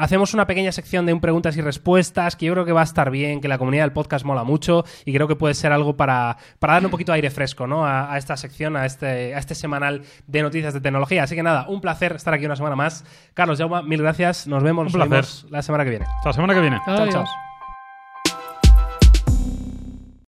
hacemos 0.00 0.34
una 0.34 0.46
pequeña 0.46 0.72
sección 0.72 1.06
de 1.06 1.12
un 1.12 1.20
preguntas 1.20 1.56
y 1.56 1.60
respuestas 1.60 2.36
que 2.36 2.46
yo 2.46 2.52
creo 2.54 2.64
que 2.64 2.72
va 2.72 2.80
a 2.80 2.84
estar 2.84 3.10
bien, 3.10 3.40
que 3.40 3.48
la 3.48 3.58
comunidad 3.58 3.84
del 3.84 3.92
podcast 3.92 4.24
mola 4.24 4.42
mucho 4.44 4.84
y 5.04 5.12
creo 5.14 5.28
que 5.28 5.36
puede 5.36 5.54
ser 5.54 5.72
algo 5.72 5.96
para, 5.96 6.36
para 6.58 6.74
darle 6.74 6.86
un 6.86 6.90
poquito 6.90 7.12
de 7.12 7.16
aire 7.16 7.30
fresco 7.30 7.66
¿no? 7.66 7.86
a, 7.86 8.12
a 8.12 8.18
esta 8.18 8.36
sección, 8.36 8.76
a 8.76 8.86
este, 8.86 9.34
a 9.34 9.38
este 9.38 9.54
semanal 9.54 10.02
de 10.26 10.42
noticias 10.42 10.74
de 10.74 10.80
tecnología. 10.80 11.22
Así 11.22 11.34
que 11.34 11.42
nada, 11.42 11.66
un 11.68 11.80
placer 11.80 12.12
estar 12.16 12.34
aquí 12.34 12.46
una 12.46 12.56
semana 12.56 12.76
más. 12.76 13.04
Carlos 13.34 13.58
Jauma, 13.58 13.82
mil 13.82 14.02
gracias. 14.02 14.46
Nos 14.46 14.62
vemos, 14.62 14.92
Un 14.92 14.98
nos 14.98 15.08
placer. 15.08 15.10
vemos 15.24 15.46
la 15.50 15.62
semana 15.62 15.84
que 15.84 15.90
viene. 15.90 16.06
Hasta 16.16 16.28
la 16.30 16.32
semana 16.32 16.54
que 16.54 16.60
viene. 16.60 16.80
Chao, 16.84 16.96
Adiós. 16.96 17.14
chao. 17.14 17.49